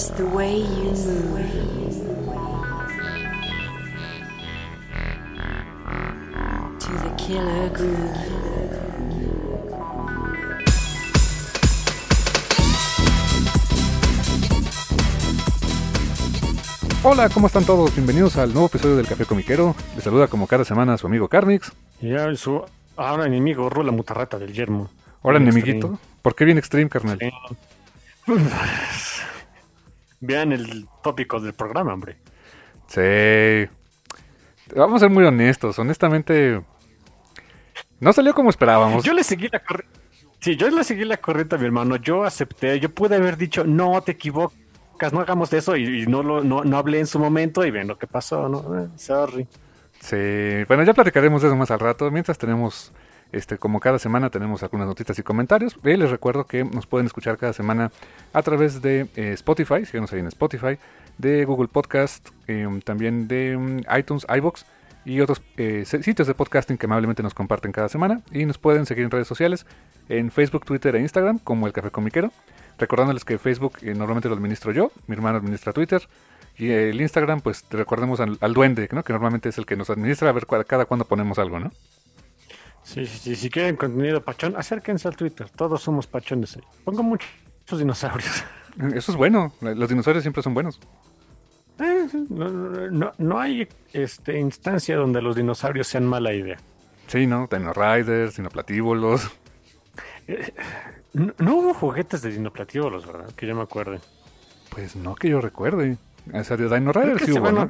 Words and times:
It's 0.00 0.08
the 0.12 0.24
way 0.24 0.56
you 0.56 0.92
move. 0.96 1.44
To 6.78 6.90
the 7.04 7.12
killer 7.18 7.68
groove. 7.68 8.16
Hola, 17.02 17.28
¿cómo 17.28 17.48
están 17.48 17.66
todos? 17.66 17.94
Bienvenidos 17.94 18.38
al 18.38 18.54
nuevo 18.54 18.68
episodio 18.68 18.96
del 18.96 19.06
Café 19.06 19.26
Comiquero. 19.26 19.76
Les 19.96 20.02
saluda 20.02 20.28
como 20.28 20.46
cada 20.46 20.64
semana 20.64 20.96
su 20.96 21.08
amigo 21.08 21.28
Carnix. 21.28 21.72
Y 22.00 22.08
ya 22.08 22.34
su 22.36 22.64
ahora 22.96 23.26
enemigo, 23.26 23.68
Rula 23.68 23.92
Mutarrata 23.92 24.38
del 24.38 24.54
Yermo. 24.54 24.88
Hola, 25.20 25.40
Bien 25.40 25.50
enemiguito. 25.50 25.98
¿Por 26.22 26.34
qué 26.34 26.46
bien 26.46 26.56
extreme, 26.56 26.88
carnal? 26.88 27.18
extreme. 27.20 28.46
Vean 30.20 30.52
el 30.52 30.86
tópico 31.02 31.40
del 31.40 31.54
programa, 31.54 31.94
hombre. 31.94 32.18
Sí. 32.86 33.70
Vamos 34.74 34.96
a 34.96 35.06
ser 35.06 35.10
muy 35.10 35.24
honestos. 35.24 35.78
Honestamente, 35.78 36.62
no 38.00 38.12
salió 38.12 38.34
como 38.34 38.50
esperábamos. 38.50 39.04
Yo 39.04 39.14
le 39.14 39.24
seguí 39.24 39.48
la 39.48 39.60
corriente. 39.60 39.98
Sí, 40.40 40.56
yo 40.56 40.70
le 40.70 40.84
seguí 40.84 41.04
la 41.04 41.18
corriente 41.18 41.56
a 41.56 41.58
mi 41.58 41.66
hermano. 41.66 41.96
Yo 41.96 42.24
acepté. 42.24 42.80
Yo 42.80 42.90
pude 42.90 43.16
haber 43.16 43.36
dicho, 43.36 43.64
no, 43.64 44.00
te 44.02 44.12
equivocas, 44.12 45.12
no 45.12 45.20
hagamos 45.20 45.52
eso. 45.52 45.76
Y, 45.76 46.02
y 46.02 46.06
no, 46.06 46.22
lo, 46.22 46.42
no, 46.42 46.64
no 46.64 46.78
hablé 46.78 47.00
en 47.00 47.06
su 47.06 47.18
momento 47.18 47.64
y 47.64 47.70
ven 47.70 47.88
lo 47.88 47.98
que 47.98 48.06
pasó, 48.06 48.48
¿no? 48.48 48.78
Eh, 48.78 48.88
sorry. 48.96 49.46
Sí. 50.00 50.64
Bueno, 50.66 50.82
ya 50.84 50.94
platicaremos 50.94 51.42
de 51.42 51.48
eso 51.48 51.56
más 51.56 51.70
al 51.70 51.80
rato. 51.80 52.10
Mientras 52.10 52.38
tenemos, 52.38 52.92
este, 53.32 53.58
como 53.58 53.80
cada 53.80 53.98
semana, 53.98 54.30
tenemos 54.30 54.62
algunas 54.62 54.86
notitas 54.86 55.18
y 55.18 55.22
comentarios. 55.22 55.78
Les 55.82 56.10
recuerdo 56.10 56.44
que 56.44 56.64
nos 56.64 56.86
pueden 56.86 57.06
escuchar 57.06 57.38
cada 57.38 57.52
semana 57.52 57.92
a 58.32 58.42
través 58.42 58.82
de 58.82 59.08
eh, 59.16 59.32
Spotify, 59.34 59.84
síganos 59.84 60.12
ahí 60.12 60.20
en 60.20 60.26
Spotify, 60.26 60.78
de 61.18 61.44
Google 61.44 61.68
Podcast, 61.68 62.28
eh, 62.48 62.66
también 62.84 63.28
de 63.28 63.56
mm, 63.56 63.96
iTunes, 63.98 64.26
iBox 64.28 64.64
y 65.04 65.20
otros 65.20 65.42
eh, 65.56 65.84
sitios 65.86 66.28
de 66.28 66.34
podcasting 66.34 66.76
que 66.76 66.86
amablemente 66.86 67.22
nos 67.22 67.34
comparten 67.34 67.72
cada 67.72 67.88
semana. 67.88 68.22
Y 68.32 68.44
nos 68.44 68.58
pueden 68.58 68.86
seguir 68.86 69.04
en 69.04 69.10
redes 69.10 69.26
sociales, 69.26 69.66
en 70.08 70.30
Facebook, 70.30 70.64
Twitter 70.64 70.94
e 70.96 71.00
Instagram, 71.00 71.38
como 71.38 71.66
El 71.66 71.72
Café 71.72 71.90
Comiquero. 71.90 72.32
Recordándoles 72.78 73.24
que 73.24 73.38
Facebook 73.38 73.78
eh, 73.82 73.94
normalmente 73.94 74.28
lo 74.28 74.34
administro 74.34 74.72
yo, 74.72 74.90
mi 75.06 75.14
hermano 75.14 75.38
administra 75.38 75.72
Twitter. 75.72 76.02
Y 76.56 76.70
el 76.70 77.00
Instagram, 77.00 77.40
pues 77.40 77.64
recordemos 77.70 78.20
al, 78.20 78.36
al 78.40 78.52
duende, 78.52 78.88
¿no? 78.92 79.02
que 79.02 79.12
normalmente 79.12 79.48
es 79.48 79.58
el 79.58 79.66
que 79.66 79.76
nos 79.76 79.88
administra 79.88 80.28
a 80.28 80.32
ver 80.32 80.46
cada 80.66 80.84
cuándo 80.84 81.06
ponemos 81.06 81.38
algo, 81.38 81.58
¿no? 81.58 81.70
Sí, 82.82 83.06
sí, 83.06 83.18
sí. 83.18 83.36
Si 83.36 83.50
quieren 83.50 83.76
contenido 83.76 84.22
pachón, 84.22 84.56
acérquense 84.56 85.06
al 85.08 85.16
Twitter. 85.16 85.48
Todos 85.50 85.82
somos 85.82 86.06
pachones 86.06 86.56
ahí. 86.56 86.62
Pongo 86.84 87.02
muchos 87.02 87.28
dinosaurios. 87.78 88.42
Eso 88.94 89.12
es 89.12 89.16
bueno, 89.16 89.52
los 89.60 89.88
dinosaurios 89.88 90.22
siempre 90.22 90.42
son 90.42 90.54
buenos. 90.54 90.80
Eh, 91.78 92.06
no, 92.28 92.48
no- 92.48 93.12
no- 93.16 93.38
hay 93.40 93.66
este, 93.92 94.38
instancia 94.38 94.96
donde 94.96 95.22
los 95.22 95.36
dinosaurios 95.36 95.86
sean 95.86 96.06
mala 96.06 96.32
idea. 96.32 96.58
Sí, 97.06 97.26
¿no? 97.26 97.48
Dino 97.50 97.72
Riders, 97.72 98.36
Dinoplatíbulos. 98.36 99.30
No, 101.12 101.32
no 101.38 101.54
hubo 101.56 101.74
juguetes 101.74 102.22
de 102.22 102.30
dinoplatíbulos, 102.30 103.06
¿verdad? 103.06 103.30
Que 103.34 103.46
yo 103.46 103.54
me 103.56 103.62
acuerde. 103.62 103.98
Pues 104.70 104.94
no 104.94 105.14
que 105.16 105.28
yo 105.28 105.40
recuerde. 105.40 105.96
O 106.32 106.44
sea, 106.44 106.56
de 106.56 106.68
Dino 106.68 106.92
Riders 106.92 107.22
sí 107.24 107.32
hubo, 107.32 107.68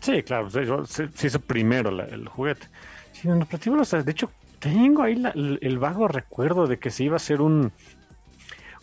sí, 0.00 0.22
claro, 0.22 0.48
se, 0.50 0.64
se- 0.86 1.08
se 1.08 1.26
hizo 1.26 1.40
primero 1.40 1.90
la- 1.90 2.04
el 2.04 2.28
juguete. 2.28 2.68
Sí, 3.20 3.28
de 4.04 4.12
hecho, 4.12 4.30
tengo 4.60 5.02
ahí 5.02 5.16
la- 5.16 5.30
el, 5.30 5.58
vago 5.78 6.08
recuerdo 6.08 6.66
de 6.66 6.78
que 6.78 6.90
se 6.90 7.04
iba 7.04 7.14
a 7.14 7.16
hacer 7.16 7.40
un 7.40 7.72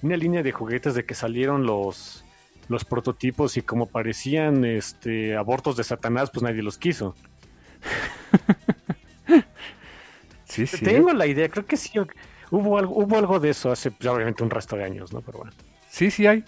una 0.02 0.18
línea 0.18 0.44
de 0.44 0.52
juguetes 0.52 0.94
de 0.94 1.06
que 1.06 1.16
salieron 1.16 1.66
los 1.66 2.24
los 2.68 2.84
prototipos 2.84 3.58
y 3.58 3.62
como 3.62 3.86
parecían 3.86 4.66
este 4.66 5.36
abortos 5.38 5.78
de 5.78 5.84
Satanás, 5.84 6.32
pues 6.32 6.44
nadie 6.44 6.64
los 6.64 6.78
quiso. 6.78 7.16
Sí, 10.46 10.68
sí. 10.68 10.86
Tengo 10.86 11.12
la 11.12 11.26
idea, 11.28 11.50
creo 11.50 11.66
que 11.66 11.76
sí 11.76 11.92
hubo 12.52 12.78
algo, 12.78 12.96
hubo 12.96 13.18
algo 13.18 13.40
de 13.40 13.50
eso 13.50 13.72
hace 13.72 13.92
pues, 13.92 14.08
obviamente 14.08 14.44
un 14.44 14.50
resto 14.50 14.78
de 14.78 14.86
años, 14.86 15.12
¿no? 15.12 15.20
Pero 15.22 15.40
bueno. 15.40 15.52
Sí, 15.90 16.12
sí 16.12 16.28
hay. 16.28 16.44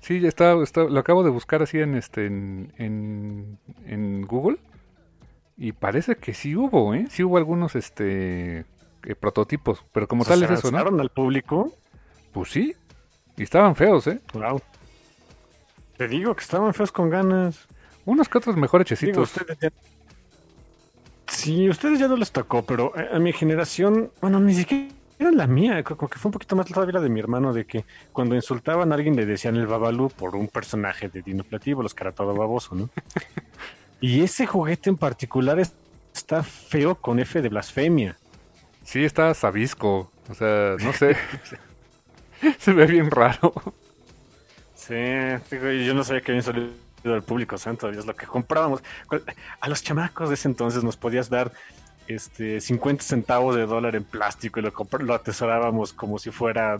Sí, 0.00 0.26
está, 0.26 0.60
está- 0.62 0.84
lo 0.84 0.98
acabo 0.98 1.22
de 1.22 1.30
buscar 1.30 1.62
así 1.62 1.78
en 1.78 1.94
este 1.94 2.26
en, 2.26 2.72
en, 2.78 3.58
en 3.86 4.22
Google 4.22 4.56
y 5.60 5.72
parece 5.72 6.16
que 6.16 6.32
sí 6.32 6.56
hubo, 6.56 6.94
¿eh? 6.94 7.06
Sí 7.10 7.22
hubo 7.22 7.36
algunos 7.36 7.76
este 7.76 8.60
eh, 9.04 9.14
prototipos, 9.14 9.84
pero 9.92 10.08
como 10.08 10.22
O 10.22 10.24
tal 10.24 10.42
es 10.42 10.50
eso, 10.50 10.70
¿no? 10.70 10.78
al 10.78 11.10
público. 11.10 11.70
Pues 12.32 12.50
sí. 12.50 12.74
Y 13.36 13.42
estaban 13.42 13.76
feos, 13.76 14.06
¿eh? 14.06 14.20
Wow. 14.32 14.62
Te 15.98 16.08
digo 16.08 16.34
que 16.34 16.40
estaban 16.40 16.72
feos 16.72 16.90
con 16.90 17.10
ganas. 17.10 17.68
Unos 18.06 18.30
que 18.30 18.38
otros 18.38 18.56
mejor 18.56 18.80
Digo, 18.80 18.94
hechecitos. 18.94 19.36
ustedes 19.36 19.58
ya... 19.60 19.70
Sí, 21.28 21.68
ustedes 21.68 21.98
ya 21.98 22.08
no 22.08 22.16
les 22.16 22.32
tocó, 22.32 22.62
pero 22.62 22.94
a 23.12 23.18
mi 23.18 23.34
generación, 23.34 24.10
bueno, 24.22 24.40
ni 24.40 24.54
siquiera 24.54 24.90
la 25.30 25.46
mía, 25.46 25.84
creo 25.84 25.98
que 26.08 26.18
fue 26.18 26.30
un 26.30 26.32
poquito 26.32 26.56
más 26.56 26.66
todavía 26.66 26.94
la 26.94 27.00
de 27.00 27.10
mi 27.10 27.20
hermano, 27.20 27.52
de 27.52 27.66
que 27.66 27.84
cuando 28.12 28.34
insultaban 28.34 28.92
a 28.92 28.94
alguien 28.94 29.14
le 29.14 29.26
decían 29.26 29.56
el 29.56 29.66
babalú 29.66 30.08
por 30.08 30.36
un 30.36 30.48
personaje 30.48 31.10
de 31.10 31.20
Dinoplativo, 31.20 31.82
los 31.82 31.94
que 31.94 32.04
era 32.04 32.12
todo 32.12 32.34
baboso, 32.34 32.74
¿no? 32.74 32.88
y 34.00 34.22
ese 34.22 34.46
juguete 34.46 34.90
en 34.90 34.96
particular 34.96 35.58
es- 35.60 35.72
está 36.14 36.42
feo 36.42 36.94
con 36.94 37.18
F 37.20 37.40
de 37.40 37.48
blasfemia. 37.48 38.16
Sí, 38.82 39.04
está 39.04 39.32
sabisco. 39.34 40.10
O 40.28 40.34
sea, 40.34 40.76
no 40.80 40.92
sé. 40.92 41.16
Se 42.58 42.72
ve 42.72 42.86
bien 42.86 43.10
raro. 43.10 43.52
Sí, 44.74 44.94
yo 45.84 45.94
no 45.94 46.02
sabía 46.04 46.22
que 46.22 46.32
habían 46.32 46.42
salido 46.44 46.70
al 47.04 47.22
público, 47.22 47.58
santo 47.58 47.90
Dios, 47.90 48.06
lo 48.06 48.16
que 48.16 48.26
comprábamos. 48.26 48.82
A 49.60 49.68
los 49.68 49.82
chamacos 49.82 50.28
de 50.30 50.34
ese 50.36 50.48
entonces 50.48 50.82
nos 50.82 50.96
podías 50.96 51.28
dar 51.28 51.52
este 52.08 52.60
50 52.60 53.04
centavos 53.04 53.54
de 53.56 53.66
dólar 53.66 53.94
en 53.94 54.04
plástico 54.04 54.58
y 54.58 54.62
lo, 54.62 54.72
lo 55.00 55.14
atesorábamos 55.14 55.92
como 55.92 56.18
si 56.18 56.30
fuera 56.30 56.78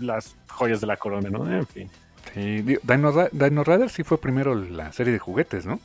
las 0.00 0.34
joyas 0.48 0.80
de 0.80 0.86
la 0.86 0.96
corona, 0.96 1.28
¿no? 1.30 1.50
En 1.50 1.66
fin. 1.66 1.90
Sí, 2.34 2.62
Dino, 2.82 3.12
Ra- 3.12 3.28
Dino 3.32 3.64
Riders 3.64 3.92
sí 3.92 4.02
fue 4.02 4.20
primero 4.20 4.54
la 4.54 4.92
serie 4.92 5.12
de 5.12 5.18
juguetes, 5.18 5.64
¿no? 5.66 5.80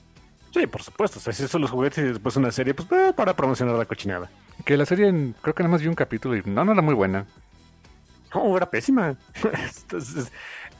Sí, 0.53 0.67
por 0.67 0.83
supuesto. 0.83 1.19
O 1.19 1.21
sea, 1.21 1.31
si 1.31 1.47
son 1.47 1.61
los 1.61 1.71
juguetes 1.71 1.99
y 1.99 2.07
después 2.07 2.35
una 2.35 2.51
serie, 2.51 2.73
pues 2.73 2.91
eh, 2.91 3.13
para 3.15 3.35
promocionar 3.35 3.75
la 3.75 3.85
cochinada. 3.85 4.29
Que 4.65 4.75
la 4.75 4.85
serie, 4.85 5.33
creo 5.41 5.55
que 5.55 5.63
nada 5.63 5.71
más 5.71 5.81
vi 5.81 5.87
un 5.87 5.95
capítulo 5.95 6.35
y 6.35 6.41
no, 6.45 6.65
no 6.65 6.73
era 6.73 6.81
muy 6.81 6.93
buena. 6.93 7.25
No, 8.33 8.55
era 8.57 8.69
pésima. 8.69 9.15
Entonces, 9.81 10.31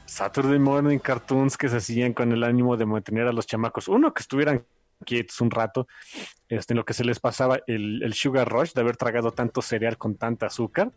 Saturday 0.04 0.58
Morning 0.58 0.98
Cartoons 0.98 1.56
que 1.56 1.68
se 1.70 1.78
hacían 1.78 2.12
con 2.12 2.32
el 2.32 2.44
ánimo 2.44 2.76
de 2.76 2.84
mantener 2.84 3.26
a 3.26 3.32
los 3.32 3.46
chamacos, 3.46 3.88
uno, 3.88 4.12
que 4.12 4.20
estuvieran 4.20 4.64
quietos 5.04 5.40
un 5.40 5.50
rato, 5.50 5.88
este, 6.48 6.74
en 6.74 6.76
lo 6.78 6.84
que 6.84 6.94
se 6.94 7.04
les 7.04 7.18
pasaba 7.18 7.58
el, 7.66 8.02
el 8.02 8.12
sugar 8.14 8.48
rush 8.48 8.72
de 8.72 8.82
haber 8.82 8.96
tragado 8.96 9.32
tanto 9.32 9.62
cereal 9.62 9.96
con 9.96 10.16
tanta 10.16 10.46
azúcar, 10.46 10.92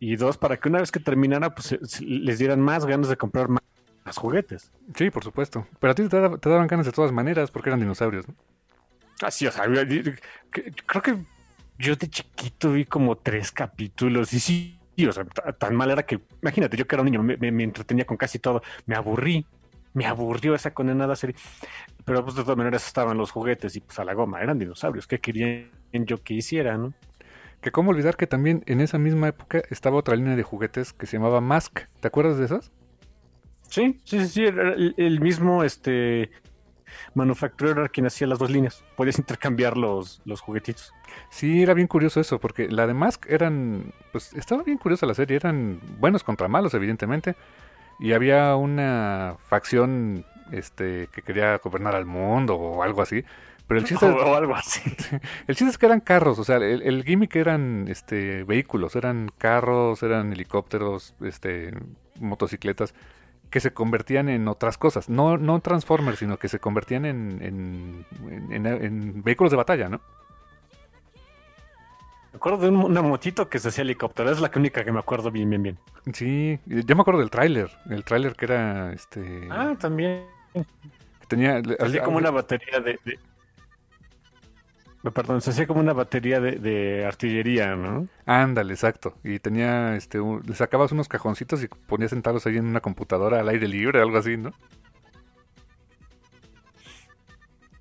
Y 0.00 0.16
dos, 0.16 0.36
para 0.38 0.56
que 0.58 0.68
una 0.68 0.80
vez 0.80 0.90
que 0.92 1.00
terminara, 1.00 1.54
pues 1.54 1.78
les 2.00 2.38
dieran 2.38 2.60
más 2.60 2.84
ganas 2.84 3.08
de 3.08 3.16
comprar 3.16 3.48
más, 3.48 3.62
más 4.04 4.16
juguetes. 4.18 4.70
Sí, 4.96 5.10
por 5.10 5.24
supuesto. 5.24 5.66
Pero 5.80 5.90
a 5.92 5.94
ti 5.94 6.08
te, 6.08 6.20
da- 6.20 6.36
te 6.36 6.48
daban 6.48 6.66
ganas 6.66 6.86
de 6.86 6.92
todas 6.92 7.12
maneras 7.12 7.50
porque 7.50 7.70
eran 7.70 7.80
dinosaurios, 7.80 8.28
¿no? 8.28 8.34
Así, 9.22 9.46
o 9.46 9.52
sea, 9.52 9.64
creo 9.64 11.02
que 11.02 11.16
yo 11.78 11.96
de 11.96 12.08
chiquito 12.08 12.72
vi 12.72 12.84
como 12.84 13.16
tres 13.16 13.50
capítulos 13.52 14.32
y 14.32 14.40
sí, 14.40 14.78
o 15.08 15.12
sea, 15.12 15.24
ta- 15.24 15.52
tan 15.52 15.74
mal 15.74 15.90
era 15.90 16.04
que, 16.04 16.20
imagínate, 16.42 16.76
yo 16.76 16.86
que 16.86 16.94
era 16.96 17.02
un 17.02 17.06
niño, 17.06 17.22
me, 17.22 17.36
me- 17.36 17.52
me 17.52 17.64
entretenía 17.64 18.04
con 18.04 18.16
casi 18.16 18.38
todo, 18.38 18.62
me 18.86 18.96
aburrí, 18.96 19.46
me 19.94 20.06
aburrió 20.06 20.54
esa 20.54 20.72
condenada 20.74 21.16
serie. 21.16 21.36
Pero 22.04 22.22
pues 22.24 22.36
de 22.36 22.42
todas 22.42 22.58
maneras 22.58 22.86
estaban 22.86 23.16
los 23.16 23.30
juguetes 23.30 23.74
y 23.76 23.80
pues 23.80 23.98
a 23.98 24.04
la 24.04 24.12
goma, 24.14 24.42
eran 24.42 24.58
dinosaurios, 24.58 25.06
¿qué 25.06 25.18
querían 25.20 25.70
yo 25.92 26.22
que 26.22 26.34
hiciera, 26.34 26.76
no? 26.76 26.92
Que 27.64 27.72
cómo 27.72 27.92
olvidar 27.92 28.18
que 28.18 28.26
también 28.26 28.62
en 28.66 28.82
esa 28.82 28.98
misma 28.98 29.28
época 29.28 29.62
estaba 29.70 29.96
otra 29.96 30.14
línea 30.16 30.36
de 30.36 30.42
juguetes 30.42 30.92
que 30.92 31.06
se 31.06 31.16
llamaba 31.16 31.40
Mask. 31.40 31.80
¿Te 31.98 32.08
acuerdas 32.08 32.36
de 32.36 32.44
esas? 32.44 32.70
Sí, 33.62 34.02
sí, 34.04 34.20
sí, 34.20 34.26
sí, 34.26 34.44
era 34.44 34.74
el, 34.74 34.94
el 34.98 35.18
mismo 35.22 35.64
este 35.64 36.30
manufacturero 37.14 37.80
era 37.80 37.88
quien 37.88 38.04
hacía 38.04 38.26
las 38.26 38.38
dos 38.38 38.50
líneas. 38.50 38.84
Podías 38.98 39.18
intercambiar 39.18 39.78
los, 39.78 40.20
los 40.26 40.42
juguetitos. 40.42 40.92
Sí, 41.30 41.62
era 41.62 41.72
bien 41.72 41.86
curioso 41.86 42.20
eso, 42.20 42.38
porque 42.38 42.68
la 42.68 42.86
de 42.86 42.92
Mask 42.92 43.24
eran, 43.30 43.94
pues 44.12 44.34
estaba 44.34 44.62
bien 44.62 44.76
curiosa 44.76 45.06
la 45.06 45.14
serie, 45.14 45.38
eran 45.38 45.80
buenos 45.98 46.22
contra 46.22 46.48
malos, 46.48 46.74
evidentemente, 46.74 47.34
y 47.98 48.12
había 48.12 48.56
una 48.56 49.36
facción 49.38 50.26
este 50.52 51.08
que 51.10 51.22
quería 51.22 51.56
gobernar 51.64 51.94
al 51.94 52.04
mundo 52.04 52.56
o 52.56 52.82
algo 52.82 53.00
así, 53.00 53.24
pero 53.66 53.80
el 53.80 53.86
chiste, 53.86 54.04
O, 54.06 54.14
o 54.14 54.34
algo 54.36 54.54
así. 54.54 54.80
el 55.46 55.56
chiste 55.56 55.70
es 55.70 55.78
que 55.78 55.86
eran 55.86 56.00
carros, 56.00 56.38
o 56.38 56.44
sea, 56.44 56.56
el, 56.56 56.82
el 56.82 57.02
gimmick 57.04 57.34
eran 57.36 57.86
este 57.88 58.44
vehículos, 58.44 58.96
eran 58.96 59.30
carros, 59.38 60.02
eran 60.02 60.32
helicópteros, 60.32 61.14
este 61.22 61.72
motocicletas 62.20 62.94
que 63.50 63.60
se 63.60 63.72
convertían 63.72 64.28
en 64.28 64.48
otras 64.48 64.78
cosas, 64.78 65.08
no 65.08 65.36
no 65.38 65.60
Transformers, 65.60 66.18
sino 66.18 66.38
que 66.38 66.48
se 66.48 66.58
convertían 66.58 67.04
en, 67.04 67.38
en, 68.50 68.66
en- 68.66 69.22
vehículos 69.22 69.50
de 69.52 69.56
batalla, 69.56 69.88
¿no? 69.88 70.00
Me 72.32 72.36
acuerdo 72.38 72.58
de 72.58 72.68
un- 72.68 72.76
una 72.84 73.00
motito 73.00 73.48
que 73.48 73.58
se 73.60 73.68
hacía 73.68 73.82
helicóptero, 73.82 74.30
es 74.30 74.40
la 74.40 74.50
única 74.56 74.84
que 74.84 74.90
me 74.90 74.98
acuerdo 74.98 75.30
bien, 75.30 75.48
bien, 75.50 75.62
bien. 75.62 75.78
Sí, 76.12 76.58
yo 76.66 76.96
me 76.96 77.02
acuerdo 77.02 77.20
del 77.20 77.30
tráiler, 77.30 77.70
el 77.90 78.02
tráiler 78.04 78.34
que 78.34 78.44
era, 78.46 78.92
este, 78.92 79.48
Ah, 79.50 79.74
también. 79.78 80.26
tenía, 81.28 81.62
hacía 81.78 82.02
como 82.02 82.18
una 82.18 82.30
batería 82.30 82.80
de... 82.80 82.98
de- 83.04 83.18
Perdón, 85.12 85.42
se 85.42 85.50
hacía 85.50 85.66
como 85.66 85.80
una 85.80 85.92
batería 85.92 86.40
de, 86.40 86.52
de 86.52 87.04
artillería, 87.04 87.76
¿no? 87.76 88.08
ándale, 88.24 88.72
exacto, 88.72 89.14
y 89.22 89.38
tenía, 89.38 89.96
este, 89.96 90.18
un- 90.18 90.42
le 90.46 90.54
sacabas 90.54 90.92
unos 90.92 91.08
cajoncitos 91.08 91.62
y 91.62 91.68
ponías 91.68 92.10
sentados 92.10 92.46
ahí 92.46 92.56
en 92.56 92.64
una 92.66 92.80
computadora 92.80 93.38
al 93.40 93.48
aire 93.50 93.68
libre, 93.68 94.00
algo 94.00 94.16
así, 94.16 94.38
¿no? 94.38 94.52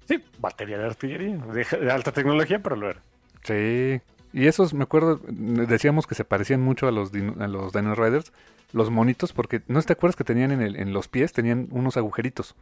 Sí, 0.08 0.22
batería 0.40 0.78
de 0.78 0.86
artillería, 0.86 1.38
de, 1.38 1.66
de 1.80 1.92
alta 1.92 2.12
tecnología, 2.12 2.62
pero 2.62 2.76
lo 2.76 2.90
era. 2.90 3.02
Sí, 3.44 4.02
y 4.34 4.48
esos, 4.48 4.74
me 4.74 4.84
acuerdo, 4.84 5.22
decíamos 5.28 6.08
que 6.08 6.16
se 6.16 6.26
parecían 6.26 6.62
mucho 6.62 6.88
a 6.88 6.92
los, 6.92 7.12
dino- 7.12 7.36
a 7.42 7.48
los 7.48 7.72
Dino 7.72 7.96
Riders, 7.96 8.34
los 8.74 8.90
monitos, 8.92 9.32
porque, 9.32 9.62
¿no 9.68 9.82
te 9.82 9.94
acuerdas 9.94 10.16
que 10.18 10.24
tenían 10.26 10.52
en, 10.52 10.62
el- 10.62 10.76
en 10.76 10.92
los 10.92 11.08
pies, 11.08 11.32
tenían 11.32 11.68
unos 11.72 11.96
agujeritos, 11.96 12.56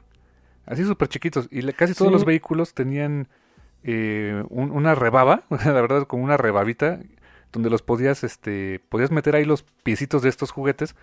así 0.68 0.84
súper 0.86 1.08
chiquitos, 1.08 1.48
y 1.52 1.62
le- 1.64 1.74
casi 1.74 1.94
todos 1.96 2.10
Sí. 2.10 2.14
los 2.14 2.26
vehículos 2.26 2.76
tenían 2.76 3.28
eh, 3.84 4.44
un- 4.50 4.72
una 4.72 4.96
rebaba, 4.96 5.44
la 5.50 5.72
verdad, 5.82 6.08
como 6.08 6.24
una 6.24 6.38
rebabita, 6.38 7.00
donde 7.52 7.70
los 7.70 7.82
podías, 7.82 8.24
este, 8.24 8.80
podías 8.90 9.12
meter 9.12 9.36
ahí 9.36 9.46
los 9.46 9.64
piecitos 9.64 10.22
de 10.22 10.30
estos 10.30 10.52
juguetes, 10.52 10.96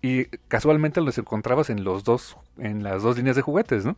y 0.00 0.24
casualmente 0.48 1.00
los 1.00 1.16
encontrabas 1.18 1.70
en 1.70 1.84
los 1.84 2.02
dos, 2.04 2.36
en 2.58 2.82
las 2.82 3.02
dos 3.02 3.16
líneas 3.16 3.36
de 3.36 3.42
juguetes, 3.42 3.84
¿no? 3.84 3.96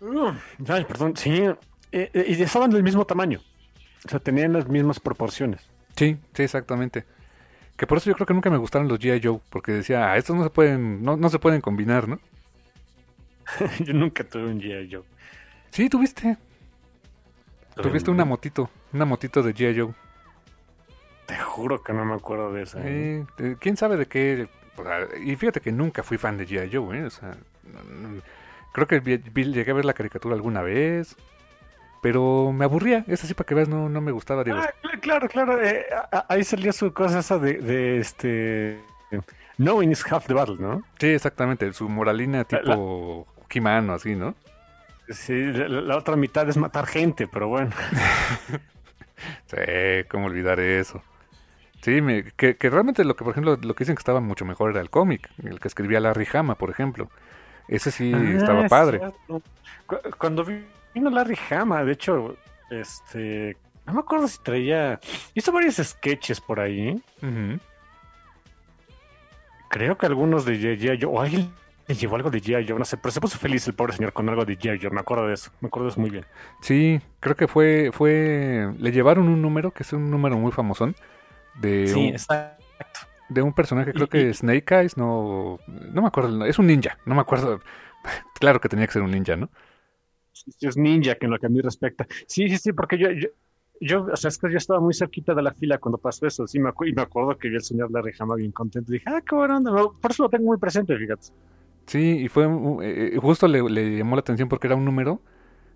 Mm, 0.00 0.36
Ay, 0.68 0.84
perdón, 0.84 1.16
sí. 1.16 1.30
eh, 1.32 1.56
eh, 1.92 2.24
y 2.28 2.42
estaban 2.42 2.70
del 2.70 2.82
mismo 2.82 3.04
tamaño. 3.06 3.40
O 4.04 4.08
sea, 4.08 4.18
tenían 4.20 4.52
las 4.52 4.68
mismas 4.68 5.00
proporciones. 5.00 5.62
Sí, 5.96 6.18
sí, 6.34 6.42
exactamente. 6.42 7.04
Que 7.76 7.86
por 7.86 7.98
eso 7.98 8.10
yo 8.10 8.14
creo 8.14 8.26
que 8.26 8.34
nunca 8.34 8.50
me 8.50 8.58
gustaron 8.58 8.86
los 8.88 8.98
G.I. 9.00 9.20
Joe, 9.22 9.40
porque 9.50 9.72
decía, 9.72 10.10
ah, 10.12 10.16
estos 10.18 10.36
no 10.36 10.44
se 10.44 10.50
pueden, 10.50 11.02
no, 11.02 11.16
no 11.16 11.28
se 11.30 11.38
pueden 11.38 11.60
combinar, 11.60 12.06
¿no? 12.06 12.20
Yo 13.80 13.92
nunca 13.94 14.24
tuve 14.24 14.44
un 14.46 14.60
G.I. 14.60 14.88
Joe. 14.92 15.02
Sí, 15.70 15.88
tuviste, 15.88 16.36
Tuve 17.74 17.88
tuviste 17.88 18.10
un- 18.10 18.16
una 18.16 18.24
motito, 18.24 18.70
una 18.92 19.04
motito 19.04 19.42
de 19.42 19.54
G.I. 19.54 19.80
Joe. 19.80 19.92
Te 21.26 21.36
juro 21.38 21.82
que 21.82 21.92
no 21.92 22.04
me 22.04 22.14
acuerdo 22.14 22.52
de 22.52 22.62
esa. 22.62 22.78
¿eh? 22.82 23.24
Eh, 23.38 23.56
¿Quién 23.58 23.76
sabe 23.76 23.96
de 23.96 24.06
qué? 24.06 24.48
y 25.24 25.36
fíjate 25.36 25.60
que 25.60 25.70
nunca 25.72 26.02
fui 26.02 26.18
fan 26.18 26.36
de 26.36 26.46
G.I. 26.46 26.70
Joe, 26.74 26.98
¿eh? 26.98 27.04
O 27.04 27.10
sea, 27.10 27.36
creo 28.72 28.86
que 28.86 29.00
llegué 29.00 29.70
a 29.70 29.74
ver 29.74 29.84
la 29.84 29.94
caricatura 29.94 30.34
alguna 30.34 30.62
vez, 30.62 31.16
pero 32.02 32.52
me 32.52 32.64
aburría. 32.64 33.04
Esa 33.08 33.26
sí, 33.26 33.34
para 33.34 33.46
que 33.46 33.54
veas, 33.54 33.68
no, 33.68 33.88
no 33.88 34.00
me 34.00 34.12
gustaba, 34.12 34.44
digo. 34.44 34.58
Ah, 34.58 34.68
cl- 34.82 35.00
claro, 35.00 35.28
claro. 35.28 35.64
eh, 35.64 35.86
ahí 36.28 36.44
salía 36.44 36.72
su 36.72 36.92
cosa 36.92 37.20
esa 37.20 37.38
de, 37.38 37.54
de 37.54 37.98
este. 38.00 38.80
Knowing 39.56 39.92
is 39.92 40.04
half 40.12 40.26
the 40.26 40.34
battle, 40.34 40.56
¿no? 40.58 40.82
Sí, 40.98 41.06
exactamente, 41.06 41.72
su 41.72 41.88
moralina 41.88 42.44
tipo 42.44 43.26
He-Man 43.54 43.90
o 43.90 43.94
así, 43.94 44.14
¿no? 44.14 44.34
Sí, 45.08 45.34
la, 45.52 45.68
la 45.68 45.96
otra 45.96 46.16
mitad 46.16 46.48
es 46.48 46.56
matar 46.56 46.86
gente, 46.86 47.26
pero 47.28 47.48
bueno. 47.48 47.70
Sí, 49.46 49.56
cómo 50.10 50.26
olvidar 50.26 50.58
eso. 50.60 51.02
Sí, 51.82 52.00
me- 52.02 52.24
que, 52.32 52.56
que 52.56 52.68
realmente 52.68 53.04
lo 53.04 53.14
que, 53.16 53.24
por 53.24 53.30
ejemplo, 53.32 53.56
lo 53.62 53.74
que 53.74 53.84
dicen 53.84 53.94
que 53.94 54.00
estaba 54.00 54.20
mucho 54.20 54.44
mejor 54.44 54.70
era 54.72 54.80
el 54.80 54.90
cómic, 54.90 55.30
el 55.42 55.60
que 55.60 55.68
escribía 55.68 56.00
Larry 56.00 56.26
Hama, 56.32 56.56
por 56.56 56.68
ejemplo. 56.70 57.08
Ese 57.68 57.90
sí 57.90 58.12
estaba 58.12 58.64
Ah, 58.64 58.68
padre. 58.68 58.98
cierto. 58.98 59.42
Cu- 59.86 59.98
Cuando 60.18 60.44
vi- 60.44 60.66
vino 60.92 61.08
Larry 61.10 61.38
Hama, 61.50 61.84
de 61.84 61.92
hecho, 61.92 62.36
este. 62.70 63.56
No 63.86 63.94
me 63.94 64.00
acuerdo 64.00 64.26
si 64.28 64.38
traía. 64.42 64.98
Hizo 65.34 65.52
varios 65.52 65.76
sketches 65.76 66.40
por 66.40 66.58
ahí. 66.60 67.00
Creo 69.70 69.96
que 69.98 70.06
algunos 70.06 70.44
de 70.44 70.58
G.I. 70.58 70.98
Joe. 71.00 71.10
O 71.14 71.20
alguien 71.20 71.52
le 71.86 71.94
llevó 71.94 72.16
algo 72.16 72.30
de 72.30 72.40
G.I. 72.40 72.66
Joe, 72.68 72.78
no 72.78 72.84
sé. 72.84 72.96
Pero 72.96 73.10
se 73.12 73.20
puso 73.20 73.38
feliz 73.38 73.66
el 73.68 73.74
pobre 73.74 73.92
señor 73.92 74.12
con 74.12 74.28
algo 74.28 74.44
de 74.44 74.58
G.I. 74.58 74.78
Joe. 74.80 74.90
Me 74.90 75.00
acuerdo 75.00 75.26
de 75.28 75.34
eso. 75.34 75.50
Me 75.60 75.68
acuerdo 75.68 75.86
de 75.86 75.92
eso 75.92 76.00
muy 76.00 76.10
bien. 76.10 76.24
Sí, 76.60 77.00
creo 77.20 77.36
que 77.36 77.46
fue, 77.48 77.90
fue, 77.92 78.72
le 78.78 78.92
llevaron 78.92 79.28
un 79.28 79.40
número, 79.42 79.70
que 79.70 79.82
es 79.82 79.92
un 79.92 80.10
número 80.10 80.36
muy 80.38 80.52
famosón, 80.52 80.94
de, 81.60 81.86
Sí, 81.88 82.00
un, 82.00 82.14
exacto. 82.14 82.64
de 83.28 83.42
un 83.42 83.52
personaje, 83.52 83.92
creo 83.92 84.06
Y- 84.06 84.08
que 84.08 84.28
y- 84.30 84.34
Snake 84.34 84.74
Eyes, 84.74 84.96
no, 84.96 85.58
no 85.66 86.02
me 86.02 86.08
acuerdo, 86.08 86.44
es 86.46 86.58
un 86.58 86.66
ninja, 86.66 86.98
no 87.06 87.14
me 87.14 87.20
acuerdo, 87.20 87.60
claro 88.40 88.60
que 88.60 88.68
tenía 88.68 88.86
que 88.86 88.92
ser 88.94 89.02
un 89.02 89.10
ninja, 89.12 89.36
¿no? 89.36 89.48
Es 90.60 90.76
ninja 90.76 91.14
que 91.14 91.26
en 91.26 91.32
lo 91.32 91.38
que 91.38 91.46
a 91.46 91.48
mí 91.48 91.60
respecta. 91.60 92.06
Sí, 92.26 92.48
sí, 92.48 92.56
sí, 92.58 92.72
porque 92.72 92.98
yo, 92.98 93.10
yo, 93.12 93.28
yo, 93.80 94.06
o 94.12 94.16
sea, 94.16 94.28
es 94.28 94.36
que 94.38 94.50
yo 94.50 94.56
estaba 94.58 94.80
muy 94.80 94.92
cerquita 94.92 95.32
de 95.34 95.42
la 95.42 95.52
fila 95.52 95.78
cuando 95.78 95.96
pasó 95.98 96.26
eso. 96.26 96.46
Sí, 96.46 96.58
me 96.58 96.70
acu- 96.70 96.88
y 96.88 96.92
me 96.92 97.02
acuerdo 97.02 97.36
que 97.38 97.48
vi 97.48 97.54
al 97.56 97.62
señor 97.62 97.90
Larry 97.92 98.12
Hama 98.18 98.34
bien 98.34 98.50
contento. 98.52 98.90
Dije, 98.92 99.04
ah, 99.06 99.20
qué 99.26 99.34
buena 99.34 99.58
onda. 99.58 99.70
Por 100.00 100.10
eso 100.10 100.24
lo 100.24 100.28
tengo 100.28 100.44
muy 100.46 100.58
presente, 100.58 100.96
fíjate. 100.96 101.28
Sí, 101.86 102.18
y 102.24 102.28
fue 102.28 102.46
un- 102.46 102.80
eh, 102.82 103.16
justo 103.20 103.46
le, 103.48 103.62
le 103.62 103.98
llamó 103.98 104.16
la 104.16 104.20
atención 104.20 104.48
porque 104.48 104.66
era 104.66 104.76
un 104.76 104.84
número 104.84 105.20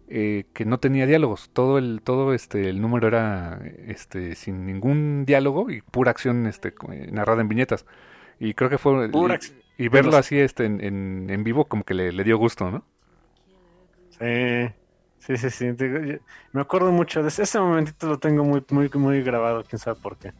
eh, 0.09 0.47
que 0.55 0.65
no 0.67 0.81
tenía 0.81 1.07
diálogos. 1.07 1.50
Todo 1.53 1.79
el, 1.79 2.03
todo 2.05 2.35
este, 2.35 2.71
el 2.71 2.81
número 2.83 3.09
era 3.09 3.61
este, 3.88 4.35
sin 4.37 4.67
ningún 4.67 5.25
diálogo 5.27 5.71
y 5.71 5.83
pura 5.83 6.12
acción 6.12 6.47
este, 6.47 6.75
eh, 6.93 7.11
narrada 7.12 7.43
en 7.43 7.49
viñetas. 7.49 7.87
Y 8.41 8.55
creo 8.55 8.71
que 8.71 8.79
fue 8.79 9.09
Pura 9.11 9.38
y- 9.79 9.85
y, 9.87 9.88
verlo 9.88 10.17
así 10.19 10.38
este, 10.38 10.67
en, 10.67 10.83
en, 10.85 11.27
en 11.31 11.45
vivo 11.45 11.69
como 11.69 11.85
que 11.85 11.95
le, 11.95 12.12
le 12.12 12.25
dio 12.25 12.38
gusto, 12.38 12.71
¿no? 12.71 12.85
Sí, 14.09 14.25
sí, 15.19 15.37
sí, 15.37 15.50
sí. 15.50 15.65
Me 16.53 16.61
acuerdo 16.61 16.91
mucho 16.93 17.23
de 17.23 17.29
ese, 17.29 17.43
ese 17.45 17.61
momentito, 17.61 18.07
lo 18.09 18.19
tengo 18.19 18.45
muy, 18.45 18.65
muy, 18.71 18.91
muy 18.95 19.23
grabado, 19.23 19.65
quién 19.65 19.79
sabe 19.79 19.97
por 20.00 20.19
qué. 20.19 20.33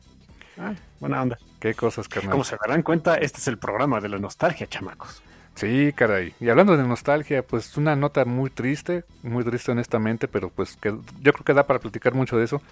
Ah, 0.59 0.75
buena 0.99 1.23
onda. 1.23 1.39
Qué 1.61 1.75
cosas, 1.75 2.09
carnal. 2.09 2.33
Como 2.33 2.45
se 2.45 2.57
darán 2.65 2.83
cuenta, 2.83 3.17
este 3.17 3.39
es 3.41 3.49
el 3.49 3.59
programa 3.59 4.01
de 4.01 4.09
la 4.09 4.19
nostalgia, 4.19 4.67
chamacos. 4.69 5.25
Sí, 5.59 5.93
caray. 5.93 6.35
Y 6.38 6.50
hablando 6.50 6.77
de 6.77 6.85
nostalgia, 6.85 7.43
pues 7.43 7.77
una 7.77 7.97
nota 7.97 8.25
muy 8.25 8.49
triste, 8.49 9.03
muy 9.25 9.43
triste 9.43 9.73
honestamente, 9.73 10.29
pero 10.29 10.50
pues 10.50 10.77
que 10.77 10.91
yo 10.91 11.33
creo 11.33 11.45
que 11.45 11.53
da 11.53 11.67
para 11.67 11.81
platicar 11.81 12.15
mucho 12.15 12.37
de 12.38 12.45
eso. 12.45 12.62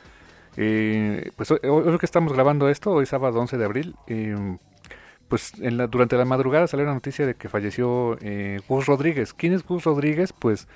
Eh, 0.57 1.33
pues 1.35 1.51
hoy, 1.51 1.59
hoy 1.65 1.99
que 1.99 2.07
estamos 2.07 2.33
grabando 2.33 2.69
esto, 2.69 2.93
hoy 2.93 3.05
sábado 3.07 3.41
11 3.41 3.59
de 3.59 3.65
abril, 3.65 3.97
eh, 4.07 4.37
pues 5.27 5.55
en 5.61 5.79
la, 5.79 5.89
durante 5.89 6.17
la 6.17 6.25
madrugada 6.27 6.69
salió 6.69 6.87
la 6.87 6.95
noticia 6.95 7.27
de 7.27 7.35
que 7.35 7.49
falleció 7.49 8.19
eh, 8.21 8.61
Gus 8.69 8.87
Rodríguez. 8.87 9.35
¿Quién 9.35 9.53
es 9.53 9.65
Gus 9.65 9.83
Rodríguez? 9.83 10.33
Pues 10.33 10.69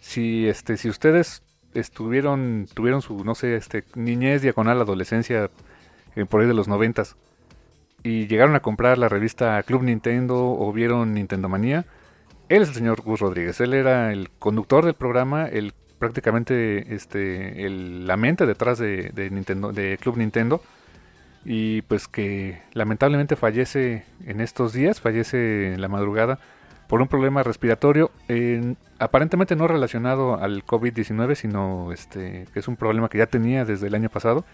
si 0.00 0.48
este 0.48 0.78
si 0.78 0.88
ustedes 0.88 1.42
estuvieron 1.74 2.68
tuvieron 2.72 3.02
su 3.02 3.22
no 3.22 3.34
sé 3.34 3.56
este 3.56 3.84
niñez 3.94 4.40
diagonal 4.40 4.80
adolescencia 4.80 5.50
eh, 6.16 6.24
por 6.24 6.40
ahí 6.40 6.46
de 6.46 6.54
los 6.54 6.68
noventas 6.68 7.16
y 8.02 8.26
llegaron 8.26 8.54
a 8.56 8.60
comprar 8.60 8.98
la 8.98 9.08
revista 9.08 9.62
Club 9.62 9.82
Nintendo 9.82 10.36
o 10.52 10.72
vieron 10.72 11.14
Nintendo 11.14 11.48
Manía, 11.48 11.84
él 12.48 12.62
es 12.62 12.68
el 12.70 12.74
señor 12.74 13.02
Gus 13.02 13.20
Rodríguez. 13.20 13.60
Él 13.60 13.74
era 13.74 14.12
el 14.12 14.30
conductor 14.38 14.84
del 14.84 14.94
programa, 14.94 15.46
el 15.46 15.72
prácticamente 15.98 16.94
este, 16.94 17.66
el- 17.66 18.06
la 18.06 18.16
mente 18.16 18.46
detrás 18.46 18.78
de, 18.78 19.10
de 19.14 19.30
Nintendo, 19.30 19.72
de 19.72 19.98
Club 20.00 20.16
Nintendo. 20.16 20.62
Y 21.44 21.82
pues 21.82 22.06
que 22.08 22.60
lamentablemente 22.74 23.34
fallece 23.36 24.04
en 24.26 24.40
estos 24.40 24.72
días, 24.74 25.00
fallece 25.00 25.72
en 25.72 25.80
la 25.80 25.88
madrugada 25.88 26.38
por 26.86 27.00
un 27.00 27.08
problema 27.08 27.42
respiratorio, 27.42 28.10
en- 28.28 28.76
aparentemente 28.98 29.56
no 29.56 29.68
relacionado 29.68 30.36
al 30.38 30.64
COVID-19, 30.66 31.34
sino 31.36 31.92
este, 31.92 32.46
que 32.52 32.58
es 32.60 32.68
un 32.68 32.76
problema 32.76 33.08
que 33.08 33.18
ya 33.18 33.26
tenía 33.26 33.64
desde 33.64 33.86
el 33.86 33.94
año 33.94 34.10
pasado. 34.10 34.44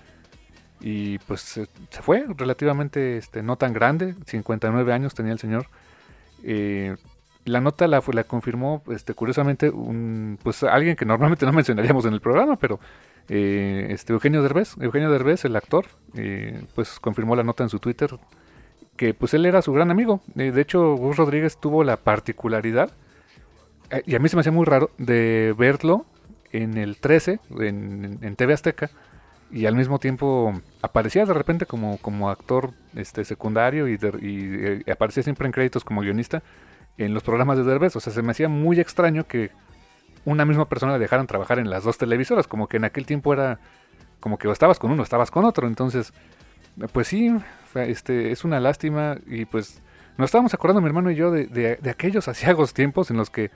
Y 0.80 1.18
pues 1.21 1.40
se, 1.40 1.66
fue 1.90 2.26
relativamente 2.37 3.16
este, 3.16 3.42
no 3.42 3.56
tan 3.56 3.73
grande, 3.73 4.14
59 4.26 4.92
años 4.92 5.14
tenía 5.14 5.33
el 5.33 5.38
señor. 5.38 5.66
Eh, 6.42 6.97
la 7.45 7.61
nota 7.61 7.87
la, 7.87 8.02
la 8.12 8.25
confirmó, 8.25 8.83
este, 8.90 9.14
curiosamente, 9.14 9.71
un, 9.71 10.38
pues 10.42 10.62
alguien 10.62 10.97
que 10.97 11.04
normalmente 11.04 11.47
no 11.47 11.52
mencionaríamos 11.54 12.04
en 12.04 12.12
el 12.12 12.21
programa, 12.21 12.56
pero 12.56 12.78
eh, 13.28 13.87
este 13.90 14.12
Eugenio 14.12 14.42
Derbez, 14.42 14.75
Eugenio 14.80 15.11
Derbez, 15.11 15.45
el 15.45 15.56
actor, 15.56 15.87
eh, 16.16 16.62
pues 16.75 17.00
confirmó 17.00 17.37
la 17.37 17.42
nota 17.42 17.62
en 17.62 17.71
su 17.71 17.78
Twitter 17.78 18.11
que 18.97 19.12
pues 19.14 19.35
él 19.35 19.45
era 19.45 19.61
su 19.61 19.73
gran 19.75 19.90
amigo. 19.90 20.23
De 20.35 20.59
hecho, 20.59 20.95
Gus 20.95 21.16
Rodríguez 21.16 21.59
tuvo 21.59 21.85
la 21.85 21.99
particularidad, 21.99 22.90
y 24.06 24.14
a 24.14 24.18
mí 24.18 24.28
se 24.28 24.37
me 24.37 24.40
hacía 24.40 24.52
muy 24.52 24.64
raro, 24.64 24.90
de 24.99 25.54
verlo 25.56 26.06
en 26.50 26.78
el 26.78 26.97
13, 26.97 27.38
en, 27.61 28.18
en 28.23 28.37
TV 28.37 28.54
Azteca, 28.54 28.90
y 29.50 29.67
al 29.67 29.75
mismo 29.76 29.99
tiempo 29.99 30.53
aparecía 30.83 31.25
de 31.25 31.33
repente 31.35 31.67
como, 31.67 31.99
como 31.99 32.31
actor 32.31 32.73
este 32.95 33.25
secundario 33.25 33.87
y, 33.88 33.97
de- 33.97 34.83
eh, 34.87 34.91
aparecía 34.91 35.23
siempre 35.23 35.47
en 35.47 35.53
créditos 35.53 35.85
como 35.85 36.00
guionista 36.00 36.43
en 36.99 37.15
los 37.15 37.23
programas 37.23 37.57
de 37.59 37.65
Derbez. 37.65 37.95
O 37.97 38.00
sea, 38.00 38.12
se 38.12 38.23
me 38.23 38.33
hacía 38.33 38.49
muy 38.49 38.81
extraño 38.81 39.25
que 39.26 39.50
una 40.25 40.45
misma 40.45 40.69
persona 40.69 40.93
le 40.95 40.99
dejaran 40.99 41.26
trabajar 41.26 41.59
en 41.59 41.71
las 41.71 41.85
dos 41.85 41.99
televisoras, 41.99 42.47
como 42.49 42.67
que 42.69 42.79
en 42.79 42.85
aquel 42.85 43.07
tiempo 43.07 43.33
era 43.33 43.61
como 44.19 44.38
que 44.38 44.50
estabas 44.50 44.79
con 44.79 44.91
uno 44.91 45.03
estabas 45.03 45.31
con 45.31 45.45
otro. 45.45 45.69
Entonces, 45.69 46.12
pues 46.93 47.07
sí, 47.09 47.35
este, 47.75 48.33
es 48.33 48.45
una 48.45 48.59
lástima 48.61 49.17
y 49.26 49.45
pues 49.45 49.81
nos 50.19 50.29
estábamos 50.29 50.55
acordando 50.55 50.81
mi 50.81 50.88
hermano 50.88 51.11
y 51.11 51.15
yo 51.15 51.31
de, 51.31 51.47
de- 51.47 51.76
de 51.76 51.91
aquellos 51.91 52.26
asiagos 52.29 52.75
tiempos 52.75 53.11
en 53.11 53.17
los 53.19 53.31
que 53.31 53.50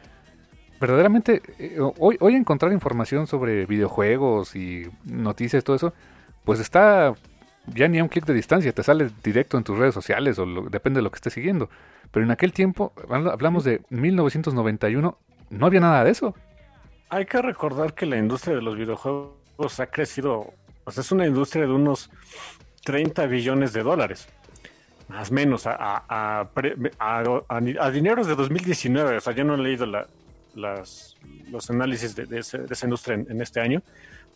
verdaderamente 0.80 1.42
eh, 1.58 1.78
hoy, 1.98 2.16
hoy 2.20 2.34
encontrar 2.34 2.72
información 2.72 3.26
sobre 3.26 3.66
videojuegos 3.66 4.56
y 4.56 4.86
noticias, 5.04 5.62
todo 5.62 5.76
eso, 5.76 5.92
pues 6.44 6.58
está 6.60 7.14
ya 7.66 7.86
ni 7.88 7.98
a 7.98 8.02
un 8.02 8.08
clic 8.08 8.24
de 8.24 8.32
distancia, 8.34 8.72
te 8.72 8.82
sale 8.82 9.10
directo 9.22 9.58
en 9.58 9.64
tus 9.64 9.78
redes 9.78 9.94
sociales 9.94 10.38
o 10.38 10.46
lo- 10.46 10.62
depende 10.70 10.98
de 10.98 11.02
lo 11.02 11.10
que 11.10 11.16
estés 11.16 11.34
siguiendo. 11.34 11.68
Pero 12.10 12.24
en 12.24 12.30
aquel 12.32 12.52
tiempo, 12.52 12.92
habla- 13.08 13.32
hablamos 13.32 13.62
de 13.64 13.82
1991, 13.90 15.18
no 15.50 15.66
había 15.66 15.80
nada 15.80 16.02
de 16.02 16.10
eso. 16.10 16.34
Hay 17.10 17.26
que 17.26 17.42
recordar 17.42 17.94
que 17.94 18.06
la 18.06 18.16
industria 18.16 18.56
de 18.56 18.62
los 18.62 18.76
videojuegos 18.76 19.78
ha 19.80 19.86
crecido, 19.88 20.52
pues 20.84 20.96
es 20.98 21.12
una 21.12 21.26
industria 21.26 21.66
de 21.66 21.72
unos 21.72 22.10
30 22.84 23.26
billones 23.26 23.72
de 23.72 23.82
dólares. 23.82 24.28
Más 25.08 25.30
o 25.30 25.34
menos 25.34 25.66
a, 25.66 25.76
a- 25.76 26.04
a- 26.08 26.48
a 27.80 27.90
dineros 27.90 28.26
de 28.28 28.34
2019. 28.36 29.16
O 29.16 29.20
sea, 29.20 29.32
yo 29.34 29.44
no 29.44 29.54
he 29.54 29.58
leído 29.58 29.84
la- 29.86 30.06
las, 30.54 31.16
los 31.50 31.70
análisis 31.70 32.14
de, 32.16 32.38
esa 32.38 32.86
industria 32.86 33.14
en, 33.14 33.26
en 33.30 33.40
este 33.40 33.60
año. 33.60 33.82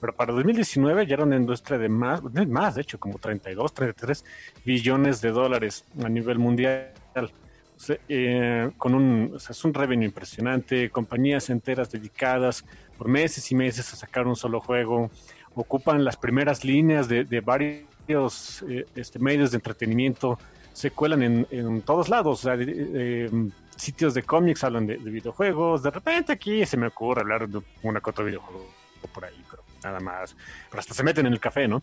Pero 0.00 0.14
para 0.14 0.33
2019 0.35 1.06
ya 1.06 1.14
era 1.14 1.25
una 1.25 1.37
industria 1.37 1.78
de 1.78 1.88
más, 1.88 2.21
de 2.33 2.47
más 2.47 2.75
de 2.75 2.83
hecho, 2.83 2.99
como 2.99 3.18
32, 3.18 3.73
33 3.73 4.25
billones 4.64 5.21
de 5.21 5.30
dólares 5.30 5.85
a 6.02 6.09
nivel 6.09 6.38
mundial. 6.38 6.92
O 7.16 7.94
eh, 8.09 8.71
con 8.76 8.94
un, 8.94 9.37
es 9.37 9.64
un 9.64 9.75
revenue 9.75 10.04
impresionante, 10.04 10.90
compañías 10.90 11.50
enteras 11.50 11.90
dedicadas 11.90 12.64
por 12.97 13.09
meses 13.09 13.50
y 13.50 13.54
meses 13.54 13.92
a 13.92 13.97
sacar 13.97 14.26
un 14.26 14.37
solo 14.37 14.61
juego, 14.61 15.11
ocupan 15.54 16.04
las 16.04 16.16
primeras 16.16 16.64
líneas 16.64 17.09
de, 17.09 17.40
varios 17.40 18.62
eh, 18.68 18.87
este, 18.94 19.18
medios 19.18 19.50
de 19.50 19.56
entretenimiento, 19.56 20.38
se 20.73 20.90
cuelan 20.90 21.23
en, 21.23 21.47
en 21.50 21.83
todos 21.83 22.09
lados, 22.09 22.47
eh, 22.47 23.30
sitios 23.76 24.14
de 24.14 24.23
cómics 24.23 24.64
hablan 24.64 24.87
de, 24.87 24.99
de 24.99 25.11
videojuegos, 25.11 25.83
de 25.83 25.90
repente 25.90 26.33
aquí 26.33 26.64
se 26.66 26.76
me 26.76 26.87
ocurre 26.88 27.21
hablar 27.23 27.49
de 27.49 27.61
una 27.83 28.00
que 28.00 28.11
otro 28.11 28.25
videojuego 28.25 28.66
por 29.12 29.25
ahí, 29.25 29.43
pero 29.50 29.62
nada 29.83 30.00
más, 30.00 30.35
pero 30.71 30.81
hasta 30.81 30.95
se 30.95 31.02
meten 31.02 31.26
en 31.26 31.33
el 31.35 31.40
café, 31.40 31.69
¿no? 31.69 31.83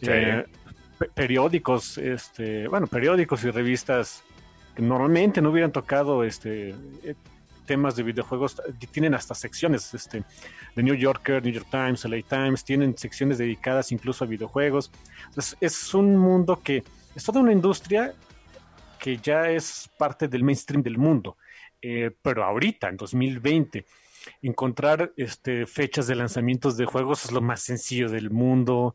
Sí. 0.00 0.06
Eh, 0.08 0.44
pe- 0.98 1.10
periódicos, 1.12 1.98
este, 1.98 2.68
bueno, 2.68 2.86
periódicos 2.86 3.42
y 3.44 3.50
revistas 3.50 4.22
que 4.74 4.82
normalmente 4.82 5.40
no 5.42 5.50
hubieran 5.50 5.72
tocado 5.72 6.22
este 6.22 6.70
eh, 7.02 7.14
temas 7.66 7.94
de 7.96 8.02
videojuegos 8.02 8.60
tienen 8.92 9.14
hasta 9.14 9.34
secciones 9.34 9.94
este 9.94 10.24
The 10.74 10.82
New 10.82 10.94
Yorker, 10.94 11.42
New 11.44 11.52
York 11.52 11.68
Times, 11.70 12.04
LA 12.04 12.22
Times 12.22 12.64
tienen 12.64 12.96
secciones 12.96 13.38
dedicadas 13.38 13.92
incluso 13.92 14.24
a 14.24 14.26
videojuegos 14.26 14.90
es, 15.36 15.56
es 15.60 15.94
un 15.94 16.16
mundo 16.16 16.60
que 16.62 16.82
es 17.14 17.24
toda 17.24 17.40
una 17.40 17.52
industria 17.52 18.12
que 19.00 19.16
ya 19.16 19.48
es 19.50 19.88
parte 19.98 20.28
del 20.28 20.44
mainstream 20.44 20.82
del 20.82 20.98
mundo 20.98 21.36
Eh, 21.82 22.10
pero 22.22 22.44
ahorita 22.44 22.88
en 22.90 22.98
2020 22.98 23.86
encontrar 24.42 25.12
este 25.16 25.64
fechas 25.66 26.06
de 26.06 26.14
lanzamientos 26.14 26.76
de 26.76 26.84
juegos 26.84 27.24
es 27.24 27.32
lo 27.32 27.40
más 27.40 27.62
sencillo 27.62 28.10
del 28.10 28.28
mundo 28.30 28.94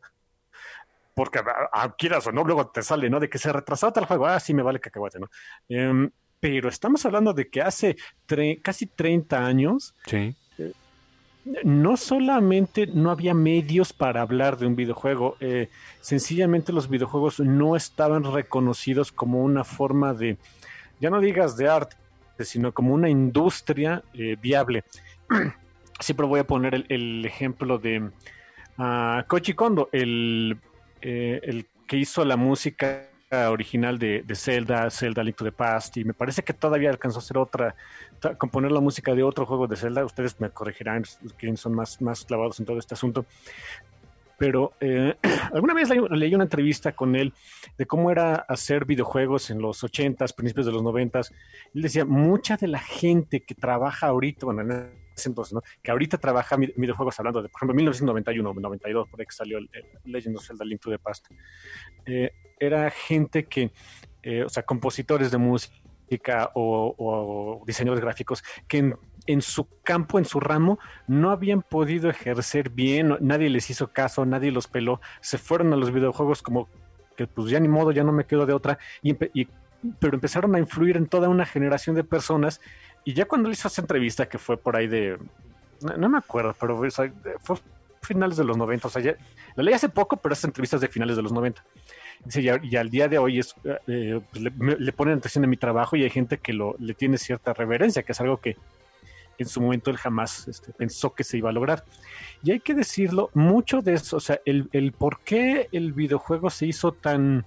porque 1.14 1.40
a- 1.40 1.68
a- 1.72 1.96
quieras 1.96 2.26
o 2.28 2.32
no, 2.32 2.44
luego 2.44 2.68
te 2.68 2.82
sale, 2.82 3.10
¿no? 3.10 3.18
De 3.18 3.28
que 3.28 3.38
se 3.38 3.52
retrasó 3.52 3.92
tal 3.92 4.04
juego, 4.04 4.26
ah, 4.26 4.38
sí, 4.38 4.54
me 4.54 4.62
vale 4.62 4.78
cacahuate, 4.78 5.18
¿no? 5.18 5.28
Em, 5.68 6.10
pero 6.38 6.68
estamos 6.68 7.04
hablando 7.06 7.32
de 7.32 7.48
que 7.48 7.60
hace 7.62 7.96
casi 8.62 8.86
30 8.86 9.44
años, 9.44 9.94
Sí. 10.06 10.36
No 11.62 11.96
solamente 11.96 12.86
no 12.86 13.10
había 13.10 13.34
medios 13.34 13.92
para 13.92 14.22
hablar 14.22 14.58
de 14.58 14.66
un 14.66 14.74
videojuego, 14.74 15.36
eh, 15.40 15.68
sencillamente 16.00 16.72
los 16.72 16.88
videojuegos 16.88 17.40
no 17.40 17.76
estaban 17.76 18.24
reconocidos 18.24 19.12
como 19.12 19.42
una 19.42 19.62
forma 19.62 20.12
de, 20.12 20.36
ya 21.00 21.10
no 21.10 21.20
digas 21.20 21.56
de 21.56 21.68
arte, 21.68 21.96
sino 22.40 22.72
como 22.72 22.94
una 22.94 23.08
industria 23.08 24.02
eh, 24.14 24.36
viable. 24.40 24.84
Siempre 26.00 26.26
voy 26.26 26.40
a 26.40 26.46
poner 26.46 26.74
el, 26.74 26.86
el 26.88 27.24
ejemplo 27.24 27.78
de 27.78 28.10
ah, 28.76 29.24
Koji 29.28 29.54
Kondo, 29.54 29.88
eh, 29.92 30.58
el 31.00 31.66
que 31.86 31.96
hizo 31.96 32.24
la 32.24 32.36
música 32.36 33.08
original 33.30 33.98
de, 33.98 34.24
Zelda, 34.34 34.88
Zelda 34.90 35.22
Link 35.22 35.36
to 35.36 35.44
the 35.44 35.52
Past, 35.52 35.96
y 35.96 36.04
me 36.04 36.14
parece 36.14 36.42
que 36.42 36.52
todavía 36.52 36.90
alcanzó 36.90 37.18
a 37.18 37.22
hacer 37.22 37.38
otra, 37.38 37.74
componer 38.38 38.70
la 38.70 38.80
música 38.80 39.14
de 39.14 39.22
otro 39.22 39.46
juego 39.46 39.66
de 39.66 39.76
Zelda. 39.76 40.04
Ustedes 40.04 40.40
me 40.40 40.50
corregirán, 40.50 41.04
quienes 41.36 41.60
son 41.60 41.74
más, 41.74 42.00
más 42.00 42.24
clavados 42.24 42.60
en 42.60 42.66
todo 42.66 42.78
este 42.78 42.94
asunto. 42.94 43.26
Pero 44.38 44.72
eh, 44.80 45.14
alguna 45.52 45.74
vez 45.74 45.88
leí, 45.88 46.34
una 46.34 46.44
entrevista 46.44 46.92
con 46.92 47.16
él 47.16 47.32
de 47.78 47.86
cómo 47.86 48.10
era 48.10 48.34
hacer 48.34 48.84
videojuegos 48.84 49.50
en 49.50 49.60
los 49.60 49.82
80s, 49.82 50.34
principios 50.34 50.66
de 50.66 50.72
los 50.72 50.82
90s. 50.82 51.32
Él 51.74 51.82
decía, 51.82 52.04
mucha 52.04 52.56
de 52.56 52.68
la 52.68 52.80
gente 52.80 53.40
que 53.40 53.54
trabaja 53.54 54.08
ahorita, 54.08 54.46
bueno, 54.46 54.62
en 54.62 54.90
ese 55.16 55.28
entonces, 55.28 55.54
¿no? 55.54 55.62
que 55.82 55.90
ahorita 55.90 56.18
trabaja 56.18 56.56
videojuegos, 56.56 57.18
hablando 57.18 57.42
de, 57.42 57.48
por 57.48 57.58
ejemplo, 57.58 57.74
1991 57.74 58.54
92, 58.54 59.08
por 59.08 59.20
ahí 59.20 59.26
que 59.26 59.32
salió 59.32 59.58
el, 59.58 59.70
el 59.72 60.12
Legend 60.12 60.36
of 60.36 60.46
Zelda 60.46 60.64
Link 60.64 60.80
to 60.80 60.90
the 60.90 60.98
Past, 60.98 61.26
eh, 62.04 62.32
era 62.58 62.90
gente 62.90 63.44
que, 63.44 63.70
eh, 64.22 64.44
o 64.44 64.48
sea, 64.48 64.62
compositores 64.64 65.30
de 65.30 65.38
música 65.38 66.50
o, 66.54 66.94
o 66.96 67.64
diseñadores 67.66 68.02
gráficos 68.02 68.42
que 68.68 68.94
en, 69.26 69.42
su 69.42 69.66
campo, 69.82 70.18
en 70.18 70.24
su 70.24 70.40
ramo, 70.40 70.78
no 71.06 71.30
habían 71.30 71.62
podido 71.62 72.10
ejercer 72.10 72.70
bien, 72.70 73.16
nadie 73.20 73.50
les 73.50 73.70
hizo 73.70 73.88
caso, 73.88 74.24
nadie 74.26 74.50
los 74.50 74.66
peló, 74.66 75.00
se 75.20 75.38
fueron 75.38 75.72
a 75.72 75.76
los 75.76 75.92
videojuegos 75.92 76.42
como 76.42 76.68
que 77.16 77.26
pues 77.26 77.50
ya 77.50 77.58
ni 77.60 77.68
modo, 77.68 77.92
ya 77.92 78.04
no 78.04 78.12
me 78.12 78.24
quedo 78.24 78.46
de 78.46 78.52
otra, 78.52 78.78
y, 79.02 79.14
pero 79.14 80.14
empezaron 80.14 80.54
a 80.54 80.58
influir 80.58 80.96
en 80.96 81.06
toda 81.06 81.28
una 81.28 81.46
generación 81.46 81.96
de 81.96 82.04
personas, 82.04 82.60
y 83.04 83.14
ya 83.14 83.24
cuando 83.26 83.48
le 83.48 83.54
hizo 83.54 83.68
esa 83.68 83.80
entrevista, 83.80 84.28
que 84.28 84.38
fue 84.38 84.56
por 84.56 84.76
ahí 84.76 84.86
de, 84.86 85.18
no, 85.96 86.08
me 86.08 86.18
acuerdo, 86.18 86.54
pero 86.58 86.76
fue 87.40 87.58
finales 88.02 88.36
de 88.36 88.44
los 88.44 88.56
90, 88.56 88.88
o 88.88 88.90
sea, 88.90 89.02
ya, 89.02 89.16
la 89.54 89.62
leí 89.62 89.74
hace 89.74 89.88
poco, 89.88 90.16
pero 90.16 90.32
esas 90.32 90.44
entrevistas 90.44 90.80
de 90.80 90.88
finales 90.88 91.16
de 91.16 91.22
los 91.22 91.32
90. 91.32 91.64
Dice, 92.24 92.40
y, 92.40 92.76
al 92.76 92.90
día 92.90 93.08
de 93.08 93.18
hoy 93.18 93.38
es, 93.38 93.54
eh, 93.86 94.20
pues 94.30 94.42
le, 94.42 94.50
me, 94.50 94.76
le, 94.76 94.92
ponen 94.92 95.18
atención 95.18 95.44
a 95.44 95.46
mi 95.46 95.56
trabajo 95.56 95.96
y 95.96 96.02
hay 96.02 96.10
gente 96.10 96.38
que 96.38 96.52
lo, 96.52 96.76
le 96.78 96.94
tiene 96.94 97.18
cierta 97.18 97.52
reverencia, 97.52 98.02
que 98.02 98.12
es 98.12 98.20
algo 98.20 98.38
que 98.38 98.56
en 99.38 99.46
su 99.46 99.60
momento 99.60 99.90
él 99.90 99.96
jamás 99.96 100.48
este, 100.48 100.72
pensó 100.72 101.14
que 101.14 101.24
se 101.24 101.38
iba 101.38 101.50
a 101.50 101.52
lograr. 101.52 101.84
Y 102.42 102.52
hay 102.52 102.60
que 102.60 102.74
decirlo, 102.74 103.30
mucho 103.34 103.82
de 103.82 103.94
eso, 103.94 104.16
o 104.16 104.20
sea, 104.20 104.40
el, 104.44 104.92
por 104.96 105.20
qué 105.20 105.68
el 105.72 105.92
videojuego 105.92 106.50
se 106.50 106.66
hizo 106.66 106.92
tan, 106.92 107.46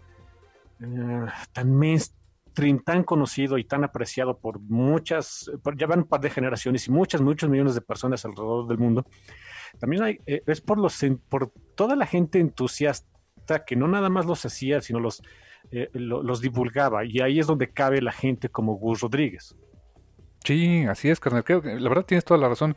uh, 0.82 1.28
tan 1.54 1.74
mainstream, 1.76 2.80
tan 2.84 3.04
conocido 3.04 3.58
y 3.58 3.64
tan 3.64 3.84
apreciado 3.84 4.38
por 4.38 4.60
muchas, 4.60 5.52
ya 5.76 5.88
van 5.88 6.00
un 6.00 6.06
par 6.06 6.22
de 6.22 6.30
generaciones 6.30 6.88
y 6.88 6.92
muchas, 6.92 7.22
muchos 7.22 7.50
millones 7.50 7.76
de 7.76 7.82
personas 7.82 8.26
alrededor 8.26 8.68
del 8.68 8.78
mundo, 8.78 9.06
también 9.80 10.04
hay, 10.04 10.20
eh, 10.26 10.42
es 10.48 10.62
por, 10.62 10.78
los, 10.78 11.00
por 11.30 11.52
toda 11.76 11.96
la 11.96 12.06
gente 12.06 12.40
entusiasta 12.40 13.66
que 13.66 13.76
no 13.76 13.88
nada 13.88 14.10
más 14.10 14.26
los 14.26 14.46
hacía, 14.46 14.82
sino 14.82 15.00
los, 15.00 15.22
eh, 15.72 15.90
lo, 15.94 16.24
los 16.24 16.42
divulgaba. 16.42 17.06
Y 17.06 17.20
ahí 17.22 17.40
es 17.40 17.48
donde 17.48 17.72
cabe 17.72 18.02
la 18.02 18.12
gente 18.12 18.50
como 18.50 18.76
Gus 18.76 19.02
Rodríguez. 19.02 19.56
Sí, 20.50 20.84
así 20.90 21.12
es, 21.12 21.20
carnal. 21.20 21.44
Que 21.44 21.62
la 21.62 21.90
verdad 21.90 22.06
tienes 22.06 22.26
toda 22.26 22.40
la 22.40 22.50
razón. 22.50 22.76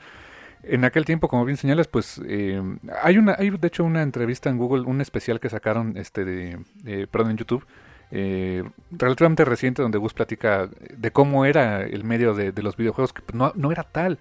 En 0.62 0.84
aquel 0.84 1.06
tiempo, 1.06 1.26
como 1.28 1.46
bien 1.46 1.56
señalas, 1.56 1.88
pues 1.88 2.20
eh, 2.26 2.60
hay 3.02 3.16
una, 3.16 3.34
hay 3.38 3.48
de 3.48 3.66
hecho 3.66 3.82
una 3.82 4.02
entrevista 4.02 4.50
en 4.50 4.58
Google, 4.58 4.82
un 4.82 5.00
especial 5.00 5.40
que 5.40 5.48
sacaron, 5.48 5.96
este, 5.96 6.26
de, 6.26 6.58
eh, 6.84 7.06
perdón, 7.10 7.30
en 7.30 7.38
YouTube, 7.38 7.64
eh, 8.10 8.62
relativamente 8.90 9.46
reciente, 9.46 9.80
donde 9.80 9.96
Gus 9.96 10.12
platica 10.12 10.68
de 10.94 11.10
cómo 11.12 11.46
era 11.46 11.82
el 11.82 12.04
medio 12.04 12.34
de, 12.34 12.52
los 12.62 12.76
videojuegos, 12.76 13.14
que 13.14 13.22
no, 13.32 13.72
era 13.72 13.84
tal. 13.84 14.18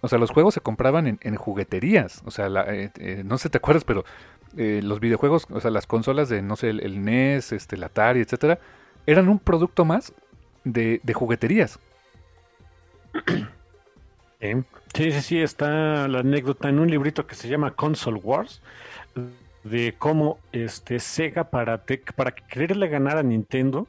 O 0.00 0.08
sea, 0.08 0.18
los 0.18 0.32
juegos 0.32 0.54
se 0.54 0.60
compraban 0.60 1.06
en, 1.06 1.20
en 1.22 1.36
jugueterías. 1.36 2.22
O 2.24 2.32
sea, 2.32 2.48
eh, 2.66 3.22
no 3.24 3.38
sé 3.38 3.50
te 3.50 3.58
acuerdas, 3.58 3.84
pero 3.84 4.04
los 4.56 4.98
videojuegos, 4.98 5.46
o 5.48 5.60
sea, 5.60 5.70
las 5.70 5.86
consolas 5.86 6.28
de, 6.28 6.42
no 6.42 6.56
sé, 6.56 6.70
el, 6.70 6.80
el 6.80 7.04
NES, 7.04 7.52
este, 7.52 7.76
el 7.76 7.84
Atari, 7.84 8.20
etcétera, 8.20 8.58
eran 9.06 9.28
un 9.28 9.38
producto 9.38 9.84
más 9.84 10.12
de, 10.64 11.00
de 11.04 11.14
jugueterías. 11.14 11.78
Sí, 14.94 15.12
sí, 15.12 15.20
sí, 15.20 15.38
está 15.38 16.08
la 16.08 16.20
anécdota 16.20 16.68
en 16.68 16.78
un 16.78 16.90
librito 16.90 17.26
que 17.26 17.34
se 17.34 17.46
llama 17.48 17.72
Console 17.72 18.18
Wars 18.18 18.62
de 19.64 19.94
cómo 19.98 20.38
este 20.52 20.98
Sega 20.98 21.44
para, 21.44 21.84
para 22.16 22.30
quererle 22.32 22.88
ganar 22.88 23.18
a 23.18 23.22
Nintendo 23.22 23.86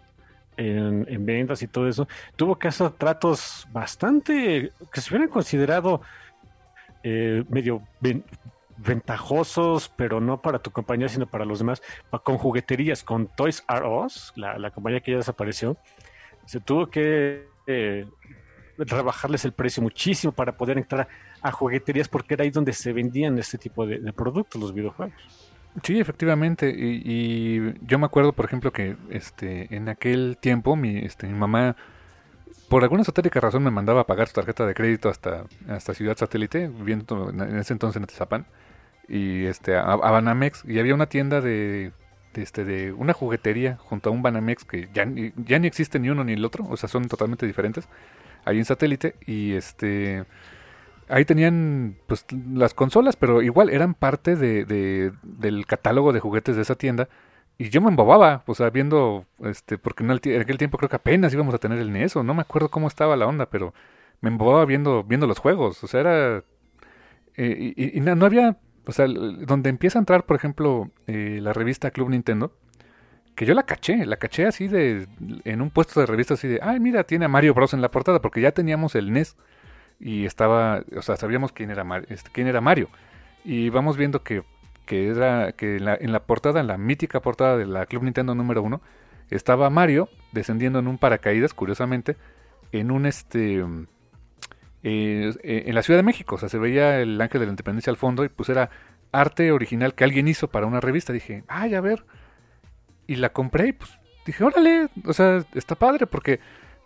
en, 0.57 1.05
en 1.09 1.25
ventas 1.25 1.61
y 1.61 1.67
todo 1.67 1.87
eso, 1.87 2.07
tuvo 2.35 2.59
que 2.59 2.67
hacer 2.67 2.91
tratos 2.91 3.65
bastante 3.71 4.71
que 4.91 5.01
se 5.01 5.09
hubieran 5.11 5.29
considerado 5.29 6.01
eh, 7.03 7.45
medio 7.47 7.81
ven- 8.01 8.25
ventajosos, 8.77 9.89
pero 9.95 10.19
no 10.19 10.41
para 10.41 10.59
tu 10.59 10.71
compañía, 10.71 11.07
sino 11.07 11.25
para 11.27 11.45
los 11.45 11.59
demás, 11.59 11.81
con 12.23 12.37
jugueterías, 12.37 13.03
con 13.03 13.27
Toys 13.27 13.63
R 13.69 13.87
Us, 13.87 14.33
la, 14.35 14.57
la 14.59 14.71
compañía 14.71 14.99
que 14.99 15.11
ya 15.11 15.17
desapareció, 15.17 15.77
se 16.45 16.59
tuvo 16.59 16.87
que 16.87 17.47
eh, 17.67 18.05
rebajarles 18.85 19.45
el 19.45 19.53
precio 19.53 19.81
muchísimo 19.83 20.33
para 20.33 20.57
poder 20.57 20.77
entrar 20.77 21.07
a 21.41 21.51
jugueterías 21.51 22.07
porque 22.07 22.33
era 22.33 22.43
ahí 22.43 22.49
donde 22.49 22.73
se 22.73 22.93
vendían 22.93 23.37
este 23.37 23.57
tipo 23.57 23.85
de, 23.85 24.11
productos, 24.13 24.59
los 24.61 24.73
videojuegos. 24.73 25.13
Sí, 25.83 25.99
efectivamente. 25.99 26.73
Y, 26.75 27.73
yo 27.85 27.97
me 27.97 28.05
acuerdo, 28.05 28.33
por 28.33 28.45
ejemplo, 28.45 28.71
que 28.71 28.97
este 29.09 29.73
en 29.75 29.89
aquel 29.89 30.37
tiempo 30.39 30.75
mi, 30.75 30.99
este, 30.99 31.27
mi 31.27 31.37
mamá, 31.37 31.75
por 32.69 32.83
alguna 32.83 33.03
esotérica 33.03 33.39
razón, 33.39 33.63
me 33.63 33.71
mandaba 33.71 34.01
a 34.01 34.07
pagar 34.07 34.27
su 34.27 34.33
tarjeta 34.33 34.65
de 34.65 34.73
crédito 34.73 35.09
hasta, 35.09 35.45
hasta 35.67 35.93
Ciudad 35.93 36.17
Satélite, 36.17 36.67
viviendo 36.67 37.29
en 37.29 37.57
ese 37.57 37.73
entonces 37.73 37.97
en 37.97 38.03
Atizapán, 38.03 38.45
y 39.07 39.45
este, 39.45 39.75
a, 39.77 39.95
Banamex. 39.95 40.63
Y 40.65 40.79
había 40.79 40.93
una 40.93 41.07
tienda 41.07 41.41
de, 41.41 41.93
este, 42.33 42.65
de 42.65 42.93
una 42.93 43.13
juguetería 43.13 43.77
junto 43.77 44.09
a 44.09 44.13
un 44.13 44.21
Banamex 44.21 44.65
que 44.65 44.89
ya, 44.93 45.05
ya 45.37 45.59
ni 45.59 45.67
existe 45.67 45.99
ni 45.99 46.09
uno 46.09 46.23
ni 46.23 46.33
el 46.33 46.45
otro, 46.45 46.65
o 46.69 46.77
sea, 46.77 46.89
son 46.89 47.07
totalmente 47.07 47.45
diferentes, 47.45 47.87
ahí 48.45 48.57
en 48.59 48.65
Satélite. 48.65 49.15
Y 49.25 49.53
este 49.53 50.25
ahí 51.09 51.25
tenían 51.25 51.97
pues 52.07 52.25
las 52.53 52.73
consolas, 52.73 53.15
pero 53.17 53.41
igual 53.41 53.69
eran 53.69 53.93
parte 53.93 54.35
de, 54.35 54.65
de- 54.65 55.11
del 55.23 55.65
catálogo 55.65 56.13
de 56.13 56.19
juguetes 56.21 56.55
de 56.55 56.61
esa 56.63 56.75
tienda. 56.75 57.09
Y 57.57 57.69
yo 57.69 57.81
me 57.81 57.89
embobaba, 57.89 58.43
o 58.47 58.55
sea, 58.55 58.69
viendo, 58.71 59.25
este, 59.43 59.77
porque 59.77 60.03
en, 60.03 60.11
aquel 60.11 60.57
tiempo 60.57 60.77
creo 60.77 60.89
que 60.89 60.95
apenas 60.95 61.33
íbamos 61.33 61.53
a 61.53 61.59
tener 61.59 61.77
el 61.79 61.91
NES, 61.93 62.15
o 62.15 62.23
no 62.23 62.33
me 62.33 62.41
acuerdo 62.41 62.69
cómo 62.69 62.87
estaba 62.87 63.15
la 63.17 63.27
onda, 63.27 63.47
pero 63.49 63.73
me 64.21 64.29
embobaba 64.29 64.65
viendo, 64.65 65.03
viendo 65.03 65.27
los 65.27 65.39
juegos, 65.39 65.83
o 65.83 65.87
sea, 65.87 65.99
era... 66.01 66.43
eh, 67.37 67.73
y, 67.75 67.99
no, 68.01 68.15
no 68.15 68.25
había, 68.25 68.57
o 68.85 68.91
sea, 68.91 69.07
donde 69.07 69.69
empieza 69.69 69.99
a 69.99 70.01
entrar, 70.01 70.25
por 70.25 70.35
ejemplo, 70.35 70.91
eh, 71.07 71.39
la 71.41 71.53
revista 71.53 71.91
Club 71.91 72.09
Nintendo, 72.09 72.53
que 73.41 73.47
yo 73.47 73.55
la 73.55 73.63
caché, 73.63 74.05
la 74.05 74.17
caché 74.17 74.45
así 74.45 74.67
de, 74.67 75.07
en 75.45 75.63
un 75.63 75.71
puesto 75.71 75.99
de 75.99 76.05
revista 76.05 76.35
así 76.35 76.47
de, 76.47 76.59
ay, 76.61 76.79
mira, 76.79 77.05
tiene 77.05 77.25
a 77.25 77.27
Mario 77.27 77.55
Bros 77.55 77.73
en 77.73 77.81
la 77.81 77.89
portada, 77.89 78.21
porque 78.21 78.39
ya 78.39 78.51
teníamos 78.51 78.93
el 78.93 79.11
NES 79.11 79.35
y 79.99 80.25
estaba, 80.25 80.83
o 80.95 81.01
sea, 81.01 81.17
sabíamos 81.17 81.51
quién 81.51 81.71
era, 81.71 81.83
Mar- 81.83 82.05
este, 82.09 82.29
quién 82.31 82.45
era 82.45 82.61
Mario. 82.61 82.87
Y 83.43 83.69
vamos 83.69 83.97
viendo 83.97 84.21
que, 84.21 84.43
que 84.85 85.07
era 85.07 85.53
que 85.53 85.77
en 85.77 86.11
la, 86.11 86.19
portada, 86.19 86.59
en 86.59 86.67
la 86.67 86.77
mítica 86.77 87.19
portada 87.19 87.57
de 87.57 87.65
la 87.65 87.87
Club 87.87 88.03
Nintendo 88.03 88.35
número 88.35 88.61
uno, 88.61 88.79
estaba 89.31 89.71
Mario 89.71 90.07
descendiendo 90.33 90.77
en 90.77 90.87
un 90.87 90.99
paracaídas, 90.99 91.55
curiosamente, 91.55 92.17
en 92.71 92.91
un 92.91 93.07
este 93.07 93.65
eh, 94.83 95.33
en 95.43 95.73
la 95.73 95.81
Ciudad 95.81 95.97
de 95.97 96.03
México, 96.03 96.35
o 96.35 96.37
sea, 96.37 96.47
se 96.47 96.59
veía 96.59 96.99
el 96.99 97.19
Ángel 97.19 97.39
de 97.39 97.47
la 97.47 97.53
Independencia 97.53 97.89
al 97.89 97.97
fondo 97.97 98.23
y 98.23 98.29
pues 98.29 98.49
era 98.49 98.69
arte 99.11 99.51
original 99.51 99.95
que 99.95 100.03
alguien 100.03 100.27
hizo 100.27 100.47
para 100.49 100.67
una 100.67 100.79
revista. 100.79 101.11
Dije, 101.11 101.43
ay, 101.47 101.73
a 101.73 101.81
ver. 101.81 102.05
Y 103.07 103.15
la 103.15 103.29
compré 103.29 103.69
y 103.69 103.73
pues 103.73 103.91
dije, 104.25 104.43
órale, 104.43 104.87
o 105.05 105.13
sea, 105.13 105.43
está 105.53 105.75
padre 105.75 106.07
porque 106.07 106.39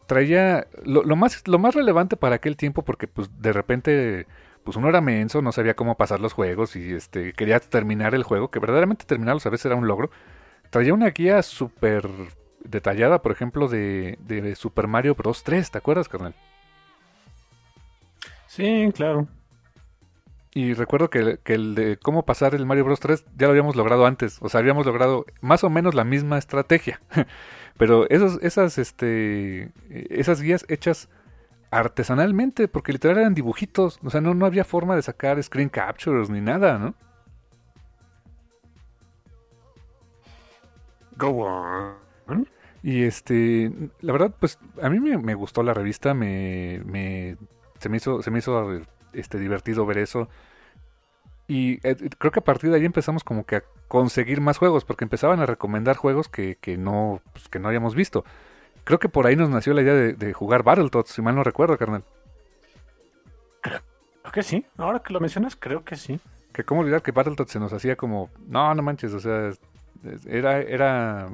traía 0.08 0.68
lo, 0.84 1.04
más 1.16 1.48
lo 1.48 1.60
más 1.60 1.76
relevante 1.76 2.16
para 2.16 2.36
aquel 2.36 2.58
tiempo 2.58 2.84
porque 2.84 3.08
pues 3.08 3.30
de 3.42 3.54
repente 3.54 4.28
pues 4.64 4.78
uno 4.78 4.90
era 4.90 5.02
menso, 5.02 5.42
no 5.42 5.52
sabía 5.52 5.76
cómo 5.76 5.96
pasar 5.96 6.20
los 6.20 6.34
juegos 6.34 6.76
y 6.76 6.94
este 6.94 7.34
quería 7.34 7.60
terminar 7.60 8.16
el 8.16 8.24
juego, 8.24 8.50
que 8.50 8.60
verdaderamente 8.60 9.06
terminarlos 9.06 9.46
a 9.46 9.52
veces 9.52 9.68
era 9.68 9.76
un 9.76 9.88
logro. 9.88 10.10
Traía 10.72 10.94
una 10.94 11.12
guía 11.12 11.44
súper 11.44 12.10
detallada, 12.64 13.22
por 13.22 13.32
ejemplo, 13.32 13.68
de, 13.68 14.18
de 14.22 14.56
Super 14.56 14.88
Mario 14.88 15.14
Bros. 15.16 15.44
3, 15.44 15.70
¿te 15.70 15.78
acuerdas, 15.78 16.10
carnal? 16.10 16.34
Sí, 18.48 18.90
claro. 18.96 19.28
Y 20.56 20.74
recuerdo 20.74 21.10
que, 21.10 21.38
que 21.44 21.54
el 21.54 21.76
de 21.76 21.98
cómo 21.98 22.24
pasar 22.24 22.56
el 22.56 22.66
Mario 22.66 22.86
Bros 22.86 23.02
3 23.02 23.26
ya 23.36 23.48
lo 23.48 23.52
habíamos 23.52 23.76
logrado 23.76 24.06
antes. 24.06 24.38
O 24.42 24.48
sea, 24.48 24.62
habíamos 24.62 24.86
logrado 24.86 25.26
más 25.42 25.66
o 25.66 25.70
menos 25.70 25.94
la 25.96 26.06
misma 26.06 26.38
estrategia. 26.38 27.02
Pero 27.78 28.10
esos, 28.10 28.42
esas, 28.42 28.78
este, 28.78 29.74
esas 29.90 30.42
guías 30.42 30.66
hechas 30.70 31.10
artesanalmente, 31.72 32.70
porque 32.70 32.94
literal 32.94 33.18
eran 33.18 33.34
dibujitos. 33.34 34.00
O 34.02 34.10
sea, 34.10 34.22
no, 34.22 34.34
no 34.34 34.46
había 34.46 34.64
forma 34.64 34.96
de 34.96 35.02
sacar 35.02 35.44
screen 35.44 35.68
captures 35.68 36.30
ni 36.30 36.40
nada, 36.40 36.80
¿no? 36.80 36.96
Go 41.18 41.44
on. 42.28 42.48
Y 42.82 43.04
este, 43.04 43.74
la 44.00 44.14
verdad, 44.14 44.34
pues 44.40 44.58
a 44.82 44.88
mí 44.88 45.02
me, 45.02 45.18
me 45.18 45.34
gustó 45.34 45.64
la 45.64 45.74
revista, 45.74 46.14
me, 46.14 46.82
me, 46.86 47.36
se 47.78 47.90
me 47.90 47.98
hizo, 47.98 48.22
se 48.22 48.32
me 48.32 48.40
hizo 48.40 48.86
este, 49.16 49.40
divertido 49.40 49.86
ver 49.86 49.98
eso. 49.98 50.30
Y 51.48 51.80
eh, 51.88 51.96
creo 52.18 52.32
que 52.32 52.40
a 52.40 52.44
partir 52.44 52.72
de 52.72 52.78
ahí 52.78 52.86
empezamos 52.86 53.24
como 53.24 53.46
que 53.46 53.58
a 53.58 53.64
conseguir 53.88 54.42
más 54.42 54.58
juegos, 54.58 54.84
porque 54.84 55.04
empezaban 55.04 55.40
a 55.40 55.46
recomendar 55.46 55.96
juegos 55.96 56.28
que, 56.28 56.56
que 56.56 56.78
no, 56.78 57.22
pues, 57.34 57.50
que 57.50 57.60
no 57.60 57.68
habíamos 57.68 57.96
visto. 57.96 58.26
Creo 58.84 59.00
que 59.00 59.10
por 59.10 59.28
ahí 59.28 59.36
nos 59.36 59.50
nació 59.50 59.74
la 59.74 59.82
idea 59.82 59.94
de, 59.94 60.14
de 60.14 60.34
jugar 60.34 60.64
Battletoads, 60.64 61.10
si 61.10 61.22
mal 61.22 61.36
no 61.36 61.44
recuerdo, 61.44 61.78
carnal. 61.78 62.04
Creo 63.62 64.32
que 64.32 64.44
sí. 64.44 64.66
Ahora 64.78 65.00
que 65.00 65.14
lo 65.14 65.20
mencionas, 65.20 65.56
creo 65.56 65.84
que 65.84 65.96
sí. 65.96 66.20
Que 66.52 66.64
cómo 66.64 66.82
olvidar 66.82 67.02
que 67.02 67.12
Battletoads 67.12 67.52
se 67.52 67.60
nos 67.60 67.74
hacía 67.74 67.96
como, 67.96 68.30
no, 68.48 68.74
no 68.74 68.82
manches, 68.82 69.14
o 69.14 69.20
sea, 69.20 69.52
era, 70.28 70.60
era 70.62 71.30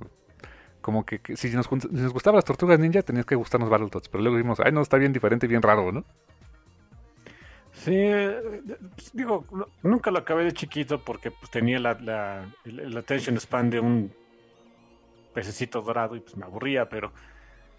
como 0.81 1.05
que, 1.05 1.19
que 1.19 1.37
si, 1.37 1.49
nos, 1.51 1.67
si 1.67 1.87
nos 1.89 2.13
gustaban 2.13 2.35
las 2.35 2.45
tortugas 2.45 2.79
ninja, 2.79 3.01
tenías 3.01 3.25
que 3.25 3.35
gustarnos 3.35 3.69
Battletoads, 3.69 4.09
pero 4.09 4.23
luego 4.23 4.37
dijimos, 4.37 4.59
ay, 4.59 4.71
no, 4.71 4.81
está 4.81 4.97
bien 4.97 5.13
diferente 5.13 5.45
y 5.45 5.49
bien 5.49 5.61
raro, 5.61 5.91
¿no? 5.91 6.03
Sí, 7.83 7.97
pues, 8.95 9.11
digo, 9.13 9.45
no- 9.51 9.67
nunca 9.81 10.11
lo 10.11 10.19
acabé 10.19 10.43
de 10.43 10.51
chiquito 10.53 11.03
porque 11.03 11.31
pues, 11.31 11.49
tenía 11.49 11.79
la, 11.79 11.93
la, 11.99 12.45
el, 12.63 12.79
el 12.79 12.97
attention 12.97 13.39
span 13.39 13.69
de 13.71 13.79
un 13.79 14.13
pececito 15.33 15.81
dorado 15.81 16.15
y 16.15 16.19
pues 16.19 16.35
me 16.37 16.45
aburría, 16.45 16.87
pero 16.89 17.11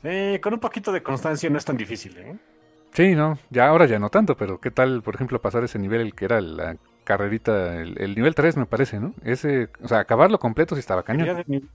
eh, 0.03 0.41
con 0.43 0.55
un 0.55 0.61
poquito 0.61 0.91
de 0.91 1.03
constancia 1.03 1.49
no 1.51 1.59
es 1.59 1.65
tan 1.65 1.77
difícil, 1.77 2.17
¿eh? 2.19 2.37
Sí, 2.93 3.15
no, 3.15 3.38
ya 3.51 3.69
ahora 3.69 3.87
ya 3.87 3.99
no 3.99 4.11
tanto, 4.11 4.37
pero 4.37 4.61
¿qué 4.61 4.71
tal, 4.71 5.03
por 5.03 5.15
ejemplo, 5.15 5.41
pasar 5.41 5.65
ese 5.65 5.79
nivel, 5.79 6.01
el 6.03 6.15
que 6.15 6.25
era 6.27 6.41
la 6.41 6.77
carrerita, 7.05 7.81
el, 7.81 7.97
el 8.01 8.15
nivel 8.15 8.35
3 8.35 8.57
me 8.57 8.67
parece, 8.67 9.01
¿no? 9.01 9.15
Ese, 9.25 9.71
o 9.83 9.88
sea, 9.88 10.01
acabarlo 10.01 10.38
completo 10.38 10.75
sí 10.75 10.81
estaba 10.81 11.03
Porquería 11.03 11.35
cañón. 11.35 11.37
de, 11.37 11.45
ni- 11.47 11.69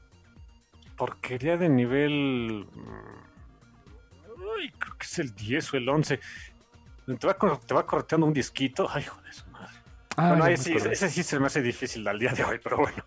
porquería 0.96 1.58
de 1.58 1.70
nivel... 1.70 2.68
mm, 2.72 3.28
Uy, 4.58 4.72
creo 4.78 4.94
que 4.98 5.06
es 5.06 5.20
el 5.20 5.34
10 5.36 5.74
o 5.74 5.78
el 5.78 5.90
11. 5.90 6.20
Te 7.08 7.28
va, 7.28 7.36
te 7.65 7.74
va 7.74 7.86
correteando 7.86 8.28
un 8.28 8.34
disquito. 8.34 8.88
Ay, 8.91 9.04
hijo 9.04 9.22
de 9.22 9.34
su 9.34 9.48
madre. 9.50 9.74
Ah, 10.15 10.34
bueno, 10.34 10.43
ya 10.43 10.52
ahí 10.52 10.58
me 10.58 10.63
sí, 10.63 10.74
acordé. 10.78 10.91
ese 10.91 11.10
sí 11.10 11.24
se 11.24 11.39
me 11.39 11.48
hace 11.48 11.62
difícil 11.62 12.08
al 12.08 12.20
día 12.20 12.34
de 12.34 12.43
hoy, 12.43 12.60
pero 12.63 12.78
bueno. 12.78 13.04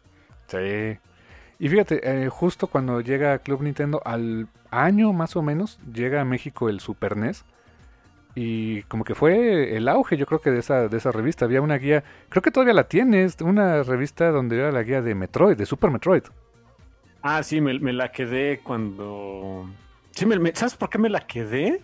Sí. 0.49 0.99
Y 1.59 1.69
fíjate, 1.69 2.01
eh, 2.25 2.29
justo 2.31 2.67
cuando 2.69 3.01
llega 3.01 3.39
Club 3.41 3.63
Nintendo, 3.63 4.03
al 4.05 4.49
año 4.71 5.13
más 5.13 5.37
o 5.37 5.43
menos, 5.43 5.79
llega 5.93 6.21
a 6.23 6.25
México 6.25 6.69
el 6.69 6.81
Super 6.81 7.17
NES. 7.17 7.45
Y 8.35 8.83
como 8.85 9.05
que 9.05 9.15
fue 9.17 9.77
el 9.77 9.89
auge, 9.89 10.17
yo 10.17 10.27
creo 10.27 10.41
que 10.41 10.51
de 10.51 10.61
esa, 10.61 10.89
de 10.89 10.97
esa 10.99 11.13
revista. 11.13 11.45
Había 11.47 11.63
una 11.63 11.77
guía, 11.79 12.05
creo 12.31 12.43
que 12.43 12.51
todavía 12.53 12.75
la 12.75 12.89
tienes, 12.89 13.37
una 13.43 13.83
revista 13.83 14.31
donde 14.31 14.59
era 14.59 14.73
la 14.73 14.83
guía 14.85 15.03
de 15.03 15.15
Metroid, 15.17 15.57
de 15.57 15.67
Super 15.67 15.91
Metroid. 15.91 16.23
Ah, 17.23 17.43
sí, 17.43 17.61
me, 17.61 17.79
me 17.79 17.93
la 17.93 18.11
quedé 18.13 18.61
cuando... 18.63 19.67
Sí, 20.13 20.27
me- 20.27 20.55
¿sabes 20.55 20.77
por 20.77 20.89
qué 20.91 20.99
me 20.99 21.11
la 21.11 21.21
quedé? 21.27 21.83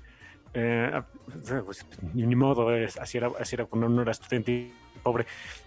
Eh, 0.58 1.02
pues, 1.66 1.86
ni, 2.14 2.34
modo, 2.34 2.70
así, 2.98 3.18
era, 3.18 3.30
así 3.38 3.56
era 3.56 3.66
cuando 3.66 3.88
uno 3.88 4.00
era 4.00 4.12
estudiante 4.12 4.52
y 4.52 4.74
pobre. 5.02 5.24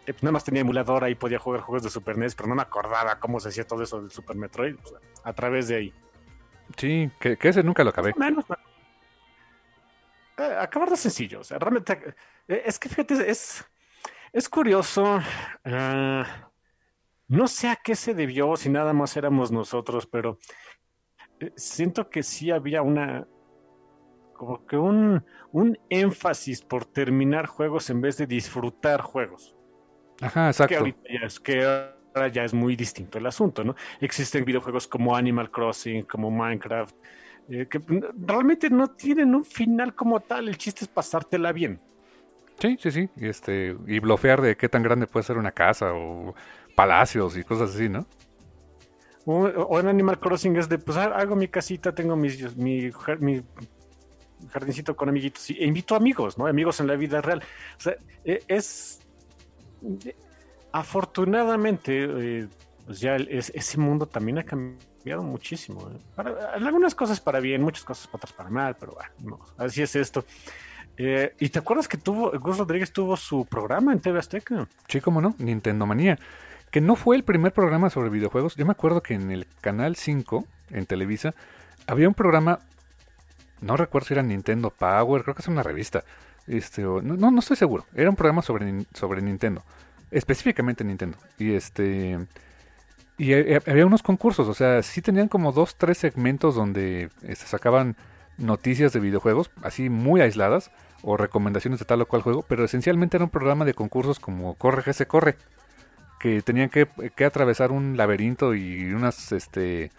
Eh, 0.08 0.14
pues 0.14 0.24
nada 0.24 0.32
más 0.32 0.44
tenía 0.44 0.62
emuladora 0.62 1.12
y 1.12 1.16
podía 1.16 1.38
jugar 1.38 1.62
juegos 1.62 1.84
de 1.84 1.92
Super 1.92 2.18
NES, 2.18 2.34
pero 2.34 2.50
no 2.50 2.56
me 2.56 2.64
acordaba 2.64 3.20
cómo 3.20 3.40
se 3.40 3.50
hacía 3.50 3.68
todo 3.68 3.84
eso 3.84 4.02
del 4.02 4.10
Super 4.10 4.36
Metroid 4.36 4.78
pues, 4.78 4.96
a 5.24 5.34
través 5.34 5.68
de 5.68 5.76
ahí. 5.76 5.94
Sí, 6.76 7.12
que, 7.20 7.38
que 7.38 7.50
ese 7.50 7.62
nunca 7.62 7.84
lo 7.84 7.92
acabé. 7.92 8.16
Menos. 8.18 8.50
me- 8.50 8.56
eh, 10.44 10.56
acabar 10.60 10.90
de 10.90 10.98
sencillo. 10.98 11.42
O 11.42 11.44
sea, 11.44 11.60
realmente, 11.60 12.16
eh, 12.48 12.64
es 12.66 12.80
que 12.80 12.90
fíjate, 12.90 13.30
es, 13.30 13.64
es 14.34 14.50
curioso. 14.50 15.22
no 17.28 17.48
sé 17.48 17.68
a 17.68 17.76
qué 17.76 17.96
se 17.96 18.16
debió, 18.16 18.56
si 18.56 18.70
nada 18.70 18.94
más 18.94 19.16
éramos 19.18 19.52
nosotros, 19.52 20.08
pero 20.08 20.40
siento 21.56 22.10
que 22.10 22.24
sí 22.24 22.50
había 22.50 22.82
una, 22.82 23.28
como 24.40 24.66
que 24.66 24.78
un, 24.78 25.24
un 25.52 25.78
énfasis 25.90 26.62
por 26.64 26.86
terminar 26.86 27.46
juegos 27.48 27.90
en 27.90 28.02
vez 28.02 28.18
de 28.18 28.28
disfrutar 28.28 29.02
juegos. 29.02 29.56
Ajá, 30.22 30.48
Que 30.66 30.76
exacto. 30.76 30.78
ahorita 30.78 31.02
ya 31.12 31.26
es, 31.26 31.40
que 31.40 31.64
ahora 31.64 32.28
ya 32.30 32.44
es 32.44 32.54
muy 32.54 32.76
distinto 32.76 33.18
el 33.18 33.26
asunto, 33.26 33.64
¿no? 33.64 33.76
Existen 34.02 34.46
videojuegos 34.46 34.88
como 34.88 35.16
Animal 35.16 35.50
Crossing, 35.52 36.04
como 36.04 36.30
Minecraft, 36.32 36.96
eh, 37.50 37.68
que 37.68 37.82
realmente 38.18 38.70
no 38.70 38.90
tienen 38.90 39.34
un 39.36 39.46
final 39.46 39.96
como 39.96 40.20
tal. 40.22 40.48
El 40.50 40.58
chiste 40.58 40.86
es 40.86 40.90
pasártela 40.90 41.52
bien. 41.54 41.82
Sí, 42.60 42.78
sí, 42.80 42.92
sí. 42.92 43.10
Y, 43.16 43.28
este, 43.30 43.76
y 43.88 44.00
blofear 44.00 44.42
de 44.42 44.58
qué 44.58 44.68
tan 44.70 44.84
grande 44.84 45.08
puede 45.08 45.24
ser 45.26 45.38
una 45.38 45.52
casa 45.54 45.94
o 45.94 46.36
palacios 46.76 47.38
y 47.38 47.44
cosas 47.44 47.74
así, 47.74 47.88
¿no? 47.90 48.06
O, 49.26 49.34
o 49.74 49.80
en 49.80 49.88
Animal 49.88 50.20
Crossing 50.20 50.56
es 50.58 50.68
de, 50.70 50.78
pues 50.80 50.98
ha- 50.98 51.16
hago 51.22 51.36
mi 51.36 51.48
casita, 51.48 51.94
tengo 51.94 52.16
mis, 52.16 52.56
mi 52.58 52.92
jardincito 54.52 54.96
con 54.96 55.10
amiguitos 55.10 55.50
e 55.50 55.66
invito 55.66 55.96
amigos, 55.96 56.38
¿no? 56.38 56.48
Amigos 56.48 56.80
en 56.80 56.88
la 56.88 56.96
vida 56.96 57.22
real. 57.22 57.42
O 57.78 57.82
sea, 57.82 57.96
e- 58.24 58.44
es... 58.48 59.02
Afortunadamente, 60.72 62.06
eh, 62.08 62.48
pues 62.86 63.00
ya 63.00 63.16
ese 63.16 63.78
mundo 63.78 64.06
también 64.06 64.38
ha 64.40 64.44
cambiado 64.44 65.24
muchísimo. 65.24 65.90
¿eh? 65.90 66.22
Algunas 66.56 66.94
cosas 66.94 67.20
para 67.20 67.40
bien, 67.40 67.62
muchas 67.62 67.84
cosas 67.84 68.08
para 68.08 68.18
otras 68.18 68.34
para 68.34 68.50
mal, 68.50 68.76
pero 68.80 68.94
bueno, 68.94 69.38
no, 69.38 69.64
así 69.64 69.82
es 69.82 69.96
esto. 69.96 70.26
Eh, 70.98 71.34
¿Y 71.40 71.48
te 71.48 71.60
acuerdas 71.60 71.88
que 71.88 71.98
tuvo, 71.98 72.38
Gus 72.38 72.58
Rodríguez 72.58 72.92
tuvo 72.92 73.16
su 73.16 73.46
programa 73.46 73.94
en 73.94 74.02
TV 74.02 74.20
Azteca? 74.20 74.68
Sí, 74.88 75.00
cómo 75.00 75.22
no, 75.22 75.34
Nintendo 75.38 75.86
Manía. 75.86 76.20
Que 76.72 76.82
no 76.82 76.98
fue 76.98 77.16
el 77.16 77.24
primer 77.24 77.54
programa 77.54 77.90
sobre 77.90 78.10
videojuegos. 78.10 78.56
Yo 78.58 78.66
me 78.66 78.74
acuerdo 78.74 79.02
que 79.02 79.14
en 79.14 79.32
el 79.32 79.48
Canal 79.62 79.96
5, 79.96 80.46
en 80.72 80.86
Televisa, 80.86 81.34
había 81.88 82.08
un 82.08 82.14
programa, 82.14 82.60
no 83.62 83.78
recuerdo 83.78 84.08
si 84.08 84.14
era 84.14 84.24
Nintendo 84.24 84.70
Power, 84.70 85.24
creo 85.24 85.36
que 85.36 85.42
es 85.42 85.48
una 85.48 85.64
revista. 85.64 86.04
Este, 86.48 86.82
no, 86.82 87.02
no, 87.02 87.40
estoy 87.40 87.58
seguro. 87.58 87.86
Era 87.94 88.10
un 88.10 88.16
programa 88.16 88.42
sobre, 88.42 88.86
sobre 88.94 89.22
Nintendo. 89.22 89.64
Específicamente 90.12 90.84
Nintendo. 90.84 91.18
Y 91.38 91.54
este... 91.54 92.20
Y 93.18 93.34
eh, 93.34 93.60
había 93.68 93.86
unos 93.86 94.02
concursos, 94.02 94.48
o 94.48 94.54
sea, 94.54 94.82
sí 94.82 95.02
tenían 95.02 95.28
como 95.28 95.52
dos, 95.52 95.76
tres 95.76 95.98
segmentos 95.98 96.56
donde 96.56 97.10
este, 97.24 97.48
sacaban 97.48 97.98
noticias 98.38 98.94
de 98.94 99.02
videojuegos, 99.02 99.52
así 99.62 99.90
muy 99.90 100.22
aisladas, 100.22 100.72
o 101.02 101.18
recomendaciones 101.18 101.80
de 101.80 101.86
tal 101.86 102.02
o 102.02 102.08
cual 102.08 102.22
juego, 102.22 102.46
pero 102.48 102.64
esencialmente 102.64 103.18
era 103.18 103.26
un 103.26 103.30
programa 103.30 103.66
de 103.66 103.74
concursos 103.74 104.20
como 104.22 104.56
Corre 104.56 104.84
GS 104.84 105.06
Corre, 105.06 105.36
que 106.20 106.42
tenían 106.42 106.70
que, 106.70 106.88
que 107.14 107.26
atravesar 107.26 107.74
un 107.74 107.98
laberinto 107.98 108.56
y 108.56 108.94
unas, 108.94 109.34
este, 109.34 109.92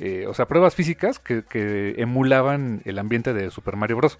eh, 0.00 0.26
o 0.28 0.34
sea, 0.34 0.46
pruebas 0.46 0.74
físicas 0.74 1.18
que, 1.18 1.94
emulaban 1.98 2.82
el 2.84 2.98
ambiente 2.98 3.32
de 3.32 3.50
Super 3.50 3.76
Mario 3.76 3.96
Bros. 3.96 4.18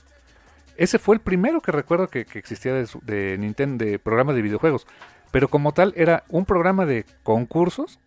Ese 0.77 0.99
fue 0.99 1.17
el 1.17 1.21
primero 1.21 1.61
que 1.61 1.73
recuerdo 1.73 2.09
que, 2.09 2.27
existía 2.35 2.73
de, 2.75 3.37
Nintendo, 3.39 3.85
de 3.85 3.99
programas 3.99 4.35
de 4.35 4.43
videojuegos, 4.43 4.87
pero 5.31 5.49
como 5.49 5.73
tal 5.73 5.93
era 5.97 6.25
un 6.29 6.45
programa 6.45 6.87
de 6.87 7.05
concursos 7.23 8.01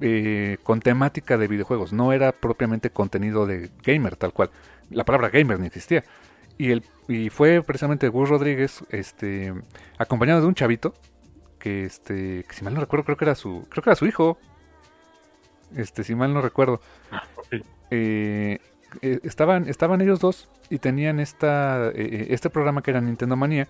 eh, 0.00 0.58
con 0.62 0.80
temática 0.80 1.38
de 1.38 1.48
videojuegos, 1.48 1.92
no 1.92 2.12
era 2.12 2.32
propiamente 2.32 2.90
contenido 2.90 3.46
de 3.46 3.70
gamer 3.82 4.16
tal 4.16 4.32
cual. 4.32 4.50
La 4.90 5.04
palabra 5.04 5.30
gamer 5.30 5.58
ni 5.58 5.66
existía. 5.66 6.04
Y, 6.58 6.70
el, 6.70 6.84
fue 7.30 7.62
precisamente 7.62 8.08
Gus 8.08 8.28
Rodríguez, 8.28 8.84
este, 8.90 9.52
acompañado 9.98 10.40
de 10.40 10.46
un 10.46 10.54
chavito, 10.54 10.94
que 11.58 11.84
este, 11.84 12.44
si 12.50 12.62
mal 12.62 12.74
no 12.74 12.80
recuerdo, 12.80 13.04
creo 13.04 13.16
que 13.16 13.24
era 13.24 13.34
su, 13.34 13.66
creo 13.68 13.82
que 13.82 13.90
era 13.90 13.96
su 13.96 14.06
hijo. 14.06 14.38
Este, 15.76 16.04
si 16.04 16.14
mal 16.14 16.32
no 16.32 16.40
recuerdo. 16.40 16.80
Eh, 17.90 18.58
eh, 19.02 19.20
estaban, 19.22 19.68
estaban 19.68 20.00
ellos 20.00 20.20
dos 20.20 20.48
y 20.70 20.78
tenían 20.78 21.20
esta, 21.20 21.88
eh, 21.90 22.26
este 22.30 22.50
programa 22.50 22.82
que 22.82 22.90
era 22.90 23.00
Nintendo 23.00 23.36
Manía, 23.36 23.68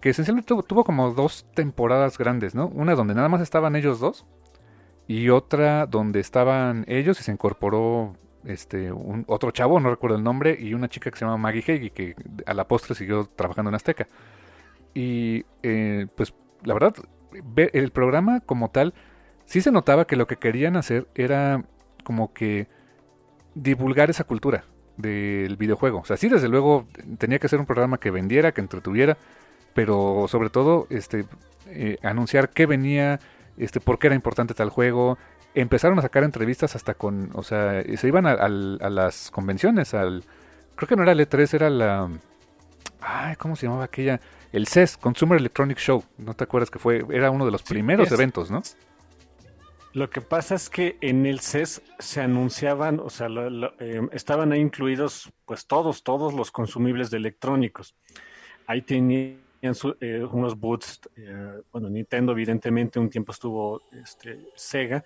que 0.00 0.10
esencialmente 0.10 0.48
tuvo, 0.48 0.62
tuvo 0.62 0.84
como 0.84 1.12
dos 1.12 1.46
temporadas 1.54 2.18
grandes, 2.18 2.54
¿no? 2.54 2.66
Una 2.68 2.94
donde 2.94 3.14
nada 3.14 3.28
más 3.28 3.40
estaban 3.40 3.76
ellos 3.76 4.00
dos 4.00 4.24
y 5.06 5.28
otra 5.28 5.86
donde 5.86 6.20
estaban 6.20 6.84
ellos 6.88 7.20
y 7.20 7.22
se 7.24 7.32
incorporó 7.32 8.16
este 8.44 8.90
un, 8.90 9.24
otro 9.28 9.50
chavo, 9.52 9.78
no 9.78 9.90
recuerdo 9.90 10.16
el 10.16 10.24
nombre, 10.24 10.56
y 10.58 10.74
una 10.74 10.88
chica 10.88 11.10
que 11.10 11.18
se 11.18 11.24
llama 11.24 11.36
Maggie 11.36 11.62
Heggie, 11.66 11.90
que 11.90 12.16
a 12.46 12.54
la 12.54 12.66
postre 12.66 12.94
siguió 12.94 13.26
trabajando 13.26 13.68
en 13.68 13.74
Azteca. 13.76 14.08
Y 14.94 15.42
pues 16.16 16.34
la 16.64 16.74
verdad, 16.74 16.94
ve- 17.44 17.70
el 17.72 17.90
programa 17.92 18.40
como 18.40 18.70
tal, 18.70 18.94
sí 19.52 19.60
se 19.60 19.70
notaba 19.70 20.06
que 20.06 20.16
lo 20.16 20.26
que 20.26 20.36
querían 20.36 20.76
hacer 20.76 21.06
era 21.14 21.62
como 22.04 22.32
que 22.32 22.68
divulgar 23.54 24.08
esa 24.08 24.24
cultura 24.24 24.64
del 24.96 25.58
videojuego. 25.58 25.98
O 25.98 26.04
sea, 26.06 26.16
sí, 26.16 26.30
desde 26.30 26.48
luego 26.48 26.86
tenía 27.18 27.38
que 27.38 27.48
ser 27.48 27.60
un 27.60 27.66
programa 27.66 27.98
que 27.98 28.10
vendiera, 28.10 28.52
que 28.52 28.62
entretuviera, 28.62 29.18
pero 29.74 30.24
sobre 30.26 30.48
todo 30.48 30.86
este 30.88 31.26
eh, 31.66 31.98
anunciar 32.02 32.48
qué 32.48 32.64
venía, 32.64 33.20
este 33.58 33.78
por 33.78 33.98
qué 33.98 34.06
era 34.06 34.16
importante 34.16 34.54
tal 34.54 34.70
juego. 34.70 35.18
Empezaron 35.54 35.98
a 35.98 36.02
sacar 36.02 36.24
entrevistas 36.24 36.74
hasta 36.74 36.94
con, 36.94 37.28
o 37.34 37.42
sea, 37.42 37.82
se 37.82 38.08
iban 38.08 38.24
a, 38.24 38.32
a 38.32 38.48
las 38.48 39.30
convenciones, 39.30 39.92
al 39.92 40.24
creo 40.76 40.88
que 40.88 40.96
no 40.96 41.02
era 41.02 41.12
el 41.12 41.20
E3, 41.20 41.52
era 41.52 41.68
la 41.68 42.08
ay, 43.02 43.36
¿cómo 43.36 43.54
se 43.54 43.66
llamaba 43.66 43.84
aquella? 43.84 44.18
El 44.50 44.66
CES, 44.66 44.96
Consumer 44.96 45.38
Electronic 45.38 45.76
Show. 45.76 46.02
¿No 46.16 46.32
te 46.32 46.44
acuerdas 46.44 46.70
que 46.70 46.78
fue 46.78 47.04
era 47.10 47.30
uno 47.30 47.44
de 47.44 47.50
los 47.50 47.62
primeros 47.62 48.10
eventos, 48.12 48.50
¿no? 48.50 48.62
Lo 49.94 50.08
que 50.08 50.22
pasa 50.22 50.54
es 50.54 50.70
que 50.70 50.96
en 51.02 51.26
el 51.26 51.40
CES 51.40 51.82
se 51.98 52.22
anunciaban, 52.22 52.98
o 52.98 53.10
sea, 53.10 53.28
lo- 53.28 53.50
lo- 53.50 53.74
eh, 53.78 54.00
estaban 54.12 54.50
ahí 54.52 54.60
incluidos, 54.60 55.30
pues 55.44 55.66
todos, 55.66 56.02
todos 56.02 56.32
los 56.32 56.50
consumibles 56.50 57.10
de 57.10 57.18
electrónicos. 57.18 57.94
Ahí 58.66 58.80
tenían 58.80 59.38
su- 59.74 59.94
eh, 60.00 60.24
unos 60.30 60.58
boots, 60.58 61.00
eh, 61.16 61.60
bueno, 61.70 61.90
Nintendo 61.90 62.32
evidentemente 62.32 62.98
un 62.98 63.10
tiempo 63.10 63.32
estuvo 63.32 63.82
este, 63.92 64.46
Sega, 64.54 65.04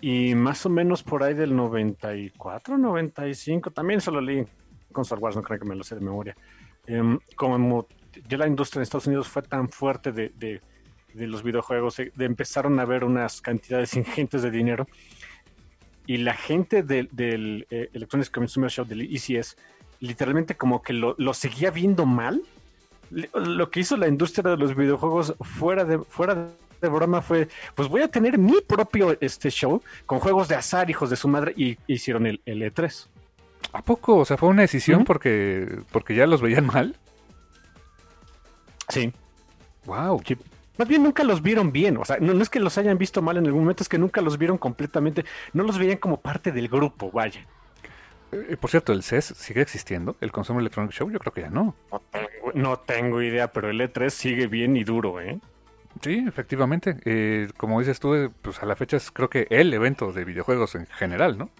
y 0.00 0.34
más 0.34 0.66
o 0.66 0.70
menos 0.70 1.04
por 1.04 1.22
ahí 1.22 1.34
del 1.34 1.54
94, 1.54 2.76
95, 2.76 3.70
también 3.70 4.00
solo 4.00 4.20
leí 4.20 4.44
con 4.92 5.02
Star 5.02 5.20
Wars, 5.20 5.36
no 5.36 5.42
creo 5.42 5.60
que 5.60 5.66
me 5.66 5.76
lo 5.76 5.84
sé 5.84 5.94
de 5.94 6.00
memoria. 6.00 6.36
Em, 6.86 7.18
como 7.36 7.86
ya 8.28 8.38
la 8.38 8.46
industria 8.48 8.80
en 8.80 8.82
Estados 8.82 9.06
Unidos 9.06 9.28
fue 9.28 9.42
tan 9.42 9.68
fuerte 9.68 10.10
de- 10.10 10.60
de 11.16 11.26
los 11.26 11.42
videojuegos, 11.42 11.98
eh, 11.98 12.12
de 12.14 12.24
empezaron 12.24 12.78
a 12.78 12.84
ver 12.84 13.04
unas 13.04 13.40
cantidades 13.40 13.94
ingentes 13.94 14.42
de 14.42 14.50
dinero 14.50 14.86
y 16.06 16.18
la 16.18 16.34
gente 16.34 16.82
del, 16.82 17.08
del 17.12 17.66
eh, 17.70 17.90
Electronic 17.92 18.30
Consumer 18.30 18.70
Show, 18.70 18.84
del 18.84 19.02
ECS, 19.02 19.56
literalmente 20.00 20.56
como 20.56 20.82
que 20.82 20.92
lo, 20.92 21.14
lo 21.18 21.34
seguía 21.34 21.70
viendo 21.70 22.06
mal. 22.06 22.42
Lo 23.10 23.70
que 23.70 23.80
hizo 23.80 23.96
la 23.96 24.08
industria 24.08 24.50
de 24.50 24.56
los 24.56 24.74
videojuegos 24.74 25.34
fuera 25.40 25.84
de, 25.84 25.98
fuera 25.98 26.48
de 26.80 26.88
broma 26.88 27.22
fue, 27.22 27.48
pues 27.74 27.88
voy 27.88 28.02
a 28.02 28.08
tener 28.08 28.38
mi 28.38 28.60
propio 28.60 29.16
este 29.20 29.50
show 29.50 29.82
con 30.06 30.18
juegos 30.18 30.48
de 30.48 30.56
azar, 30.56 30.90
hijos 30.90 31.10
de 31.10 31.16
su 31.16 31.28
madre, 31.28 31.54
y 31.56 31.78
hicieron 31.86 32.26
el, 32.26 32.40
el 32.46 32.62
E3. 32.62 33.06
¿A 33.72 33.82
poco? 33.82 34.16
O 34.16 34.24
sea, 34.24 34.36
fue 34.36 34.48
una 34.48 34.62
decisión 34.62 35.04
porque 35.04 35.80
porque 35.92 36.14
ya 36.14 36.26
los 36.26 36.40
veían 36.40 36.66
mal. 36.66 36.96
Sí. 38.88 39.12
Wow. 39.84 40.22
Sí. 40.24 40.36
Más 40.78 40.88
bien 40.88 41.02
nunca 41.02 41.24
los 41.24 41.42
vieron 41.42 41.72
bien, 41.72 41.96
o 41.96 42.04
sea, 42.04 42.18
no, 42.20 42.34
no 42.34 42.42
es 42.42 42.50
que 42.50 42.60
los 42.60 42.76
hayan 42.78 42.98
visto 42.98 43.22
mal 43.22 43.36
en 43.36 43.46
algún 43.46 43.62
momento, 43.62 43.82
es 43.82 43.88
que 43.88 43.98
nunca 43.98 44.20
los 44.20 44.38
vieron 44.38 44.58
completamente, 44.58 45.24
no 45.52 45.62
los 45.62 45.78
veían 45.78 45.98
como 45.98 46.20
parte 46.20 46.52
del 46.52 46.68
grupo, 46.68 47.10
vaya. 47.10 47.40
Eh, 48.32 48.56
por 48.60 48.70
cierto, 48.70 48.92
el 48.92 49.02
CES 49.02 49.34
sigue 49.36 49.62
existiendo, 49.62 50.16
el 50.20 50.32
Consumer 50.32 50.60
Electronic 50.60 50.92
Show, 50.92 51.10
yo 51.10 51.18
creo 51.18 51.32
que 51.32 51.42
ya 51.42 51.50
no. 51.50 51.74
No 51.90 52.02
tengo, 52.10 52.52
no 52.54 52.76
tengo 52.78 53.22
idea, 53.22 53.52
pero 53.52 53.70
el 53.70 53.80
E3 53.80 54.10
sigue 54.10 54.46
bien 54.46 54.76
y 54.76 54.84
duro, 54.84 55.20
¿eh? 55.20 55.38
Sí, 56.02 56.24
efectivamente. 56.26 56.96
Eh, 57.04 57.48
como 57.56 57.80
dices 57.80 58.00
tú, 58.00 58.14
eh, 58.14 58.30
pues 58.42 58.62
a 58.62 58.66
la 58.66 58.76
fecha 58.76 58.96
es 58.96 59.10
creo 59.10 59.30
que 59.30 59.46
el 59.50 59.72
evento 59.72 60.12
de 60.12 60.24
videojuegos 60.24 60.74
en 60.74 60.86
general, 60.86 61.38
¿no? 61.38 61.50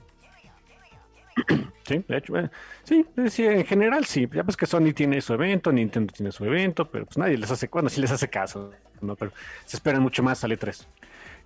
Sí, 1.87 2.05
de 2.09 2.17
hecho, 2.17 2.35
sí, 2.83 3.07
sí, 3.31 3.45
en 3.47 3.65
general 3.65 4.05
sí. 4.07 4.29
Ya 4.33 4.43
pues 4.45 4.57
que 4.57 4.67
Sony 4.67 4.93
tiene 4.95 5.21
su 5.21 5.35
evento, 5.35 5.71
Nintendo 5.73 6.13
tiene 6.13 6.33
su 6.33 6.45
evento, 6.45 6.91
pero 6.91 7.07
pues 7.07 7.17
nadie 7.19 7.39
les 7.39 7.51
hace, 7.51 7.69
bueno, 7.69 7.89
sí 7.89 8.01
les 8.01 8.11
hace 8.11 8.29
caso, 8.29 8.73
¿no? 9.01 9.15
Pero 9.17 9.33
se 9.65 9.77
esperan 9.77 10.03
mucho 10.03 10.23
más 10.23 10.43
al 10.45 10.53
E3. 10.53 10.89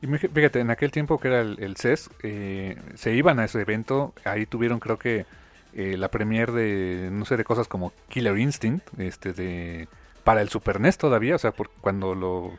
Y 0.01 0.07
fíjate, 0.07 0.61
en 0.61 0.71
aquel 0.71 0.91
tiempo 0.93 1.19
que 1.19 1.29
era 1.29 1.41
el, 1.43 1.59
el 1.63 1.77
CES, 1.77 2.11
eh, 2.23 2.77
se 2.95 3.15
iban 3.15 3.39
a 3.39 3.45
ese 3.45 3.61
evento, 3.61 4.15
ahí 4.25 4.47
tuvieron 4.47 4.81
creo 4.81 4.99
que 4.99 5.27
eh, 5.75 5.97
la 5.99 6.11
premier 6.11 6.53
de, 6.53 7.11
no 7.13 7.25
sé, 7.27 7.37
de 7.37 7.45
cosas 7.45 7.69
como 7.69 7.93
Killer 8.09 8.39
Instinct, 8.39 8.99
este, 8.99 9.35
de, 9.35 9.89
para 10.25 10.41
el 10.41 10.49
Super 10.49 10.81
NES 10.81 10.97
todavía, 10.99 11.35
o 11.35 11.39
sea, 11.39 11.53
por, 11.53 11.71
cuando 11.83 12.15
lo, 12.15 12.59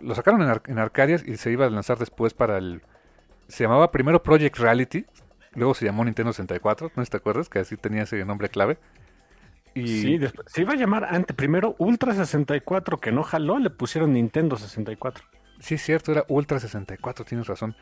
lo 0.00 0.14
sacaron 0.16 0.42
en, 0.42 0.48
Ar- 0.48 0.62
en 0.66 0.78
Arcadias 0.78 1.22
y 1.26 1.36
se 1.36 1.52
iba 1.52 1.66
a 1.66 1.70
lanzar 1.70 1.98
después 1.98 2.34
para 2.34 2.58
el, 2.58 2.82
se 3.48 3.64
llamaba 3.64 3.90
primero 3.92 4.22
Project 4.22 4.58
Reality, 4.58 5.06
luego 5.54 5.74
se 5.74 5.84
llamó 5.86 6.04
Nintendo 6.04 6.32
64, 6.32 6.92
¿no 6.96 7.04
te 7.04 7.16
acuerdas? 7.16 7.48
Que 7.48 7.60
así 7.60 7.76
tenía 7.76 8.02
ese 8.04 8.24
nombre 8.24 8.48
clave. 8.48 8.78
Y 9.74 9.86
Sí, 9.86 10.18
después, 10.18 10.46
se 10.50 10.62
iba 10.62 10.72
a 10.72 10.76
llamar 10.76 11.04
ante 11.04 11.34
primero 11.34 11.74
Ultra 11.78 12.14
64, 12.14 13.00
que 13.00 13.12
no 13.12 13.22
jaló, 13.22 13.58
le 13.58 13.70
pusieron 13.70 14.12
Nintendo 14.12 14.56
64. 14.56 15.24
Sí, 15.60 15.74
es 15.76 15.82
cierto, 15.82 16.12
era 16.12 16.24
Ultra 16.28 16.58
64, 16.60 17.24
tienes 17.24 17.46
razón. 17.46 17.76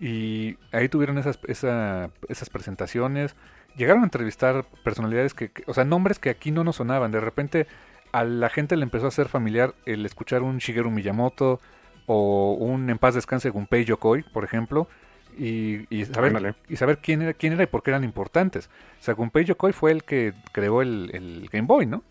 Y 0.00 0.58
ahí 0.72 0.88
tuvieron 0.88 1.18
esas, 1.18 1.38
esa- 1.46 2.10
esas 2.28 2.50
presentaciones. 2.50 3.36
Llegaron 3.76 4.02
a 4.02 4.06
entrevistar 4.06 4.66
personalidades 4.84 5.34
que, 5.34 5.50
que- 5.52 5.64
o 5.66 5.74
sea, 5.74 5.84
nombres 5.84 6.18
que 6.18 6.30
aquí 6.30 6.50
no 6.50 6.64
nos 6.64 6.76
sonaban. 6.76 7.12
De 7.12 7.20
repente 7.20 7.66
a 8.12 8.24
la 8.24 8.48
gente 8.48 8.76
le 8.76 8.84
empezó 8.84 9.06
a 9.06 9.10
ser 9.10 9.28
familiar 9.28 9.74
el 9.84 10.06
escuchar 10.06 10.42
un 10.42 10.58
Shigeru 10.58 10.90
Miyamoto 10.90 11.60
o 12.06 12.54
un 12.58 12.88
En 12.90 12.98
paz 12.98 13.14
descanse 13.14 13.50
Gunpei 13.50 13.84
Yokoi, 13.84 14.22
por 14.22 14.44
ejemplo. 14.44 14.88
Y, 15.38 15.86
y 15.94 16.04
saber, 16.06 16.34
Ándale. 16.34 16.54
y 16.68 16.76
saber 16.76 16.98
quién 16.98 17.20
era 17.22 17.34
quién 17.34 17.52
era 17.52 17.64
y 17.64 17.66
por 17.66 17.82
qué 17.82 17.90
eran 17.90 18.04
importantes. 18.04 18.70
O 19.00 19.02
sea, 19.02 19.14
Gunpei 19.14 19.44
Yokoi 19.44 19.72
fue 19.72 19.92
el 19.92 20.02
que 20.04 20.32
creó 20.52 20.80
el, 20.82 21.10
el 21.12 21.48
Game 21.52 21.66
Boy, 21.66 21.86
¿no? 21.86 22.02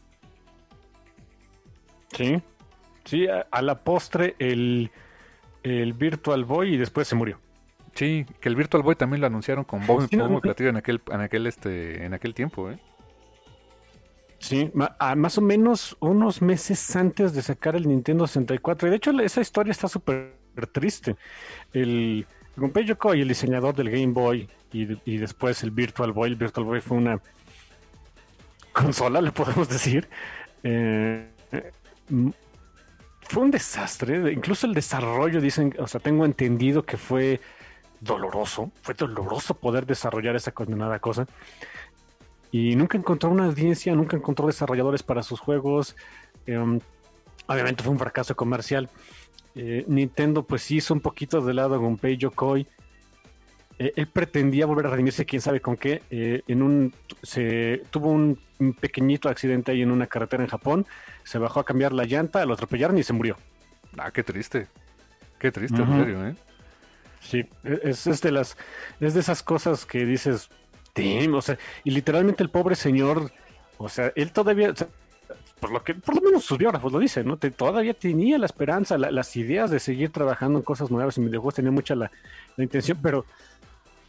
Sí, 2.13 2.41
sí, 3.03 3.27
a, 3.27 3.47
a 3.51 3.61
la 3.61 3.83
postre 3.83 4.35
el, 4.39 4.91
el 5.63 5.93
Virtual 5.93 6.45
Boy 6.45 6.75
y 6.75 6.77
después 6.77 7.07
se 7.07 7.15
murió. 7.15 7.39
Sí, 7.93 8.25
que 8.39 8.49
el 8.49 8.55
Virtual 8.55 8.83
Boy 8.83 8.95
también 8.95 9.21
lo 9.21 9.27
anunciaron 9.27 9.63
con 9.63 9.85
bombo, 9.85 10.07
Sí, 10.07 10.17
no. 10.17 10.39
platillo 10.41 10.69
en 10.69 10.77
aquel, 10.77 11.01
en 11.11 11.21
aquel, 11.21 11.47
este, 11.47 12.05
en 12.05 12.13
aquel 12.13 12.33
tiempo, 12.33 12.69
¿eh? 12.69 12.77
Sí, 14.38 14.69
a 14.99 15.15
más 15.15 15.38
o 15.38 15.41
menos 15.41 15.97
unos 16.01 16.41
meses 16.41 16.95
antes 16.95 17.33
de 17.33 17.41
sacar 17.41 17.75
el 17.75 17.88
Nintendo 17.88 18.27
64. 18.27 18.88
Y 18.88 18.91
de 18.91 18.97
hecho, 18.97 19.11
esa 19.21 19.41
historia 19.41 19.71
está 19.71 19.88
súper 19.88 20.35
triste. 20.71 21.15
El 21.73 22.27
Gunpei 22.55 22.85
Yokoi, 22.85 23.21
el 23.21 23.27
diseñador 23.27 23.75
del 23.75 23.89
Game 23.89 24.13
Boy, 24.13 24.49
y, 24.71 25.11
y 25.11 25.17
después 25.17 25.61
el 25.63 25.71
Virtual 25.71 26.11
Boy. 26.11 26.31
El 26.31 26.35
Virtual 26.35 26.65
Boy 26.65 26.81
fue 26.81 26.97
una 26.97 27.19
consola, 28.73 29.21
le 29.21 29.31
podemos 29.31 29.67
decir. 29.69 30.07
Eh, 30.63 31.29
eh, 31.51 31.71
m- 32.09 32.33
fue 33.21 33.43
un 33.43 33.51
desastre. 33.51 34.31
Incluso 34.31 34.67
el 34.67 34.73
desarrollo, 34.73 35.41
dicen, 35.41 35.73
o 35.79 35.87
sea, 35.87 35.99
tengo 35.99 36.25
entendido 36.25 36.83
que 36.83 36.97
fue 36.97 37.41
doloroso. 37.99 38.71
Fue 38.81 38.93
doloroso 38.93 39.55
poder 39.55 39.85
desarrollar 39.85 40.35
esa 40.35 40.51
condenada 40.51 40.99
cosa 40.99 41.25
y 42.51 42.75
nunca 42.75 42.97
encontró 42.97 43.29
una 43.31 43.45
audiencia, 43.45 43.93
nunca 43.95 44.15
encontró 44.15 44.47
desarrolladores 44.47 45.03
para 45.03 45.23
sus 45.23 45.39
juegos. 45.41 45.95
Em, 46.45 46.79
obviamente 47.47 47.83
fue 47.83 47.91
un 47.91 47.99
fracaso 47.99 48.33
comercial. 48.35 48.89
Eh, 49.55 49.85
Nintendo 49.87 50.43
pues 50.43 50.61
sí 50.63 50.77
hizo 50.77 50.93
un 50.93 50.99
poquito 50.99 51.41
de 51.41 51.53
lado 51.53 51.75
a 51.75 51.77
Gunpei 51.77 52.17
Yokoi. 52.17 52.67
Eh, 53.77 53.93
él 53.95 54.07
pretendía 54.07 54.65
volver 54.65 54.87
a 54.87 54.89
redimirse, 54.91 55.25
quién 55.25 55.41
sabe 55.41 55.59
con 55.61 55.77
qué. 55.77 56.01
Eh, 56.09 56.41
en 56.47 56.61
un, 56.61 56.93
se 57.23 57.81
tuvo 57.89 58.09
un, 58.11 58.39
un 58.59 58.73
pequeñito 58.73 59.29
accidente 59.29 59.71
ahí 59.71 59.81
en 59.81 59.91
una 59.91 60.07
carretera 60.07 60.43
en 60.43 60.49
Japón. 60.49 60.85
Se 61.23 61.37
bajó 61.39 61.59
a 61.59 61.65
cambiar 61.65 61.93
la 61.93 62.05
llanta, 62.05 62.45
lo 62.45 62.53
atropellaron 62.53 62.97
y 62.97 63.03
se 63.03 63.13
murió. 63.13 63.37
Ah, 63.97 64.11
qué 64.11 64.23
triste. 64.23 64.67
Qué 65.39 65.51
triste, 65.51 65.81
Ujú. 65.81 65.91
en 65.93 65.99
serio, 65.99 66.27
¿eh? 66.27 66.35
Sí, 67.21 67.45
es, 67.63 68.07
es 68.07 68.21
de 68.21 68.31
las, 68.31 68.55
es 68.99 69.13
de 69.15 69.19
esas 69.19 69.41
cosas 69.41 69.85
que 69.85 70.05
dices, 70.05 70.49
"Damn", 70.93 71.33
o 71.33 71.41
sea, 71.41 71.57
y 71.83 71.91
literalmente 71.91 72.43
el 72.43 72.49
pobre 72.49 72.75
señor, 72.75 73.31
o 73.77 73.89
sea, 73.89 74.13
él 74.15 74.31
todavía, 74.31 74.69
o 74.71 74.75
sea, 74.75 74.87
por 75.59 75.71
lo 75.71 75.83
que, 75.83 75.95
por 75.95 76.15
lo 76.15 76.21
menos 76.21 76.43
sus 76.45 76.57
biógrafos 76.57 76.91
lo 76.91 76.99
dicen, 76.99 77.27
¿no? 77.27 77.37
Te- 77.37 77.51
todavía 77.51 77.93
tenía 77.93 78.37
la 78.37 78.45
esperanza, 78.45 78.97
la- 78.97 79.11
las 79.11 79.35
ideas 79.35 79.71
de 79.71 79.79
seguir 79.79 80.11
trabajando 80.11 80.59
en 80.59 80.63
cosas 80.65 80.91
nuevas 80.91 81.17
en 81.17 81.25
videojuegos, 81.25 81.55
tenía 81.55 81.71
mucha 81.71 81.95
la, 81.95 82.11
la 82.57 82.63
intención, 82.63 82.99
pero 83.01 83.25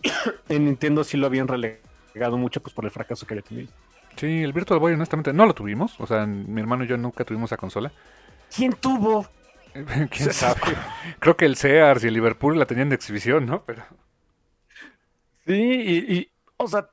en 0.48 0.64
Nintendo 0.64 1.04
sí 1.04 1.16
lo 1.16 1.26
habían 1.26 1.48
relegado 1.48 2.36
mucho, 2.36 2.60
pues 2.60 2.74
por 2.74 2.84
el 2.84 2.90
fracaso 2.90 3.26
que 3.26 3.34
había 3.34 3.42
tenido. 3.42 3.68
Sí, 4.16 4.42
el 4.42 4.52
Virtual 4.52 4.80
Boy 4.80 4.94
honestamente 4.94 5.32
no 5.32 5.44
lo 5.46 5.54
tuvimos. 5.54 6.00
O 6.00 6.06
sea, 6.06 6.26
mi 6.26 6.60
hermano 6.60 6.84
y 6.84 6.86
yo 6.86 6.96
nunca 6.96 7.24
tuvimos 7.24 7.48
esa 7.48 7.56
consola. 7.58 7.92
¿Quién 8.54 8.72
tuvo? 8.72 9.26
¿Quién 10.10 10.32
sabe? 10.32 10.60
Creo 11.18 11.36
que 11.36 11.44
el 11.44 11.56
Sears 11.56 12.04
y 12.04 12.08
el 12.08 12.14
Liverpool 12.14 12.58
la 12.58 12.66
tenían 12.66 12.88
de 12.88 12.94
exhibición, 12.96 13.46
¿no? 13.46 13.62
Pero 13.64 13.82
Sí, 15.46 15.52
y, 15.54 16.14
y, 16.18 16.30
o 16.56 16.66
sea, 16.66 16.88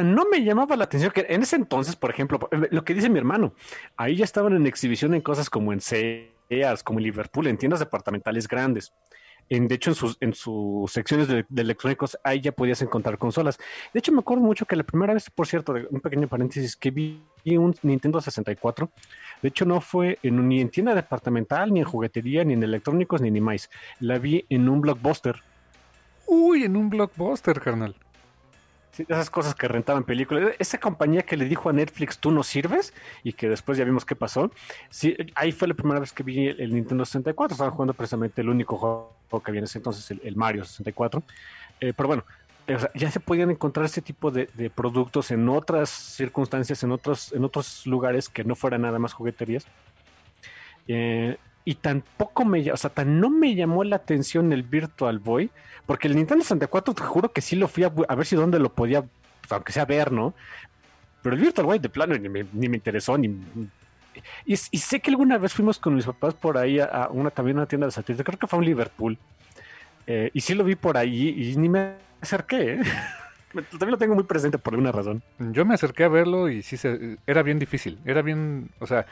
no 0.00 0.24
me 0.30 0.42
llamaba 0.42 0.76
la 0.76 0.84
atención 0.84 1.12
que 1.12 1.26
en 1.28 1.42
ese 1.42 1.56
entonces, 1.56 1.96
por 1.96 2.10
ejemplo, 2.10 2.38
lo 2.70 2.84
que 2.84 2.94
dice 2.94 3.10
mi 3.10 3.18
hermano, 3.18 3.54
ahí 3.96 4.16
ya 4.16 4.24
estaban 4.24 4.54
en 4.54 4.66
exhibición 4.66 5.14
en 5.14 5.20
cosas 5.20 5.50
como 5.50 5.72
en 5.72 5.80
Sears, 5.80 6.82
como 6.82 6.98
en 6.98 7.04
Liverpool, 7.04 7.46
en 7.46 7.58
tiendas 7.58 7.80
departamentales 7.80 8.48
grandes. 8.48 8.92
En, 9.48 9.68
de 9.68 9.74
hecho, 9.74 9.90
en 9.90 9.96
sus, 9.96 10.16
en 10.20 10.32
sus 10.32 10.90
secciones 10.90 11.28
de, 11.28 11.44
electrónicos, 11.56 12.16
ahí 12.24 12.40
ya 12.40 12.52
podías 12.52 12.80
encontrar 12.80 13.18
consolas. 13.18 13.58
De 13.92 13.98
hecho, 13.98 14.12
me 14.12 14.20
acuerdo 14.20 14.42
mucho 14.42 14.64
que 14.64 14.76
la 14.76 14.84
primera 14.84 15.12
vez, 15.12 15.28
por 15.28 15.46
cierto, 15.46 15.74
un 15.90 16.00
pequeño 16.00 16.26
paréntesis, 16.26 16.74
que 16.74 16.90
vi 16.90 17.20
un 17.44 17.74
Nintendo 17.82 18.20
64, 18.20 18.88
de 19.42 19.48
hecho, 19.48 19.64
no 19.66 19.80
fue 19.80 20.18
en, 20.22 20.48
ni 20.48 20.60
en 20.60 20.70
tienda 20.70 20.94
departamental, 20.94 21.72
ni 21.72 21.80
en 21.80 21.84
juguetería, 21.84 22.44
ni 22.44 22.54
en 22.54 22.62
electrónicos, 22.62 23.20
ni 23.20 23.28
en 23.28 23.42
más. 23.42 23.68
La 23.98 24.18
vi 24.18 24.46
en 24.48 24.68
un 24.68 24.80
blockbuster. 24.80 25.42
Uy, 26.26 26.62
en 26.62 26.76
un 26.76 26.88
blockbuster, 26.88 27.60
carnal. 27.60 27.96
Sí, 28.92 29.06
esas 29.08 29.30
cosas 29.30 29.54
que 29.54 29.66
rentaban 29.68 30.04
películas. 30.04 30.54
Esa 30.58 30.78
compañía 30.78 31.22
que 31.22 31.38
le 31.38 31.46
dijo 31.46 31.70
a 31.70 31.72
Netflix, 31.72 32.18
tú 32.18 32.30
no 32.30 32.42
sirves, 32.42 32.92
y 33.24 33.32
que 33.32 33.48
después 33.48 33.78
ya 33.78 33.84
vimos 33.84 34.04
qué 34.04 34.14
pasó. 34.14 34.50
Ahí 35.34 35.52
fue 35.52 35.66
la 35.66 35.74
primera 35.74 35.98
vez 35.98 36.12
que 36.12 36.22
vi 36.22 36.48
el, 36.48 36.74
Nintendo 36.74 37.06
64. 37.06 37.54
Estaban 37.54 37.72
jugando 37.72 37.94
precisamente 37.94 38.42
el 38.42 38.50
único 38.50 38.76
juego 38.76 39.16
que 39.42 39.50
había 39.50 39.60
en 39.60 39.64
ese 39.64 39.78
entonces, 39.78 40.10
el, 40.22 40.36
Mario 40.36 40.64
64. 40.64 41.22
Eh, 41.80 41.94
pero 41.96 42.06
bueno, 42.06 42.24
ya 42.94 43.10
se 43.10 43.18
podían 43.18 43.50
encontrar 43.50 43.86
ese 43.86 44.02
tipo 44.02 44.30
de, 44.30 44.50
de 44.54 44.68
productos 44.68 45.30
en 45.30 45.48
otras 45.48 45.88
circunstancias, 45.88 46.82
en 46.82 46.92
otros, 46.92 47.32
en 47.32 47.44
otros 47.44 47.86
lugares 47.86 48.28
que 48.28 48.44
no 48.44 48.54
fueran 48.54 48.82
nada 48.82 48.98
más 48.98 49.14
jugueterías. 49.14 49.66
Eh, 50.86 51.38
y 51.64 51.76
tampoco 51.76 52.44
me, 52.44 52.70
o 52.72 52.76
sea, 52.76 52.90
tan 52.90 53.20
no 53.20 53.30
me 53.30 53.54
llamó 53.54 53.84
la 53.84 53.96
atención 53.96 54.52
el 54.52 54.62
Virtual 54.62 55.18
Boy, 55.18 55.50
porque 55.86 56.08
el 56.08 56.16
Nintendo 56.16 56.42
64 56.42 56.94
te 56.94 57.02
juro 57.02 57.32
que 57.32 57.40
sí 57.40 57.56
lo 57.56 57.68
fui 57.68 57.84
a, 57.84 57.88
ver 57.88 58.26
si 58.26 58.36
dónde 58.36 58.58
lo 58.58 58.72
podía, 58.72 59.04
aunque 59.50 59.72
sea 59.72 59.84
ver, 59.84 60.12
¿no? 60.12 60.34
Pero 61.22 61.36
el 61.36 61.40
Virtual 61.40 61.66
Boy 61.66 61.78
de 61.78 61.88
plano 61.88 62.16
ni 62.16 62.28
me, 62.28 62.76
interesó, 62.76 63.16
ni... 63.16 63.36
Y, 64.44 64.56
sé 64.56 65.00
que 65.00 65.10
alguna 65.10 65.38
vez 65.38 65.54
fuimos 65.54 65.78
con 65.78 65.94
mis 65.94 66.04
papás 66.04 66.34
por 66.34 66.58
ahí 66.58 66.78
a, 66.80 67.08
una 67.10 67.30
también 67.30 67.56
una 67.56 67.66
tienda 67.66 67.86
de 67.86 67.92
satélite, 67.92 68.24
creo 68.24 68.38
que 68.38 68.46
fue 68.46 68.58
en 68.58 68.64
Liverpool, 68.66 69.18
eh, 70.06 70.30
y 70.34 70.40
sí 70.40 70.54
lo 70.54 70.64
vi 70.64 70.74
por 70.74 70.96
ahí 70.96 71.28
y 71.28 71.56
ni 71.56 71.68
me 71.68 71.94
acerqué, 72.20 72.74
¿eh? 72.74 72.80
También 73.52 73.90
lo 73.90 73.98
tengo 73.98 74.14
muy 74.14 74.24
presente 74.24 74.58
por 74.58 74.72
alguna 74.72 74.92
razón. 74.92 75.22
Yo 75.38 75.64
me 75.64 75.74
acerqué 75.74 76.04
a 76.04 76.08
verlo 76.08 76.48
y 76.48 76.62
sí 76.62 76.76
se, 76.76 77.18
era 77.26 77.42
bien 77.42 77.58
difícil. 77.58 77.98
Era 78.04 78.22
bien, 78.22 78.70
o 78.78 78.86
sea, 78.86 79.06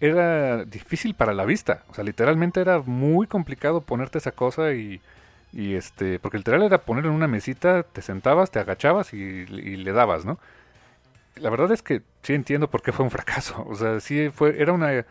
era 0.00 0.64
difícil 0.64 1.14
para 1.14 1.32
la 1.34 1.44
vista. 1.44 1.82
O 1.88 1.94
sea, 1.94 2.04
literalmente 2.04 2.60
era 2.60 2.80
muy 2.80 3.26
complicado 3.26 3.80
ponerte 3.80 4.18
esa 4.18 4.32
cosa 4.32 4.72
y, 4.72 5.00
y 5.52 5.74
este, 5.74 6.18
porque 6.18 6.38
literal 6.38 6.62
era 6.62 6.78
ponerlo 6.78 7.10
en 7.10 7.16
una 7.16 7.28
mesita, 7.28 7.82
te 7.84 8.02
sentabas, 8.02 8.50
te 8.50 8.58
agachabas 8.58 9.14
y, 9.14 9.16
y 9.16 9.76
le 9.76 9.92
dabas, 9.92 10.24
¿no? 10.24 10.38
La 11.36 11.50
verdad 11.50 11.72
es 11.72 11.82
que 11.82 12.02
sí 12.22 12.34
entiendo 12.34 12.70
por 12.70 12.82
qué 12.82 12.92
fue 12.92 13.04
un 13.04 13.10
fracaso. 13.10 13.64
O 13.68 13.74
sea, 13.74 14.00
sí 14.00 14.30
fue, 14.30 14.60
era 14.60 14.72
una, 14.72 15.04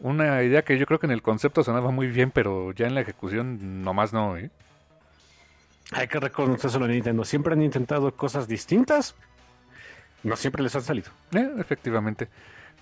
una 0.00 0.42
idea 0.42 0.62
que 0.62 0.78
yo 0.78 0.86
creo 0.86 0.98
que 0.98 1.06
en 1.06 1.12
el 1.12 1.22
concepto 1.22 1.62
sonaba 1.62 1.90
muy 1.90 2.08
bien, 2.08 2.30
pero 2.30 2.72
ya 2.72 2.86
en 2.86 2.94
la 2.94 3.00
ejecución 3.02 3.82
nomás 3.82 4.12
no, 4.12 4.36
¿eh? 4.36 4.50
Hay 5.92 6.08
que 6.08 6.18
reconocerlo 6.18 6.86
a 6.86 6.88
Nintendo. 6.88 7.24
Siempre 7.24 7.52
han 7.52 7.62
intentado 7.62 8.14
cosas 8.16 8.48
distintas. 8.48 9.14
No 10.22 10.36
siempre 10.36 10.62
les 10.62 10.74
han 10.74 10.82
salido. 10.82 11.10
Eh, 11.32 11.50
efectivamente. 11.58 12.28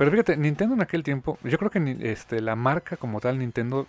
Pero 0.00 0.12
fíjate, 0.12 0.38
Nintendo 0.38 0.74
en 0.74 0.80
aquel 0.80 1.02
tiempo, 1.02 1.38
yo 1.44 1.58
creo 1.58 1.70
que 1.70 1.98
este, 2.00 2.40
la 2.40 2.56
marca 2.56 2.96
como 2.96 3.20
tal 3.20 3.38
Nintendo 3.38 3.86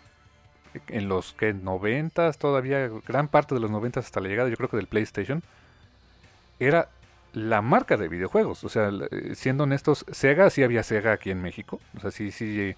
en 0.90 1.08
los 1.08 1.32
que 1.32 1.54
noventas, 1.54 2.38
todavía 2.38 2.90
gran 3.08 3.30
parte 3.30 3.56
de 3.56 3.62
los 3.62 3.72
noventas 3.72 4.08
hasta 4.08 4.20
la 4.20 4.28
llegada, 4.28 4.50
yo 4.50 4.58
creo 4.58 4.68
que 4.68 4.76
del 4.76 4.88
PlayStation, 4.88 5.42
era 6.60 6.90
la 7.32 7.62
marca 7.62 7.96
de 7.96 8.10
videojuegos. 8.10 8.66
O 8.66 8.68
sea, 8.68 8.92
eh, 9.10 9.36
siendo 9.36 9.64
honestos, 9.64 10.06
Sega 10.12 10.50
sí 10.50 10.64
había 10.64 10.84
Sega 10.84 11.14
aquí 11.14 11.32
en 11.32 11.42
México. 11.42 11.80
O 11.96 12.02
sea, 12.02 12.12
sí, 12.12 12.32
sí. 12.32 12.76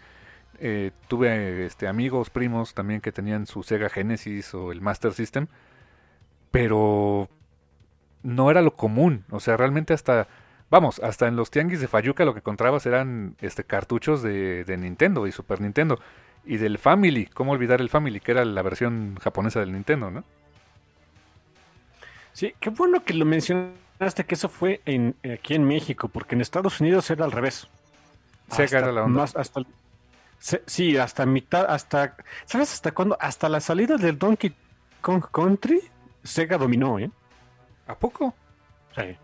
eh, 0.60 0.91
tuve 1.08 1.65
este, 1.65 1.88
amigos, 1.88 2.30
primos 2.30 2.76
también 2.76 3.02
que 3.02 3.12
tenían 3.12 3.48
su 3.48 3.63
Sega 3.63 3.89
Genesis 3.89 4.54
o 4.54 4.72
el 4.72 4.80
Master 4.80 5.12
System. 5.12 5.48
Pero 6.52 7.30
no 8.22 8.52
era 8.52 8.62
lo 8.62 8.76
común. 8.76 9.26
O 9.32 9.39
sea, 9.39 9.58
realmente 9.58 9.96
hasta 9.96 10.28
Vamos, 10.74 10.98
hasta 11.04 11.28
en 11.28 11.36
los 11.36 11.52
tianguis 11.52 11.82
de 11.82 11.88
Fayuca 11.88 12.26
lo 12.26 12.34
que 12.34 12.40
encontrabas 12.40 12.88
eran 12.88 13.36
este 13.42 13.64
cartuchos 13.64 14.24
de, 14.24 14.64
de 14.64 14.76
Nintendo 14.76 15.28
y 15.28 15.32
Super 15.32 15.62
Nintendo. 15.62 16.00
Y 16.46 16.58
del 16.58 16.80
Family, 16.80 17.28
¿cómo 17.28 17.52
olvidar 17.52 17.80
el 17.80 17.92
Family? 17.92 18.20
Que 18.20 18.32
era 18.32 18.44
la 18.44 18.64
versión 18.64 19.16
japonesa 19.22 19.60
del 19.60 19.72
Nintendo, 19.72 20.10
¿no? 20.10 20.24
Sí, 22.34 22.56
qué 22.60 22.72
bueno 22.72 23.04
que 23.06 23.14
lo 23.14 23.24
mencionaste, 23.24 24.26
que 24.26 24.34
eso 24.34 24.50
fue 24.50 24.82
en, 24.86 25.16
aquí 25.32 25.54
en 25.54 25.64
México, 25.64 26.08
porque 26.08 26.34
en 26.34 26.42
Estados 26.42 26.82
Unidos 26.82 27.08
era 27.12 27.24
al 27.24 27.32
revés. 27.32 27.68
Sega 28.50 28.64
Hasta 28.66 28.78
era 28.80 28.92
la 28.92 29.04
onda. 29.04 29.22
más- 29.22 29.36
hasta, 29.36 29.62
se- 30.40 30.64
sí, 30.66 30.98
hasta 30.98 31.28
mitad, 31.28 31.68
hasta, 31.70 32.16
¿sabes 32.46 32.74
hasta 32.74 32.92
cuándo? 32.94 33.16
Hasta 33.22 33.48
la 33.48 33.60
salida 33.60 33.98
del 33.98 34.18
Donkey 34.18 34.56
Kong 35.02 35.24
Country, 35.32 35.82
Sega 36.24 36.58
dominó, 36.58 36.98
¿eh? 36.98 37.12
¿A 37.86 37.94
poco? 37.94 38.34
Sí. 38.96 39.16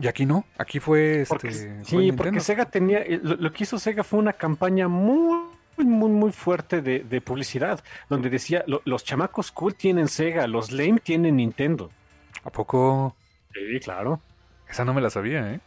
Y 0.00 0.06
aquí 0.06 0.24
no, 0.26 0.44
aquí 0.56 0.78
fue 0.80 1.22
este. 1.22 1.28
Porque, 1.34 1.50
fue 1.50 1.64
el 1.78 1.84
sí, 1.84 1.96
Nintendo. 1.96 2.16
porque 2.24 2.40
Sega 2.40 2.64
tenía, 2.66 2.98
eh, 3.00 3.20
lo, 3.22 3.34
lo 3.36 3.52
que 3.52 3.64
hizo 3.64 3.78
Sega 3.78 4.04
fue 4.04 4.18
una 4.20 4.32
campaña 4.32 4.86
muy, 4.86 5.38
muy, 5.76 6.10
muy 6.10 6.30
fuerte 6.32 6.80
de, 6.82 7.00
de 7.00 7.20
publicidad, 7.20 7.82
donde 8.08 8.30
decía, 8.30 8.62
"Lo- 8.66 8.82
los 8.84 9.02
chamacos 9.04 9.50
cool 9.50 9.74
tienen 9.74 10.06
Sega, 10.08 10.46
los 10.46 10.70
lame 10.70 11.00
tienen 11.00 11.36
Nintendo. 11.36 11.90
¿A 12.44 12.50
poco? 12.50 13.16
Sí, 13.52 13.80
claro. 13.80 14.20
Esa 14.70 14.84
no 14.84 14.94
me 14.94 15.00
la 15.00 15.10
sabía, 15.10 15.52
¿eh? 15.52 15.60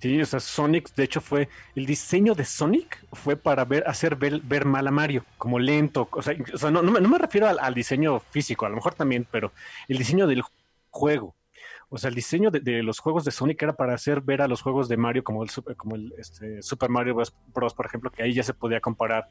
Sí, 0.00 0.22
o 0.22 0.26
sea, 0.26 0.38
Sonic, 0.38 0.94
de 0.94 1.02
hecho, 1.02 1.20
fue 1.20 1.48
el 1.74 1.84
diseño 1.84 2.34
de 2.36 2.44
Sonic 2.44 3.04
fue 3.12 3.34
para 3.36 3.64
ver, 3.64 3.82
hacer 3.88 4.14
ver, 4.14 4.40
ver 4.44 4.64
mal 4.64 4.86
a 4.86 4.92
Mario, 4.92 5.24
como 5.36 5.58
lento. 5.58 6.08
O 6.12 6.22
sea, 6.22 6.34
o 6.54 6.56
sea, 6.56 6.70
no, 6.70 6.82
no 6.82 6.92
me, 6.92 7.00
no 7.00 7.08
me 7.08 7.18
refiero 7.18 7.48
al, 7.48 7.58
al 7.58 7.74
diseño 7.74 8.20
físico, 8.20 8.64
a 8.64 8.68
lo 8.68 8.76
mejor 8.76 8.94
también, 8.94 9.26
pero 9.28 9.52
el 9.88 9.98
diseño 9.98 10.28
del 10.28 10.44
juego. 10.90 11.34
O 11.90 11.96
sea, 11.96 12.08
el 12.08 12.14
diseño 12.14 12.50
de, 12.50 12.82
los 12.82 12.98
juegos 12.98 13.24
de 13.24 13.30
Sonic 13.30 13.62
era 13.62 13.72
para 13.72 13.94
hacer 13.94 14.20
ver 14.20 14.42
a 14.42 14.48
los 14.48 14.60
juegos 14.60 14.88
de 14.88 14.96
Mario 14.96 15.24
como 15.24 15.42
el, 15.42 15.48
Super- 15.48 15.76
como 15.76 15.96
el 15.96 16.12
este, 16.18 16.62
Super 16.62 16.90
Mario 16.90 17.16
Bros, 17.54 17.74
por 17.74 17.86
ejemplo, 17.86 18.10
que 18.10 18.22
ahí 18.22 18.34
ya 18.34 18.42
se 18.42 18.54
podía 18.54 18.80
comparar. 18.80 19.28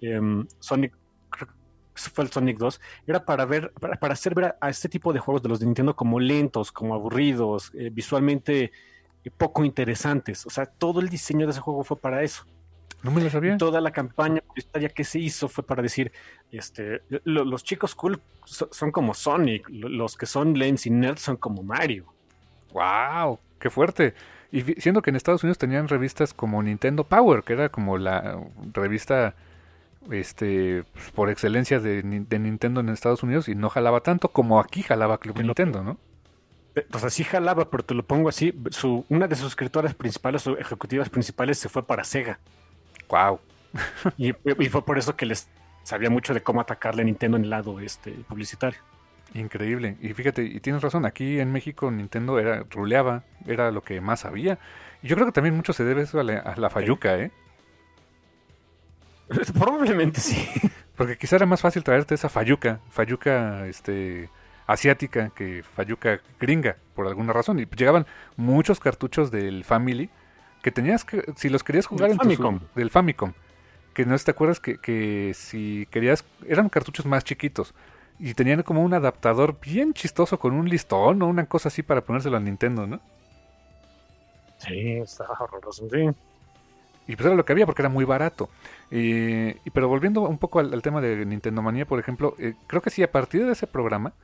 em, 0.00 0.46
Sonic, 0.58 0.96
fue 1.94 2.24
el 2.24 2.30
Sonic 2.30 2.58
2, 2.58 2.80
era 3.06 3.24
para 3.24 3.44
ver, 3.44 3.72
para, 3.72 3.96
para 3.96 4.14
hacer 4.14 4.34
ver 4.34 4.56
a, 4.60 4.70
este 4.70 4.88
tipo 4.88 5.12
de 5.12 5.20
juegos 5.20 5.42
de 5.42 5.48
los 5.48 5.60
de 5.60 5.66
Nintendo 5.66 5.94
como 5.94 6.18
lentos, 6.18 6.72
como 6.72 6.94
aburridos, 6.94 7.70
eh, 7.74 7.90
visualmente 7.92 8.72
eh, 9.24 9.30
poco 9.30 9.64
interesantes. 9.64 10.46
O 10.46 10.50
sea, 10.50 10.66
todo 10.66 11.00
el 11.00 11.08
diseño 11.08 11.46
de 11.46 11.52
ese 11.52 11.60
juego 11.60 11.84
fue 11.84 11.98
para 11.98 12.22
eso. 12.22 12.44
No 13.02 13.10
me 13.10 13.20
la 13.20 13.30
sabía. 13.30 13.56
Toda 13.56 13.80
la 13.80 13.90
campaña 13.90 14.40
publicitaria 14.40 14.88
que 14.88 15.02
se 15.04 15.18
hizo 15.18 15.48
fue 15.48 15.64
para 15.64 15.82
decir, 15.82 16.12
este, 16.52 17.02
lo- 17.24 17.44
los 17.44 17.64
chicos 17.64 17.94
cool 17.94 18.20
so- 18.44 18.68
son 18.70 18.92
como 18.92 19.12
Sonic, 19.14 19.68
lo- 19.70 19.88
los 19.88 20.16
que 20.16 20.26
son 20.26 20.58
lames 20.58 20.86
y 20.86 20.90
nerds 20.90 21.20
son 21.22 21.36
como 21.36 21.62
Mario. 21.62 22.06
¡Wow! 22.72 23.38
¡Qué 23.58 23.70
fuerte! 23.70 24.14
Y 24.50 24.62
siendo 24.80 25.02
que 25.02 25.10
en 25.10 25.16
Estados 25.16 25.42
Unidos 25.42 25.58
tenían 25.58 25.88
revistas 25.88 26.32
como 26.34 26.62
Nintendo 26.62 27.04
Power, 27.04 27.42
que 27.42 27.54
era 27.54 27.68
como 27.70 27.98
la 27.98 28.38
revista 28.72 29.34
este 30.10 30.84
pues, 30.92 31.10
por 31.12 31.30
excelencia 31.30 31.78
de, 31.80 32.02
Ni- 32.02 32.20
de 32.20 32.38
Nintendo 32.38 32.80
en 32.80 32.88
Estados 32.88 33.22
Unidos 33.22 33.48
y 33.48 33.54
no 33.54 33.68
jalaba 33.70 34.00
tanto 34.00 34.28
como 34.28 34.58
aquí 34.60 34.82
jalaba 34.82 35.18
Club 35.18 35.34
Pero- 35.36 35.46
Nintendo, 35.46 35.82
¿no? 35.82 35.96
Eh, 36.74 36.86
O 36.92 36.98
sea, 36.98 37.10
sí 37.10 37.22
jalaba, 37.24 37.68
pero 37.70 37.84
te 37.84 37.94
lo 37.94 38.02
pongo 38.02 38.28
así, 38.28 38.54
su, 38.70 39.04
una 39.10 39.28
de 39.28 39.36
sus 39.36 39.48
escritoras 39.48 39.94
principales 39.94 40.46
o 40.46 40.56
ejecutivas 40.56 41.08
principales 41.10 41.58
se 41.58 41.68
fue 41.68 41.86
para 41.86 42.02
Sega. 42.04 42.38
¡Wow! 43.12 43.40
Y, 44.16 44.30
y 44.30 44.68
fue 44.70 44.84
por 44.84 44.98
eso 44.98 45.16
que 45.16 45.26
les 45.26 45.48
sabía 45.82 46.08
mucho 46.08 46.32
de 46.32 46.42
cómo 46.42 46.62
atacarle 46.62 47.02
a 47.02 47.04
Nintendo 47.04 47.36
en 47.36 47.44
el 47.44 47.50
lado 47.50 47.78
este, 47.78 48.12
publicitario. 48.26 48.80
Increíble. 49.34 49.96
Y 50.00 50.12
fíjate, 50.14 50.44
y 50.44 50.60
tienes 50.60 50.82
razón, 50.82 51.04
aquí 51.04 51.38
en 51.38 51.52
México 51.52 51.90
Nintendo 51.90 52.38
era 52.38 52.64
ruleaba, 52.70 53.24
era 53.46 53.70
lo 53.70 53.82
que 53.82 54.00
más 54.00 54.20
sabía. 54.20 54.58
Y 55.02 55.08
yo 55.08 55.16
creo 55.16 55.26
que 55.26 55.32
también 55.32 55.54
mucho 55.54 55.74
se 55.74 55.84
debe 55.84 56.02
eso 56.02 56.20
a 56.20 56.24
la, 56.24 56.38
a 56.38 56.56
la 56.56 56.70
fayuca, 56.70 57.18
¿eh? 57.18 57.30
Probablemente 59.58 60.20
sí. 60.20 60.48
Porque 60.96 61.16
quizá 61.18 61.36
era 61.36 61.46
más 61.46 61.60
fácil 61.60 61.84
traerte 61.84 62.14
esa 62.14 62.28
fayuca, 62.28 62.80
fayuca 62.90 63.66
este 63.66 64.30
asiática 64.66 65.30
que 65.34 65.62
fayuca 65.62 66.20
gringa, 66.40 66.76
por 66.94 67.06
alguna 67.06 67.32
razón. 67.32 67.58
Y 67.58 67.66
llegaban 67.66 68.06
muchos 68.36 68.80
cartuchos 68.80 69.30
del 69.30 69.64
Family 69.64 70.10
que 70.62 70.72
tenías 70.72 71.04
que, 71.04 71.24
si 71.36 71.48
los 71.48 71.64
querías 71.64 71.86
jugar 71.86 72.08
Del 72.08 72.12
en 72.12 72.18
tu 72.18 72.30
Famicom. 72.30 72.60
del 72.74 72.90
Famicom, 72.90 73.34
que 73.94 74.06
no 74.06 74.18
te 74.18 74.30
acuerdas 74.30 74.60
que, 74.60 74.78
que 74.78 75.32
si 75.34 75.86
querías, 75.90 76.24
eran 76.46 76.68
cartuchos 76.68 77.06
más 77.06 77.24
chiquitos 77.24 77.74
y 78.18 78.34
tenían 78.34 78.62
como 78.62 78.82
un 78.82 78.94
adaptador 78.94 79.58
bien 79.60 79.94
chistoso 79.94 80.38
con 80.38 80.54
un 80.54 80.68
listón 80.68 81.22
o 81.22 81.26
una 81.26 81.46
cosa 81.46 81.68
así 81.68 81.82
para 81.82 82.04
ponérselo 82.04 82.36
al 82.36 82.44
Nintendo, 82.44 82.86
¿no? 82.86 83.00
Sí, 84.58 84.98
estaba 84.98 85.36
horroroso. 85.40 85.88
Sí. 85.90 86.08
Y 87.06 87.16
pues 87.16 87.26
era 87.26 87.34
lo 87.34 87.44
que 87.44 87.52
había 87.52 87.66
porque 87.66 87.82
era 87.82 87.88
muy 87.88 88.04
barato. 88.04 88.48
Eh, 88.90 89.58
y 89.64 89.70
pero 89.70 89.88
volviendo 89.88 90.22
un 90.22 90.38
poco 90.38 90.60
al, 90.60 90.72
al 90.72 90.82
tema 90.82 91.00
de 91.00 91.26
Nintendo 91.26 91.62
Manía, 91.62 91.86
por 91.86 91.98
ejemplo, 91.98 92.36
eh, 92.38 92.54
creo 92.68 92.80
que 92.80 92.90
sí, 92.90 93.02
a 93.02 93.10
partir 93.10 93.44
de 93.44 93.52
ese 93.52 93.66
programa, 93.66 94.14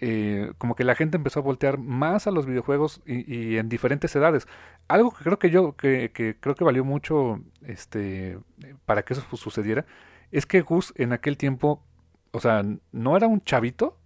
eh, 0.00 0.52
como 0.58 0.74
que 0.74 0.84
la 0.84 0.94
gente 0.94 1.16
empezó 1.16 1.40
a 1.40 1.42
voltear 1.42 1.78
más 1.78 2.26
a 2.26 2.30
los 2.30 2.46
videojuegos 2.46 3.00
y, 3.06 3.32
y 3.34 3.58
en 3.58 3.68
diferentes 3.68 4.14
edades. 4.16 4.46
Algo 4.88 5.12
que 5.12 5.24
creo 5.24 5.38
que 5.38 5.50
yo, 5.50 5.76
que, 5.76 6.10
que 6.12 6.36
creo 6.40 6.54
que 6.54 6.64
valió 6.64 6.84
mucho 6.84 7.40
este 7.62 8.38
para 8.86 9.02
que 9.04 9.14
eso 9.14 9.22
sucediera, 9.36 9.84
es 10.30 10.46
que 10.46 10.60
Gus 10.62 10.92
en 10.96 11.12
aquel 11.12 11.36
tiempo, 11.36 11.82
o 12.32 12.40
sea, 12.40 12.64
no 12.92 13.16
era 13.16 13.26
un 13.28 13.42
chavito, 13.44 13.98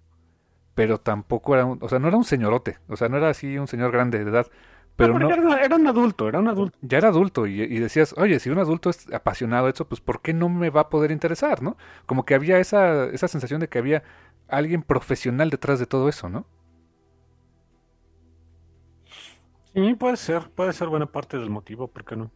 pero 0.74 0.98
tampoco 1.00 1.54
era 1.54 1.64
un, 1.64 1.78
o 1.82 1.88
sea, 1.88 1.98
no 1.98 2.08
era 2.08 2.16
un 2.16 2.24
señorote, 2.24 2.78
o 2.88 2.96
sea, 2.96 3.08
no 3.08 3.16
era 3.16 3.30
así 3.30 3.58
un 3.58 3.66
señor 3.66 3.90
grande 3.90 4.22
de 4.22 4.30
edad, 4.30 4.46
pero 4.96 5.14
No, 5.14 5.18
no, 5.18 5.28
porque 5.28 5.40
Era, 5.40 5.62
era 5.64 5.76
un 5.76 5.86
adulto, 5.86 6.28
era 6.28 6.38
un 6.40 6.48
adulto. 6.48 6.76
ya 6.82 6.98
era 6.98 7.08
adulto 7.08 7.46
y, 7.46 7.60
y 7.62 7.78
decías, 7.78 8.14
oye, 8.18 8.38
si 8.40 8.50
un 8.50 8.58
adulto 8.58 8.90
es 8.90 9.12
apasionado 9.12 9.66
de 9.66 9.72
eso, 9.72 9.88
pues 9.88 10.00
¿por 10.00 10.22
qué 10.22 10.32
no 10.34 10.48
me 10.48 10.70
va 10.70 10.82
a 10.82 10.88
poder 10.90 11.10
interesar, 11.12 11.62
no? 11.62 11.76
Como 12.06 12.24
que 12.24 12.34
había 12.34 12.58
esa, 12.58 13.06
esa 13.06 13.28
sensación 13.28 13.60
de 13.60 13.68
que 13.68 13.78
había 13.78 14.02
alguien 14.48 14.82
profesional 14.82 15.50
detrás 15.50 15.78
de 15.78 15.86
todo 15.86 16.08
eso, 16.08 16.28
¿no? 16.28 16.46
Sí, 19.74 19.94
puede 19.94 20.16
ser, 20.16 20.50
puede 20.50 20.72
ser 20.74 20.88
buena 20.88 21.06
parte 21.06 21.38
del 21.38 21.50
motivo, 21.50 21.88
¿por 21.88 22.04
qué 22.04 22.16
no? 22.16 22.30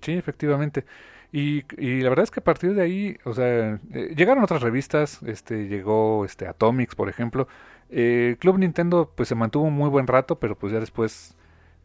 Sí, 0.00 0.12
efectivamente. 0.12 0.84
Y, 1.32 1.64
y 1.80 2.00
la 2.02 2.10
verdad 2.10 2.24
es 2.24 2.30
que 2.30 2.40
a 2.40 2.44
partir 2.44 2.74
de 2.74 2.82
ahí, 2.82 3.16
o 3.24 3.32
sea, 3.34 3.80
eh, 3.92 4.14
llegaron 4.16 4.44
otras 4.44 4.62
revistas, 4.62 5.22
este, 5.22 5.68
llegó 5.68 6.24
este 6.24 6.46
Atomics, 6.48 6.94
por 6.94 7.08
ejemplo. 7.08 7.48
Eh, 7.88 8.36
Club 8.40 8.58
Nintendo 8.58 9.12
pues 9.16 9.28
se 9.28 9.34
mantuvo 9.34 9.64
un 9.64 9.74
muy 9.74 9.88
buen 9.90 10.06
rato, 10.06 10.38
pero 10.40 10.58
pues 10.58 10.72
ya 10.72 10.80
después, 10.80 11.36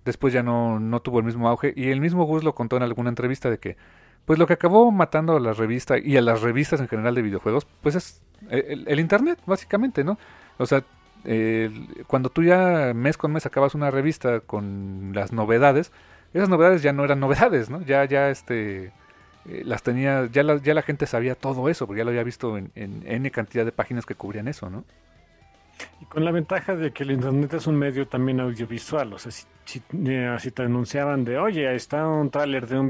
después 0.05 0.33
ya 0.33 0.43
no, 0.43 0.79
no 0.79 1.01
tuvo 1.01 1.19
el 1.19 1.25
mismo 1.25 1.47
auge. 1.49 1.73
Y 1.75 1.89
el 1.89 2.01
mismo 2.01 2.25
Gus 2.25 2.43
lo 2.43 2.55
contó 2.55 2.77
en 2.77 2.83
alguna 2.83 3.09
entrevista 3.09 3.49
de 3.49 3.59
que, 3.59 3.77
pues 4.27 4.37
lo 4.37 4.45
que 4.45 4.53
acabó 4.53 4.91
matando 4.91 5.37
a 5.37 5.39
la 5.39 5.53
revista 5.53 5.97
y 5.97 6.17
a 6.17 6.21
las 6.21 6.41
revistas 6.41 6.81
en 6.81 6.89
general 6.89 7.15
de 7.15 7.21
videojuegos, 7.21 7.65
pues 7.81 7.95
es 7.95 8.21
el, 8.49 8.99
internet, 8.99 9.39
básicamente, 9.45 10.03
¿no? 10.03 10.19
O 10.57 10.65
sea, 10.65 10.83
cuando 12.07 12.29
tú 12.29 12.43
ya 12.43 12.91
mes 12.93 13.17
con 13.17 13.31
mes 13.31 13.45
acabas 13.45 13.73
una 13.73 13.89
revista 13.89 14.41
con 14.41 15.13
las 15.15 15.31
novedades, 15.31 15.93
esas 16.33 16.49
novedades 16.49 16.81
ya 16.81 16.91
no 16.91 17.05
eran 17.05 17.21
novedades, 17.21 17.69
¿no? 17.69 17.81
Ya, 17.83 18.03
ya, 18.03 18.29
este, 18.29 18.91
eh, 19.45 19.63
las 19.63 19.81
tenía, 19.81 20.27
ya 20.29 20.43
la, 20.43 20.57
ya 20.57 20.73
la 20.73 20.81
gente 20.81 21.05
sabía 21.05 21.33
todo 21.33 21.69
eso, 21.69 21.87
porque 21.87 21.99
ya 21.99 22.03
lo 22.03 22.09
había 22.09 22.23
visto 22.23 22.57
en, 22.57 22.69
en 22.75 23.03
N 23.05 23.31
cantidad 23.31 23.63
de 23.63 23.71
páginas 23.71 24.05
que 24.05 24.15
cubrían 24.15 24.49
eso, 24.49 24.69
¿no? 24.69 24.83
Y 26.01 26.05
con 26.05 26.25
la 26.25 26.31
ventaja 26.31 26.75
de 26.75 26.91
que 26.91 27.03
el 27.03 27.11
internet 27.11 27.53
es 27.53 27.65
un 27.65 27.77
medio 27.77 28.07
también 28.07 28.41
audiovisual, 28.41 29.13
o 29.13 29.19
sea, 29.19 29.31
si, 29.31 29.45
si, 29.63 29.81
eh, 30.05 30.37
te 30.53 30.63
anunciaban 30.63 31.23
de, 31.23 31.37
oye, 31.37 31.73
está 31.73 32.05
un 32.07 32.29
tráiler 32.29 32.67
de 32.67 32.77
un 32.77 32.89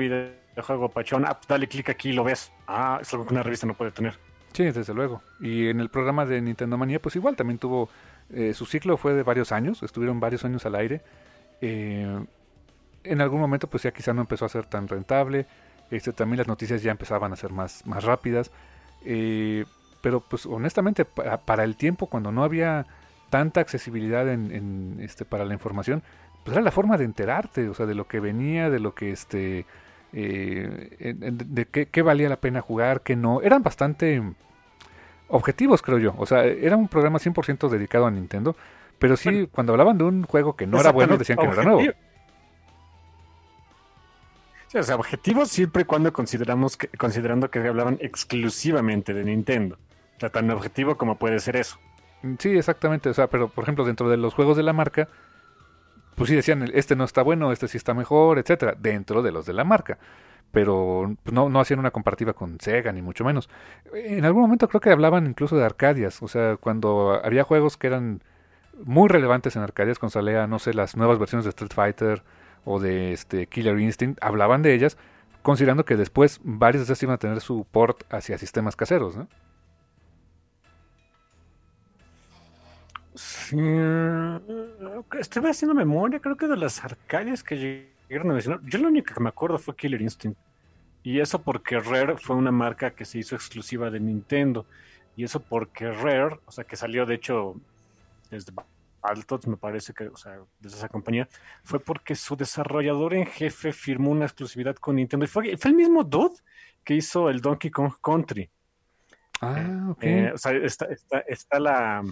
videojuego 0.58 0.90
pachón, 0.90 1.26
ah, 1.26 1.36
pues 1.36 1.48
dale 1.48 1.68
clic 1.68 1.90
aquí 1.90 2.10
y 2.10 2.14
lo 2.14 2.24
ves. 2.24 2.52
Ah, 2.68 2.98
es 3.02 3.14
algo 3.14 3.26
que 3.26 3.34
una 3.34 3.44
revista 3.44 3.68
no 3.68 3.76
puede 3.76 3.92
tener. 3.92 4.18
Sí, 4.54 4.64
desde 4.64 4.94
luego. 4.94 5.22
Y 5.40 5.68
en 5.68 5.80
el 5.80 5.90
programa 5.90 6.26
de 6.26 6.42
Nintendo 6.42 6.78
Manía, 6.78 7.00
pues 7.00 7.16
igual 7.16 7.36
también 7.36 7.60
tuvo, 7.60 7.90
eh, 8.32 8.54
su 8.56 8.66
ciclo 8.66 8.98
fue 8.98 9.14
de 9.14 9.22
varios 9.22 9.52
años, 9.52 9.84
estuvieron 9.84 10.20
varios 10.20 10.44
años 10.46 10.66
al 10.66 10.76
aire. 10.76 11.02
Eh, 11.62 12.26
en 13.04 13.22
algún 13.22 13.40
momento, 13.40 13.68
pues 13.68 13.84
ya 13.84 13.92
quizá 13.92 14.14
no 14.14 14.22
empezó 14.22 14.46
a 14.46 14.50
ser 14.50 14.66
tan 14.66 14.88
rentable. 14.88 15.46
Este, 15.92 16.12
también 16.12 16.40
las 16.40 16.48
noticias 16.48 16.82
ya 16.82 16.92
empezaban 16.92 17.32
a 17.32 17.36
ser 17.36 17.52
más, 17.52 17.86
más 17.86 18.04
rápidas. 18.04 18.52
Eh, 19.06 19.64
pero 20.02 20.22
pues 20.22 20.48
honestamente, 20.48 21.06
para, 21.06 21.38
para 21.38 21.64
el 21.64 21.76
tiempo, 21.76 22.08
cuando 22.08 22.32
no 22.32 22.44
había 22.44 22.88
tanta 23.30 23.62
accesibilidad 23.62 24.28
en, 24.28 24.52
en, 24.52 24.98
este, 25.02 25.24
para 25.24 25.46
la 25.46 25.54
información, 25.54 26.02
pues 26.44 26.56
era 26.56 26.64
la 26.64 26.72
forma 26.72 26.98
de 26.98 27.06
enterarte, 27.06 27.70
o 27.70 27.76
sea, 27.76 27.86
de 27.86 27.94
lo 27.94 28.08
que 28.08 28.20
venía, 28.20 28.72
de 28.72 28.80
lo 28.80 28.96
que 28.96 29.12
este... 29.12 29.68
eh, 30.14 31.14
de 31.20 31.66
qué, 31.66 31.88
qué 31.88 32.02
valía 32.02 32.30
la 32.30 32.38
pena 32.40 32.62
jugar, 32.62 33.02
qué 33.02 33.16
no. 33.16 33.42
Eran 33.42 33.64
bastante 33.64 34.22
objetivos, 35.28 35.82
creo 35.82 35.98
yo. 36.00 36.14
O 36.18 36.26
sea, 36.26 36.44
era 36.46 36.78
un 36.78 36.88
programa 36.88 37.20
100% 37.20 37.70
dedicado 37.70 38.06
a 38.06 38.12
Nintendo. 38.12 38.56
Pero 39.00 39.16
sí, 39.16 39.30
Bueno. 39.30 39.48
cuando 39.52 39.74
hablaban 39.74 39.98
de 39.98 40.04
un 40.06 40.24
juego 40.24 40.56
que 40.56 40.66
no 40.68 40.80
era 40.80 40.92
bueno, 40.92 41.18
decían 41.18 41.38
que 41.38 41.48
no 41.48 41.54
era 41.54 41.64
nuevo. 41.64 41.82
Sí, 44.68 44.78
o 44.78 44.84
sea, 44.84 44.96
objetivos 44.96 45.50
siempre 45.50 45.84
y 45.84 45.86
cuando 45.86 46.12
consideramos 46.12 46.76
que, 46.76 46.90
considerando 46.90 47.50
que 47.50 47.60
hablaban 47.60 47.98
exclusivamente 48.02 49.14
de 49.14 49.24
Nintendo. 49.24 49.78
O 50.18 50.20
sea, 50.20 50.30
tan 50.30 50.50
objetivo 50.52 50.98
como 50.98 51.18
puede 51.18 51.40
ser 51.40 51.56
eso. 51.56 51.80
Mm, 52.22 52.36
Sí, 52.40 52.50
exactamente. 52.58 53.10
O 53.10 53.14
sea, 53.14 53.28
pero 53.28 53.50
por 53.50 53.64
ejemplo, 53.64 53.86
dentro 53.86 54.10
de 54.10 54.18
los 54.18 54.34
juegos 54.34 54.58
de 54.58 54.64
la 54.64 54.74
marca, 54.74 55.08
pues 56.18 56.32
sí 56.32 56.36
decían, 56.36 56.68
este 56.74 56.96
no 56.96 57.04
está 57.04 57.22
bueno, 57.22 57.52
este 57.52 57.68
sí 57.68 57.78
está 57.78 57.94
mejor, 57.94 58.40
etcétera, 58.40 58.76
dentro 58.76 59.22
de 59.22 59.32
los 59.32 59.46
de 59.46 59.54
la 59.54 59.64
marca. 59.64 60.00
Pero 60.52 61.16
pues, 61.22 61.32
no, 61.32 61.48
no 61.48 61.60
hacían 61.60 61.80
una 61.80 61.92
comparativa 61.92 62.34
con 62.34 62.60
Sega, 62.60 62.92
ni 62.92 63.04
mucho 63.04 63.24
menos. 63.24 63.50
En 63.94 64.26
algún 64.26 64.42
momento 64.42 64.68
creo 64.68 64.82
que 64.82 64.90
hablaban 64.90 65.28
incluso 65.28 65.56
de 65.56 65.64
Arcadias. 65.64 66.24
O 66.24 66.28
sea, 66.28 66.58
cuando 66.58 67.22
había 67.24 67.44
juegos 67.44 67.78
que 67.78 67.86
eran 67.86 68.24
muy 68.84 69.10
relevantes 69.10 69.56
en 69.56 69.62
Arcadias, 69.62 70.00
cuando 70.00 70.14
salía, 70.14 70.48
no 70.48 70.58
sé, 70.58 70.74
las 70.74 70.98
nuevas 70.98 71.20
versiones 71.20 71.46
de 71.46 71.50
Street 71.50 71.72
Fighter 71.72 72.24
o 72.66 72.80
de 72.80 73.14
este 73.14 73.46
Killer 73.46 73.78
Instinct, 73.80 74.18
hablaban 74.24 74.64
de 74.64 74.74
ellas, 74.74 74.98
considerando 75.44 75.86
que 75.86 75.98
después 75.98 76.40
varios 76.44 76.82
de 76.82 76.94
esas 76.94 77.04
iban 77.04 77.14
a 77.14 77.20
tener 77.20 77.42
su 77.42 77.68
port 77.70 78.12
hacia 78.12 78.40
sistemas 78.40 78.76
caseros, 78.76 79.16
¿no? 79.16 79.28
Sí, 83.18 83.56
eh, 83.60 84.40
estuve 85.20 85.50
haciendo 85.50 85.74
memoria, 85.74 86.20
creo 86.20 86.38
que 86.38 86.48
de 86.48 86.56
las 86.56 86.84
arcadias 86.84 87.44
que 87.44 87.90
llegaron 88.08 88.30
a 88.30 88.34
mencionar. 88.36 88.62
Yo 88.64 88.78
lo 88.78 88.90
único 88.90 89.14
que 89.14 89.20
me 89.20 89.30
acuerdo 89.30 89.58
fue 89.58 89.76
Killer 89.76 90.02
Instinct. 90.02 90.38
Y 91.02 91.20
eso 91.20 91.42
porque 91.42 91.80
Rare 91.80 92.18
fue 92.18 92.36
una 92.36 92.52
marca 92.52 92.92
que 92.92 93.06
se 93.06 93.18
hizo 93.18 93.36
exclusiva 93.36 93.90
de 93.90 94.00
Nintendo. 94.00 94.68
Y 95.16 95.24
eso 95.24 95.40
porque 95.40 95.92
Rare, 95.92 96.40
o 96.46 96.52
sea, 96.52 96.64
que 96.64 96.76
salió 96.76 97.06
de 97.08 97.16
hecho 97.16 97.56
desde 98.30 98.52
Battletoads, 99.02 99.48
me 99.48 99.58
parece 99.58 99.94
que, 99.94 100.10
o 100.10 100.18
sea, 100.18 100.40
desde 100.60 100.78
esa 100.78 100.90
compañía, 100.90 101.28
fue 101.64 101.80
porque 101.80 102.14
su 102.14 102.36
desarrollador 102.36 103.16
en 103.16 103.26
jefe 103.26 103.74
firmó 103.74 104.12
una 104.12 104.26
exclusividad 104.26 104.76
con 104.76 104.98
Nintendo. 104.98 105.26
Y 105.26 105.30
fue, 105.30 105.58
fue 105.58 105.72
el 105.72 105.78
mismo 105.78 106.04
dude 106.04 106.36
que 106.84 106.94
hizo 106.94 107.30
el 107.30 107.42
Donkey 107.42 107.72
Kong 107.72 107.94
Country. 108.00 108.48
Ah, 109.42 109.88
ok. 109.90 110.04
Eh, 110.04 110.32
o 110.34 110.38
sea, 110.38 110.52
está, 110.54 110.86
está, 110.86 111.20
está 111.20 111.60
la, 111.60 112.04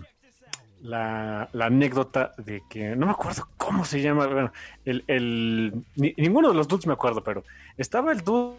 la, 0.86 1.50
la 1.54 1.66
anécdota 1.66 2.34
de 2.38 2.62
que 2.70 2.96
no 2.96 3.06
me 3.08 3.12
acuerdo 3.14 3.48
cómo 3.58 3.84
se 3.86 4.02
llama. 4.02 4.28
Bueno, 4.28 4.52
el, 4.86 5.04
el- 5.08 5.74
ni- 5.96 6.14
ninguno 6.18 6.50
de 6.50 6.56
los 6.56 6.68
dudes 6.68 6.86
me 6.88 6.94
acuerdo, 6.94 7.24
pero 7.24 7.44
estaba 7.78 8.12
el 8.12 8.22
dude 8.22 8.56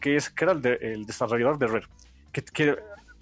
que, 0.00 0.16
es, 0.16 0.30
que 0.30 0.44
era 0.44 0.52
el, 0.52 0.62
de- 0.62 0.78
el 0.80 1.04
desarrollador 1.06 1.58
de 1.58 1.66
Rare. 1.66 1.86
Que, 2.32 2.42
que, 2.42 2.76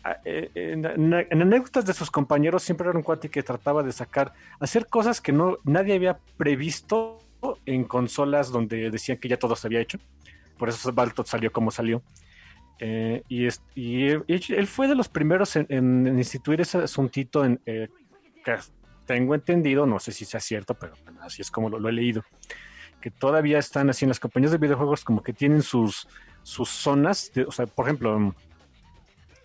ah, 0.04 0.16
eh, 0.24 0.50
en, 0.54 0.84
en- 0.84 1.26
en 1.30 1.42
anécdotas 1.42 1.86
de 1.86 1.94
sus 1.94 2.10
compañeros 2.10 2.62
siempre 2.62 2.88
era 2.88 2.96
un 2.96 3.02
cuate 3.02 3.28
que 3.30 3.42
trataba 3.42 3.82
de 3.82 3.92
sacar, 3.92 4.32
hacer 4.60 4.86
cosas 4.86 5.20
que 5.20 5.32
no 5.32 5.58
nadie 5.64 5.94
había 5.94 6.18
previsto 6.36 7.18
en 7.66 7.84
consolas 7.84 8.50
donde 8.50 8.90
decían 8.90 9.18
que 9.18 9.28
ya 9.28 9.36
todo 9.38 9.56
se 9.56 9.66
había 9.66 9.80
hecho. 9.80 9.98
Por 10.58 10.68
eso 10.68 10.92
Baltot 10.92 11.26
salió 11.26 11.50
como 11.50 11.70
salió. 11.70 12.02
Eh, 12.78 13.22
y, 13.28 13.46
es- 13.46 13.62
y 13.74 14.08
él, 14.08 14.66
fue 14.66 14.88
de 14.88 14.94
los 14.94 15.08
primeros 15.08 15.56
en- 15.56 15.66
en 15.70 16.18
instituir 16.18 16.60
ese 16.60 16.78
asuntito 16.78 17.44
en, 17.44 17.60
eh, 17.66 17.88
que 18.44 18.56
tengo 19.06 19.34
entendido, 19.34 19.86
no 19.86 19.98
sé 19.98 20.12
si 20.12 20.24
sea 20.24 20.40
cierto, 20.40 20.74
pero 20.74 20.94
así 21.20 21.42
es 21.42 21.50
como 21.50 21.68
lo, 21.68 21.78
lo 21.78 21.88
he 21.88 21.92
leído, 21.92 22.22
que 23.00 23.10
todavía 23.10 23.58
están 23.58 23.90
así 23.90 24.04
en 24.04 24.10
las 24.10 24.20
compañías 24.20 24.52
de 24.52 24.58
videojuegos 24.58 25.04
como 25.04 25.22
que 25.22 25.32
tienen 25.32 25.62
sus, 25.62 26.06
sus 26.42 26.68
zonas, 26.68 27.30
de- 27.34 27.44
o 27.44 27.50
sea, 27.50 27.66
por 27.66 27.86
ejemplo, 27.86 28.34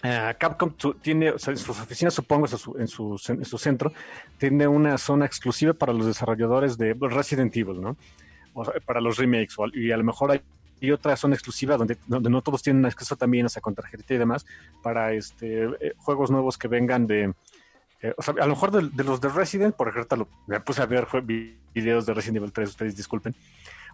eh, 0.04 0.36
Capcom 0.40 0.74
tiene, 1.02 1.32
o 1.32 1.40
sea, 1.40 1.52
en 1.54 1.58
sus 1.58 1.80
oficinas, 1.80 2.14
supongo, 2.14 2.46
en 2.46 2.58
su, 2.58 2.78
en 2.78 2.88
su, 2.88 3.20
en 3.30 3.46
su 3.46 3.58
centro, 3.58 3.92
tiene 4.38 4.68
una 4.68 4.98
zona 4.98 5.26
exclusiva 5.26 5.74
para 5.74 5.92
los 5.94 6.06
desarrolladores 6.06 6.78
de 6.78 6.96
Resident 7.00 7.56
Evil, 7.58 7.82
¿no? 7.82 7.98
O 8.54 8.64
sea, 8.64 8.74
para 8.86 9.02
los 9.02 9.18
remakes, 9.18 9.56
o- 9.58 9.68
y 9.74 9.92
a 9.92 9.98
lo 9.98 10.04
mejor 10.04 10.32
hay 10.32 10.92
otra 10.92 11.16
zona 11.18 11.34
exclusiva 11.34 11.76
donde, 11.78 11.98
donde 12.06 12.30
no 12.30 12.44
todos 12.44 12.62
tienen 12.62 12.86
acceso 12.86 13.16
también, 13.16 13.48
o 13.48 13.50
sea, 13.50 13.62
con 13.62 13.74
tarjetita 13.74 14.14
y 14.14 14.18
demás, 14.20 14.46
para 14.84 15.12
este 15.14 15.64
eh, 15.64 15.94
juegos 15.98 16.30
nuevos 16.30 16.58
que 16.60 16.68
vengan 16.68 17.08
de, 17.08 17.34
eh, 18.02 18.14
o 18.18 18.22
sea, 18.22 18.34
a 18.40 18.46
lo 18.46 18.50
mejor 18.50 18.72
de, 18.72 18.90
de 18.90 19.04
los 19.04 19.20
de 19.22 19.30
Resident, 19.30 19.76
por 19.76 19.90
ejemplo, 19.90 20.18
lo- 20.18 20.28
me 20.48 20.60
puse 20.60 20.82
a 20.82 20.86
ver 20.86 21.08
videos 21.74 22.06
de 22.06 22.14
Resident 22.14 22.38
Evil 22.38 22.52
3, 22.52 22.70
ustedes 22.70 22.96
disculpen. 22.96 23.36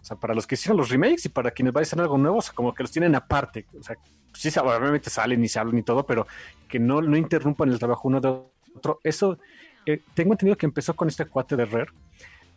O 0.00 0.04
sea, 0.04 0.16
para 0.18 0.34
los 0.34 0.46
que 0.46 0.54
hicieron 0.56 0.76
los 0.76 0.90
remakes 0.90 1.24
y 1.26 1.28
para 1.30 1.50
quienes 1.50 1.72
vayan 1.72 1.84
a 1.84 1.88
hacer 1.88 2.00
algo 2.00 2.18
nuevo, 2.18 2.38
o 2.38 2.42
sea, 2.42 2.52
como 2.54 2.74
que 2.74 2.82
los 2.82 2.92
tienen 2.92 3.14
aparte. 3.14 3.64
O 3.78 3.82
sea, 3.82 3.96
sí, 4.34 4.50
obviamente 4.58 5.08
salen 5.08 5.42
y 5.42 5.48
se 5.48 5.58
hablan 5.58 5.78
y 5.78 5.82
todo, 5.82 6.04
pero 6.04 6.26
que 6.68 6.78
no, 6.78 7.00
no 7.00 7.16
interrumpan 7.16 7.70
el 7.70 7.78
trabajo 7.78 8.08
uno 8.08 8.20
de 8.20 8.28
otro. 8.76 9.00
Eso, 9.02 9.38
eh, 9.86 10.02
tengo 10.12 10.32
entendido 10.34 10.56
que 10.58 10.66
empezó 10.66 10.94
con 10.94 11.08
este 11.08 11.24
cuate 11.24 11.56
de 11.56 11.64
Rare, 11.64 11.90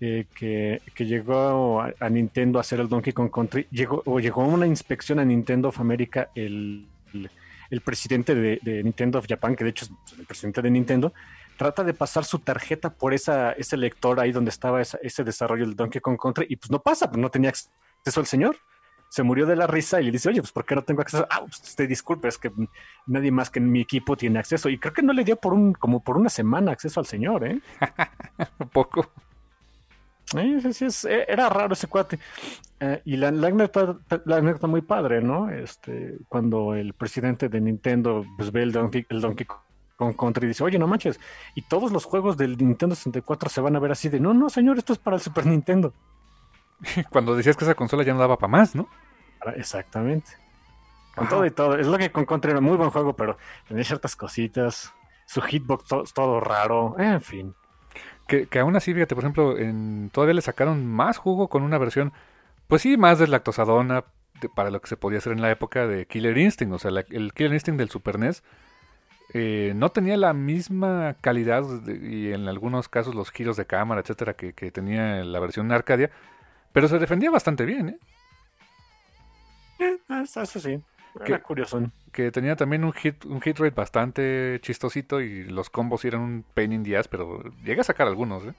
eh, 0.02 0.26
que, 0.36 0.82
que 0.94 1.06
llegó 1.06 1.82
a, 1.82 1.94
a 2.00 2.10
Nintendo 2.10 2.60
a 2.60 2.62
hacer 2.62 2.82
el 2.82 2.90
Donkey 2.90 3.14
Kong 3.14 3.32
Country. 3.32 3.66
Llegó, 3.72 4.04
o 4.06 4.20
llegó 4.20 4.42
a 4.44 4.48
una 4.48 4.68
inspección 4.68 5.18
a 5.20 5.24
Nintendo 5.26 5.70
of 5.70 5.80
America 5.80 6.30
el, 6.36 6.86
el, 7.14 7.32
el 7.70 7.82
presidente 7.82 8.36
de, 8.36 8.60
Nintendo 8.84 9.20
of 9.20 9.26
Japan, 9.28 9.56
que 9.56 9.64
de 9.64 9.70
hecho 9.72 9.86
es 9.86 10.20
el 10.20 10.26
presidente 10.26 10.62
de 10.62 10.70
Nintendo, 10.72 11.14
trata 11.58 11.84
de 11.84 11.94
pasar 11.94 12.24
su 12.26 12.40
tarjeta 12.40 12.92
por 12.94 13.14
esa, 13.14 13.52
ese 13.54 13.78
lector 13.78 14.20
ahí 14.20 14.32
donde 14.32 14.50
estaba 14.50 14.82
esa- 14.82 15.00
ese 15.02 15.24
desarrollo 15.24 15.66
del 15.66 15.76
Donkey 15.76 16.02
Kong 16.02 16.18
Country 16.22 16.46
y 16.50 16.56
pues 16.56 16.70
no 16.72 16.80
pasa, 16.82 17.10
pues 17.10 17.20
no 17.20 17.30
tenía 17.30 17.50
acceso 17.50 18.20
al 18.20 18.26
señor. 18.28 18.58
Se 19.10 19.24
murió 19.24 19.46
de 19.46 19.56
la 19.56 19.68
risa 19.68 20.02
y 20.02 20.06
le 20.06 20.12
dice, 20.12 20.28
oye, 20.28 20.42
pues 20.42 20.52
¿por 20.52 20.66
qué 20.66 20.76
no 20.76 20.84
tengo 20.84 21.02
acceso? 21.02 21.26
Ah, 21.32 21.40
pues 21.40 21.62
usted 21.64 21.88
disculpe, 21.88 22.28
es 22.28 22.38
que 22.38 22.52
nadie 23.06 23.32
más 23.32 23.50
que 23.50 23.62
mi 23.62 23.80
equipo 23.82 24.18
tiene 24.18 24.38
acceso. 24.38 24.68
Y 24.68 24.78
creo 24.78 24.94
que 24.94 25.02
no 25.02 25.14
le 25.14 25.24
dio 25.24 25.38
por 25.38 25.54
un, 25.54 25.72
como 25.74 26.04
por 26.04 26.18
una 26.18 26.28
semana 26.30 26.74
acceso 26.74 27.00
al 27.00 27.06
señor, 27.06 27.48
¿eh? 27.48 27.62
Un 28.60 28.68
poco. 28.70 29.10
Sí, 30.32 30.74
sí, 30.74 30.86
es- 30.86 31.06
eh, 31.06 31.26
era 31.28 31.50
raro 31.50 31.74
ese 31.74 31.88
cuate. 31.88 32.20
Eh, 32.80 33.02
y 33.06 33.18
la, 33.18 33.32
la 33.32 33.48
anécdota, 33.48 33.98
la 34.26 34.38
anécdota 34.38 34.68
muy 34.68 34.82
padre, 34.82 35.22
¿no? 35.22 35.50
Este, 35.50 36.18
cuando 36.28 36.76
el 36.76 36.94
presidente 36.94 37.50
de 37.50 37.62
Nintendo 37.62 38.26
pues, 38.38 38.52
ve 38.52 38.64
el 38.64 38.72
Donkey, 38.72 39.06
el 39.10 39.22
Donkey 39.22 39.48
Kong 39.96 40.16
Country 40.16 40.46
y 40.46 40.48
dice, 40.50 40.64
oye, 40.64 40.78
no 40.78 40.86
manches, 40.86 41.20
y 41.56 41.64
todos 41.64 41.92
los 41.92 42.06
juegos 42.06 42.38
del 42.38 42.56
Nintendo 42.58 42.94
64 42.96 43.50
se 43.50 43.62
van 43.62 43.76
a 43.76 43.80
ver 43.80 43.92
así 43.92 44.10
de, 44.10 44.20
no, 44.20 44.34
no, 44.34 44.50
señor, 44.50 44.78
esto 44.78 44.94
es 44.94 45.00
para 45.00 45.16
el 45.16 45.22
Super 45.24 45.46
Nintendo. 45.48 45.94
Cuando 47.10 47.36
decías 47.36 47.58
que 47.58 47.66
esa 47.66 47.74
consola 47.74 48.04
ya 48.04 48.14
no 48.14 48.20
daba 48.20 48.38
para 48.38 48.52
más, 48.52 48.76
¿no? 48.76 48.88
Exactamente. 49.56 50.32
Con 51.16 51.28
todo 51.30 51.46
y 51.48 51.52
todo. 51.52 51.76
Es 51.80 51.88
lo 51.88 51.98
que 51.98 52.12
con 52.12 52.26
Country 52.26 52.52
era 52.52 52.62
muy 52.62 52.78
buen 52.78 52.92
juego, 52.92 53.16
pero 53.16 53.38
tenía 53.68 53.84
ciertas 53.84 54.16
cositas. 54.16 54.94
Su 55.26 55.42
hitbox 55.42 55.86
to- 55.86 56.04
todo 56.14 56.40
raro. 56.40 56.96
En 57.00 57.22
fin. 57.22 57.56
Que, 58.28 58.48
aún 58.60 58.76
así, 58.76 58.94
fíjate, 58.94 59.16
por 59.16 59.24
ejemplo, 59.24 59.58
en, 59.58 60.10
todavía 60.12 60.34
le 60.34 60.42
sacaron 60.42 60.86
más 60.86 61.18
jugo 61.18 61.48
con 61.48 61.64
una 61.64 61.78
versión, 61.78 62.12
pues 62.68 62.82
sí, 62.82 62.98
más 62.98 63.20
deslactosadona 63.20 64.04
de- 64.42 64.50
para 64.50 64.70
lo 64.70 64.82
que 64.82 64.88
se 64.88 64.98
podía 64.98 65.20
hacer 65.20 65.32
en 65.34 65.42
la 65.42 65.50
época 65.52 65.88
de 65.88 66.06
Killer 66.06 66.38
Instinct. 66.38 66.74
O 66.74 66.80
sea, 66.80 66.92
la- 66.92 67.06
el 67.10 67.34
Killer 67.34 67.54
Instinct 67.54 67.80
del 67.80 67.90
Super 67.90 68.16
NES 68.20 68.44
eh, 69.34 69.74
no 69.76 69.90
tenía 69.90 70.16
la 70.18 70.34
misma 70.34 71.16
calidad 71.22 71.64
y 71.88 72.32
en 72.32 72.48
algunos 72.48 72.88
casos 72.88 73.14
los 73.14 73.32
giros 73.32 73.58
de 73.58 73.66
cámara, 73.66 74.02
etcétera, 74.02 74.36
que, 74.36 74.54
tenía 74.72 75.24
la 75.24 75.40
versión 75.40 75.72
Arcadia, 75.72 76.12
pero 76.72 76.88
se 76.88 76.98
defendía 77.00 77.30
bastante 77.30 77.66
bien, 77.66 77.90
¿eh? 77.90 78.00
Eso, 80.10 80.42
eso 80.42 80.60
sí. 80.60 80.82
¿Qué? 81.26 81.34
Era 81.34 81.42
curioso. 81.42 81.82
Que 82.12 82.32
tenía 82.32 82.56
también 82.56 82.84
un 82.84 82.94
hit, 82.94 83.26
un 83.26 83.42
hit 83.42 83.58
rate 83.60 83.76
bastante 83.76 84.60
chistosito 84.62 85.22
y 85.22 85.44
los 85.46 85.70
combos 85.70 86.04
eran 86.06 86.22
un 86.22 86.46
pain 86.54 86.72
in 86.74 86.84
the 86.84 86.98
ass, 86.98 87.08
pero 87.08 87.44
llega 87.64 87.82
a 87.82 87.84
sacar 87.84 88.08
algunos, 88.08 88.44
¿eh? 88.46 88.54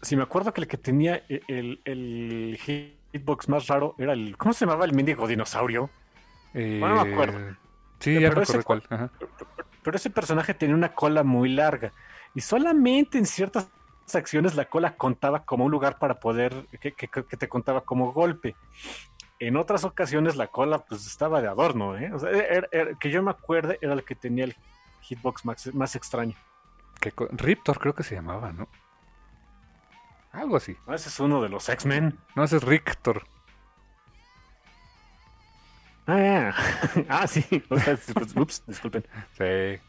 Sí, 0.00 0.16
me 0.16 0.22
acuerdo 0.22 0.52
que 0.52 0.62
el 0.62 0.66
que 0.66 0.76
tenía 0.76 1.22
e- 1.28 1.42
el, 1.46 1.80
el 1.84 2.58
hitbox 2.60 3.48
más 3.48 3.66
raro 3.68 3.94
era 3.98 4.12
el. 4.14 4.36
¿Cómo 4.36 4.52
se 4.52 4.64
llamaba 4.66 4.84
el 4.84 4.92
mendigo 4.94 5.26
dinosaurio? 5.28 5.90
Eh, 6.54 6.78
Bueno, 6.80 6.96
no 6.96 7.04
me 7.04 7.12
acuerdo. 7.12 7.56
Sí, 8.00 8.16
Eh, 8.16 8.20
ya 8.20 8.28
pero 8.30 8.42
ese 8.42 8.62
cuál. 8.64 8.82
Ajá. 8.90 9.10
Pero 9.82 9.96
ese 9.96 10.10
personaje 10.10 10.54
tenía 10.54 10.74
una 10.74 10.92
cola 10.94 11.22
muy 11.22 11.48
larga. 11.50 11.92
Y 12.34 12.40
solamente 12.40 13.18
en 13.18 13.26
ciertas 13.26 13.68
acciones 14.12 14.54
la 14.56 14.64
cola 14.64 14.96
contaba 14.96 15.44
como 15.44 15.64
un 15.66 15.70
lugar 15.70 15.98
para 15.98 16.18
poder. 16.18 16.66
que, 16.80 16.92
que- 16.92 17.08
que 17.08 17.36
te 17.36 17.48
contaba 17.48 17.82
como 17.82 18.12
golpe. 18.12 18.56
En 19.44 19.56
otras 19.56 19.82
ocasiones 19.84 20.36
la 20.36 20.46
cola 20.46 20.78
pues 20.78 21.04
estaba 21.06 21.42
de 21.42 21.48
adorno, 21.48 21.98
¿eh? 21.98 22.12
O 22.12 22.18
sea, 22.20 22.30
era- 22.30 22.68
era- 22.70 22.94
que 22.94 23.10
yo 23.10 23.22
me 23.22 23.30
acuerde 23.32 23.76
era 23.82 23.92
el 23.92 24.04
que 24.04 24.14
tenía 24.14 24.44
el 24.44 24.56
hitbox 25.00 25.44
más, 25.44 25.74
más 25.74 25.96
extraño. 25.96 26.36
Que 27.00 27.12
Riptor 27.32 27.80
creo 27.80 27.94
que 27.94 28.04
se 28.04 28.14
llamaba, 28.14 28.52
¿no? 28.52 28.68
Algo 30.30 30.56
así. 30.56 30.76
¿no? 30.86 30.94
Ese 30.94 31.08
es 31.08 31.18
uno 31.18 31.42
de 31.42 31.48
los 31.48 31.68
X-Men. 31.68 32.18
No, 32.36 32.44
ese 32.44 32.58
es 32.58 32.62
Rictor. 32.62 33.24
Ah, 36.06 36.52
ah, 37.08 37.26
sí. 37.26 37.44
O 37.68 37.78
sea, 37.78 37.98
Ups, 38.36 38.62
disculpen. 38.66 39.04
Sí. 39.36 39.80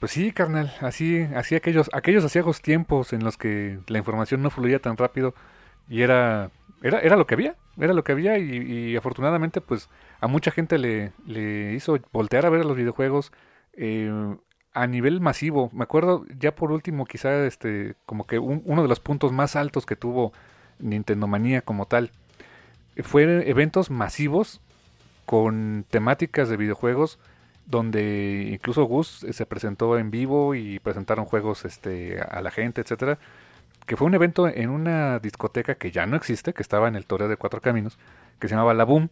Pues 0.00 0.10
sí, 0.12 0.32
carnal. 0.32 0.74
Así, 0.80 1.22
así 1.36 1.54
aquellos, 1.54 1.88
aquellos 1.92 2.26
tiempos 2.62 3.12
en 3.12 3.22
los 3.22 3.36
que 3.36 3.78
la 3.86 3.98
información 3.98 4.42
no 4.42 4.50
fluía 4.50 4.80
tan 4.80 4.96
rápido 4.96 5.34
y 5.88 6.02
era, 6.02 6.50
era, 6.82 7.00
era 7.00 7.16
lo 7.16 7.26
que 7.26 7.34
había. 7.34 7.56
Era 7.78 7.94
lo 7.94 8.04
que 8.04 8.12
había 8.12 8.38
y, 8.38 8.96
afortunadamente 8.96 9.60
pues 9.60 9.88
a 10.20 10.26
mucha 10.26 10.50
gente 10.50 10.78
le, 10.78 11.12
le 11.26 11.72
hizo 11.74 11.98
voltear 12.12 12.46
a 12.46 12.50
ver 12.50 12.64
los 12.64 12.76
videojuegos 12.76 13.32
eh, 13.74 14.10
a 14.74 14.86
nivel 14.86 15.20
masivo. 15.20 15.70
Me 15.72 15.84
acuerdo 15.84 16.24
ya 16.38 16.54
por 16.54 16.72
último 16.72 17.06
quizá 17.06 17.46
este 17.46 17.94
como 18.06 18.26
que 18.26 18.38
un- 18.38 18.62
uno 18.66 18.82
de 18.82 18.88
los 18.88 19.00
puntos 19.00 19.32
más 19.32 19.56
altos 19.56 19.86
que 19.86 19.96
tuvo 19.96 20.32
Nintendo 20.78 21.26
Manía 21.26 21.62
como 21.62 21.86
tal 21.86 22.10
fue 23.02 23.48
eventos 23.48 23.90
masivos 23.90 24.60
con 25.26 25.84
temáticas 25.90 26.48
de 26.48 26.56
videojuegos 26.56 27.18
donde 27.66 28.48
incluso 28.52 28.84
Gus 28.84 29.24
eh, 29.24 29.32
se 29.32 29.46
presentó 29.46 29.98
en 29.98 30.10
vivo 30.10 30.54
y 30.54 30.78
presentaron 30.80 31.24
juegos 31.24 31.64
este 31.64 32.20
a 32.20 32.42
la 32.42 32.50
gente, 32.50 32.80
etcétera, 32.80 33.18
que 33.86 33.96
fue 33.96 34.06
un 34.06 34.14
evento 34.14 34.48
en 34.48 34.70
una 34.70 35.18
discoteca 35.18 35.74
que 35.74 35.90
ya 35.90 36.06
no 36.06 36.16
existe, 36.16 36.52
que 36.52 36.62
estaba 36.62 36.88
en 36.88 36.96
el 36.96 37.06
Toreo 37.06 37.28
de 37.28 37.36
Cuatro 37.36 37.60
Caminos, 37.60 37.98
que 38.38 38.48
se 38.48 38.54
llamaba 38.54 38.74
La 38.74 38.84
Boom. 38.84 39.08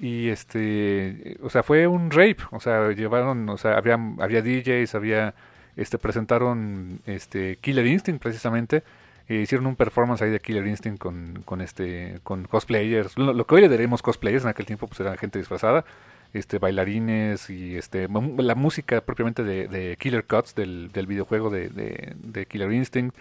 Y 0.00 0.28
este, 0.28 1.36
o 1.42 1.50
sea, 1.50 1.62
fue 1.62 1.86
un 1.88 2.10
rape, 2.10 2.38
o 2.52 2.60
sea, 2.60 2.90
llevaron, 2.92 3.48
o 3.48 3.58
sea, 3.58 3.76
había 3.76 3.98
había 4.20 4.42
DJs, 4.42 4.94
había 4.94 5.34
este 5.76 5.98
presentaron 5.98 7.00
este 7.06 7.56
Killer 7.60 7.86
Instinct 7.86 8.22
precisamente. 8.22 8.82
E 9.28 9.34
hicieron 9.42 9.66
un 9.66 9.76
performance 9.76 10.22
ahí 10.22 10.30
de 10.30 10.40
Killer 10.40 10.66
Instinct 10.66 10.98
con, 10.98 11.42
con 11.44 11.60
este 11.60 12.20
con 12.22 12.44
cosplayers. 12.44 13.18
Lo, 13.18 13.44
que 13.46 13.54
hoy 13.56 13.60
le 13.60 13.68
daremos 13.68 14.00
cosplayers 14.00 14.44
en 14.44 14.50
aquel 14.50 14.64
tiempo 14.66 14.86
pues 14.86 15.00
era 15.00 15.16
gente 15.18 15.38
disfrazada. 15.38 15.84
Este 16.32 16.58
bailarines 16.58 17.50
y 17.50 17.76
este 17.76 18.06
la 18.38 18.54
música 18.54 19.00
propiamente 19.02 19.42
de, 19.44 19.96
Killer 19.98 20.24
Cuts 20.24 20.54
del, 20.54 20.90
del 20.92 21.06
videojuego 21.06 21.50
de, 21.50 21.68
de- 21.70 22.14
de 22.16 22.46
Killer 22.46 22.72
Instinct 22.72 23.16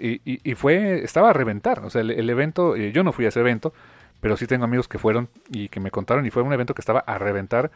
y, 0.00 0.20
y- 0.30 0.40
y 0.44 0.54
fue 0.54 1.02
estaba 1.04 1.30
a 1.30 1.32
reventar 1.32 1.84
o 1.84 1.90
sea 1.90 2.02
el, 2.02 2.30
evento 2.30 2.76
eh, 2.76 2.92
yo 2.92 3.02
no 3.04 3.12
fui 3.12 3.24
a 3.24 3.28
ese 3.28 3.40
evento 3.40 3.72
pero 4.20 4.36
sí 4.36 4.46
tengo 4.46 4.64
amigos 4.64 4.88
que 4.88 4.98
fueron 4.98 5.28
y 5.48 5.68
que 5.68 5.80
me 5.80 5.90
contaron 5.90 6.26
y 6.26 6.30
fue 6.30 6.42
un 6.42 6.52
evento 6.52 6.74
que 6.74 6.82
estaba 6.82 7.00
a 7.00 7.18
reventar 7.18 7.70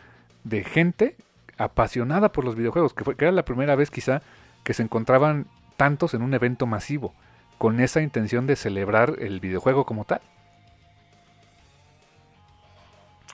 de 0.44 0.64
gente 0.64 1.16
apasionada 1.58 2.32
por 2.32 2.44
los 2.44 2.56
videojuegos 2.56 2.94
que, 2.94 3.04
fue, 3.04 3.16
que 3.16 3.24
era 3.26 3.32
la 3.32 3.44
primera 3.44 3.76
vez 3.76 3.90
quizá 3.90 4.22
que 4.64 4.74
se 4.74 4.82
encontraban 4.82 5.46
tantos 5.76 6.14
en 6.14 6.22
un 6.22 6.34
evento 6.34 6.66
masivo 6.66 7.14
con 7.58 7.80
esa 7.80 8.00
intención 8.02 8.46
de 8.46 8.56
celebrar 8.56 9.14
el 9.18 9.40
videojuego 9.40 9.84
como 9.86 10.04
tal 10.04 10.20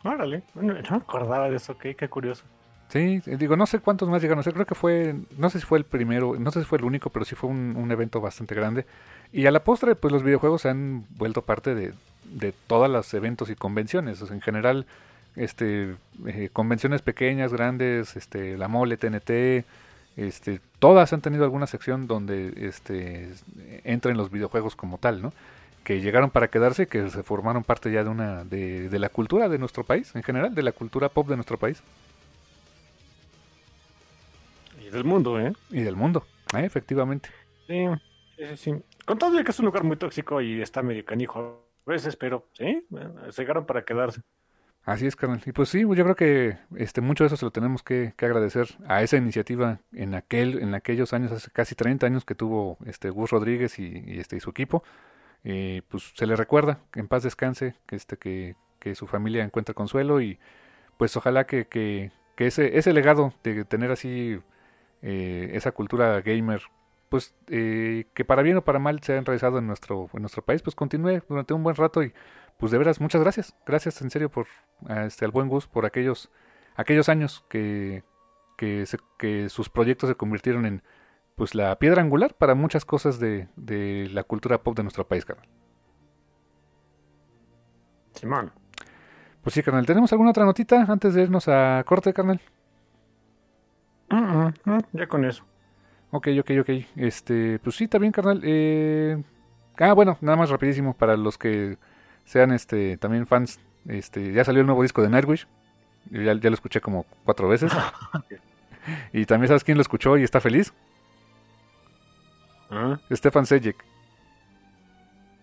Órale, 0.05 0.43
no 0.55 0.63
me 0.75 0.79
acordaba 0.81 1.51
de 1.51 1.57
eso, 1.57 1.77
qué, 1.77 1.97
qué 1.97 2.09
curioso. 2.09 2.45
Sí, 2.89 3.21
eh, 3.27 3.37
digo, 3.39 3.57
no 3.57 3.67
sé 3.67 3.81
cuántos 3.81 4.09
más 4.09 4.23
llegaron. 4.23 4.41
O 4.41 4.43
sea, 4.43 4.53
creo 4.53 4.67
que 4.67 4.75
fue, 4.75 5.15
no 5.37 5.51
sé 5.51 5.61
si 5.61 5.67
fue 5.67 5.79
el 5.79 5.85
primero, 5.85 6.37
no 6.39 6.51
sé 6.51 6.61
si 6.61 6.67
fue 6.67 6.79
el 6.79 6.85
único, 6.85 7.11
pero 7.11 7.25
sí 7.25 7.35
fue 7.35 7.51
un, 7.51 7.91
evento 7.93 8.21
bastante 8.21 8.55
grande. 8.55 8.87
Y 9.33 9.47
a 9.47 9.51
la 9.51 9.63
postre, 9.63 9.95
pues 9.95 10.13
los 10.13 10.23
videojuegos 10.23 10.63
se 10.63 10.71
han 10.71 11.05
vuelto 11.11 11.43
parte 11.43 11.75
de, 11.75 11.93
de 12.25 12.53
todos 12.67 12.89
los 12.89 13.13
eventos 13.13 13.51
y 13.51 13.57
convenciones. 13.57 14.23
En 14.31 14.41
general, 14.41 14.87
este, 15.37 15.97
eh, 16.27 16.49
convenciones 16.53 17.03
pequeñas, 17.03 17.53
grandes, 17.53 18.17
este, 18.17 18.57
la 18.57 18.69
mole, 18.69 18.97
TNT, 18.97 19.65
este, 20.17 20.61
todas 20.79 21.13
han 21.13 21.21
tenido 21.21 21.45
alguna 21.45 21.67
sección 21.67 22.07
donde 22.07 22.53
este, 22.57 23.31
entran 23.85 24.17
los 24.17 24.31
videojuegos 24.31 24.77
como 24.77 24.99
tal, 24.99 25.23
¿no? 25.23 25.33
Que 25.85 26.01
llegaron 26.01 26.31
para 26.31 26.49
quedarse, 26.49 26.89
que 26.89 27.09
se 27.11 27.23
formaron 27.23 27.65
parte 27.65 27.93
ya 27.93 28.03
de 28.03 28.11
una, 28.11 28.45
de, 28.45 28.89
de 28.89 28.99
la 28.99 29.11
cultura 29.11 29.49
de 29.49 29.59
nuestro 29.59 29.85
país, 29.85 30.15
en 30.17 30.23
general, 30.23 30.55
de 30.55 30.63
la 30.63 30.73
cultura 30.73 31.09
pop 31.11 31.29
de 31.29 31.37
nuestro 31.37 31.59
país. 31.59 31.83
Y 34.89 34.91
del 34.91 35.05
mundo, 35.05 35.39
¿eh? 35.39 35.53
Y 35.71 35.83
del 35.83 35.97
mundo, 35.97 36.27
¿eh? 36.57 36.65
efectivamente. 36.65 37.29
Sí, 37.67 37.85
sí, 38.37 38.57
sí. 38.57 38.75
Con 39.05 39.19
todo 39.19 39.33
de 39.33 39.45
que 39.45 39.51
es 39.51 39.59
un 39.59 39.67
lugar 39.67 39.85
muy 39.85 39.97
tóxico 39.97 40.41
y 40.41 40.63
está 40.63 40.83
medio 40.83 41.05
canijo 41.05 41.63
a 41.87 41.91
veces, 41.91 42.17
pero 42.17 42.49
sí, 42.55 42.87
bueno, 42.89 43.15
llegaron 43.29 43.67
para 43.67 43.85
quedarse. 43.85 44.23
Así 44.85 45.07
es, 45.07 45.17
carnal. 45.17 45.43
Y 45.45 45.53
pues 45.53 45.69
sí, 45.69 45.81
yo 45.81 45.91
creo 45.91 46.17
que 46.17 46.57
este 46.77 47.03
mucho 47.03 47.25
de 47.25 47.27
eso 47.27 47.37
se 47.37 47.45
lo 47.45 47.51
tenemos 47.51 47.83
que, 47.83 48.15
que 48.17 48.25
agradecer 48.25 48.69
a 48.87 49.03
esa 49.03 49.19
iniciativa 49.19 49.81
en 49.93 50.15
aquel, 50.15 50.63
en 50.63 50.75
aquellos 50.75 51.13
años, 51.13 51.33
hace 51.33 51.51
casi 51.51 51.75
30 51.75 52.07
años 52.07 52.25
que 52.25 52.35
tuvo 52.35 52.79
este 52.87 53.11
Gus 53.11 53.31
Rodríguez 53.31 53.79
y, 53.79 54.03
y 54.07 54.19
este 54.19 54.37
y 54.37 54.41
su 54.41 54.49
equipo. 54.49 54.83
Eh, 55.45 55.83
pues 55.89 56.13
se 56.15 56.27
le 56.27 56.35
recuerda 56.35 56.81
que 56.91 57.01
en 57.01 57.09
paz 57.09 57.23
descanse, 57.23 57.75
que 57.87 57.97
este 57.97 58.17
que, 58.17 58.57
que 58.79 58.95
su 58.95 59.07
familia 59.07 59.45
encuentre 59.45 59.75
consuelo 59.75 60.23
y 60.23 60.39
pues 60.97 61.15
ojalá 61.19 61.45
que, 61.47 61.67
que, 61.67 62.11
que 62.35 62.47
ese, 62.47 62.79
ese 62.79 62.95
legado 62.95 63.35
de 63.45 63.67
tener 63.67 63.91
así 63.91 64.41
eh, 65.03 65.51
esa 65.55 65.73
cultura 65.73 66.21
gamer, 66.23 66.63
pues 67.09 67.35
eh, 67.49 68.07
que 68.15 68.25
para 68.25 68.43
bien 68.43 68.57
o 68.59 68.65
para 68.65 68.79
mal 68.79 69.01
se 69.03 69.15
ha 69.15 69.17
enraizado 69.19 69.59
en 69.59 69.67
nuestro, 69.67 70.09
en 70.15 70.23
nuestro 70.23 70.43
país, 70.45 70.63
pues 70.63 70.77
continúe 70.77 71.23
durante 71.29 71.55
un 71.55 71.63
buen 71.63 71.77
rato 71.77 72.03
y 72.03 72.13
pues 72.59 72.73
de 72.73 72.79
veras, 72.79 73.01
muchas 73.01 73.23
gracias. 73.23 73.55
Gracias 73.67 74.03
en 74.03 74.11
serio 74.11 74.31
por 74.31 74.47
este, 75.07 75.25
al 75.25 75.31
buen 75.31 75.49
Gus 75.49 75.67
por 75.67 75.87
aquellos, 75.87 76.31
aquellos 76.77 77.09
años 77.09 77.45
que, 77.49 78.03
que, 78.57 78.87
se- 78.87 78.99
que 79.19 79.49
sus 79.49 79.69
proyectos 79.71 80.09
se 80.09 80.17
convirtieron 80.17 80.67
en 80.67 80.83
pues 81.37 81.55
la 81.55 81.79
piedra 81.79 82.03
angular 82.03 82.35
para 82.35 82.55
muchas 82.55 82.85
cosas 82.85 83.21
de, 83.21 83.49
de 83.57 84.09
la 84.13 84.25
cultura 84.25 84.63
pop 84.63 84.77
de 84.77 84.83
nuestro 84.83 85.07
país, 85.09 85.25
carnal. 85.25 85.49
Simón. 88.15 88.53
Pues 89.43 89.55
sí, 89.55 89.63
carnal, 89.63 89.87
¿tenemos 89.87 90.13
alguna 90.13 90.31
otra 90.31 90.45
notita 90.45 90.87
antes 90.89 91.15
de 91.15 91.23
irnos 91.23 91.49
a 91.49 91.83
corte, 91.87 92.13
carnal? 92.13 92.41
Mm, 94.11 94.79
ya 94.93 95.07
con 95.07 95.25
eso. 95.25 95.45
Ok, 96.11 96.29
ok, 96.41 96.51
ok. 96.61 96.71
Este, 96.97 97.59
pues 97.59 97.77
sí, 97.77 97.85
está 97.85 97.99
bien, 97.99 98.13
carnal. 98.13 98.41
Eh, 98.43 99.23
ah, 99.79 99.93
bueno, 99.93 100.17
nada 100.21 100.37
más 100.37 100.51
rapidísimo 100.51 100.95
para 100.95 101.17
los 101.17 101.37
que 101.37 101.77
sean 102.25 102.53
este 102.53 102.97
también 102.97 103.27
fans. 103.27 103.61
Este, 103.87 104.33
ya 104.33 104.45
salió 104.45 104.61
el 104.61 104.67
nuevo 104.67 104.83
disco 104.83 105.03
de 105.03 105.11
Nightwish. 105.11 105.47
Yo 106.11 106.23
ya, 106.23 106.35
ya 106.35 106.51
lo 106.51 106.55
escuché 106.55 106.81
como 106.81 107.05
cuatro 107.25 107.49
veces. 107.49 107.73
y 109.13 109.27
también 109.27 109.49
sabes 109.49 109.65
quién 109.65 109.77
lo 109.77 109.83
escuchó 109.83 110.17
y 110.17 110.23
está 110.23 110.41
feliz. 110.41 110.73
Ah, 112.71 112.99
Stefan 113.11 113.47
Sejic. 113.47 113.77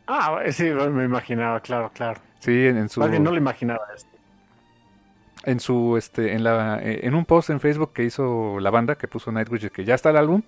Ah, 0.08 0.40
sí, 0.52 0.66
me 0.66 1.06
imaginaba, 1.06 1.60
claro, 1.60 1.92
claro. 1.94 2.22
Sí, 2.40 2.68
en, 2.68 2.78
en 2.78 2.90
su 2.90 3.00
Más 3.00 3.10
bien 3.10 3.24
no 3.24 3.32
lo 3.32 3.38
imaginaba 3.38 3.86
esto. 3.96 4.15
En 5.46 5.60
su 5.60 5.98
este 5.98 6.34
en 6.34 6.44
la 6.44 6.80
eh, 6.82 7.02
en 7.04 7.16
un 7.16 7.26
post 7.26 7.50
en 7.50 7.60
Facebook 7.60 7.94
que 7.94 8.04
hizo 8.04 8.60
la 8.60 8.70
banda 8.72 8.96
que 8.96 9.08
puso 9.08 9.32
Nightwish 9.32 9.70
que 9.70 9.86
ya 9.86 9.96
está 9.96 10.10
el 10.10 10.18
álbum 10.18 10.42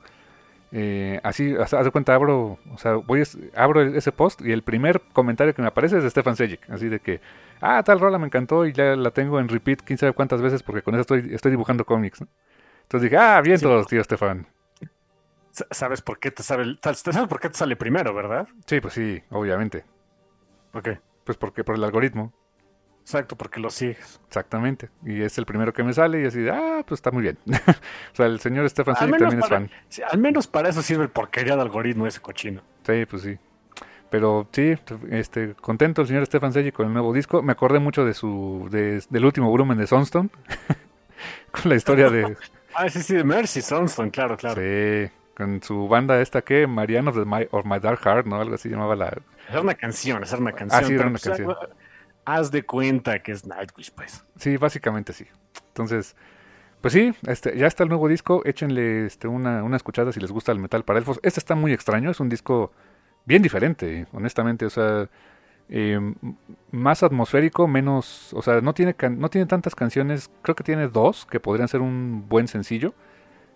eh, 0.74 1.20
así 1.24 1.56
haz 1.56 1.72
de 1.72 1.92
cuenta 1.92 2.14
abro 2.14 2.58
o 2.74 2.78
sea 2.78 2.96
voy 2.96 3.24
abro 3.56 3.82
ese 3.82 4.12
post 4.12 4.42
y 4.42 4.52
el 4.52 4.64
primer 4.64 5.00
comentario 5.14 5.54
que 5.56 5.62
me 5.62 5.70
aparece 5.70 5.98
es 5.98 6.04
de 6.04 6.10
Stefan 6.10 6.36
Sejic 6.36 6.70
así 6.70 6.90
de 6.90 7.00
que 7.00 7.22
ah 7.62 7.82
tal 7.84 8.00
rola 8.02 8.18
me 8.20 8.26
encantó 8.26 8.66
y 8.66 8.74
ya 8.74 8.96
la 8.98 9.12
tengo 9.12 9.40
en 9.40 9.48
repeat 9.48 9.80
quién 9.84 9.98
sabe 9.98 10.12
cuántas 10.14 10.42
veces 10.42 10.64
porque 10.64 10.82
con 10.82 10.94
eso 10.96 11.02
estoy 11.02 11.34
estoy 11.34 11.52
dibujando 11.52 11.86
cómics 11.86 12.20
¿no? 12.22 12.28
entonces 12.84 13.10
dije 13.10 13.18
ah 13.22 13.40
bien 13.42 13.60
Sí. 13.60 13.64
todos 13.66 13.88
tío 13.88 14.04
Stefan 14.04 14.48
Sa- 15.52 15.68
¿Sabes 15.72 16.02
por 16.02 16.20
qué 16.20 16.32
te 16.32 16.44
sale, 16.44 16.78
sabes 16.82 17.02
por 17.30 17.40
qué 17.40 17.50
te 17.50 17.58
sale 17.58 17.76
primero, 17.76 18.14
verdad? 18.14 18.48
sí 18.66 18.82
pues 18.82 18.94
sí 18.94 19.22
obviamente 19.30 19.86
¿Por 20.72 20.84
qué? 20.84 21.00
pues 21.24 21.38
porque 21.38 21.64
por 21.64 21.76
el 21.76 21.84
algoritmo 21.86 22.34
Exacto, 23.08 23.38
porque 23.38 23.62
lo 23.62 23.70
sigues. 23.70 24.20
exactamente 24.28 24.90
y 25.06 25.22
es 25.22 25.38
el 25.38 25.46
primero 25.46 25.72
que 25.72 25.82
me 25.82 25.94
sale 25.94 26.24
y 26.24 26.26
así 26.26 26.46
ah 26.52 26.84
pues 26.86 26.98
está 26.98 27.10
muy 27.10 27.24
bien 27.24 27.38
o 27.48 28.16
sea 28.16 28.26
el 28.26 28.42
señor 28.42 28.70
Stefan 28.70 28.96
menos, 29.10 29.18
también 29.18 29.40
es 29.42 29.48
fan 29.48 29.72
sí, 29.88 30.02
al 30.06 30.18
menos 30.18 30.46
para 30.46 30.68
eso 30.68 30.82
sirve 30.82 31.04
el 31.04 31.10
porquería 31.10 31.56
de 31.56 31.62
algoritmo 31.62 32.06
ese 32.06 32.20
cochino. 32.20 32.62
Sí, 32.86 33.06
pues 33.06 33.22
sí. 33.22 33.38
Pero 34.10 34.48
sí, 34.52 34.76
este, 35.10 35.54
contento 35.56 36.02
el 36.02 36.08
señor 36.08 36.26
Stefan 36.26 36.52
Selly 36.52 36.72
con 36.72 36.88
el 36.88 36.94
nuevo 36.94 37.14
disco. 37.14 37.42
Me 37.42 37.52
acordé 37.54 37.80
mucho 37.80 38.06
de 38.06 38.14
su, 38.14 38.68
de- 38.72 39.04
del 39.10 39.26
último 39.26 39.50
volumen 39.50 39.78
de 39.78 39.88
Sunstone. 39.88 40.30
con 41.52 41.70
la 41.70 41.76
historia 41.76 42.10
de, 42.10 42.36
Ah, 42.76 42.90
sí, 42.90 43.02
sí, 43.02 43.16
de 43.16 43.24
Mercy 43.24 43.62
Sunstone, 43.62 44.12
claro, 44.12 44.38
claro. 44.38 44.62
sí, 44.62 45.12
con 45.36 45.62
su 45.64 45.88
banda 45.88 46.22
esta 46.22 46.42
que, 46.42 46.68
Marianne 46.68 47.10
of, 47.10 47.16
the 47.16 47.26
My, 47.26 47.48
of 47.52 47.66
My 47.66 47.80
Dark 47.80 48.00
Heart, 48.04 48.28
¿no? 48.28 48.40
Algo 48.40 48.56
así 48.56 48.70
llamaba 48.70 48.96
la... 48.96 49.18
Era 49.50 49.62
una 49.62 49.74
canción, 49.74 50.24
era 50.24 50.38
una 50.38 50.52
canción. 50.52 50.84
Ah, 50.84 50.88
sí, 50.88 50.94
era 50.94 51.04
una 51.04 51.12
pues, 51.12 51.24
canción. 51.24 51.56
Haz 52.30 52.52
de 52.52 52.64
cuenta 52.64 53.24
que 53.24 53.32
es 53.32 53.46
Nightwish, 53.48 53.90
pues. 53.94 54.26
Sí, 54.36 54.58
básicamente 54.58 55.14
sí. 55.14 55.26
Entonces, 55.70 56.14
pues 56.82 56.94
sí, 56.94 57.14
este, 57.26 57.58
ya 57.58 57.68
está 57.68 57.84
el 57.84 57.90
nuevo 57.90 58.10
disco. 58.10 58.42
Échenle 58.44 59.06
este, 59.06 59.30
una, 59.30 59.64
escuchada 59.78 60.12
si 60.12 60.20
les 60.20 60.30
gusta 60.30 60.52
el 60.52 60.60
metal 60.60 60.84
para 60.84 61.00
elfos. 61.00 61.22
Este 61.24 61.40
está 61.40 61.56
muy 61.56 61.72
extraño, 61.72 62.12
es 62.12 62.20
un 62.20 62.28
disco 62.28 62.74
bien 63.24 63.42
diferente, 63.42 64.08
honestamente. 64.12 64.66
O 64.66 64.70
sea, 64.70 65.10
eh, 65.70 65.94
m- 65.94 66.16
más 66.72 67.02
atmosférico, 67.02 67.66
menos. 67.66 68.34
O 68.34 68.42
sea, 68.42 68.60
no 68.60 68.74
tiene, 68.74 68.94
no 69.12 69.30
tiene 69.30 69.48
tantas 69.48 69.74
canciones. 69.74 70.30
Creo 70.42 70.54
que 70.56 70.66
tiene 70.66 70.90
dos 70.90 71.26
que 71.28 71.40
podrían 71.40 71.70
ser 71.70 71.80
un 71.80 72.28
buen 72.28 72.50
sencillo. 72.50 72.94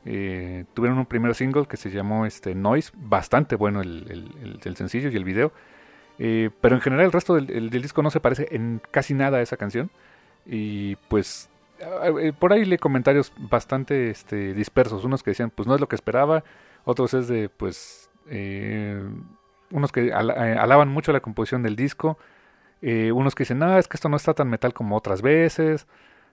Eh, 0.06 0.64
tuvieron 0.74 0.98
un 0.98 1.08
primer 1.08 1.36
single 1.36 1.66
que 1.68 1.76
se 1.76 1.90
llamó 1.92 2.26
este, 2.26 2.56
Noise, 2.56 2.92
bastante 2.96 3.58
bueno 3.58 3.82
el 3.82 4.76
sencillo 4.78 5.10
y 5.10 5.18
el 5.18 5.26
video. 5.26 5.52
Eh, 6.24 6.52
pero 6.62 6.76
en 6.76 6.82
general 6.82 7.06
el 7.08 7.12
resto 7.12 7.34
del, 7.36 7.50
el- 7.52 7.70
del 7.72 7.82
disco 7.82 8.04
no 8.04 8.12
se 8.12 8.20
parece 8.20 8.48
en 8.52 8.80
casi 8.92 9.14
nada 9.16 9.40
a 9.40 9.42
esa 9.42 9.58
canción. 9.58 9.90
Y 10.46 10.96
pues 11.10 11.50
eh, 11.80 12.34
por 12.38 12.54
ahí 12.54 12.66
leí 12.66 12.78
comentarios 12.78 13.34
bastante 13.38 14.10
este, 14.12 14.54
dispersos. 14.54 15.04
Unos 15.06 15.24
que 15.24 15.32
decían, 15.32 15.52
pues 15.52 15.68
no 15.68 15.76
es 15.76 15.82
lo 15.82 15.88
que 15.90 15.96
esperaba. 15.96 16.44
Otros 16.86 17.14
es 17.14 17.28
de, 17.28 17.50
pues, 17.50 18.10
eh, 18.30 19.02
unos 19.72 19.92
que 19.92 20.08
eh, 20.08 20.14
alaban 20.14 20.90
mucho 20.90 21.12
la 21.14 21.22
composición 21.22 21.64
del 21.64 21.76
disco. 21.76 22.18
Unos 22.82 23.36
que 23.36 23.44
dicen, 23.44 23.60
no, 23.60 23.78
es 23.78 23.88
que 23.88 23.98
esto 23.98 24.10
no 24.10 24.18
está 24.18 24.34
tan 24.34 24.50
metal 24.50 24.74
como 24.74 24.96
otras 24.98 25.22
veces. 25.22 25.88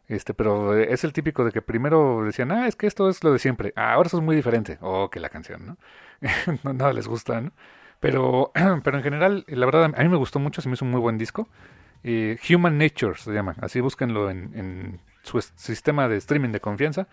Este, 0.08 0.34
pero 0.34 0.76
es 0.76 1.04
el 1.04 1.12
típico 1.12 1.44
de 1.44 1.52
que 1.52 1.62
primero 1.62 2.24
decían, 2.24 2.50
ah, 2.52 2.66
es 2.68 2.76
que 2.76 2.86
esto 2.86 3.08
es 3.10 3.22
lo 3.24 3.32
de 3.32 3.38
siempre. 3.38 3.72
Ah, 3.76 3.94
ahora 3.94 4.06
eso 4.08 4.18
es 4.18 4.24
muy 4.24 4.34
diferente. 4.36 4.78
Oh, 4.80 5.10
que 5.10 5.20
la 5.20 5.28
canción, 5.30 5.66
¿no? 5.66 5.76
no 6.64 6.72
nada 6.72 6.92
les 6.94 7.06
gusta, 7.08 7.40
¿no? 7.42 7.52
Pero, 8.00 8.52
pero 8.84 8.96
en 8.96 9.02
general, 9.02 9.44
la 9.48 9.66
verdad, 9.66 9.92
a 9.96 10.02
mí 10.02 10.08
me 10.08 10.16
gustó 10.16 10.38
mucho, 10.38 10.60
se 10.60 10.68
me 10.68 10.74
hizo 10.74 10.84
un 10.84 10.90
muy 10.90 11.00
buen 11.00 11.18
disco. 11.18 11.48
Eh, 12.04 12.38
Human 12.48 12.78
Nature 12.78 13.16
se 13.16 13.32
llama, 13.32 13.56
así 13.60 13.80
búsquenlo 13.80 14.30
en, 14.30 14.52
en 14.54 15.00
su 15.22 15.40
sistema 15.56 16.08
de 16.08 16.16
streaming 16.16 16.50
de 16.50 16.60
confianza, 16.60 17.08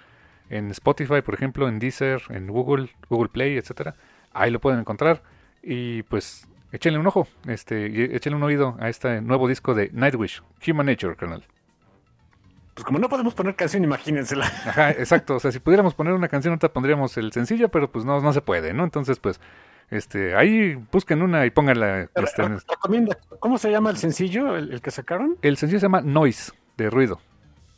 en 0.49 0.69
Spotify, 0.71 1.21
por 1.21 1.33
ejemplo, 1.33 1.67
en 1.67 1.79
Deezer, 1.79 2.21
en 2.29 2.47
Google, 2.47 2.89
Google 3.09 3.29
Play, 3.29 3.57
etcétera. 3.57 3.95
Ahí 4.31 4.51
lo 4.51 4.59
pueden 4.59 4.79
encontrar 4.79 5.23
y 5.63 6.03
pues 6.03 6.47
échenle 6.71 6.99
un 6.99 7.07
ojo, 7.07 7.27
este, 7.47 7.88
y 7.88 8.15
échenle 8.15 8.38
un 8.38 8.43
oído 8.43 8.77
a 8.79 8.89
este 8.89 9.21
nuevo 9.21 9.47
disco 9.47 9.73
de 9.73 9.89
Nightwish, 9.91 10.43
Human 10.67 10.86
Nature, 10.86 11.15
canal. 11.15 11.43
Pues 12.75 12.83
como 12.83 12.99
no 12.99 13.07
podemos 13.07 13.33
poner 13.33 13.55
canción, 13.55 13.86
imagínensela. 13.86 14.45
Ajá, 14.45 14.91
exacto. 14.91 15.36
O 15.36 15.39
sea, 15.39 15.53
si 15.53 15.59
pudiéramos 15.59 15.93
poner 15.93 16.13
una 16.13 16.27
canción, 16.27 16.51
ahorita 16.51 16.73
pondríamos 16.73 17.15
el 17.17 17.31
sencillo, 17.31 17.69
pero 17.69 17.89
pues 17.89 18.03
no, 18.03 18.19
no 18.19 18.33
se 18.33 18.41
puede, 18.41 18.73
¿no? 18.73 18.83
Entonces, 18.83 19.17
pues, 19.17 19.39
este, 19.91 20.36
ahí 20.36 20.75
busquen 20.91 21.21
una 21.21 21.45
y 21.45 21.51
pónganla. 21.51 22.09
este, 22.15 22.43
Recomienda- 22.43 23.17
¿Cómo 23.39 23.57
se 23.57 23.69
llama 23.71 23.89
el 23.91 23.97
sencillo, 23.97 24.55
el, 24.55 24.71
el 24.73 24.81
que 24.81 24.91
sacaron? 24.91 25.38
el 25.41 25.57
sencillo 25.57 25.79
se 25.79 25.86
llama 25.86 26.01
Noise, 26.01 26.51
de 26.77 26.89
ruido. 26.89 27.19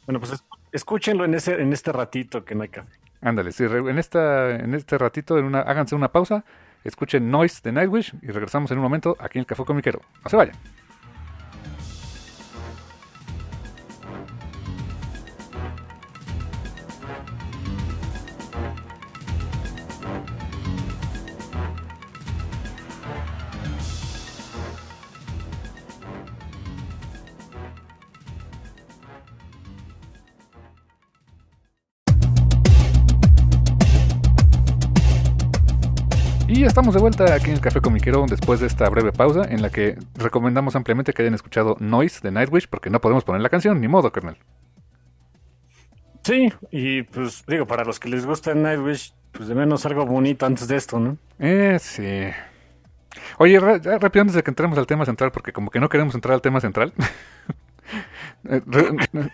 Bueno, 0.05 0.19
pues 0.19 0.33
es- 0.33 0.43
escúchenlo 0.71 1.25
en 1.25 1.33
ese 1.33 1.61
en 1.61 1.73
este 1.73 1.91
ratito 1.91 2.43
que 2.45 2.55
no 2.55 2.63
hay 2.63 2.69
café. 2.69 2.89
Ándale, 3.21 3.51
sí, 3.51 3.63
en, 3.63 3.97
esta, 3.97 4.51
en 4.55 4.73
este 4.75 4.97
ratito, 4.97 5.37
en 5.39 5.45
una, 5.45 5.61
háganse 5.61 5.95
una 5.95 6.11
pausa, 6.11 6.43
escuchen 6.83 7.29
Noise 7.31 7.61
de 7.63 7.71
Nightwish 7.71 8.13
y 8.21 8.27
regresamos 8.27 8.69
en 8.71 8.77
un 8.77 8.83
momento 8.83 9.17
aquí 9.19 9.39
en 9.39 9.41
el 9.41 9.45
Café 9.47 9.65
Comiquero. 9.65 10.01
No 10.23 10.29
se 10.29 10.37
vayan. 10.37 10.55
Estamos 36.67 36.93
de 36.93 36.99
vuelta 36.99 37.33
aquí 37.33 37.45
en 37.45 37.53
el 37.53 37.61
Café 37.61 37.79
Comiquero 37.79 38.25
después 38.27 38.59
de 38.59 38.67
esta 38.67 38.89
breve 38.89 39.13
pausa 39.13 39.43
en 39.49 39.61
la 39.61 39.69
que 39.69 39.97
recomendamos 40.15 40.75
ampliamente 40.75 41.13
que 41.13 41.21
hayan 41.21 41.33
escuchado 41.33 41.77
Noise 41.79 42.19
de 42.21 42.31
Nightwish 42.31 42.67
porque 42.67 42.89
no 42.89 42.99
podemos 42.99 43.23
poner 43.23 43.41
la 43.41 43.49
canción, 43.49 43.79
ni 43.79 43.87
modo, 43.87 44.11
carnal. 44.11 44.37
Sí, 46.23 46.51
y 46.71 47.03
pues 47.03 47.45
digo, 47.47 47.65
para 47.65 47.85
los 47.85 47.99
que 48.01 48.09
les 48.09 48.25
gusta 48.25 48.53
Nightwish, 48.53 49.13
pues 49.31 49.47
de 49.47 49.55
menos 49.55 49.85
algo 49.85 50.05
bonito 50.05 50.45
antes 50.45 50.67
de 50.67 50.75
esto, 50.75 50.99
¿no? 50.99 51.17
Eh, 51.39 51.77
sí. 51.79 52.27
Oye, 53.37 53.59
rápido 53.59 54.21
antes 54.21 54.35
de 54.35 54.43
que 54.43 54.51
entremos 54.51 54.77
al 54.77 54.87
tema 54.87 55.05
central, 55.05 55.31
porque 55.31 55.53
como 55.53 55.71
que 55.71 55.79
no 55.79 55.87
queremos 55.87 56.15
entrar 56.15 56.33
al 56.33 56.41
tema 56.41 56.59
central. 56.59 56.93
Eh, 58.49 58.61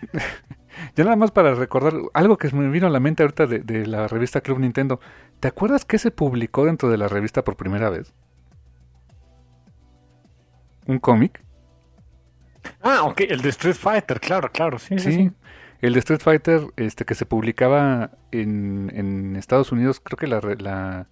ya 0.96 1.04
nada 1.04 1.16
más 1.16 1.32
para 1.32 1.54
recordar 1.54 1.92
algo 2.14 2.38
que 2.38 2.48
me 2.54 2.70
vino 2.70 2.86
a 2.86 2.90
la 2.90 3.00
mente 3.00 3.24
ahorita 3.24 3.46
de, 3.46 3.58
de 3.58 3.84
la 3.84 4.06
revista 4.06 4.40
Club 4.40 4.60
Nintendo. 4.60 5.00
¿Te 5.40 5.48
acuerdas 5.48 5.84
que 5.84 5.98
se 5.98 6.10
publicó 6.10 6.64
dentro 6.64 6.88
de 6.88 6.96
la 6.96 7.08
revista 7.08 7.44
por 7.44 7.56
primera 7.56 7.90
vez? 7.90 8.12
¿Un 10.86 10.98
cómic? 10.98 11.42
Ah, 12.82 13.02
ok, 13.04 13.20
el 13.28 13.42
de 13.42 13.48
Street 13.50 13.76
Fighter, 13.76 14.20
claro, 14.20 14.50
claro, 14.50 14.78
sí, 14.78 14.98
sí. 14.98 15.12
Sí, 15.12 15.30
el 15.80 15.92
de 15.92 15.98
Street 15.98 16.20
Fighter, 16.20 16.62
este 16.76 17.04
que 17.04 17.14
se 17.14 17.26
publicaba 17.26 18.10
en, 18.30 18.90
en 18.94 19.36
Estados 19.36 19.72
Unidos, 19.72 20.00
creo 20.00 20.16
que 20.16 20.26
la, 20.26 20.40
la 20.58 21.06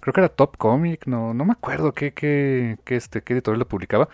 creo 0.00 0.12
que 0.12 0.20
era 0.20 0.28
Top 0.28 0.56
Comic, 0.56 1.06
no, 1.06 1.34
no 1.34 1.44
me 1.44 1.52
acuerdo 1.52 1.92
qué, 1.92 2.12
qué, 2.12 2.78
qué, 2.84 2.96
este, 2.96 3.22
qué 3.22 3.34
editorial 3.34 3.60
lo 3.60 3.68
publicaba, 3.68 4.08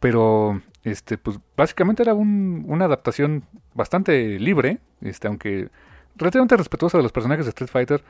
pero 0.00 0.60
este, 0.82 1.18
pues 1.18 1.38
básicamente 1.56 2.02
era 2.02 2.14
un, 2.14 2.64
una 2.68 2.84
adaptación 2.86 3.44
bastante 3.74 4.38
libre, 4.38 4.78
este, 5.00 5.28
aunque 5.28 5.68
relativamente 6.16 6.56
respetuosa 6.56 6.98
de 6.98 7.02
los 7.02 7.12
personajes 7.12 7.46
de 7.46 7.50
Street 7.50 7.70
Fighter 7.70 8.04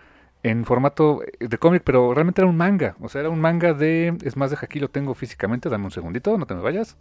en 0.45 0.65
formato 0.65 1.23
eh, 1.25 1.49
de 1.49 1.59
cómic, 1.59 1.83
pero 1.85 2.15
realmente 2.15 2.41
era 2.43 2.49
un 2.49 2.57
manga, 2.57 2.95
o 3.01 3.09
sea, 3.09 3.23
era 3.23 3.31
un 3.31 3.41
manga 3.41 3.73
de, 3.75 4.17
es 4.23 4.37
más, 4.37 4.51
deja 4.51 4.67
aquí 4.67 4.79
lo 4.79 4.89
tengo 4.89 5.15
físicamente, 5.15 5.69
dame 5.69 5.87
un 5.87 5.91
segundito, 5.91 6.39
no 6.39 6.47
te 6.47 6.55
me 6.55 6.61
vayas. 6.61 6.97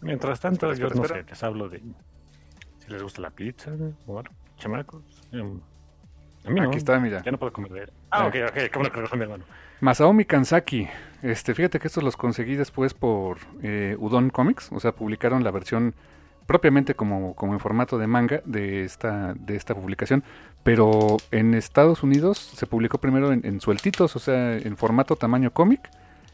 Mientras 0.00 0.40
tanto, 0.40 0.70
Espera, 0.70 0.78
yo 0.80 0.86
espera, 0.88 1.00
no 1.00 1.04
espera. 1.04 1.22
sé, 1.24 1.30
les 1.30 1.42
hablo 1.42 1.68
de 1.68 1.78
si 1.78 2.90
les 2.90 3.02
gusta 3.02 3.22
la 3.22 3.30
pizza, 3.30 3.70
o 4.06 4.18
algo, 4.18 4.34
chamacos. 4.58 5.02
A 5.32 6.50
mí 6.50 6.60
no, 6.60 6.68
Aquí 6.68 6.76
está, 6.76 6.98
mira. 7.00 7.22
ya 7.22 7.32
no 7.32 7.38
puedo 7.38 7.52
comer 7.54 7.72
de 7.72 7.80
él. 7.84 7.92
Ah, 8.10 8.24
Ah. 8.24 8.26
ok, 8.26 8.34
ok, 8.50 8.58
cómo 8.72 8.84
no 8.84 8.90
creo 8.92 9.06
que 9.08 9.16
mi 9.16 9.22
hermano. 9.22 9.44
Masaomi 9.80 10.24
Kanzaki. 10.26 10.86
Este, 11.22 11.54
fíjate 11.54 11.78
que 11.80 11.88
estos 11.88 12.04
los 12.04 12.16
conseguí 12.18 12.54
después 12.54 12.92
por 12.92 13.38
eh, 13.62 13.96
Udon 13.98 14.28
Comics. 14.28 14.70
O 14.72 14.78
sea, 14.80 14.92
publicaron 14.92 15.42
la 15.42 15.50
versión 15.50 15.94
propiamente 16.46 16.94
como, 16.94 17.34
como 17.34 17.52
en 17.54 17.60
formato 17.60 17.98
de 17.98 18.06
manga 18.06 18.42
de 18.44 18.84
esta, 18.84 19.34
de 19.34 19.56
esta 19.56 19.74
publicación. 19.74 20.22
Pero 20.62 21.16
en 21.30 21.54
Estados 21.54 22.02
Unidos 22.02 22.38
se 22.38 22.66
publicó 22.66 22.98
primero 22.98 23.32
en, 23.32 23.44
en 23.44 23.60
sueltitos, 23.60 24.16
o 24.16 24.18
sea, 24.18 24.56
en 24.56 24.76
formato 24.76 25.16
tamaño 25.16 25.52
cómic 25.52 25.90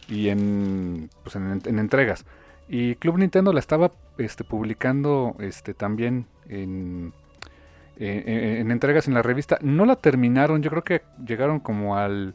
y 0.09 0.29
en, 0.29 1.11
pues 1.23 1.37
en, 1.37 1.61
en 1.65 1.79
entregas. 1.79 2.25
Y 2.69 2.95
Club 2.97 3.19
Nintendo 3.19 3.53
la 3.53 3.59
estaba 3.61 3.93
este, 4.19 4.45
publicando 4.45 5.35
este, 5.41 5.75
también 5.75 6.27
en, 6.49 7.13
en- 7.97 8.29
en- 8.29 8.57
en 8.59 8.71
entregas 8.71 9.09
en 9.09 9.15
la 9.15 9.23
revista. 9.23 9.59
No 9.63 9.85
la 9.87 9.97
terminaron, 9.97 10.63
yo 10.63 10.71
creo 10.71 10.85
que 10.85 11.03
llegaron 11.27 11.59
como 11.61 11.97
al 11.97 12.35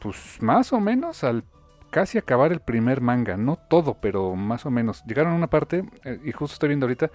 pues 0.00 0.38
más 0.42 0.72
o 0.72 0.80
menos 0.80 1.22
al 1.22 1.44
casi 1.92 2.18
acabar 2.18 2.52
el 2.52 2.60
primer 2.60 3.02
manga, 3.02 3.36
no 3.36 3.56
todo, 3.56 3.98
pero 4.00 4.34
más 4.34 4.66
o 4.66 4.70
menos. 4.70 5.04
Llegaron 5.04 5.34
a 5.34 5.36
una 5.36 5.50
parte, 5.50 5.84
eh, 6.04 6.18
y 6.24 6.32
justo 6.32 6.54
estoy 6.54 6.70
viendo 6.70 6.86
ahorita, 6.86 7.10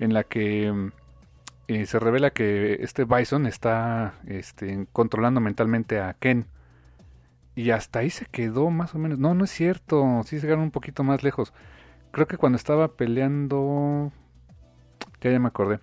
en 0.00 0.14
la 0.14 0.24
que 0.24 0.90
eh, 1.68 1.86
se 1.86 1.98
revela 2.00 2.30
que 2.30 2.78
este 2.80 3.04
Bison 3.04 3.46
está 3.46 4.14
este, 4.26 4.88
controlando 4.92 5.40
mentalmente 5.40 6.00
a 6.00 6.14
Ken. 6.14 6.46
Y 7.54 7.70
hasta 7.70 8.00
ahí 8.00 8.10
se 8.10 8.24
quedó 8.24 8.70
más 8.70 8.94
o 8.94 8.98
menos. 8.98 9.18
No, 9.18 9.34
no 9.34 9.44
es 9.44 9.50
cierto, 9.50 10.22
sí 10.24 10.40
llegaron 10.40 10.64
un 10.64 10.70
poquito 10.70 11.04
más 11.04 11.22
lejos. 11.22 11.52
Creo 12.10 12.26
que 12.26 12.38
cuando 12.38 12.56
estaba 12.56 12.88
peleando... 12.88 14.10
Ya, 15.20 15.30
ya 15.30 15.38
me 15.38 15.48
acordé. 15.48 15.80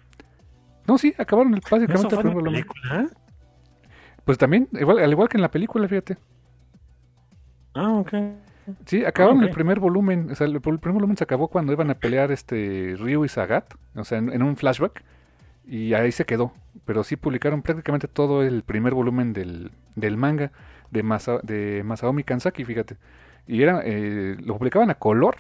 No, 0.88 0.98
sí, 0.98 1.14
acabaron 1.18 1.54
el 1.54 1.62
¿Eso 1.64 1.76
básicamente 1.76 2.16
el 2.16 2.22
fue 2.22 2.32
primer 2.32 2.44
película? 2.44 3.10
Pues 4.26 4.38
también, 4.38 4.68
igual, 4.74 5.00
al 5.00 5.12
igual 5.12 5.30
que 5.30 5.38
en 5.38 5.42
la 5.42 5.52
película, 5.52 5.88
fíjate. 5.88 6.18
Ah, 7.74 7.94
ok. 7.94 8.14
Sí, 8.86 9.04
acabaron 9.06 9.38
ok. 9.38 9.44
el 9.44 9.50
primer 9.52 9.80
volumen. 9.80 10.30
O 10.32 10.36
sea, 10.36 10.48
el, 10.48 10.56
el 10.56 10.62
primer 10.62 10.94
volumen 10.94 11.18
se 11.18 11.24
acabó 11.24 11.48
cuando 11.48 11.74
iban 11.74 11.90
a 11.90 11.96
pelear 11.96 12.32
este 12.32 12.96
Ryu 12.98 13.26
y 13.26 13.30
Sagat. 13.30 13.74
O 13.96 14.04
sea, 14.04 14.18
en, 14.18 14.32
en 14.32 14.44
un 14.44 14.56
flashback. 14.56 15.04
Y 15.66 15.94
ahí 15.94 16.12
se 16.12 16.26
quedó. 16.26 16.54
Pero 16.86 17.04
sí 17.04 17.16
publicaron 17.16 17.62
prácticamente 17.62 18.08
todo 18.08 18.44
el 18.44 18.64
primer 18.64 18.94
volumen 18.94 19.34
del, 19.34 19.72
del 19.96 20.18
manga 20.18 20.52
de, 20.92 21.04
Masa, 21.04 21.40
de 21.44 21.82
Masaomi 21.84 22.24
Kanzaki, 22.24 22.66
fíjate. 22.66 22.98
Y 23.48 23.62
era, 23.62 23.82
eh, 23.84 24.38
lo 24.40 24.58
publicaban 24.58 24.90
a 24.90 24.96
color. 24.96 25.38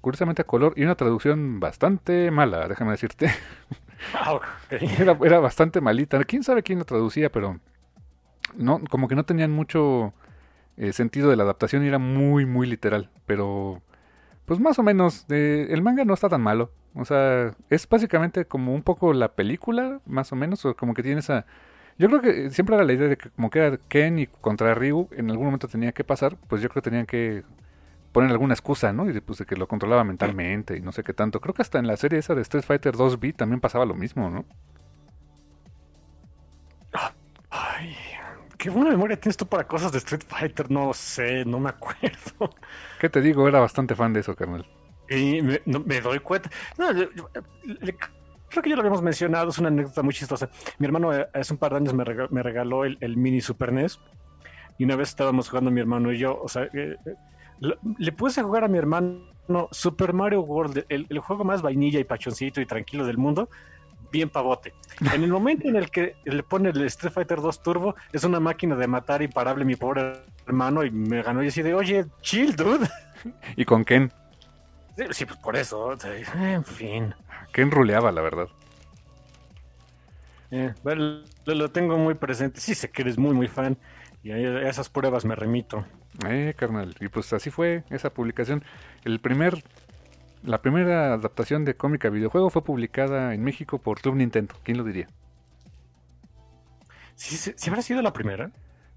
Curiosamente 0.00 0.42
a 0.42 0.46
color. 0.46 0.74
Y 0.76 0.84
una 0.84 0.94
traducción 0.94 1.60
bastante 1.60 2.30
mala, 2.30 2.68
déjame 2.68 2.92
decirte. 2.92 3.30
Ah. 4.14 4.40
Era, 4.70 5.16
era 5.24 5.38
bastante 5.38 5.80
malita. 5.80 6.22
Quién 6.24 6.42
sabe 6.42 6.64
quién 6.64 6.80
lo 6.80 6.84
traducía, 6.84 7.30
pero 7.30 7.60
no, 8.56 8.80
como 8.90 9.06
que 9.06 9.14
no 9.14 9.24
tenían 9.24 9.52
mucho 9.52 10.12
eh, 10.76 10.92
sentido 10.92 11.30
de 11.30 11.36
la 11.36 11.44
adaptación 11.44 11.82
era 11.84 11.98
muy, 11.98 12.46
muy 12.46 12.66
literal. 12.66 13.10
Pero, 13.26 13.82
pues 14.46 14.60
más 14.60 14.78
o 14.78 14.82
menos, 14.82 15.26
eh, 15.30 15.66
el 15.70 15.82
manga 15.82 16.04
no 16.04 16.14
está 16.14 16.28
tan 16.28 16.42
malo. 16.42 16.72
O 16.94 17.04
sea, 17.04 17.54
es 17.70 17.88
básicamente 17.88 18.44
como 18.44 18.74
un 18.74 18.82
poco 18.82 19.12
la 19.12 19.32
película, 19.32 20.00
más 20.06 20.32
o 20.32 20.36
menos, 20.36 20.64
o 20.64 20.76
como 20.76 20.94
que 20.94 21.02
tiene 21.02 21.20
esa... 21.20 21.46
Yo 21.98 22.08
creo 22.08 22.20
que 22.20 22.50
siempre 22.50 22.74
era 22.74 22.84
la 22.84 22.92
idea 22.92 23.08
de 23.08 23.16
que 23.16 23.30
como 23.30 23.50
que 23.50 23.58
era 23.58 23.78
Ken 23.88 24.18
y 24.18 24.26
contra 24.26 24.74
Ryu, 24.74 25.08
en 25.12 25.30
algún 25.30 25.46
momento 25.46 25.68
tenía 25.68 25.92
que 25.92 26.04
pasar, 26.04 26.36
pues 26.48 26.62
yo 26.62 26.68
creo 26.68 26.82
que 26.82 26.90
tenían 26.90 27.06
que 27.06 27.44
poner 28.12 28.30
alguna 28.30 28.54
excusa, 28.54 28.92
¿no? 28.92 29.08
Y 29.08 29.20
pues 29.20 29.38
de 29.38 29.46
que 29.46 29.56
lo 29.56 29.66
controlaba 29.68 30.04
mentalmente 30.04 30.76
y 30.76 30.80
no 30.80 30.92
sé 30.92 31.02
qué 31.02 31.12
tanto. 31.14 31.40
Creo 31.40 31.54
que 31.54 31.62
hasta 31.62 31.78
en 31.78 31.86
la 31.86 31.96
serie 31.96 32.18
esa 32.18 32.34
de 32.34 32.42
Street 32.42 32.64
Fighter 32.64 32.94
2B 32.94 33.34
también 33.34 33.60
pasaba 33.60 33.86
lo 33.86 33.94
mismo, 33.94 34.30
¿no? 34.30 34.44
Qué 38.62 38.70
buena 38.70 38.90
memoria 38.90 39.18
tienes 39.18 39.36
tú 39.36 39.44
para 39.44 39.66
cosas 39.66 39.90
de 39.90 39.98
Street 39.98 40.22
Fighter. 40.26 40.70
No 40.70 40.92
sé, 40.94 41.44
no 41.44 41.58
me 41.58 41.70
acuerdo. 41.70 42.50
¿Qué 43.00 43.08
te 43.08 43.20
digo? 43.20 43.48
Era 43.48 43.58
bastante 43.58 43.96
fan 43.96 44.12
de 44.12 44.20
eso, 44.20 44.36
carnal. 44.36 44.64
Y 45.10 45.42
me, 45.42 45.60
no- 45.66 45.80
me 45.80 46.00
doy 46.00 46.20
cuenta. 46.20 46.48
No, 46.78 46.92
yo- 46.92 47.10
yo- 47.12 47.28
le- 47.64 47.96
creo 48.48 48.62
que 48.62 48.70
ya 48.70 48.76
lo 48.76 48.82
habíamos 48.82 49.02
mencionado, 49.02 49.50
es 49.50 49.58
una 49.58 49.66
anécdota 49.68 50.02
muy 50.02 50.14
chistosa. 50.14 50.48
Mi 50.78 50.86
hermano 50.86 51.12
eh, 51.12 51.26
hace 51.34 51.52
un 51.52 51.58
par 51.58 51.72
de 51.72 51.78
años 51.78 51.92
me 51.92 52.04
rega- 52.04 52.28
me 52.30 52.40
regaló, 52.40 52.84
el, 52.84 52.98
el 53.00 53.16
mini 53.16 53.40
Super 53.40 53.72
NES 53.72 53.98
y 54.78 54.84
una 54.84 54.94
vez 54.94 55.08
estábamos 55.08 55.48
jugando 55.48 55.72
mi 55.72 55.80
hermano 55.80 56.12
y 56.12 56.18
yo, 56.18 56.40
o 56.40 56.48
sea, 56.48 56.62
eh, 56.62 56.70
eh, 57.04 57.14
lo- 57.58 57.76
le 57.98 58.12
puse 58.12 58.40
a 58.40 58.44
jugar 58.44 58.62
a 58.62 58.68
mi 58.68 58.78
hermano 58.78 59.22
Super 59.72 60.12
Mario 60.12 60.42
World, 60.42 60.84
el, 60.88 61.06
el 61.10 61.18
juego 61.18 61.42
más 61.42 61.62
vainilla 61.62 61.98
y 61.98 62.04
pachoncito 62.04 62.60
y 62.60 62.66
tranquilo 62.66 63.04
del 63.04 63.18
mundo, 63.18 63.48
bien 64.12 64.28
pavote. 64.28 64.74
En 65.12 65.24
el 65.24 65.30
momento 65.30 65.66
en 65.66 65.76
el 65.76 65.90
que 65.90 66.14
le 66.24 66.42
pone 66.42 66.68
el 66.68 66.82
Street 66.82 67.12
Fighter 67.12 67.40
2 67.40 67.62
Turbo, 67.62 67.96
es 68.12 68.22
una 68.22 68.38
máquina 68.38 68.76
de 68.76 68.86
matar 68.86 69.22
imparable 69.22 69.64
mi 69.64 69.74
pobre 69.74 70.12
hermano 70.46 70.84
y 70.84 70.90
me 70.90 71.22
ganó 71.22 71.42
y 71.42 71.48
así 71.48 71.62
de, 71.62 71.74
oye, 71.74 72.06
chill, 72.20 72.54
dude. 72.54 72.88
Y 73.56 73.64
con 73.64 73.84
Ken. 73.84 74.12
Sí, 74.96 75.04
Sí, 75.10 75.24
pues 75.26 75.38
por 75.38 75.56
eso. 75.56 75.96
En 76.34 76.64
fin. 76.64 77.14
Ken 77.52 77.70
ruleaba, 77.70 78.10
la 78.12 78.20
verdad. 78.20 78.48
Eh, 80.50 80.74
bueno, 80.82 81.22
lo, 81.44 81.54
lo 81.54 81.70
tengo 81.70 81.96
muy 81.96 82.14
presente. 82.14 82.60
Sí, 82.60 82.74
sé 82.74 82.90
que 82.90 83.02
eres 83.02 83.16
muy, 83.16 83.32
muy 83.32 83.48
fan. 83.48 83.78
Y 84.22 84.32
a 84.32 84.68
esas 84.68 84.88
pruebas 84.88 85.24
me 85.24 85.34
remito. 85.34 85.84
Eh, 86.28 86.54
carnal. 86.56 86.94
Y 87.00 87.08
pues 87.08 87.32
así 87.32 87.50
fue 87.50 87.84
esa 87.90 88.10
publicación. 88.10 88.64
El 89.04 89.20
primer... 89.20 89.62
La 90.42 90.60
primera 90.60 91.14
adaptación 91.14 91.64
de 91.64 91.76
cómic 91.76 92.04
a 92.04 92.10
videojuego 92.10 92.50
fue 92.50 92.64
publicada 92.64 93.32
en 93.34 93.42
México 93.44 93.78
por 93.78 94.00
Club 94.00 94.16
Nintendo. 94.16 94.54
¿Quién 94.64 94.76
lo 94.78 94.84
diría? 94.84 95.06
¿Sí, 97.14 97.36
sí, 97.36 97.52
sí 97.56 97.70
habrá 97.70 97.82
sido 97.82 98.02
la 98.02 98.12
primera? 98.12 98.50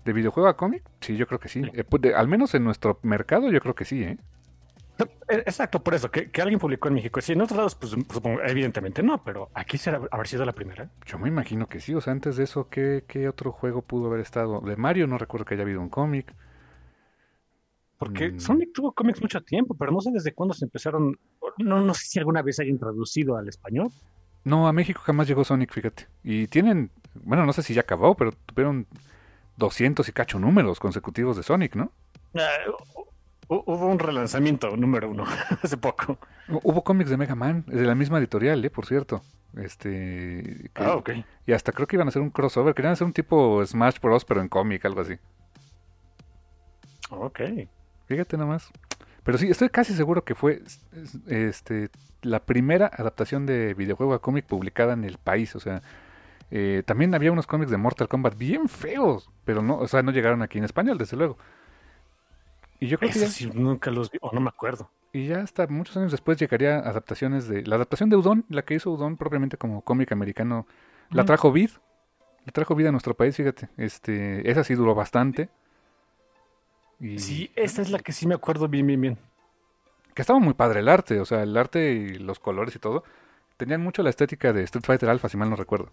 ¿De 0.04 0.14
videojuego 0.14 0.50
a 0.50 0.58
cómic? 0.58 0.84
Sí, 1.02 1.18
yo 1.18 1.28
creo 1.28 1.40
que 1.40 1.50
sí. 1.50 1.62
Eh, 1.74 1.84
pues, 1.84 2.02
de- 2.02 2.16
al 2.16 2.28
menos 2.28 2.54
en 2.56 2.64
nuestro 2.64 3.00
mercado 3.04 3.52
yo 3.52 3.60
creo 3.60 3.76
que 3.76 3.86
sí, 3.86 4.04
¿eh? 4.04 4.18
eh, 5.00 5.44
exacto, 5.46 5.84
por 5.84 5.94
eso, 5.94 6.10
que, 6.10 6.32
que 6.32 6.42
alguien 6.42 6.60
publicó 6.60 6.88
en 6.88 6.96
México. 6.96 7.22
Sí, 7.22 7.34
en 7.34 7.42
otros 7.42 7.58
lados, 7.58 7.76
pues 7.76 7.92
supongo, 7.92 8.42
evidentemente 8.44 9.04
no, 9.04 9.24
pero 9.24 9.50
aquí 9.54 9.78
será 9.78 10.02
haber 10.12 10.28
sido 10.28 10.46
la 10.46 10.54
primera. 10.54 10.90
Yo 11.06 11.20
me 11.20 11.28
imagino 11.28 11.68
que 11.68 11.80
sí, 11.80 11.94
o 11.94 12.02
sea, 12.02 12.14
antes 12.14 12.38
de 12.38 12.46
eso, 12.46 12.70
¿qué, 12.70 13.04
qué 13.08 13.28
otro 13.28 13.52
juego 13.52 13.82
pudo 13.82 14.08
haber 14.08 14.22
estado? 14.22 14.62
De 14.62 14.76
Mario 14.78 15.06
no 15.08 15.18
recuerdo 15.18 15.46
que 15.46 15.56
haya 15.56 15.64
habido 15.64 15.82
un 15.82 15.90
cómic. 15.90 16.34
Porque 17.98 18.32
Mm. 18.34 18.40
Sonic 18.40 18.74
tuvo 18.74 18.92
cómics 18.92 19.22
mucho 19.22 19.42
tiempo, 19.42 19.74
pero 19.76 19.92
no 19.92 20.02
sé 20.02 20.12
desde 20.12 20.34
cuándo 20.34 20.54
se 20.54 20.66
empezaron. 20.66 21.18
No, 21.58 21.80
no 21.82 21.94
sé 21.94 22.06
si 22.08 22.20
alguna 22.20 22.42
vez 22.42 22.60
hayan 22.60 22.78
traducido 22.78 23.38
al 23.38 23.48
español. 23.48 23.90
No, 24.44 24.68
a 24.68 24.74
México 24.74 25.02
jamás 25.04 25.28
llegó 25.28 25.44
Sonic, 25.44 25.72
fíjate. 25.74 26.08
Y 26.24 26.48
tienen, 26.48 26.92
bueno, 27.24 27.46
no 27.46 27.54
sé 27.54 27.64
si 27.64 27.74
ya 27.74 27.82
acabó, 27.82 28.16
pero 28.16 28.32
tuvieron 28.46 28.86
200 29.58 30.08
y 30.10 30.12
cacho 30.12 30.38
números 30.40 30.80
consecutivos 30.80 31.38
de 31.38 31.44
Sonic, 31.44 31.76
¿no? 31.76 31.92
Hu- 33.48 33.64
hubo 33.66 33.88
un 33.88 34.00
relanzamiento 34.00 34.76
número 34.76 35.10
uno 35.10 35.24
hace 35.64 35.78
poco. 35.78 36.18
Hu- 36.50 36.60
Hubo 36.64 36.84
cómics 36.84 37.10
de 37.10 37.18
Mega 37.18 37.36
Man, 37.36 37.64
de 37.68 37.84
la 37.86 37.96
misma 37.96 38.18
editorial, 38.20 38.64
¿eh? 38.66 38.70
Por 38.70 38.86
cierto. 38.86 39.22
Este. 39.56 40.70
que- 40.74 40.84
Ah, 40.84 40.96
ok. 40.98 41.12
Y 41.48 41.54
hasta 41.54 41.72
creo 41.72 41.88
que 41.88 41.96
iban 41.96 42.08
a 42.08 42.10
hacer 42.10 42.22
un 42.22 42.30
crossover. 42.30 42.74
Querían 42.76 42.94
hacer 42.94 43.06
un 43.08 43.14
tipo 43.14 43.66
Smash 43.66 44.00
Bros. 44.02 44.26
pero 44.26 44.42
en 44.42 44.50
cómic, 44.50 44.84
algo 44.86 45.00
así. 45.02 45.14
Ok. 47.10 47.40
Fíjate 48.08 48.38
nomás. 48.38 48.70
Pero 49.24 49.38
sí, 49.38 49.48
estoy 49.50 49.70
casi 49.70 49.94
seguro 49.94 50.24
que 50.24 50.36
fue 50.36 50.62
es- 50.66 50.82
este, 51.28 51.90
la 52.22 52.40
primera 52.46 52.88
adaptación 52.94 53.46
de 53.46 53.74
videojuego 53.74 54.14
a 54.14 54.22
cómic 54.22 54.46
publicada 54.46 54.94
en 54.94 55.04
el 55.04 55.18
país. 55.18 55.56
O 55.56 55.60
sea, 55.60 55.82
eh, 56.52 56.84
también 56.86 57.14
había 57.16 57.32
unos 57.32 57.48
cómics 57.48 57.72
de 57.72 57.78
Mortal 57.78 58.08
Kombat 58.08 58.38
bien 58.38 58.70
feos, 58.70 59.30
pero 59.46 59.62
no, 59.64 59.78
o 59.80 59.88
sea, 59.88 60.04
no 60.04 60.12
llegaron 60.12 60.42
aquí 60.44 60.58
en 60.60 60.64
español, 60.66 60.98
desde 60.98 61.18
luego. 61.18 61.38
Y 62.80 62.88
yo 62.88 63.00
creo 63.00 63.12
que 63.12 63.20
ya, 63.20 63.28
sí, 63.28 63.50
nunca 63.54 63.90
los 63.90 64.12
vi, 64.12 64.20
o 64.22 64.32
no 64.34 64.42
me 64.42 64.50
acuerdo. 64.50 64.90
y 65.14 65.28
ya 65.28 65.40
hasta 65.42 65.66
muchos 65.68 65.96
años 65.98 66.12
después 66.12 66.38
llegaría 66.38 66.78
adaptaciones 66.80 67.48
de... 67.48 67.66
La 67.66 67.76
adaptación 67.78 68.10
de 68.10 68.18
Udon, 68.18 68.46
la 68.50 68.64
que 68.64 68.74
hizo 68.76 68.92
Udon 68.92 69.16
propiamente 69.16 69.56
como 69.58 69.82
cómic 69.82 70.12
americano, 70.12 70.68
la 71.10 71.24
trajo 71.26 71.52
Vid. 71.54 71.70
La 72.46 72.52
trajo 72.52 72.76
Vid 72.76 72.88
a 72.88 72.92
nuestro 72.92 73.16
país, 73.16 73.36
fíjate. 73.38 73.70
Este, 73.78 74.50
esa 74.52 74.64
sí 74.66 74.76
duró 74.76 74.94
bastante. 74.94 75.50
Y 77.00 77.20
Sí, 77.20 77.52
esta 77.56 77.82
es 77.82 77.90
la 77.90 78.00
que 78.00 78.12
sí 78.12 78.28
me 78.28 78.36
acuerdo 78.36 78.68
bien, 78.68 78.88
bien, 78.88 79.02
bien. 79.02 79.18
que 80.14 80.22
estaba 80.22 80.40
muy 80.40 80.54
padre 80.54 80.80
el 80.80 80.88
arte, 80.90 81.20
o 81.20 81.26
sea, 81.26 81.44
el 81.44 81.56
arte 81.58 81.92
y 81.92 82.20
los 82.20 82.40
colores 82.40 82.76
y 82.76 82.80
todo. 82.80 83.04
Tenían 83.58 83.82
mucho 83.82 84.04
la 84.04 84.10
estética 84.10 84.54
de 84.54 84.64
Street 84.64 84.86
Fighter 84.86 85.10
Alpha, 85.10 85.30
si 85.30 85.38
mal 85.38 85.50
no 85.50 85.56
recuerdo. 85.56 85.90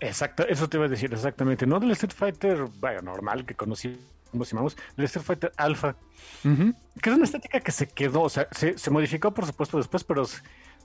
Exacto, 0.00 0.46
eso 0.46 0.68
te 0.68 0.76
iba 0.76 0.86
a 0.86 0.88
decir 0.88 1.12
exactamente. 1.12 1.66
No 1.66 1.80
del 1.80 1.90
Street 1.92 2.12
Fighter, 2.14 2.64
vaya, 2.78 3.00
normal 3.00 3.44
que 3.44 3.54
conocimos, 3.54 3.98
llamamos, 4.32 4.76
del 4.96 5.06
Street 5.06 5.24
Fighter 5.24 5.52
Alpha, 5.56 5.96
que 7.02 7.10
es 7.10 7.16
una 7.16 7.24
estética 7.24 7.60
que 7.60 7.72
se 7.72 7.88
quedó, 7.88 8.22
o 8.22 8.28
sea, 8.28 8.46
se, 8.52 8.78
se 8.78 8.90
modificó 8.90 9.32
por 9.32 9.44
supuesto 9.46 9.76
después, 9.76 10.04
pero 10.04 10.24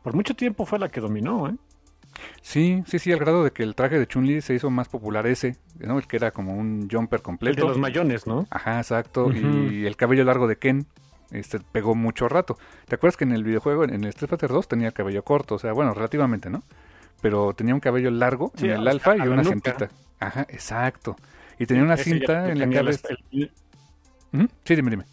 por 0.01 0.16
mucho 0.16 0.36
tiempo 0.36 0.66
fue 0.66 0.80
la 0.80 0.89
que 0.89 0.99
dominó, 0.99 1.47
¿eh? 1.47 1.56
Sí, 2.41 2.84
sí, 2.88 2.99
sí, 2.99 3.11
al 3.11 3.20
grado 3.20 3.43
de 3.43 3.51
que 3.51 3.64
el 3.64 3.76
traje 3.76 3.97
de 3.99 4.07
Chun-Li 4.07 4.41
se 4.41 4.53
hizo 4.53 4.70
más 4.70 4.88
popular 4.89 5.26
ese, 5.28 5.55
¿no? 5.80 5.97
El 5.97 6.07
que 6.07 6.18
era 6.18 6.32
como 6.32 6.53
un 6.53 6.89
jumper 6.89 7.18
El 7.18 7.22
de 7.22 7.24
completo. 7.24 7.68
los 7.68 7.78
mayones, 7.78 8.28
¿no? 8.28 8.45
Ajá, 8.49 8.78
exacto. 8.80 9.32
Y 9.32 9.86
el 9.86 9.95
cabello 9.95 10.24
largo 10.24 10.47
de 10.47 10.57
Ken 10.57 10.86
este, 11.32 11.59
pegó 11.59 11.95
mucho 11.95 12.28
rato. 12.30 12.57
¿Te 12.88 12.95
acuerdas 12.95 13.18
que 13.18 13.24
en 13.24 13.32
el 13.32 13.43
videojuego, 13.43 13.84
en 13.86 14.03
el 14.03 14.05
Street 14.09 14.30
Fighter 14.30 14.49
2, 14.51 14.68
tenía 14.68 14.88
el 14.88 14.93
cabello 14.93 15.24
corto? 15.24 15.55
O 15.55 15.59
sea, 15.59 15.74
bueno, 15.74 15.93
relativamente, 15.93 16.49
¿no? 16.49 16.64
Pero 17.22 17.53
tenía 17.53 17.74
un 17.74 17.80
cabello 17.80 18.11
largo 18.11 18.51
Sí, 18.55 18.66
en 18.66 18.72
el 18.72 18.88
alfa 18.88 19.16
y 19.18 19.22
una 19.22 19.43
cintita. 19.43 19.89
Ajá, 20.20 20.41
exacto. 20.49 21.16
Y 21.57 21.66
tenía 21.66 21.84
una 21.84 21.97
cinta 21.97 22.49
en 22.51 22.59
la 22.59 22.84
les- 22.84 23.03
el- 23.32 23.51
Sí, 24.66 24.76
dime, 24.76 24.89
dime. 24.91 25.05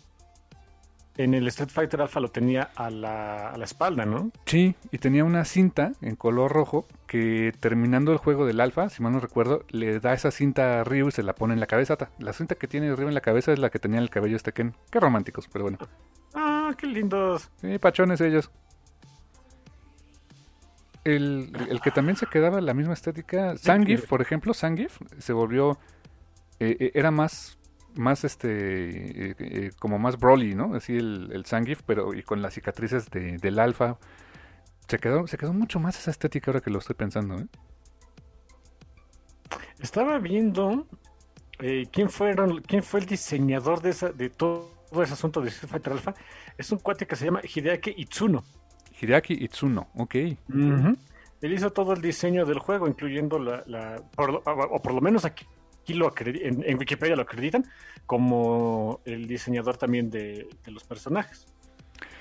En 1.17 1.35
el 1.35 1.47
Street 1.49 1.71
Fighter 1.71 2.01
Alpha 2.01 2.21
lo 2.21 2.31
tenía 2.31 2.71
a 2.77 2.91
la, 2.91 3.51
a 3.51 3.59
la 3.59 3.65
espalda, 3.65 4.07
¿no? 4.07 4.31
Sí, 4.47 4.75
y 4.91 4.99
tenía 4.99 5.25
una 5.25 5.45
cinta 5.45 5.93
en 6.01 6.17
color 6.17 6.53
rojo 6.53 6.87
que 7.07 7.53
terminando 7.61 8.13
el 8.13 8.19
juego 8.19 8.47
del 8.47 8.61
alfa, 8.61 8.89
si 8.89 9.03
mal 9.03 9.13
no 9.13 9.21
recuerdo, 9.21 9.65
le 9.71 10.01
da 10.01 10.15
esa 10.15 10.31
cinta 10.31 10.81
a 10.81 10.85
Ryu 10.85 11.09
y 11.09 11.11
se 11.11 11.23
la 11.23 11.35
pone 11.35 11.55
en 11.55 11.61
la 11.61 11.67
cabeza. 11.67 11.97
La 12.19 12.33
cinta 12.33 12.55
que 12.55 12.69
tiene 12.69 12.95
Ryu 12.95 13.09
en 13.09 13.15
la 13.15 13.21
cabeza 13.21 13.53
es 13.53 13.59
la 13.59 13.71
que 13.71 13.79
tenía 13.79 13.99
en 13.99 14.05
el 14.05 14.11
cabello 14.11 14.37
este 14.37 14.53
Ken. 14.53 14.75
Qué 14.91 15.01
románticos, 15.01 15.49
pero 15.53 15.65
bueno. 15.65 15.79
Ah, 16.35 16.73
qué 16.79 16.87
lindos. 16.87 17.51
Sí, 17.61 17.79
pachones 17.79 18.21
ellos. 18.21 18.51
El, 21.05 21.51
el 21.69 21.81
que 21.81 21.91
también 21.91 22.17
se 22.17 22.27
quedaba 22.27 22.61
la 22.61 22.75
misma 22.75 22.93
estética, 22.93 23.57
Sangif, 23.57 24.07
por 24.07 24.21
ejemplo, 24.21 24.53
Sangif 24.53 24.99
se 25.19 25.33
volvió, 25.33 25.79
eh, 26.59 26.77
eh, 26.79 26.91
era 26.95 27.11
más, 27.11 27.59
más 27.97 28.25
este, 28.25 29.31
eh, 29.31 29.35
eh, 29.39 29.71
como 29.79 29.99
más 29.99 30.19
Broly, 30.19 30.55
¿no? 30.55 30.75
Así 30.75 30.97
el, 30.97 31.31
el 31.33 31.45
Sangif, 31.47 31.83
pero 31.85 32.15
y 32.15 32.23
con 32.23 32.41
las 32.43 32.55
cicatrices 32.55 33.11
de- 33.11 33.37
del 33.39 33.59
alfa. 33.59 33.99
Se 34.89 34.99
quedó, 34.99 35.27
se 35.27 35.39
quedó 35.39 35.53
mucho 35.53 35.79
más 35.81 35.99
esa 35.99 36.11
estética 36.11 36.51
ahora 36.51 36.61
que 36.61 36.71
lo 36.71 36.79
estoy 36.79 36.97
pensando, 36.97 37.37
¿eh? 37.37 37.47
Estaba 39.81 40.19
viendo 40.19 40.87
eh, 41.61 41.87
quién 41.91 42.11
fueron, 42.11 42.61
quién 42.63 42.83
fue 42.83 43.01
el 43.01 43.07
diseñador 43.07 43.81
de 43.83 43.91
esa, 43.91 44.11
de 44.11 44.31
todo 44.31 44.71
ese 45.03 45.13
asunto 45.15 45.41
de 45.41 45.49
Street 45.49 45.71
Fighter 45.71 45.93
Alpha. 45.95 46.15
Es 46.59 46.71
un 46.73 46.79
cuate 46.79 47.07
que 47.07 47.17
se 47.17 47.25
llama 47.27 47.41
Hideaki 47.43 47.95
Itsuno. 47.97 48.45
Hideaki 49.01 49.35
Itsuno, 49.35 49.89
ok. 49.95 50.15
Él 50.15 51.55
hizo 51.55 51.71
todo 51.71 51.95
el 51.95 52.03
diseño 52.03 52.45
del 52.45 52.59
juego, 52.59 52.87
incluyendo 52.87 53.39
la, 53.39 53.63
la- 53.67 54.03
por 54.15 54.43
o 54.45 54.83
por 54.83 54.93
lo 54.93 55.01
menos 55.01 55.25
aquí, 55.25 55.47
aquí 55.91 55.95
lo 55.95 56.13
en, 56.17 56.63
en 56.65 56.79
Wikipedia 56.79 57.17
lo 57.17 57.23
acreditan 57.23 57.65
como 58.07 59.01
el 59.05 59.27
diseñador 59.27 59.77
también 59.77 60.11
de, 60.11 60.49
de 60.65 60.71
los 60.71 60.85
personajes. 60.85 61.47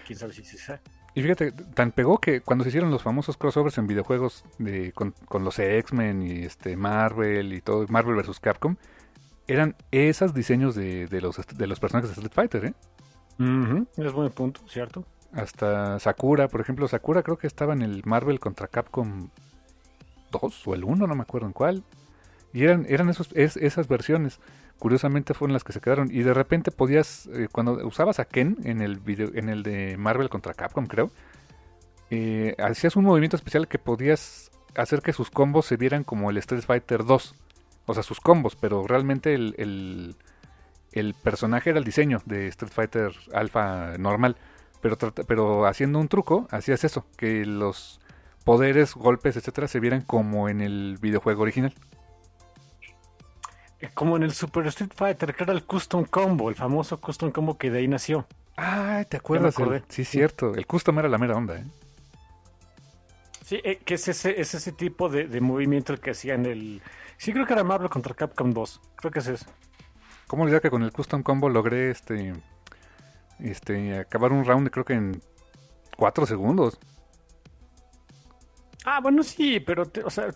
Quién 0.06 0.18
sabe 0.18 0.34
si 0.34 0.44
se 0.44 0.58
sabe. 0.58 0.82
Y 1.16 1.22
fíjate, 1.22 1.52
tan 1.52 1.92
pegó 1.92 2.20
que 2.20 2.42
cuando 2.42 2.64
se 2.64 2.70
hicieron 2.70 2.92
los 2.92 3.02
famosos 3.02 3.38
crossovers 3.38 3.78
en 3.78 3.88
videojuegos 3.88 4.46
de, 4.60 4.92
con, 4.92 5.12
con 5.28 5.44
los 5.44 5.58
X-Men 5.58 6.22
y 6.22 6.44
este 6.44 6.78
Marvel 6.78 7.54
y 7.54 7.62
todo, 7.62 7.86
Marvel 7.90 8.16
vs. 8.16 8.40
Capcom, 8.40 8.76
eran 9.48 9.76
esos 9.92 10.34
diseños 10.34 10.76
de, 10.76 11.08
de 11.08 11.22
los, 11.22 11.38
de 11.38 11.68
los 11.68 11.80
personajes 11.80 12.10
de 12.10 12.14
Street 12.14 12.34
Fighter, 12.34 12.66
¿eh? 12.66 12.74
Es 13.98 14.14
buen 14.14 14.30
punto, 14.32 14.62
¿cierto? 14.68 15.06
Hasta 15.34 16.00
Sakura, 16.00 16.48
por 16.48 16.62
ejemplo, 16.62 16.88
Sakura 16.88 17.24
creo 17.24 17.38
que 17.38 17.48
estaba 17.48 17.74
en 17.74 17.82
el 17.82 18.04
Marvel 18.06 18.40
contra 18.40 18.68
Capcom 18.68 19.30
2 20.32 20.68
o 20.68 20.76
el 20.76 20.84
1, 20.84 21.08
no 21.08 21.16
me 21.16 21.22
acuerdo 21.22 21.48
en 21.48 21.54
cuál. 21.54 21.84
Y 22.54 22.64
eran, 22.64 22.86
eran 22.90 23.10
esos, 23.10 23.30
es- 23.34 23.58
esas 23.58 23.88
versiones. 23.88 24.40
Curiosamente 24.80 25.34
fueron 25.34 25.54
las 25.54 25.64
que 25.64 25.74
se 25.74 25.82
quedaron. 25.82 26.10
Y 26.12 26.22
de 26.24 26.34
repente 26.34 26.72
podías, 26.72 27.28
eh, 27.34 27.48
cuando 27.52 27.74
usabas 27.86 28.20
a 28.20 28.26
Ken 28.26 28.58
en 28.64 28.82
el 28.82 29.00
video, 29.00 29.30
en 29.34 29.50
el 29.50 29.64
de 29.64 29.98
Marvel 29.98 30.30
contra 30.30 30.54
Capcom, 30.54 30.88
creo, 30.88 31.12
eh, 32.10 32.56
hacías 32.60 32.96
un 32.96 33.06
movimiento 33.06 33.36
especial 33.36 33.68
que 33.68 33.78
podías 33.78 34.52
hacer 34.76 35.02
que 35.02 35.14
sus 35.14 35.30
combos 35.30 35.66
se 35.66 35.78
vieran 35.78 36.04
como 36.04 36.30
el 36.30 36.38
Street 36.38 36.64
Fighter 36.64 37.06
2. 37.06 37.36
O 37.86 37.94
sea, 37.94 38.04
sus 38.04 38.20
combos, 38.20 38.56
pero 38.56 38.86
realmente 38.88 39.34
el, 39.34 39.56
el, 39.58 40.16
el 40.92 41.14
personaje 41.16 41.72
era 41.72 41.80
el 41.80 41.86
diseño 41.86 42.22
de 42.26 42.48
Street 42.48 42.72
Fighter 42.74 43.12
Alpha 43.34 43.96
normal. 43.98 44.38
Pero, 44.82 44.98
pero 45.28 45.66
haciendo 45.66 46.00
un 46.00 46.08
truco, 46.08 46.48
hacías 46.52 46.84
eso, 46.84 47.06
que 47.18 47.46
los 47.46 48.00
poderes, 48.46 48.94
golpes, 48.96 49.36
etcétera, 49.36 49.68
se 49.68 49.80
vieran 49.80 50.02
como 50.02 50.48
en 50.50 50.62
el 50.62 50.98
videojuego 51.02 51.42
original. 51.44 51.74
Como 53.94 54.18
en 54.18 54.24
el 54.24 54.34
Super 54.34 54.68
Street 54.68 54.92
Fighter, 54.94 55.34
que 55.34 55.44
era 55.44 55.54
el 55.54 55.64
Custom 55.64 56.04
Combo, 56.06 56.50
el 56.50 56.56
famoso 56.56 57.00
Custom 57.00 57.32
Combo 57.32 57.58
que 57.58 57.70
de 57.72 57.80
ahí 57.80 57.88
nació. 57.88 58.26
Ah, 58.58 59.06
¿te 59.08 59.18
acuerdas? 59.18 59.58
El- 59.58 59.84
sí, 59.88 60.04
cierto. 60.04 60.54
El 60.54 60.68
custom 60.68 61.00
era 61.00 61.08
la 61.08 61.18
mera 61.18 61.36
onda, 61.38 61.58
¿eh? 61.58 61.66
Sí, 63.46 63.62
eh, 63.64 63.80
que 63.84 63.94
es 63.96 64.08
ese, 64.10 64.40
es 64.40 64.54
ese 64.54 64.74
tipo 64.74 65.08
de, 65.10 65.28
de 65.28 65.42
movimiento 65.42 65.94
el 65.94 66.00
que 66.02 66.12
hacía 66.12 66.36
en 66.36 66.46
el... 66.46 66.82
Sí, 67.18 67.32
creo 67.34 67.46
que 67.48 67.54
era 67.54 67.64
Marvel 67.64 67.90
contra 67.90 68.14
Capcom 68.14 68.52
2. 68.52 68.82
Creo 68.98 69.12
que 69.12 69.20
es 69.20 69.28
eso. 69.28 69.46
¿Cómo 70.28 70.44
olvidar 70.44 70.62
que 70.62 70.70
con 70.70 70.84
el 70.84 70.92
custom 70.92 71.24
combo 71.24 71.50
logré 71.50 71.90
este 71.90 72.34
este 73.40 73.98
acabar 73.98 74.32
un 74.34 74.44
round 74.46 74.70
creo 74.70 74.86
que 74.86 74.94
en 74.94 75.22
cuatro 75.98 76.26
segundos? 76.26 76.78
Ah, 78.86 79.00
bueno, 79.02 79.24
sí, 79.24 79.60
pero, 79.60 79.86
te- 79.86 80.04
o 80.04 80.10
sea, 80.10 80.30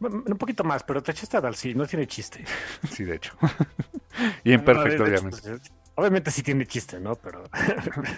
un 0.00 0.38
poquito 0.38 0.64
más, 0.64 0.82
pero 0.82 1.02
te 1.02 1.12
echaste 1.12 1.36
a 1.36 1.40
Dalcy, 1.40 1.74
no 1.74 1.86
tiene 1.86 2.06
chiste. 2.06 2.44
sí, 2.90 3.04
de 3.04 3.16
hecho. 3.16 3.34
y 4.44 4.52
en 4.52 4.64
perfecto, 4.64 5.04
No, 5.04 5.08
obviamente. 5.10 5.40
pues, 5.42 5.72
obviamente 5.94 6.30
sí 6.30 6.42
tiene 6.42 6.66
chiste, 6.66 6.98
¿no? 7.00 7.14
Pero... 7.16 7.44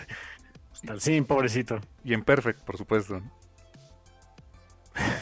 Dalcy, 0.83 1.21
pobrecito. 1.23 1.81
Y 2.05 2.15
en 2.15 2.25
perfect, 2.25 2.61
por 2.63 2.77
supuesto. 2.77 3.21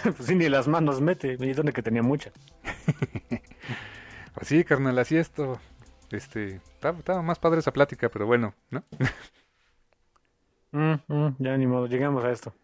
Pues 0.02 0.26
sí, 0.26 0.34
ni 0.34 0.48
las 0.48 0.66
manos 0.66 1.00
mete, 1.00 1.36
me 1.38 1.52
donde 1.54 1.72
que 1.72 1.82
tenía 1.82 2.02
mucha. 2.02 2.32
Así, 4.34 4.64
carnal, 4.64 4.98
así 4.98 5.16
esto. 5.16 5.60
Este, 6.10 6.56
estaba, 6.56 6.98
estaba 6.98 7.22
más 7.22 7.38
padre 7.38 7.60
esa 7.60 7.72
plática, 7.72 8.08
pero 8.08 8.26
bueno, 8.26 8.54
¿no? 8.70 8.84
Mm, 10.72 10.94
mm, 11.08 11.36
ya 11.38 11.56
ni 11.56 11.66
modo, 11.66 11.86
llegamos 11.86 12.24
a 12.24 12.30
esto. 12.30 12.54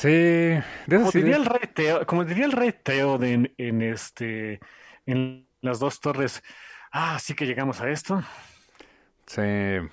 Sí, 0.00 0.08
de 0.08 0.62
Como 0.88 1.10
diría 1.10 1.36
el 1.36 1.44
rey 1.44 1.68
Teo, 1.74 2.06
como 2.06 2.24
diría 2.24 2.46
el 2.46 2.52
rey 2.52 2.72
Teo 2.72 3.18
de 3.18 3.32
en, 3.34 3.54
en 3.58 3.82
este 3.82 4.58
en 5.04 5.46
las 5.60 5.78
dos 5.78 6.00
torres. 6.00 6.42
Ah, 6.90 7.18
sí 7.20 7.34
que 7.34 7.44
llegamos 7.46 7.82
a 7.82 7.90
esto. 7.90 8.22
Sí. 9.26 9.42
de 9.42 9.90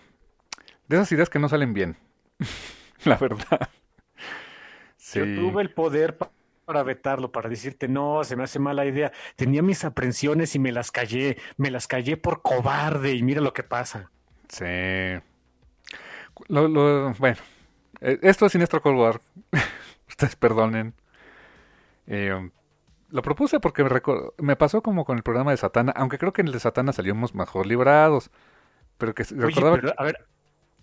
esas 0.90 1.12
ideas 1.12 1.30
que 1.30 1.40
no 1.40 1.50
salen 1.50 1.74
bien. 1.74 1.98
la 3.04 3.18
verdad. 3.18 3.70
Sí. 4.96 5.20
Yo 5.20 5.26
tuve 5.26 5.62
el 5.62 5.74
poder 5.74 6.18
pa- 6.18 6.32
para 6.64 6.84
vetarlo, 6.84 7.30
para 7.34 7.50
decirte, 7.50 7.90
no, 7.90 8.24
se 8.24 8.38
me 8.38 8.44
hace 8.46 8.60
mala 8.60 8.86
idea. 8.86 9.12
Tenía 9.36 9.62
mis 9.62 9.84
aprensiones 9.84 10.56
y 10.56 10.60
me 10.60 10.72
las 10.72 10.90
callé. 10.90 11.38
Me 11.58 11.70
las 11.70 11.86
callé 11.86 12.16
por 12.16 12.42
cobarde 12.42 13.14
y 13.14 13.24
mira 13.24 13.42
lo 13.42 13.52
que 13.52 13.64
pasa. 13.64 14.10
Sí. 14.48 14.64
Lo- 16.48 16.68
lo- 16.70 17.14
bueno, 17.16 17.38
eh, 18.00 18.20
esto 18.22 18.46
es 18.46 18.54
Sinestro 18.54 18.82
Cold 18.82 18.98
War. 19.00 19.22
Ustedes 20.08 20.36
perdonen. 20.36 20.94
Eh, 22.08 22.50
lo 23.10 23.22
propuse 23.22 23.60
porque 23.60 23.84
me, 23.84 23.90
me 24.38 24.56
pasó 24.56 24.82
como 24.82 25.06
con 25.06 25.18
el 25.18 25.24
programa 25.24 25.52
de 25.52 25.58
Satana, 25.58 25.94
aunque 25.96 26.18
creo 26.18 26.34
que 26.34 26.42
en 26.42 26.48
el 26.48 26.54
de 26.54 26.60
Satana 26.60 26.94
salimos 26.94 27.36
mejor 27.36 27.66
librados. 27.66 28.32
Pero 28.98 29.14
que 29.14 29.24
Oye, 29.24 29.36
recordaba 29.36 29.76
pero, 29.76 29.94
a 29.98 30.04
ver, 30.04 30.26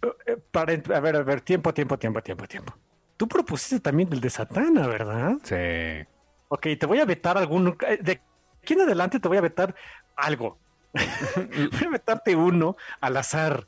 eh, 0.03 0.09
eh, 0.27 0.37
para, 0.51 0.73
a 0.73 1.01
ver, 1.01 1.17
a 1.17 1.23
ver, 1.23 1.41
tiempo, 1.41 1.75
tiempo, 1.75 1.99
tiempo, 1.99 2.23
tiempo, 2.23 2.47
tiempo. 2.47 2.75
Tú 3.17 3.29
propusiste 3.29 3.81
también 3.81 4.13
el 4.13 4.21
de 4.21 4.31
Satana, 4.31 4.87
¿verdad? 4.87 5.37
Sí. 5.43 6.07
Ok, 6.49 6.67
te 6.79 6.87
voy 6.87 7.01
a 7.01 7.05
vetar 7.05 7.37
algún... 7.39 7.77
De 8.01 8.21
aquí 8.63 8.75
en 8.75 8.81
adelante 8.83 9.21
te 9.21 9.29
voy 9.29 9.37
a 9.37 9.43
vetar 9.43 9.75
algo. 10.17 10.59
voy 11.37 11.87
a 11.87 11.91
vetarte 11.91 12.37
uno 12.37 12.77
al 13.01 13.17
azar. 13.17 13.67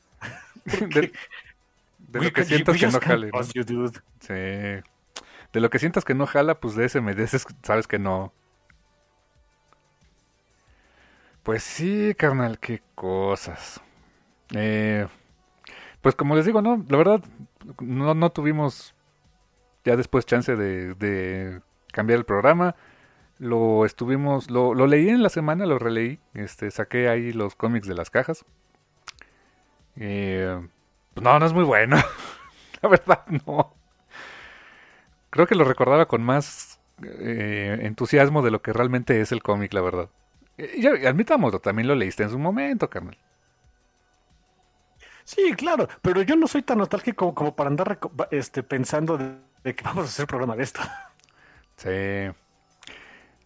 De, 2.09 2.21
lo 2.23 2.33
que 2.33 2.45
sientas 2.45 2.75
we 2.75 2.81
que 2.81 2.87
no 2.87 3.01
jale. 3.01 3.31
Sí. 4.21 4.89
De 5.57 5.63
lo 5.63 5.71
que 5.71 5.79
sientas 5.79 6.05
que 6.05 6.13
no 6.13 6.27
jala, 6.27 6.61
pues 6.61 6.75
de 6.75 6.85
ese 6.85 7.01
me 7.01 7.13
ese 7.13 7.39
sabes 7.63 7.87
que 7.87 7.99
no. 7.99 8.35
Pues 11.43 11.63
sí, 11.63 12.15
carnal, 12.15 12.59
qué 12.59 12.83
cosas. 12.95 13.81
Eh, 14.55 15.07
pues 16.03 16.15
como 16.15 16.37
les 16.37 16.45
digo, 16.45 16.61
no, 16.61 16.85
la 16.91 16.99
verdad, 16.99 17.25
no, 17.81 18.13
no 18.13 18.31
tuvimos 18.33 18.95
ya 19.83 19.97
después 19.97 20.27
chance 20.27 20.57
de, 20.57 21.63
cambiar 21.91 22.19
el 22.19 22.27
programa. 22.27 22.77
Lo 23.39 23.87
estuvimos, 23.87 24.51
lo, 24.51 24.75
lo 24.75 24.87
leí 24.87 25.09
en 25.09 25.23
la 25.23 25.31
semana, 25.31 25.65
lo 25.65 25.79
releí, 25.79 26.21
este, 26.35 26.71
saqué 26.71 27.09
ahí 27.09 27.33
los 27.33 27.57
cómics 27.57 27.89
de 27.89 27.95
las 27.95 28.11
cajas. 28.11 28.45
Eh, 29.97 30.69
pues 31.15 31.25
no, 31.25 31.39
no 31.39 31.47
es 31.47 31.55
muy 31.55 31.65
bueno. 31.65 31.97
la 32.83 32.89
verdad, 32.91 33.25
no. 33.47 33.76
Creo 35.31 35.47
que 35.47 35.55
lo 35.55 35.65
recordaba 35.65 36.07
con 36.07 36.23
más 36.23 36.81
eh, 37.03 37.79
entusiasmo 37.83 38.43
de 38.43 38.51
lo 38.51 38.63
que 38.63 38.73
realmente 38.73 39.21
es 39.21 39.33
el 39.33 39.43
cómic, 39.43 39.73
la 39.73 39.81
verdad. 39.81 40.09
Y 40.57 40.83
ya, 40.83 40.91
admitámoslo, 41.09 41.61
también 41.61 41.89
lo 41.89 41.95
leíste 41.95 42.23
en 42.23 42.31
su 42.31 42.39
momento, 42.39 42.89
carnal. 42.89 43.19
Sí, 45.25 45.53
claro, 45.55 45.89
pero 46.03 46.23
yo 46.23 46.37
no 46.37 46.47
soy 46.47 46.63
tan 46.63 46.79
nostálgico 46.79 47.17
como, 47.17 47.35
como 47.35 47.57
para 47.57 47.69
andar 47.69 47.99
este, 48.31 48.63
pensando 48.63 49.19
de, 49.19 49.37
de 49.65 49.75
que 49.75 49.83
vamos 49.85 50.05
a 50.05 50.09
hacer 50.09 50.27
programa 50.27 50.57
de 50.57 50.63
esto. 50.63 50.81
Sí. 51.77 51.91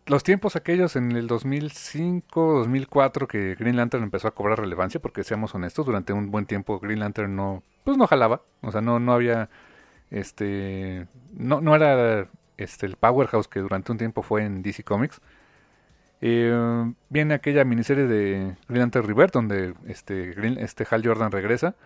Los 0.07 0.23
tiempos 0.23 0.55
aquellos 0.55 0.95
en 0.95 1.13
el 1.13 1.27
2005, 1.27 2.59
2004 2.59 3.29
que 3.29 3.57
Green 3.57 3.77
Lantern 3.77 4.05
empezó 4.05 4.29
a 4.29 4.35
cobrar 4.35 4.61
relevancia, 4.61 5.01
porque 5.01 5.25
seamos 5.25 5.55
honestos, 5.55 5.87
durante 5.87 6.13
un 6.13 6.31
buen 6.31 6.47
tiempo 6.47 6.79
Green 6.79 7.01
Lantern 7.01 7.35
no, 7.35 7.63
pues 7.85 7.97
no 7.97 8.07
jalaba, 8.07 8.43
o 8.61 8.73
sea, 8.73 8.81
no, 8.81 9.01
no 9.01 9.13
había, 9.13 9.51
este, 10.11 11.07
no, 11.37 11.61
no 11.61 11.75
era, 11.75 12.29
este, 12.57 12.87
el 12.87 12.97
powerhouse 12.97 13.49
que 13.49 13.61
durante 13.61 13.93
un 13.93 13.99
tiempo 13.99 14.23
fue 14.23 14.45
en 14.45 14.63
DC 14.63 14.85
Comics. 14.85 15.21
Eh, 16.21 16.93
viene 17.09 17.35
aquella 17.35 17.65
miniserie 17.65 18.07
de 18.07 18.57
Green 18.69 18.81
Lantern 18.81 19.07
Rebirth 19.07 19.33
donde 19.33 19.75
este, 19.87 20.35
este 20.63 20.87
Hal 20.91 21.03
Jordan 21.05 21.33
regresa, 21.33 21.77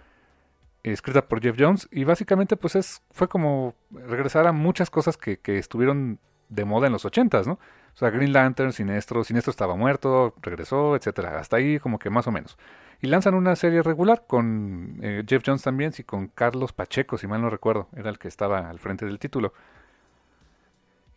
escrita 0.83 1.29
por 1.29 1.41
Jeff 1.41 1.57
Jones 1.59 1.89
y 1.93 2.05
básicamente 2.05 2.57
pues 2.57 2.75
es 2.75 3.03
fue 3.13 3.29
como 3.29 3.75
regresar 3.91 4.47
a 4.49 4.53
muchas 4.53 4.91
cosas 4.91 5.17
que, 5.17 5.39
que 5.39 5.59
estuvieron 5.59 6.19
de 6.49 6.65
moda 6.65 6.89
en 6.89 6.93
los 6.93 7.05
ochentas, 7.05 7.47
¿no? 7.47 7.55
O 7.95 7.97
sea, 7.97 8.11
Green 8.11 8.33
Lantern, 8.33 8.73
Sinestro, 8.73 9.23
Sinestro 9.23 9.51
estaba 9.51 9.77
muerto, 9.77 10.35
regresó, 10.43 10.97
etcétera. 10.97 11.39
Hasta 11.39 11.57
ahí 11.57 11.79
como 11.79 11.99
que 11.99 12.11
más 12.11 12.27
o 12.27 12.33
menos. 12.33 12.59
Y 13.05 13.07
lanzan 13.07 13.35
una 13.35 13.55
serie 13.55 13.83
regular 13.83 14.25
con 14.27 14.99
eh, 15.03 15.25
Jeff 15.29 15.43
Jones 15.45 15.61
también, 15.61 15.93
sí, 15.93 16.05
con 16.05 16.29
Carlos 16.29 16.73
Pacheco, 16.73 17.19
si 17.19 17.27
mal 17.27 17.43
no 17.43 17.51
recuerdo, 17.51 17.87
era 17.95 18.09
el 18.09 18.19
que 18.19 18.29
estaba 18.29 18.71
al 18.71 18.79
frente 18.79 19.05
del 19.05 19.19
título. 19.19 19.53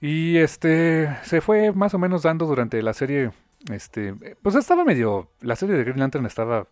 Y 0.02 0.36
este 0.36 1.18
se 1.24 1.40
fue 1.40 1.72
más 1.72 1.94
o 1.94 1.98
menos 1.98 2.24
dando 2.24 2.46
durante 2.46 2.82
la 2.82 2.92
serie, 2.92 3.32
este, 3.72 4.14
pues 4.42 4.56
estaba 4.56 4.84
medio, 4.84 5.30
la 5.40 5.56
serie 5.56 5.78
de 5.78 5.86
Green 5.86 6.00
Lantern 6.00 6.26
estaba 6.26 6.68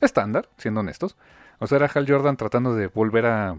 estándar, 0.00 0.48
siendo 0.56 0.78
honestos. 0.78 1.16
O 1.58 1.66
sea, 1.66 1.78
era 1.78 1.90
Hal 1.92 2.06
Jordan 2.08 2.36
tratando 2.36 2.76
de 2.76 2.86
volver 2.86 3.26
a, 3.26 3.58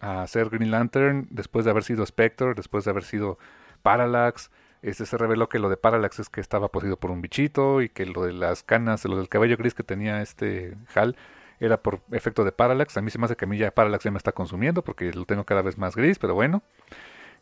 a 0.00 0.26
ser 0.26 0.50
Green 0.50 0.72
Lantern 0.72 1.28
después 1.30 1.64
de 1.64 1.70
haber 1.70 1.84
sido 1.84 2.04
Spectre, 2.04 2.54
después 2.54 2.84
de 2.84 2.90
haber 2.90 3.04
sido 3.04 3.38
Parallax. 3.82 4.50
Este 4.82 5.04
se 5.04 5.18
reveló 5.18 5.48
que 5.48 5.58
lo 5.58 5.68
de 5.68 5.76
Parallax 5.76 6.20
es 6.20 6.28
que 6.28 6.40
estaba 6.40 6.68
poseído 6.68 6.96
por 6.96 7.10
un 7.10 7.20
bichito 7.20 7.82
y 7.82 7.88
que 7.90 8.06
lo 8.06 8.24
de 8.24 8.32
las 8.32 8.62
canas, 8.62 9.04
lo 9.04 9.16
del 9.16 9.28
cabello 9.28 9.56
gris 9.56 9.74
que 9.74 9.82
tenía 9.82 10.22
este 10.22 10.76
Hal 10.94 11.16
era 11.60 11.82
por 11.82 12.00
efecto 12.10 12.44
de 12.44 12.52
Parallax. 12.52 12.96
A 12.96 13.02
mí 13.02 13.10
se 13.10 13.18
me 13.18 13.26
hace 13.26 13.36
que 13.36 13.44
a 13.44 13.48
mí 13.48 13.58
ya 13.58 13.70
Parallax 13.70 14.04
ya 14.04 14.10
me 14.10 14.16
está 14.16 14.32
consumiendo 14.32 14.82
porque 14.82 15.12
lo 15.12 15.26
tengo 15.26 15.44
cada 15.44 15.62
vez 15.62 15.76
más 15.76 15.94
gris, 15.94 16.18
pero 16.18 16.34
bueno. 16.34 16.62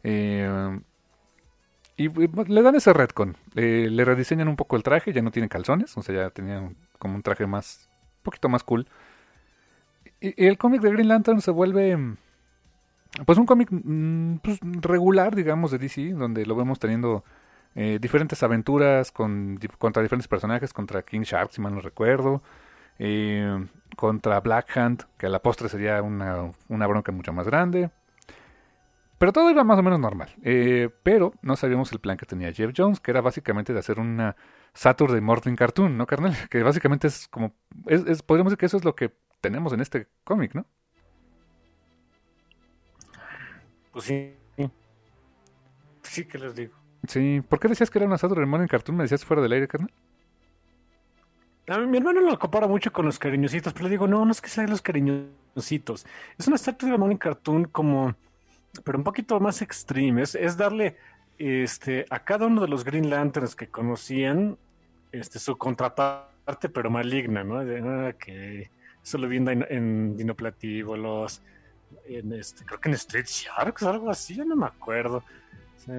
Eh, 0.03 0.81
y 1.99 2.09
le 2.09 2.63
dan 2.63 2.77
ese 2.77 2.93
retcon. 2.93 3.37
Eh, 3.57 3.89
le 3.91 4.05
rediseñan 4.05 4.49
un 4.49 4.57
poco 4.57 4.77
el 4.77 4.85
traje, 4.85 5.13
ya 5.13 5.21
no 5.21 5.33
tiene 5.33 5.49
calzones, 5.49 5.97
o 5.97 6.03
sea, 6.03 6.15
ya 6.15 6.31
tenía 6.31 6.71
como 6.99 7.17
un 7.17 7.23
traje 7.23 7.47
más, 7.47 7.89
un 8.19 8.23
poquito 8.23 8.49
más 8.49 8.63
cool. 8.63 8.87
Y, 10.21 10.45
y 10.45 10.47
el 10.47 10.59
cómic 10.59 10.81
de 10.81 10.93
Green 10.93 11.09
Lantern 11.09 11.41
se 11.41 11.51
vuelve, 11.51 11.97
mm, 11.97 12.17
pues 13.27 13.39
un 13.39 13.47
cómic 13.47 13.69
mm, 13.71 14.37
pues, 14.39 14.59
regular, 14.63 15.35
digamos, 15.35 15.71
de 15.71 15.79
DC, 15.79 16.11
donde 16.13 16.47
lo 16.47 16.57
vemos 16.57 16.79
teniendo 16.79 17.25
eh, 17.75 17.99
diferentes 18.01 18.43
aventuras 18.43 19.13
con, 19.13 19.59
contra 19.79 20.03
diferentes 20.03 20.29
personajes, 20.29 20.73
contra 20.73 21.03
King 21.03 21.23
Shark, 21.23 21.53
si 21.53 21.61
mal 21.61 21.75
no 21.75 21.81
recuerdo, 21.81 22.43
eh, 22.99 23.67
contra 23.97 24.41
Black 24.41 24.77
Hand, 24.77 25.05
que 25.19 25.27
a 25.27 25.31
la 25.31 25.41
postre 25.43 25.69
sería 25.69 26.03
una, 26.03 26.53
una 26.69 26.87
bronca 26.87 27.13
mucho 27.13 27.33
más 27.33 27.47
grande. 27.47 27.91
Pero 29.19 29.33
todo 29.33 29.51
iba 29.51 29.65
más 29.65 29.79
o 29.79 29.83
menos 29.83 29.99
normal. 29.99 30.29
Eh, 30.43 30.91
pero 31.03 31.33
no 31.43 31.57
sabíamos 31.57 31.91
el 31.93 31.99
plan 31.99 32.17
que 32.17 32.27
tenía 32.27 32.53
Jeff 32.53 32.73
Jones, 32.77 33.01
que 33.01 33.11
era 33.11 33.21
básicamente 33.21 33.73
de 33.73 33.81
hacer 33.81 33.99
una 33.99 34.37
Saturday 34.75 35.21
Morning 35.21 35.57
Cartoon, 35.57 35.97
¿no, 35.97 36.07
carnal? 36.07 36.35
Que 36.51 36.63
básicamente 36.63 37.09
es 37.09 37.27
como... 37.29 37.53
Es, 37.87 38.05
es- 38.07 38.23
podríamos 38.23 38.53
decir 38.53 38.59
que 38.61 38.67
eso 38.67 38.77
es 38.77 38.85
lo 38.85 38.95
que 38.95 39.13
tenemos 39.41 39.73
en 39.73 39.81
este 39.81 40.07
cómic, 40.25 40.55
¿no? 40.55 40.67
Pues 43.99 44.07
sí. 44.07 44.33
Sí 46.03 46.25
que 46.25 46.39
les 46.39 46.55
digo. 46.55 46.73
Sí. 47.09 47.43
¿Por 47.49 47.59
qué 47.59 47.67
decías 47.67 47.91
que 47.91 47.99
era 47.99 48.07
una 48.07 48.17
Saturday 48.17 48.47
Morning 48.47 48.69
Cartoon? 48.69 48.97
¿Me 48.97 49.03
decías 49.03 49.25
fuera 49.25 49.43
del 49.43 49.51
aire, 49.51 49.67
carnal? 49.67 49.91
A 51.67 51.79
mí, 51.79 51.87
mi 51.87 51.99
hermano 51.99 52.21
lo 52.21 52.39
compara 52.39 52.69
mucho 52.69 52.93
con 52.93 53.07
los 53.07 53.19
cariñositos, 53.19 53.73
pero 53.73 53.87
le 53.87 53.91
digo, 53.91 54.07
no, 54.07 54.25
no 54.25 54.31
es 54.31 54.41
que 54.41 54.51
sean 54.51 54.71
los 54.71 54.83
cariñositos. 54.83 56.07
Es 56.39 56.47
una 56.47 56.59
Saturday 56.59 56.97
Morning 56.97 57.17
Cartoon 57.17 57.65
como, 57.65 58.15
pero 58.85 58.99
un 58.99 59.03
poquito 59.03 59.41
más 59.41 59.63
extreme. 59.63 60.23
Es, 60.23 60.37
es 60.37 60.57
darle 60.57 60.97
este, 61.37 62.07
a 62.09 62.23
cada 62.23 62.47
uno 62.47 62.61
de 62.61 62.69
los 62.69 62.85
Green 62.85 63.11
Lanterns 63.11 63.57
que 63.57 63.67
conocían 63.67 64.59
este, 65.11 65.41
su 65.41 65.59
contraparte, 65.59 66.69
pero 66.69 66.89
maligna, 66.89 67.43
¿no? 67.43 67.65
De, 67.65 67.81
ah, 67.81 68.13
que 68.13 68.71
eso 69.03 69.19
lo 69.19 69.27
vi 69.27 69.39
en, 69.39 69.67
en 69.69 70.17
Dinoplatívolos, 70.17 71.43
en 72.07 72.33
este, 72.33 72.65
creo 72.65 72.81
que 72.81 72.89
en 72.89 72.95
Street 72.95 73.27
Sharks, 73.27 73.83
algo 73.83 74.11
así, 74.11 74.35
yo 74.35 74.45
no 74.45 74.57
me 74.57 74.67
acuerdo. 74.67 75.23
Sí. 75.77 75.93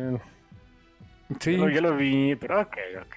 yo, 1.55 1.69
yo 1.69 1.81
lo 1.81 1.95
vi, 1.95 2.35
pero 2.35 2.61
ok, 2.61 2.77
ok. 3.01 3.15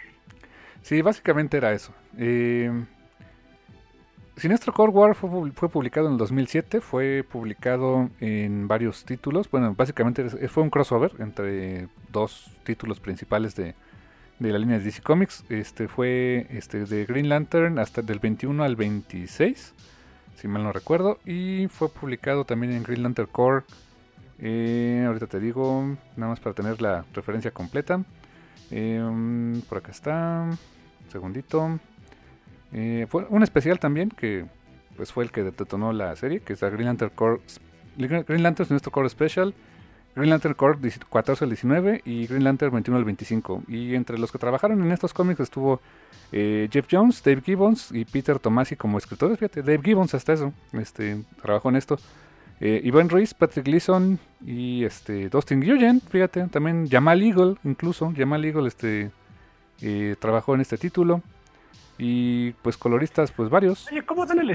Sí, 0.83 1.01
básicamente 1.03 1.57
era 1.57 1.73
eso. 1.73 1.93
Eh, 2.19 2.71
Sinestro 4.37 4.73
Cold 4.73 4.95
War 4.95 5.15
fue, 5.15 5.31
pub- 5.31 5.53
fue 5.55 5.69
publicado 5.69 6.07
en 6.07 6.13
el 6.13 6.19
2007, 6.19 6.81
fue 6.81 7.25
publicado 7.29 8.11
en 8.21 8.67
varios 8.67 9.05
títulos. 9.05 9.51
Bueno, 9.51 9.75
básicamente 9.75 10.29
fue 10.49 10.63
un 10.63 10.71
crossover 10.71 11.13
entre 11.19 11.89
dos 12.11 12.51
títulos 12.65 12.99
principales 12.99 13.55
de, 13.55 13.75
de 14.39 14.53
la 14.53 14.59
línea 14.59 14.79
de 14.79 14.85
DC 14.85 15.03
Comics. 15.03 15.45
Este 15.51 15.87
fue 15.87 16.47
este 16.51 16.85
de 16.87 17.05
Green 17.05 17.29
Lantern 17.29 17.79
hasta 17.79 18.03
del 18.03 18.19
21 18.19 18.65
al 18.65 18.75
26, 18.75 19.75
si 20.37 20.49
mal 20.49 20.63
no 20.63 20.73
recuerdo, 20.73 21.19
y 21.25 21.69
fue 21.69 21.89
publicado 21.89 22.45
también 22.45 22.73
en 22.73 22.83
Green 22.83 23.03
Lantern 23.03 23.29
Core. 23.31 23.65
eh, 24.39 25.05
ahorita 25.07 25.27
te 25.27 25.41
digo, 25.41 25.97
nada 26.17 26.31
más 26.31 26.41
para 26.41 26.55
tener 26.55 26.83
la 26.83 27.05
referencia 27.13 27.51
completa. 27.53 28.03
Eh, 28.71 29.63
por 29.69 29.79
acá 29.79 29.91
está. 29.93 30.49
Un 31.05 31.11
segundito. 31.11 31.79
Eh, 32.73 33.07
fue 33.09 33.27
un 33.29 33.43
especial 33.43 33.79
también 33.79 34.09
que 34.09 34.47
pues 34.97 35.13
fue 35.13 35.25
el 35.25 35.31
que 35.31 35.43
detonó 35.43 35.93
la 35.93 36.15
serie, 36.17 36.41
que 36.41 36.55
es 36.55 36.63
la 36.63 36.71
Green 36.71 36.87
Lantern 36.87 37.13
Core, 37.15 37.41
Green 37.97 38.43
Lantern 38.43 38.79
Core 38.91 39.09
Special. 39.09 39.55
Green 40.15 40.31
Lantern 40.31 40.55
Corps 40.55 40.79
14 41.11 41.45
al 41.45 41.51
19 41.51 42.03
y 42.05 42.27
Green 42.27 42.45
Lantern 42.45 42.73
21 42.73 42.99
al 42.99 43.05
25. 43.05 43.63
Y 43.69 43.95
entre 43.95 44.19
los 44.19 44.31
que 44.31 44.39
trabajaron 44.39 44.83
en 44.83 44.93
estos 44.93 45.15
cómics 45.15 45.41
estuvo 45.41 45.81
eh, 46.33 46.69
Jeff 46.71 46.87
Jones, 46.91 47.23
Dave 47.23 47.41
Gibbons 47.43 47.91
y 47.93 48.05
Peter 48.05 48.39
Tomasi 48.39 48.77
como 48.77 48.99
escritores. 48.99 49.39
Fíjate, 49.39 49.63
Dave 49.63 49.81
Gibbons 49.83 50.15
hasta 50.15 50.35
eso, 50.35 50.53
este, 50.73 51.23
trabajó 51.41 51.71
en 51.71 51.77
esto. 51.77 51.99
Eh, 52.61 52.81
Ivan 52.85 53.09
Ruiz, 53.09 53.35
Patrick 53.35 53.67
Gleason 53.67 54.19
y 54.45 54.85
este 54.85 55.29
Dustin 55.29 55.59
Nguyen, 55.59 56.01
fíjate, 56.01 56.47
también 56.47 56.89
Jamal 56.89 57.21
Eagle, 57.21 57.57
incluso 57.65 58.13
Jamal 58.17 58.45
Eagle 58.45 58.69
este, 58.69 59.11
eh, 59.81 60.15
trabajó 60.21 60.55
en 60.55 60.61
este 60.61 60.79
título. 60.79 61.23
Y 61.99 62.53
pues 62.63 62.77
coloristas, 62.77 63.33
pues 63.33 63.51
varios. 63.51 63.87
Oye, 63.91 64.03
¿cómo 64.03 64.27
dan, 64.27 64.39
el 64.39 64.51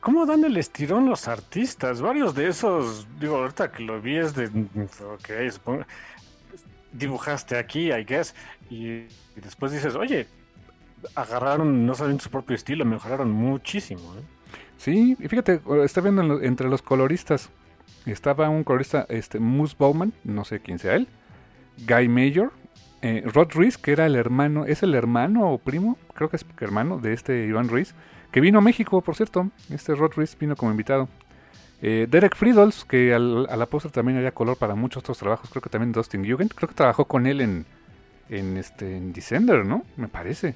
¿cómo 0.00 0.26
dan 0.26 0.44
el 0.44 0.56
estirón 0.56 1.08
los 1.08 1.28
artistas? 1.28 2.00
Varios 2.00 2.34
de 2.34 2.48
esos, 2.48 3.06
digo, 3.18 3.36
ahorita 3.36 3.70
que 3.70 3.82
lo 3.82 4.00
vi 4.00 4.16
es 4.16 4.34
de, 4.34 4.46
ok, 4.46 5.52
supongo, 5.52 5.84
dibujaste 6.92 7.56
aquí, 7.56 7.92
I 7.92 8.04
guess, 8.04 8.34
y, 8.68 8.86
y 8.86 9.40
después 9.42 9.72
dices, 9.72 9.94
oye, 9.94 10.26
agarraron 11.14 11.86
no 11.86 11.94
solamente 11.94 12.24
su 12.24 12.30
propio 12.30 12.56
estilo, 12.56 12.84
mejoraron 12.84 13.30
muchísimo. 13.30 14.14
¿eh? 14.16 14.22
Sí, 14.76 15.16
y 15.18 15.28
fíjate, 15.28 15.60
está 15.84 16.00
viendo 16.00 16.40
entre 16.42 16.68
los 16.68 16.82
coloristas. 16.82 17.50
Estaba 18.06 18.48
un 18.48 18.64
colorista, 18.64 19.06
este, 19.10 19.38
Moose 19.38 19.76
Bowman, 19.78 20.12
no 20.24 20.44
sé 20.44 20.60
quién 20.60 20.78
sea 20.78 20.94
él. 20.96 21.06
Guy 21.86 22.08
Major. 22.08 22.52
eh, 23.02 23.22
Rod 23.26 23.52
Ruiz, 23.52 23.78
que 23.78 23.92
era 23.92 24.06
el 24.06 24.14
hermano, 24.16 24.64
es 24.66 24.82
el 24.82 24.94
hermano 24.94 25.50
o 25.50 25.58
primo, 25.58 25.96
creo 26.14 26.28
que 26.28 26.36
es 26.36 26.46
hermano 26.60 26.98
de 26.98 27.12
este 27.12 27.46
Iván 27.46 27.68
Ruiz, 27.68 27.94
que 28.30 28.40
vino 28.40 28.58
a 28.58 28.62
México, 28.62 29.00
por 29.00 29.16
cierto. 29.16 29.50
Este 29.70 29.94
Rod 29.94 30.12
Ruiz 30.14 30.36
vino 30.38 30.56
como 30.56 30.70
invitado. 30.70 31.08
Eh, 31.82 32.06
Derek 32.10 32.36
Friedels, 32.36 32.84
que 32.84 33.14
al, 33.14 33.46
a 33.48 33.56
la 33.56 33.66
postre 33.66 33.90
también 33.90 34.18
había 34.18 34.32
color 34.32 34.56
para 34.56 34.74
muchos 34.74 35.00
otros 35.00 35.18
trabajos, 35.18 35.48
creo 35.48 35.62
que 35.62 35.70
también 35.70 35.92
Dustin 35.92 36.30
Jugend, 36.30 36.52
creo 36.54 36.68
que 36.68 36.74
trabajó 36.74 37.06
con 37.06 37.26
él 37.26 37.40
en, 37.40 37.64
en, 38.28 38.58
este, 38.58 38.98
en 38.98 39.12
Descender, 39.14 39.64
¿no? 39.64 39.84
Me 39.96 40.08
parece. 40.08 40.54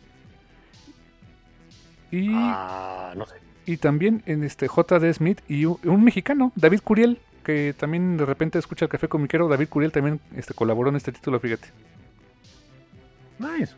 Y... 2.10 2.28
Ah, 2.32 3.14
no 3.16 3.24
sé. 3.26 3.36
Y 3.66 3.78
también 3.78 4.22
en 4.26 4.44
este 4.44 4.66
JD 4.66 5.14
Smith 5.14 5.40
y 5.48 5.64
un, 5.64 5.78
un 5.84 6.04
mexicano, 6.04 6.52
David 6.54 6.80
Curiel, 6.84 7.18
que 7.44 7.74
también 7.78 8.18
de 8.18 8.26
repente 8.26 8.58
escucha 8.58 8.84
el 8.84 8.90
café 8.90 9.08
comiquero. 9.08 9.48
David 9.48 9.68
Curiel 9.68 9.92
también 9.92 10.20
este, 10.36 10.52
colaboró 10.52 10.90
en 10.90 10.96
este 10.96 11.12
título, 11.12 11.40
fíjate. 11.40 11.68
Nice. 13.38 13.74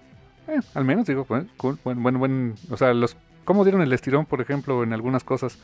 Eh, 0.48 0.60
al 0.74 0.84
menos 0.84 1.06
digo, 1.06 1.24
pues, 1.24 1.44
cool, 1.56 1.78
buen, 1.84 2.02
buen, 2.02 2.18
buen, 2.18 2.54
o 2.70 2.76
sea, 2.76 2.94
los, 2.94 3.16
cómo 3.46 3.64
dieron 3.64 3.80
el 3.80 3.92
estirón, 3.94 4.26
por 4.26 4.42
ejemplo, 4.42 4.82
en 4.82 4.92
algunas 4.92 5.24
cosas. 5.24 5.58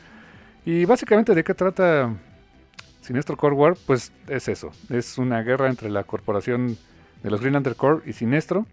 Y 0.65 0.87
básicamente 0.87 1.35
de 1.35 1.45
qué 1.45 1.53
trata 1.53 2.15
Sinestro 3.03 3.37
Core 3.37 3.55
War, 3.55 3.75
pues 3.87 4.13
es 4.29 4.49
eso, 4.49 4.71
es 4.89 5.19
una 5.19 5.43
guerra 5.43 5.69
entre 5.69 5.91
la 5.91 6.05
corporación 6.05 6.79
de 7.23 7.31
los 7.31 7.41
Green 7.41 7.53
Lantern 7.53 7.77
Corps 7.77 8.07
y 8.07 8.15
Sinestro. 8.15 8.67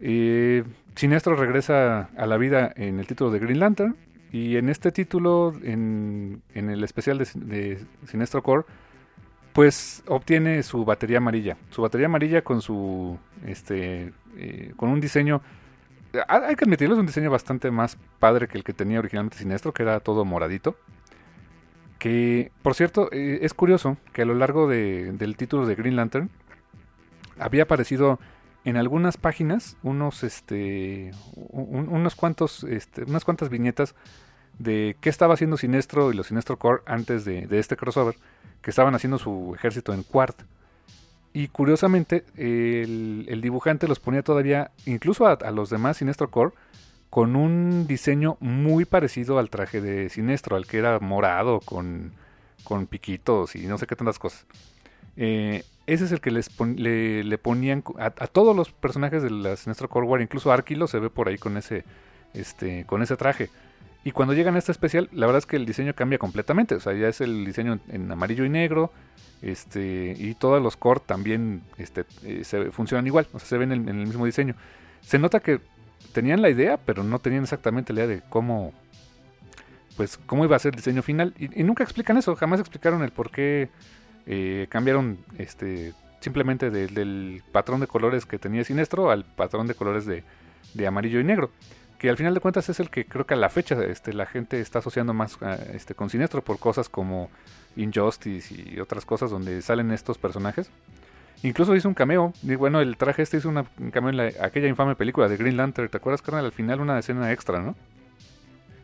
Eh, 0.00 0.62
Sinestro 0.94 1.34
regresa 1.34 2.10
a 2.16 2.26
la 2.26 2.36
vida 2.36 2.72
en 2.76 3.00
el 3.00 3.06
título 3.08 3.32
de 3.32 3.40
Green 3.40 3.58
Lantern 3.58 3.96
y 4.30 4.56
en 4.56 4.68
este 4.68 4.92
título, 4.92 5.54
en, 5.62 6.42
el 6.54 6.84
especial 6.84 7.18
de, 7.18 7.28
de 7.34 7.78
Sinestro 8.06 8.42
Core, 8.42 8.64
pues 9.52 10.02
obtiene 10.06 10.62
su 10.62 10.84
batería 10.84 11.18
amarilla. 11.18 11.56
Su 11.70 11.82
batería 11.82 12.06
amarilla 12.06 12.42
con 12.42 12.62
su 12.62 13.18
este 13.46 14.12
eh, 14.36 14.72
con 14.76 14.88
un 14.88 15.00
diseño 15.00 15.42
hay 16.28 16.54
que 16.56 16.64
admitirlo, 16.64 16.94
es 16.94 17.00
un 17.00 17.06
diseño 17.06 17.30
bastante 17.30 17.70
más 17.70 17.96
padre 18.18 18.48
que 18.48 18.58
el 18.58 18.64
que 18.64 18.72
tenía 18.72 18.98
originalmente 18.98 19.38
Sinestro, 19.38 19.72
que 19.72 19.82
era 19.82 20.00
todo 20.00 20.24
moradito. 20.24 20.76
Que, 21.98 22.50
por 22.62 22.74
cierto, 22.74 23.08
eh, 23.12 23.38
es 23.42 23.54
curioso 23.54 23.96
que 24.12 24.22
a 24.22 24.24
lo 24.24 24.34
largo 24.34 24.66
de- 24.68 25.12
del 25.12 25.36
título 25.36 25.66
de 25.66 25.74
Green 25.76 25.96
Lantern 25.96 26.30
había 27.38 27.62
aparecido 27.64 28.18
en 28.64 28.76
algunas 28.76 29.16
páginas 29.16 29.76
unos, 29.82 30.22
este, 30.24 31.12
un- 31.34 31.88
unos 31.88 32.14
cuantos, 32.16 32.64
este, 32.64 33.04
unas 33.04 33.24
cuantas 33.24 33.48
viñetas 33.50 33.94
de 34.58 34.96
qué 35.00 35.08
estaba 35.10 35.34
haciendo 35.34 35.56
Sinestro 35.56 36.12
y 36.12 36.16
los 36.16 36.26
Sinestro 36.28 36.58
Corps 36.58 36.82
antes 36.86 37.24
de, 37.24 37.46
de 37.46 37.58
este 37.58 37.76
crossover, 37.76 38.16
que 38.60 38.70
estaban 38.70 38.94
haciendo 38.94 39.18
su 39.18 39.52
ejército 39.54 39.92
en 39.94 40.02
Quart. 40.02 40.42
Y 41.32 41.48
curiosamente, 41.48 42.24
el, 42.36 43.40
dibujante 43.40 43.88
los 43.88 44.00
ponía 44.00 44.22
todavía, 44.22 44.70
incluso 44.84 45.26
a, 45.26 45.50
los 45.50 45.70
demás 45.70 45.96
Sinestro 45.96 46.30
Corps, 46.30 46.54
con 47.08 47.36
un 47.36 47.86
diseño 47.86 48.36
muy 48.40 48.84
parecido 48.84 49.38
al 49.38 49.50
traje 49.50 49.80
de 49.80 50.08
Sinestro, 50.08 50.56
al 50.56 50.66
que 50.66 50.78
era 50.78 50.98
morado, 50.98 51.60
con, 51.60 52.12
con 52.64 52.86
piquitos 52.86 53.56
y 53.56 53.66
no 53.66 53.78
sé 53.78 53.86
qué 53.86 53.96
tantas 53.96 54.18
cosas. 54.18 54.46
Eh, 55.16 55.64
ese 55.86 56.04
es 56.04 56.12
el 56.12 56.20
que 56.20 56.30
les 56.30 56.50
le, 56.76 57.38
ponían 57.38 57.82
a, 57.98 58.06
a 58.06 58.26
todos 58.26 58.54
los 58.54 58.70
personajes 58.70 59.22
de 59.22 59.30
la 59.30 59.56
Sinestro 59.56 59.88
Core 59.88 60.06
War, 60.06 60.20
incluso 60.20 60.52
Arquilo 60.52 60.86
se 60.86 61.00
ve 61.00 61.10
por 61.10 61.28
ahí 61.28 61.38
con 61.38 61.56
ese, 61.56 61.84
este, 62.34 62.84
con 62.84 63.02
ese 63.02 63.16
traje. 63.16 63.50
Y 64.04 64.10
cuando 64.10 64.34
llegan 64.34 64.56
a 64.56 64.58
este 64.58 64.72
especial, 64.72 65.08
la 65.12 65.26
verdad 65.26 65.38
es 65.38 65.46
que 65.46 65.56
el 65.56 65.64
diseño 65.64 65.94
cambia 65.94 66.18
completamente. 66.18 66.74
O 66.74 66.80
sea, 66.80 66.92
ya 66.92 67.08
es 67.08 67.20
el 67.20 67.44
diseño 67.44 67.78
en, 67.88 68.10
amarillo 68.10 68.44
y 68.44 68.48
negro. 68.48 68.92
Este, 69.42 70.14
y 70.18 70.34
todos 70.34 70.62
los 70.62 70.76
core 70.76 71.00
también 71.04 71.62
este, 71.78 72.04
eh, 72.24 72.42
se 72.44 72.70
funcionan 72.72 73.06
igual. 73.06 73.28
O 73.32 73.38
sea, 73.38 73.48
se 73.48 73.58
ven 73.58 73.70
en, 73.70 73.88
el 73.88 74.06
mismo 74.06 74.26
diseño. 74.26 74.54
Se 75.02 75.18
nota 75.18 75.40
que 75.40 75.60
tenían 76.12 76.42
la 76.42 76.50
idea, 76.50 76.78
pero 76.78 77.04
no 77.04 77.20
tenían 77.20 77.44
exactamente 77.44 77.92
la 77.92 78.04
idea 78.04 78.16
de 78.16 78.22
cómo. 78.28 78.72
Pues 79.96 80.16
cómo 80.16 80.44
iba 80.44 80.56
a 80.56 80.58
ser 80.58 80.72
el 80.72 80.76
diseño 80.76 81.02
final. 81.02 81.34
Y, 81.38 81.62
nunca 81.62 81.84
explican 81.84 82.16
eso. 82.16 82.34
Jamás 82.34 82.58
explicaron 82.58 83.02
el 83.02 83.12
por 83.12 83.30
qué 83.30 83.68
eh, 84.26 84.66
cambiaron 84.68 85.18
este. 85.38 85.94
Simplemente 86.18 86.70
de- 86.70 86.86
del 86.86 87.42
patrón 87.50 87.80
de 87.80 87.88
colores 87.88 88.26
que 88.26 88.38
tenía 88.38 88.62
Sinestro 88.62 89.10
al 89.10 89.24
patrón 89.24 89.66
de 89.66 89.74
colores 89.74 90.06
de, 90.06 90.22
de 90.74 90.86
amarillo 90.86 91.18
y 91.18 91.24
negro 91.24 91.50
que 92.02 92.10
al 92.10 92.16
final 92.16 92.34
de 92.34 92.40
cuentas 92.40 92.68
es 92.68 92.80
el 92.80 92.90
que 92.90 93.04
creo 93.06 93.24
que 93.26 93.34
a 93.34 93.36
la 93.36 93.48
fecha 93.48 93.80
este, 93.84 94.12
la 94.12 94.26
gente 94.26 94.58
está 94.60 94.80
asociando 94.80 95.14
más 95.14 95.40
a, 95.40 95.54
este, 95.54 95.94
con 95.94 96.10
Sinestro 96.10 96.42
por 96.42 96.58
cosas 96.58 96.88
como 96.88 97.30
Injustice 97.76 98.52
y 98.74 98.80
otras 98.80 99.04
cosas 99.06 99.30
donde 99.30 99.62
salen 99.62 99.92
estos 99.92 100.18
personajes. 100.18 100.68
Incluso 101.44 101.76
hizo 101.76 101.86
un 101.88 101.94
cameo, 101.94 102.32
y 102.42 102.56
bueno, 102.56 102.80
el 102.80 102.96
traje 102.96 103.22
este 103.22 103.36
hizo 103.36 103.48
una- 103.48 103.66
un 103.78 103.92
cameo 103.92 104.10
en 104.10 104.16
la- 104.16 104.32
aquella 104.44 104.66
infame 104.66 104.96
película 104.96 105.28
de 105.28 105.36
Green 105.36 105.56
Lantern, 105.56 105.88
¿te 105.88 105.96
acuerdas, 105.96 106.22
carnal? 106.22 106.44
Al 106.44 106.50
final 106.52 106.80
una 106.80 106.98
escena 106.98 107.30
extra, 107.30 107.60
¿no? 107.60 107.76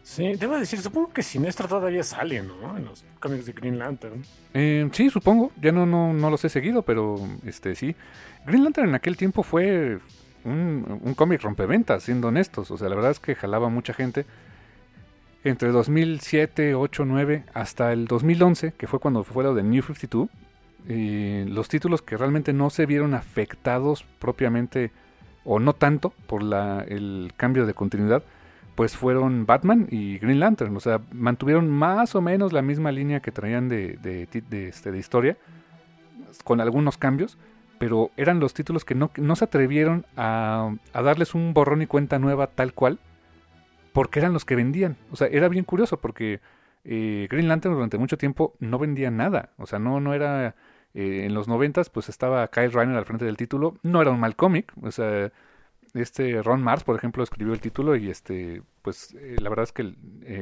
Sí, 0.04 0.34
debo 0.36 0.56
decir, 0.56 0.78
supongo 0.80 1.12
que 1.12 1.22
Sinestro 1.24 1.66
todavía 1.66 2.04
sale, 2.04 2.40
¿no? 2.42 2.76
En 2.78 2.84
los 2.84 3.04
cómics 3.18 3.46
de 3.46 3.52
Green 3.52 3.78
Lantern. 3.80 4.22
Eh, 4.54 4.88
sí, 4.92 5.10
supongo, 5.10 5.50
ya 5.60 5.72
no, 5.72 5.86
no, 5.86 6.12
no 6.14 6.30
los 6.30 6.44
he 6.44 6.48
seguido, 6.48 6.82
pero 6.82 7.16
este 7.44 7.74
sí. 7.74 7.96
Green 8.46 8.62
Lantern 8.62 8.88
en 8.88 8.94
aquel 8.94 9.16
tiempo 9.16 9.42
fue 9.42 9.98
un, 10.44 11.00
un 11.02 11.14
cómic 11.14 11.42
rompeventas, 11.42 12.02
siendo 12.02 12.28
honestos. 12.28 12.70
O 12.70 12.76
sea, 12.76 12.88
la 12.88 12.94
verdad 12.94 13.10
es 13.10 13.20
que 13.20 13.34
jalaba 13.34 13.68
mucha 13.68 13.92
gente. 13.92 14.26
Entre 15.44 15.70
2007, 15.70 16.74
8, 16.74 17.04
9 17.04 17.44
hasta 17.54 17.92
el 17.92 18.06
2011, 18.06 18.72
que 18.72 18.86
fue 18.86 18.98
cuando 18.98 19.24
fue 19.24 19.44
lo 19.44 19.54
de 19.54 19.62
New 19.62 19.82
52, 19.82 20.28
eh, 20.88 21.46
los 21.48 21.68
títulos 21.68 22.02
que 22.02 22.16
realmente 22.16 22.52
no 22.52 22.70
se 22.70 22.86
vieron 22.86 23.14
afectados 23.14 24.04
propiamente 24.18 24.90
o 25.44 25.58
no 25.58 25.74
tanto 25.74 26.12
por 26.26 26.42
la, 26.42 26.84
el 26.86 27.32
cambio 27.36 27.66
de 27.66 27.74
continuidad, 27.74 28.22
pues 28.74 28.96
fueron 28.96 29.46
Batman 29.46 29.88
y 29.90 30.18
Green 30.18 30.40
Lantern. 30.40 30.76
O 30.76 30.80
sea, 30.80 31.00
mantuvieron 31.12 31.68
más 31.70 32.14
o 32.14 32.20
menos 32.20 32.52
la 32.52 32.62
misma 32.62 32.92
línea 32.92 33.20
que 33.20 33.32
traían 33.32 33.68
de, 33.68 33.96
de, 33.96 34.28
este, 34.68 34.92
de 34.92 34.98
historia, 34.98 35.36
con 36.44 36.60
algunos 36.60 36.98
cambios, 36.98 37.38
pero 37.78 38.10
eran 38.16 38.40
los 38.40 38.54
títulos 38.54 38.84
que 38.84 38.94
no, 38.94 39.10
no 39.16 39.36
se 39.36 39.44
atrevieron 39.44 40.04
a, 40.16 40.74
a 40.92 41.02
darles 41.02 41.34
un 41.34 41.54
borrón 41.54 41.82
y 41.82 41.86
cuenta 41.86 42.18
nueva 42.18 42.48
tal 42.48 42.72
cual, 42.74 42.98
porque 43.92 44.20
eran 44.20 44.32
los 44.32 44.44
que 44.44 44.56
vendían. 44.56 44.96
O 45.10 45.16
sea, 45.16 45.28
era 45.28 45.48
bien 45.48 45.64
curioso 45.64 45.96
porque 45.98 46.40
eh, 46.84 47.26
Green 47.30 47.48
Lantern 47.48 47.74
durante 47.74 47.98
mucho 47.98 48.18
tiempo 48.18 48.54
no 48.60 48.78
vendía 48.78 49.10
nada. 49.10 49.50
O 49.56 49.66
sea, 49.66 49.78
no, 49.78 50.00
no 50.00 50.14
era... 50.14 50.54
eh, 50.94 51.24
en 51.26 51.34
los 51.34 51.48
noventas 51.48 51.90
pues 51.90 52.08
estaba 52.08 52.48
Kyle 52.48 52.72
Reiner 52.72 52.96
al 52.96 53.04
frente 53.04 53.24
del 53.24 53.36
título. 53.36 53.76
No 53.82 54.00
era 54.02 54.10
un 54.10 54.20
mal 54.20 54.36
cómic. 54.36 54.72
O 54.82 54.90
sea, 54.90 55.32
este 55.94 56.42
Ron 56.42 56.62
Mars, 56.62 56.84
por 56.84 56.96
ejemplo, 56.96 57.22
escribió 57.22 57.52
el 57.54 57.60
título 57.60 57.96
y 57.96 58.10
este, 58.10 58.62
pues 58.82 59.14
eh, 59.14 59.36
la 59.40 59.48
verdad 59.50 59.64
es 59.64 59.72
que 59.72 59.94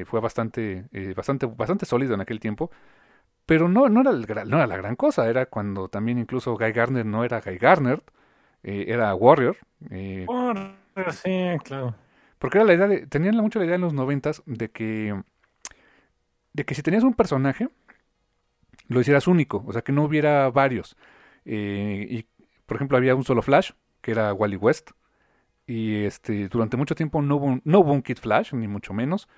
fue 0.07 0.20
bastante, 0.20 0.84
bastante, 1.14 1.47
bastante 1.47 1.87
sólido 1.87 2.14
en 2.14 2.20
aquel 2.20 2.41
tiempo. 2.41 2.70
Pero 3.47 3.68
no, 3.68 3.88
no, 3.88 4.01
era 4.03 4.11
el 4.11 4.26
no 4.51 4.57
era 4.59 4.66
la 4.66 4.76
gran 4.76 4.97
cosa. 4.97 5.28
Era 5.28 5.47
cuando 5.47 5.88
también 5.88 6.18
incluso 6.18 6.57
Guy 6.57 6.72
Garner 6.72 7.07
no 7.07 7.24
era 7.24 7.40
Guy 7.40 7.59
Garner, 7.59 8.03
eh, 8.64 8.86
era 8.88 9.14
Warrior. 9.14 9.57
eh, 9.90 10.26
Oh, 10.28 10.53
sí, 11.11 11.30
claro. 11.64 11.94
porque 12.38 12.59
era 12.59 12.66
la 12.66 12.74
idea 12.74 12.88
de, 12.88 13.07
tenían 13.07 13.36
mucho 13.36 13.59
la 13.59 13.64
idea 13.66 13.76
en 13.76 13.80
los 13.82 13.94
noventas 13.94 14.42
de 14.47 14.70
que, 14.70 15.14
de 16.53 16.64
que 16.64 16.74
si 16.74 16.82
tenías 16.82 17.05
un 17.05 17.14
personaje, 17.14 17.68
lo 18.88 19.01
hicieras 19.01 19.26
único, 19.26 19.64
o 19.66 19.72
sea, 19.72 19.82
que 19.82 19.92
no 19.92 20.05
hubiera 20.05 20.49
varios. 20.51 20.97
Eh, 21.44 22.07
y, 22.09 22.26
por 22.66 22.76
ejemplo, 22.76 22.97
había 22.97 23.14
un 23.14 23.24
solo 23.24 23.42
Flash, 23.42 23.72
que 24.01 24.12
era 24.12 24.32
Wally 24.32 24.57
West, 24.57 24.90
y 25.66 26.05
este, 26.05 26.49
durante 26.49 26.76
mucho 26.78 26.94
tiempo 26.94 27.22
no 27.22 27.36
hubo, 27.36 27.47
un- 27.47 27.62
no 27.64 27.80
hubo 27.80 27.92
un 27.92 28.03
Kid 28.03 28.18
Flash, 28.18 28.55
ni 28.55 28.68
mucho 28.68 28.92
menos. 28.94 29.28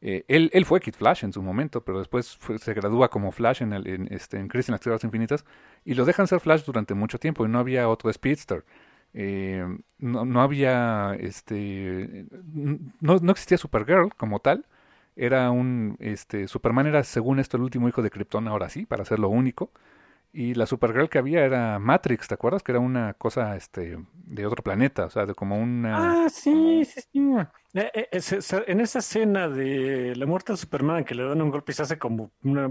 Eh, 0.00 0.24
él, 0.28 0.50
él 0.52 0.64
fue 0.64 0.80
Kid 0.80 0.94
Flash 0.94 1.24
en 1.24 1.32
su 1.32 1.42
momento, 1.42 1.82
pero 1.84 1.98
después 1.98 2.38
se 2.58 2.74
gradúa 2.74 3.08
como 3.08 3.32
Flash 3.32 3.62
en, 3.62 3.72
el, 3.72 3.86
en, 3.86 4.08
este, 4.12 4.38
en 4.38 4.48
Crisis 4.48 4.68
en 4.68 4.74
las 4.74 4.80
Tierras 4.80 5.04
Infinitas 5.04 5.44
y 5.84 5.94
lo 5.94 6.04
dejan 6.04 6.26
ser 6.28 6.40
Flash 6.40 6.64
durante 6.64 6.94
mucho 6.94 7.18
tiempo 7.18 7.44
y 7.44 7.48
no 7.48 7.58
había 7.58 7.88
otro 7.88 8.12
Speedster. 8.12 8.64
Eh, 9.14 9.66
no, 9.98 10.24
no 10.24 10.42
había, 10.42 11.16
este, 11.18 12.26
no, 13.00 13.30
existía 13.30 13.58
Supergirl 13.58 14.14
como 14.16 14.38
tal. 14.40 14.66
Era 15.16 15.50
un, 15.50 15.96
este, 15.98 16.46
Superman 16.46 16.86
era 16.86 17.02
según 17.02 17.40
esto 17.40 17.56
el 17.56 17.64
último 17.64 17.88
hijo 17.88 18.02
de 18.02 18.10
Krypton, 18.10 18.46
ahora 18.46 18.68
sí, 18.68 18.86
para 18.86 19.04
ser 19.04 19.18
lo 19.18 19.28
único. 19.28 19.72
Y 20.32 20.54
la 20.54 20.66
Supergirl 20.66 21.08
que 21.08 21.18
había 21.18 21.44
era 21.44 21.78
Matrix, 21.78 22.28
¿te 22.28 22.34
acuerdas? 22.34 22.62
Que 22.62 22.72
era 22.72 22.80
una 22.80 23.14
cosa, 23.14 23.56
este, 23.56 23.98
de 24.12 24.46
otro 24.46 24.62
planeta, 24.62 25.06
o 25.06 25.10
sea, 25.10 25.24
de 25.26 25.34
como 25.34 25.56
una... 25.58 26.24
Ah, 26.24 26.28
sí, 26.28 26.84
sí, 26.84 27.00
sí. 27.12 27.20
Eh, 27.74 27.90
eh, 27.94 28.08
eh, 28.12 28.64
en 28.66 28.80
esa 28.80 28.98
escena 28.98 29.48
de 29.48 30.14
la 30.16 30.26
muerte 30.26 30.52
de 30.52 30.58
Superman 30.58 31.04
que 31.04 31.14
le 31.14 31.24
dan 31.24 31.40
un 31.40 31.50
golpe 31.50 31.72
y 31.72 31.74
se 31.74 31.82
hace 31.82 31.98
como 31.98 32.30
una, 32.42 32.70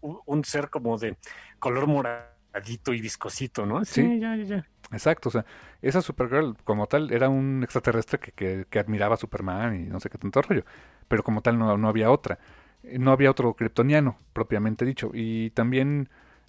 un, 0.00 0.44
ser 0.44 0.70
como 0.70 0.96
de 0.98 1.16
color 1.58 1.86
moradito 1.86 2.94
y 2.94 3.00
viscosito, 3.00 3.66
¿no? 3.66 3.84
Sí, 3.84 4.02
Sí. 4.02 4.20
ya, 4.20 4.34
ya, 4.36 4.44
ya. 4.44 4.68
Exacto, 4.92 5.28
o 5.28 5.32
sea, 5.32 5.44
esa 5.82 6.00
Supergirl 6.00 6.56
como 6.64 6.86
tal 6.86 7.10
era 7.12 7.28
un 7.28 7.62
extraterrestre 7.62 8.20
que, 8.20 8.32
que, 8.32 8.66
que 8.70 8.78
admiraba 8.78 9.14
a 9.14 9.18
Superman 9.18 9.74
y 9.74 9.86
no 9.88 10.00
sé 10.00 10.08
qué 10.08 10.16
tanto 10.18 10.40
rollo, 10.42 10.64
pero 11.08 11.22
como 11.24 11.42
tal 11.42 11.58
no, 11.58 11.76
no 11.76 11.88
había 11.88 12.10
otra, 12.10 12.38
no 12.82 13.10
había 13.12 13.30
otro 13.30 13.54
kryptoniano 13.54 14.18
propiamente 14.32 14.84
dicho, 14.84 15.10
y 15.12 15.50
también 15.50 16.08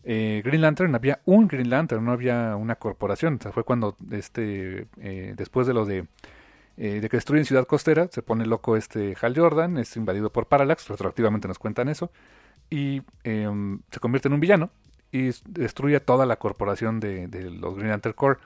eh, 0.10 0.42
Green 0.46 0.62
Lantern, 0.62 0.96
había 0.96 1.20
un 1.26 1.50
Green 1.50 1.70
Lantern, 1.70 2.06
no 2.06 2.14
había 2.14 2.56
una 2.56 2.76
corporación, 2.76 3.36
o 3.42 3.44
sea, 3.44 3.52
fue 3.52 3.66
cuando 3.66 3.98
este, 4.10 4.88
eh, 5.02 5.34
después 5.36 5.68
de 5.68 5.74
lo 5.74 5.86
de, 5.86 6.06
eh, 6.78 7.02
de 7.02 7.10
que 7.10 7.18
destruyen 7.18 7.44
Ciudad 7.44 7.68
Costera, 7.68 8.08
se 8.10 8.22
pone 8.22 8.46
loco 8.46 8.78
este 8.78 9.18
Hal 9.22 9.38
Jordan, 9.38 9.78
es 9.78 9.98
invadido 9.98 10.32
por 10.32 10.46
Parallax, 10.46 10.88
retroactivamente 10.88 11.50
nos 11.50 11.60
cuentan 11.60 11.90
eso, 11.90 12.10
y 12.70 13.02
em, 13.26 13.82
se 13.92 14.00
convierte 14.00 14.30
en 14.30 14.36
un 14.36 14.40
villano, 14.40 14.70
y 15.12 15.32
destruye 15.46 15.98
a 15.98 16.00
toda 16.00 16.26
la 16.26 16.38
corporación 16.38 17.02
de, 17.02 17.28
de 17.28 17.52
los 17.52 17.76
Green 17.76 17.90
Lantern 17.90 18.14
Corps, 18.14 18.40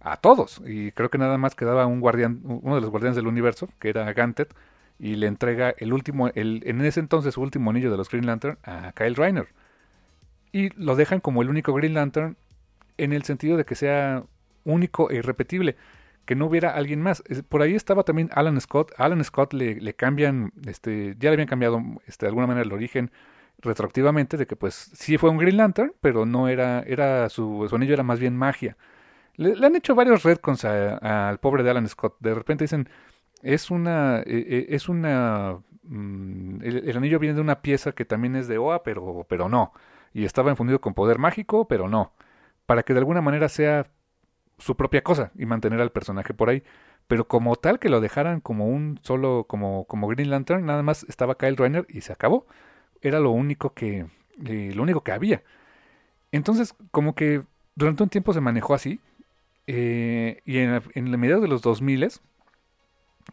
a 0.00 0.18
todos. 0.18 0.60
Y 0.66 0.92
creo 0.92 1.08
que 1.10 1.16
nada 1.16 1.38
más 1.38 1.54
quedaba 1.54 1.86
un 1.86 2.00
guardián, 2.00 2.40
uno 2.44 2.74
de 2.74 2.82
los 2.82 2.90
guardianes 2.90 3.16
del 3.16 3.26
universo, 3.26 3.70
que 3.80 3.88
era 3.88 4.12
Gantet, 4.12 4.54
y 4.98 5.16
le 5.16 5.28
entrega 5.28 5.74
el 5.78 5.94
último, 5.94 6.28
el, 6.34 6.62
en 6.66 6.82
ese 6.82 7.00
entonces 7.00 7.34
su 7.34 7.40
último 7.40 7.70
anillo 7.70 7.90
de 7.90 7.96
los 7.96 8.10
Green 8.10 8.26
Lantern 8.26 8.58
a 8.64 8.92
Kyle 8.92 9.14
Reiner. 9.14 9.48
Y 10.52 10.70
lo 10.80 10.96
dejan 10.96 11.20
como 11.20 11.42
el 11.42 11.50
único 11.50 11.72
Green 11.74 11.94
Lantern 11.94 12.36
en 12.98 13.12
el 13.12 13.24
sentido 13.24 13.56
de 13.56 13.64
que 13.64 13.74
sea 13.74 14.24
único 14.64 15.10
e 15.10 15.16
irrepetible, 15.16 15.76
que 16.24 16.34
no 16.34 16.46
hubiera 16.46 16.74
alguien 16.74 17.00
más. 17.00 17.22
Por 17.48 17.62
ahí 17.62 17.74
estaba 17.74 18.02
también 18.02 18.30
Alan 18.32 18.60
Scott. 18.60 18.92
Alan 18.98 19.22
Scott 19.24 19.52
le, 19.52 19.80
le 19.80 19.94
cambian, 19.94 20.52
este, 20.66 21.14
ya 21.18 21.30
le 21.30 21.34
habían 21.34 21.48
cambiado 21.48 21.80
este, 22.06 22.26
de 22.26 22.28
alguna 22.28 22.46
manera 22.46 22.66
el 22.66 22.72
origen 22.72 23.10
retroactivamente 23.58 24.36
de 24.36 24.46
que 24.46 24.56
pues 24.56 24.74
sí 24.74 25.16
fue 25.18 25.30
un 25.30 25.38
Green 25.38 25.56
Lantern, 25.56 25.94
pero 26.00 26.26
no 26.26 26.48
era, 26.48 26.80
era 26.82 27.28
su, 27.28 27.68
anillo 27.72 27.94
era 27.94 28.02
más 28.02 28.20
bien 28.20 28.36
magia. 28.36 28.76
Le, 29.36 29.64
han 29.64 29.76
hecho 29.76 29.94
varios 29.94 30.24
retcons 30.24 30.64
al 30.64 31.38
pobre 31.38 31.62
de 31.62 31.70
Alan 31.70 31.88
Scott. 31.88 32.16
De 32.20 32.34
repente 32.34 32.64
dicen, 32.64 32.88
es 33.42 33.70
una, 33.70 34.18
eh, 34.20 34.24
eh, 34.26 34.66
es 34.70 34.88
una, 34.88 35.58
mm, 35.84 36.62
el, 36.62 36.88
el 36.88 36.96
anillo 36.96 37.18
viene 37.18 37.34
de 37.34 37.40
una 37.40 37.62
pieza 37.62 37.92
que 37.92 38.04
también 38.04 38.36
es 38.36 38.48
de 38.48 38.58
Oa, 38.58 38.82
pero, 38.82 39.26
pero 39.28 39.48
no. 39.48 39.72
Y 40.14 40.24
estaba 40.24 40.50
infundido 40.50 40.80
con 40.80 40.94
poder 40.94 41.18
mágico, 41.18 41.68
pero 41.68 41.88
no. 41.88 42.12
Para 42.66 42.82
que 42.82 42.94
de 42.94 43.00
alguna 43.00 43.20
manera 43.22 43.48
sea 43.48 43.86
su 44.58 44.76
propia 44.76 45.02
cosa 45.02 45.32
y 45.36 45.46
mantener 45.46 45.80
al 45.80 45.92
personaje 45.92 46.34
por 46.34 46.48
ahí. 46.50 46.62
Pero 47.08 47.28
como 47.28 47.56
tal 47.56 47.78
que 47.78 47.88
lo 47.88 48.00
dejaran 48.00 48.40
como 48.40 48.68
un 48.68 48.98
solo, 49.02 49.44
como, 49.48 49.84
como 49.86 50.08
Green 50.08 50.30
Lantern, 50.30 50.66
nada 50.66 50.82
más 50.82 51.04
estaba 51.08 51.36
Kyle 51.38 51.56
Reiner 51.56 51.86
y 51.88 52.00
se 52.02 52.12
acabó. 52.12 52.46
Era 53.02 53.20
lo 53.20 53.30
único 53.30 53.74
que, 53.74 54.06
eh, 54.46 54.72
lo 54.74 54.82
único 54.82 55.02
que 55.02 55.12
había. 55.12 55.42
Entonces, 56.32 56.74
como 56.90 57.14
que 57.14 57.42
durante 57.76 58.02
un 58.02 58.08
tiempo 58.10 58.32
se 58.32 58.40
manejó 58.40 58.74
así. 58.74 59.00
eh, 59.66 60.42
y 60.46 60.58
en, 60.58 60.82
en 60.94 61.10
la 61.12 61.16
mediados 61.18 61.42
de 61.42 61.48
los 61.48 61.62
2000 61.62 62.08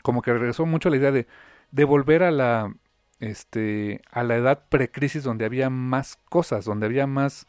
como 0.01 0.21
que 0.21 0.34
regresó 0.34 0.65
mucho 0.65 0.89
la 0.89 0.97
idea 0.97 1.11
de, 1.11 1.28
de 1.71 1.84
volver 1.86 2.24
a 2.24 2.32
la, 2.32 2.74
este, 3.20 4.01
a 4.11 4.24
la 4.24 4.36
edad 4.36 4.64
precrisis 4.70 5.24
donde 5.24 5.45
había 5.45 5.70
más 5.70 6.18
cosas, 6.30 6.66
donde 6.66 6.86
había 6.86 7.07
más, 7.07 7.47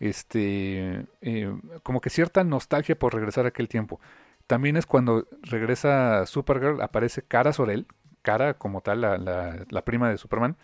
este, 0.00 1.06
eh, 1.22 1.54
como 1.82 2.00
que 2.00 2.10
cierta 2.10 2.44
nostalgia 2.44 2.98
por 2.98 3.14
regresar 3.14 3.44
a 3.46 3.48
aquel 3.48 3.68
tiempo. 3.68 4.00
También 4.46 4.76
es 4.76 4.86
cuando 4.86 5.26
regresa 5.42 6.26
Supergirl, 6.26 6.82
aparece 6.82 7.22
Kara 7.22 7.52
Sorel, 7.52 7.86
Kara 8.22 8.54
como 8.54 8.80
tal, 8.82 9.00
la, 9.00 9.82
prima 9.84 10.10
de 10.10 10.18
Superman, 10.18 10.56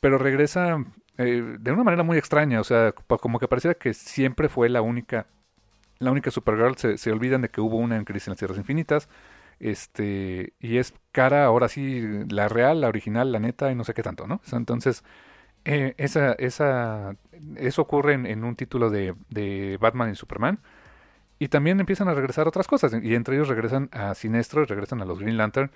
pero 0.00 0.18
regresa 0.18 0.84
eh, 1.16 1.56
de 1.58 1.72
una 1.72 1.84
manera 1.84 2.02
muy 2.02 2.18
extraña, 2.18 2.60
o 2.60 2.64
sea, 2.64 2.92
como 2.92 3.38
que 3.38 3.48
pareciera 3.48 3.74
que 3.74 3.94
siempre 3.94 4.48
fue 4.48 4.68
la 4.68 4.82
única, 4.82 5.26
la 5.98 6.10
única 6.10 6.30
Supergirl, 6.30 6.76
se, 6.76 6.98
se 6.98 7.10
olvidan 7.10 7.42
de 7.42 7.50
que 7.50 7.60
hubo 7.60 7.76
una 7.78 7.96
en 7.96 8.04
Crisis 8.04 8.28
en 8.28 8.32
las 8.32 8.38
Tierras 8.38 8.58
Infinitas, 8.58 9.08
este, 9.60 10.52
y 10.60 10.78
es 10.78 10.94
cara 11.12 11.44
ahora 11.44 11.68
sí, 11.68 12.02
la 12.28 12.48
real, 12.48 12.80
la 12.80 12.88
original, 12.88 13.32
la 13.32 13.40
neta, 13.40 13.70
y 13.70 13.74
no 13.74 13.84
sé 13.84 13.94
qué 13.94 14.02
tanto, 14.02 14.26
¿no? 14.26 14.40
Entonces, 14.52 15.04
eh, 15.64 15.94
esa, 15.98 16.32
esa, 16.32 17.16
eso 17.56 17.82
ocurre 17.82 18.14
en, 18.14 18.26
en 18.26 18.44
un 18.44 18.56
título 18.56 18.90
de, 18.90 19.14
de 19.30 19.76
Batman 19.80 20.10
y 20.10 20.14
Superman, 20.14 20.60
y 21.38 21.48
también 21.48 21.78
empiezan 21.80 22.08
a 22.08 22.14
regresar 22.14 22.48
otras 22.48 22.66
cosas, 22.66 22.92
y 23.02 23.14
entre 23.14 23.36
ellos 23.36 23.48
regresan 23.48 23.88
a 23.92 24.14
Sinestro, 24.14 24.64
regresan 24.64 25.00
a 25.02 25.04
los 25.04 25.18
Green 25.20 25.36
Lantern, 25.36 25.70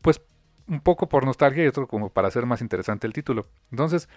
pues 0.00 0.20
un 0.68 0.80
poco 0.80 1.08
por 1.08 1.24
nostalgia 1.24 1.64
y 1.64 1.66
otro 1.66 1.86
como 1.86 2.10
para 2.10 2.28
hacer 2.28 2.46
más 2.46 2.60
interesante 2.60 3.06
el 3.06 3.12
título. 3.12 3.46
Entonces, 3.70 4.08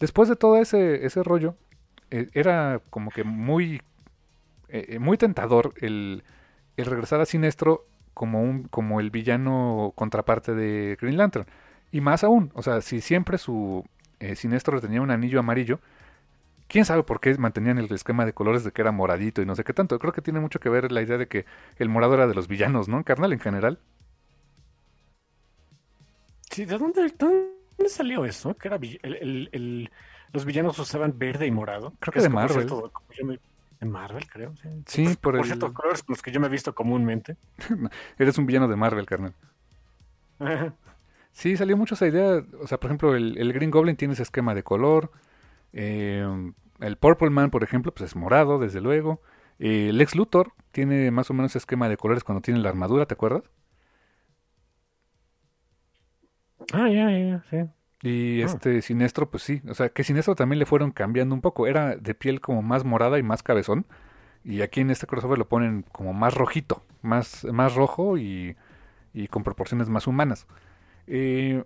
después 0.00 0.28
de 0.28 0.36
todo 0.36 0.58
ese, 0.58 1.04
ese 1.04 1.22
rollo, 1.22 1.56
eh, 2.10 2.28
era 2.34 2.80
como 2.90 3.10
que 3.10 3.24
muy, 3.24 3.82
eh, 4.68 4.98
muy 4.98 5.16
tentador 5.16 5.74
el, 5.80 6.22
el 6.76 6.86
regresar 6.86 7.20
a 7.20 7.26
Sinestro 7.26 7.86
como, 8.14 8.42
un, 8.42 8.64
como 8.64 9.00
el 9.00 9.10
villano 9.10 9.92
contraparte 9.96 10.54
de 10.54 10.96
Green 11.00 11.16
Lantern. 11.18 11.46
Y 11.92 12.00
más 12.00 12.24
aún, 12.24 12.50
o 12.54 12.62
sea, 12.62 12.80
si 12.80 13.00
siempre 13.00 13.38
su 13.38 13.84
eh, 14.20 14.36
Sinestro 14.36 14.80
tenía 14.80 15.02
un 15.02 15.10
anillo 15.10 15.40
amarillo, 15.40 15.80
quién 16.68 16.84
sabe 16.84 17.02
por 17.04 17.20
qué 17.20 17.36
mantenían 17.38 17.78
el 17.78 17.92
esquema 17.92 18.26
de 18.26 18.32
colores 18.34 18.64
de 18.64 18.72
que 18.72 18.82
era 18.82 18.92
moradito 18.92 19.42
y 19.42 19.46
no 19.46 19.54
sé 19.56 19.64
qué 19.64 19.72
tanto. 19.74 19.98
Creo 19.98 20.12
que 20.12 20.22
tiene 20.22 20.40
mucho 20.40 20.60
que 20.60 20.68
ver 20.70 20.92
la 20.92 21.02
idea 21.02 21.18
de 21.18 21.28
que 21.28 21.46
el 21.78 21.88
morado 21.88 22.14
era 22.14 22.26
de 22.26 22.34
los 22.34 22.48
villanos, 22.48 22.88
¿no? 22.88 23.04
Carnal 23.04 23.32
en 23.32 23.40
general. 23.40 23.78
Sí, 26.50 26.64
¿de 26.64 26.78
dónde, 26.78 27.12
dónde 27.18 27.88
salió 27.88 28.24
eso? 28.24 28.56
Que 28.56 28.68
era 28.68 28.76
el, 28.76 28.98
el- 29.02 29.48
el- 29.52 29.90
los 30.32 30.44
villanos 30.44 30.78
usaban 30.78 31.18
verde 31.18 31.46
y 31.46 31.50
morado. 31.50 31.92
Creo 32.00 32.12
que 32.12 32.18
es 32.18 32.22
de 32.24 32.28
Marvel. 32.30 32.52
cierto, 32.52 32.92
me- 33.24 33.38
de 33.80 33.86
Marvel, 33.86 34.26
creo. 34.28 34.54
Sí, 34.56 34.68
Sí, 34.86 35.16
por 35.20 35.36
el- 35.36 35.44
cierto, 35.44 35.72
colores 35.72 36.02
con 36.02 36.14
los 36.14 36.22
que 36.22 36.30
yo 36.32 36.40
me 36.40 36.46
he 36.46 36.50
visto 36.50 36.74
comúnmente. 36.74 37.36
Eres 38.18 38.38
un 38.38 38.46
villano 38.46 38.68
de 38.68 38.76
Marvel, 38.76 39.06
carnal. 39.06 39.34
Sí, 41.32 41.56
salió 41.56 41.76
mucho 41.76 41.94
esa 41.94 42.06
idea. 42.06 42.42
O 42.60 42.66
sea, 42.66 42.78
por 42.78 42.90
ejemplo, 42.90 43.14
el, 43.16 43.36
el 43.38 43.52
Green 43.52 43.70
Goblin 43.70 43.96
tiene 43.96 44.14
ese 44.14 44.22
esquema 44.22 44.54
de 44.54 44.62
color. 44.62 45.10
eh, 45.72 46.26
el 46.80 46.96
Purple 46.96 47.30
Man, 47.30 47.50
por 47.50 47.62
ejemplo, 47.62 47.92
pues 47.94 48.10
es 48.10 48.16
morado, 48.16 48.58
desde 48.58 48.80
luego. 48.80 49.20
Eh, 49.58 49.88
el 49.90 49.98
Lex 49.98 50.14
Luthor 50.16 50.52
tiene 50.72 51.10
más 51.10 51.30
o 51.30 51.34
menos 51.34 51.52
ese 51.52 51.58
esquema 51.58 51.88
de 51.88 51.96
colores 51.96 52.24
cuando 52.24 52.42
tiene 52.42 52.60
la 52.60 52.68
armadura, 52.70 53.06
¿te 53.06 53.14
acuerdas? 53.14 53.44
ah, 56.72 56.88
ya, 56.88 57.10
ya, 57.10 57.18
ya, 57.18 57.44
sí. 57.50 57.70
Y 58.04 58.42
Ah. 58.42 58.46
este 58.46 58.82
Sinestro, 58.82 59.30
pues 59.30 59.42
sí. 59.42 59.62
O 59.68 59.74
sea, 59.74 59.88
que 59.88 60.04
Sinestro 60.04 60.34
también 60.36 60.58
le 60.60 60.66
fueron 60.66 60.90
cambiando 60.92 61.34
un 61.34 61.40
poco. 61.40 61.66
Era 61.66 61.96
de 61.96 62.14
piel 62.14 62.40
como 62.40 62.62
más 62.62 62.84
morada 62.84 63.18
y 63.18 63.22
más 63.22 63.42
cabezón. 63.42 63.86
Y 64.44 64.60
aquí 64.62 64.80
en 64.82 64.90
este 64.90 65.06
crossover 65.06 65.38
lo 65.38 65.48
ponen 65.48 65.84
como 65.90 66.12
más 66.12 66.34
rojito, 66.34 66.84
más, 67.02 67.44
más 67.50 67.74
rojo 67.74 68.18
y, 68.18 68.56
y 69.14 69.28
con 69.28 69.42
proporciones 69.42 69.88
más 69.88 70.06
humanas. 70.06 70.46
Eh, 71.06 71.64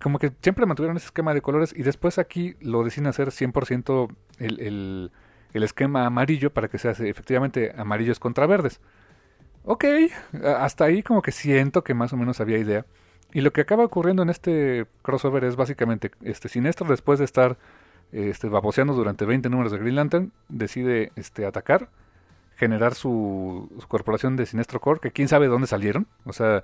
como 0.00 0.18
que 0.18 0.32
siempre 0.42 0.66
mantuvieron 0.66 0.96
ese 0.96 1.06
esquema 1.06 1.34
de 1.34 1.42
colores 1.42 1.74
y 1.76 1.82
después 1.82 2.18
aquí 2.18 2.56
lo 2.60 2.82
deciden 2.82 3.06
hacer 3.08 3.28
100% 3.30 4.08
el, 4.38 4.60
el, 4.60 5.12
el 5.52 5.62
esquema 5.62 6.06
amarillo 6.06 6.52
para 6.52 6.68
que 6.68 6.78
sea 6.78 6.92
efectivamente 6.92 7.72
amarillos 7.76 8.18
contra 8.18 8.46
verdes. 8.46 8.80
Ok, 9.64 9.84
hasta 10.58 10.84
ahí 10.84 11.02
como 11.02 11.22
que 11.22 11.30
siento 11.32 11.84
que 11.84 11.94
más 11.94 12.12
o 12.12 12.16
menos 12.16 12.40
había 12.40 12.58
idea. 12.58 12.86
Y 13.34 13.40
lo 13.40 13.52
que 13.52 13.60
acaba 13.60 13.84
ocurriendo 13.84 14.22
en 14.22 14.30
este 14.30 14.86
crossover 15.02 15.42
es 15.42 15.56
básicamente 15.56 16.12
este 16.22 16.48
Sinestro 16.48 16.86
después 16.88 17.18
de 17.18 17.24
estar 17.24 17.58
este, 18.12 18.48
baboseando 18.48 18.94
durante 18.94 19.24
20 19.24 19.50
números 19.50 19.72
de 19.72 19.78
Green 19.78 19.96
Lantern, 19.96 20.32
decide 20.48 21.10
este, 21.16 21.44
atacar, 21.44 21.88
generar 22.54 22.94
su, 22.94 23.68
corporación 23.88 24.36
de 24.36 24.46
Sinestro 24.46 24.80
Corps, 24.80 25.00
que 25.00 25.10
quién 25.10 25.26
sabe 25.26 25.46
de 25.46 25.50
dónde 25.50 25.66
salieron. 25.66 26.06
O 26.24 26.32
sea, 26.32 26.62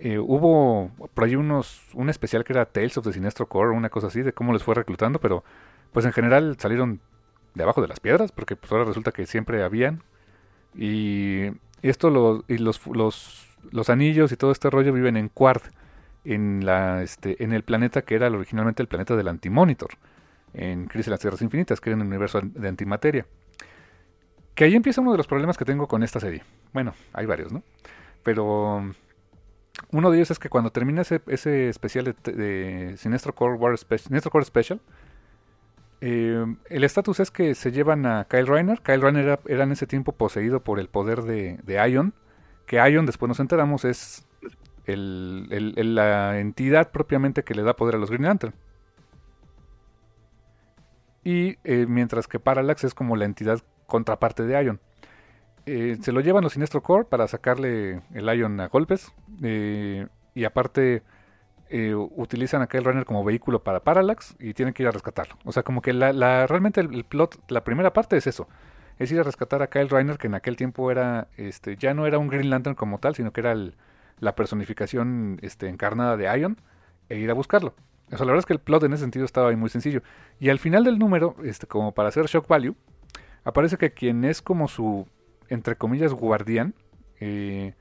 eh, 0.00 0.18
hubo 0.18 0.90
por 1.14 1.22
ahí 1.22 1.36
unos, 1.36 1.80
un 1.94 2.10
especial 2.10 2.42
que 2.42 2.52
era 2.52 2.66
Tales 2.66 2.98
of 2.98 3.04
the 3.04 3.12
Sinestro 3.12 3.46
Corps, 3.46 3.72
una 3.72 3.88
cosa 3.88 4.08
así, 4.08 4.22
de 4.22 4.32
cómo 4.32 4.52
les 4.52 4.64
fue 4.64 4.74
reclutando, 4.74 5.20
pero 5.20 5.44
pues 5.92 6.04
en 6.04 6.12
general 6.12 6.56
salieron 6.58 6.98
de 7.54 7.62
abajo 7.62 7.80
de 7.80 7.86
las 7.86 8.00
piedras, 8.00 8.32
porque 8.32 8.56
pues 8.56 8.72
ahora 8.72 8.84
resulta 8.84 9.12
que 9.12 9.24
siempre 9.26 9.62
habían. 9.62 10.02
Y 10.74 11.52
esto 11.82 12.10
lo, 12.10 12.44
y 12.48 12.58
los, 12.58 12.84
los, 12.88 13.46
los 13.70 13.88
anillos 13.88 14.32
y 14.32 14.36
todo 14.36 14.50
este 14.50 14.68
rollo 14.68 14.92
viven 14.92 15.16
en 15.16 15.28
Quard. 15.28 15.62
Este, 16.24 17.42
en 17.42 17.52
el 17.52 17.62
planeta 17.62 18.02
que 18.02 18.14
era 18.14 18.28
originalmente 18.28 18.82
el 18.82 18.88
planeta 18.88 19.16
del 19.16 19.28
Antimonitor, 19.28 19.90
en 20.54 20.86
Crisis 20.86 21.08
en 21.08 21.12
las 21.12 21.20
Tierras 21.20 21.42
Infinitas, 21.42 21.80
que 21.80 21.90
era 21.90 22.00
el 22.00 22.06
universo 22.06 22.40
de 22.42 22.68
antimateria. 22.68 23.26
Que 24.54 24.64
ahí 24.64 24.74
empieza 24.74 25.00
uno 25.00 25.12
de 25.12 25.16
los 25.16 25.26
problemas 25.26 25.56
que 25.56 25.64
tengo 25.64 25.88
con 25.88 26.02
esta 26.02 26.20
serie. 26.20 26.42
Bueno, 26.72 26.94
hay 27.12 27.26
varios, 27.26 27.52
¿no? 27.52 27.62
Pero 28.22 28.92
uno 29.90 30.10
de 30.10 30.16
ellos 30.16 30.30
es 30.30 30.38
que 30.38 30.48
cuando 30.48 30.70
termina 30.70 31.02
ese, 31.02 31.68
especial 31.68 32.04
de, 32.04 32.32
de 32.32 32.96
Sinestro, 32.96 33.34
Core 33.34 33.56
War 33.56 33.76
Special, 33.78 34.20
Core 34.30 34.44
Special, 34.44 34.80
eh, 36.04 36.56
el 36.68 36.82
estatus 36.82 37.20
es 37.20 37.30
que 37.30 37.54
se 37.54 37.70
llevan 37.70 38.06
a 38.06 38.26
Kyle 38.28 38.46
Reiner. 38.46 38.80
Kyle 38.82 39.00
Reiner 39.00 39.38
era, 39.46 39.64
en 39.64 39.72
ese 39.72 39.86
tiempo 39.86 40.12
poseído 40.12 40.60
por 40.60 40.80
el 40.80 40.88
poder 40.88 41.22
de, 41.22 41.58
de 41.62 41.90
Ion. 41.90 42.12
Que 42.66 42.76
Ion, 42.90 43.06
después 43.06 43.28
nos 43.28 43.38
enteramos, 43.40 43.84
es 43.84 44.26
la 44.86 46.38
entidad 46.40 46.90
propiamente 46.90 47.42
que 47.44 47.54
le 47.54 47.62
da 47.62 47.74
poder 47.76 47.94
a 47.96 47.98
los 47.98 48.10
Green 48.10 48.24
Lantern. 48.24 48.54
Y 51.24 51.56
eh, 51.64 51.86
mientras 51.88 52.26
que 52.26 52.40
Parallax 52.40 52.84
es 52.84 52.94
como 52.94 53.16
la 53.16 53.24
entidad 53.24 53.60
contraparte 53.86 54.44
de 54.44 54.62
Ion. 54.64 54.80
Eh, 55.66 55.96
se 56.00 56.10
lo 56.10 56.20
llevan 56.20 56.42
los 56.42 56.54
Sinestro 56.54 56.82
Core 56.82 57.04
para 57.04 57.28
sacarle 57.28 58.02
el 58.12 58.26
Ion 58.38 58.58
a 58.60 58.68
golpes. 58.68 59.12
eh, 59.42 60.06
y 60.34 60.44
aparte 60.44 61.02
utilizan 62.16 62.60
a 62.60 62.66
Kyle 62.66 62.84
Runner 62.84 63.06
como 63.06 63.24
vehículo 63.24 63.62
para 63.64 63.80
Parallax 63.80 64.36
y 64.38 64.52
tienen 64.52 64.74
que 64.74 64.82
ir 64.82 64.88
a 64.88 64.92
rescatarlo. 64.92 65.36
O 65.44 65.52
sea, 65.52 65.62
como 65.62 65.80
que 65.80 65.94
la, 65.94 66.46
realmente 66.46 66.82
el, 66.82 66.92
el 66.92 67.04
plot, 67.04 67.38
la 67.50 67.64
primera 67.64 67.94
parte 67.94 68.14
es 68.18 68.26
eso. 68.26 68.46
Es 68.98 69.10
ir 69.10 69.18
a 69.18 69.22
rescatar 69.22 69.62
a 69.62 69.68
Kyle 69.68 69.88
Reiner, 69.88 70.18
que 70.18 70.26
en 70.26 70.34
aquel 70.34 70.56
tiempo 70.56 70.90
era, 70.90 71.28
este, 71.38 71.76
ya 71.76 71.94
no 71.94 72.06
era 72.06 72.18
un 72.18 72.28
Green 72.28 72.50
Lantern 72.50 72.76
como 72.76 72.98
tal, 72.98 73.14
sino 73.14 73.32
que 73.32 73.40
era 73.40 73.52
el- 73.52 73.74
la 74.22 74.36
personificación 74.36 75.40
este, 75.42 75.68
encarnada 75.68 76.16
de 76.16 76.24
Ion, 76.38 76.56
e 77.08 77.18
ir 77.18 77.28
a 77.28 77.34
buscarlo. 77.34 77.74
O 78.06 78.16
sea, 78.16 78.20
la 78.20 78.26
verdad 78.26 78.38
es 78.38 78.46
que 78.46 78.52
el 78.52 78.60
plot 78.60 78.84
en 78.84 78.92
ese 78.92 79.02
sentido 79.02 79.24
estaba 79.24 79.50
ahí 79.50 79.56
muy 79.56 79.68
sencillo. 79.68 80.02
Y 80.38 80.48
al 80.48 80.60
final 80.60 80.84
del 80.84 80.98
número, 80.98 81.34
este, 81.42 81.66
como 81.66 81.92
para 81.92 82.08
hacer 82.08 82.26
shock 82.26 82.46
value, 82.46 82.76
aparece 83.42 83.76
que 83.78 83.92
quien 83.92 84.24
es 84.24 84.40
como 84.40 84.68
su, 84.68 85.08
entre 85.48 85.74
comillas, 85.74 86.12
guardián, 86.12 86.74
eh, 87.18 87.74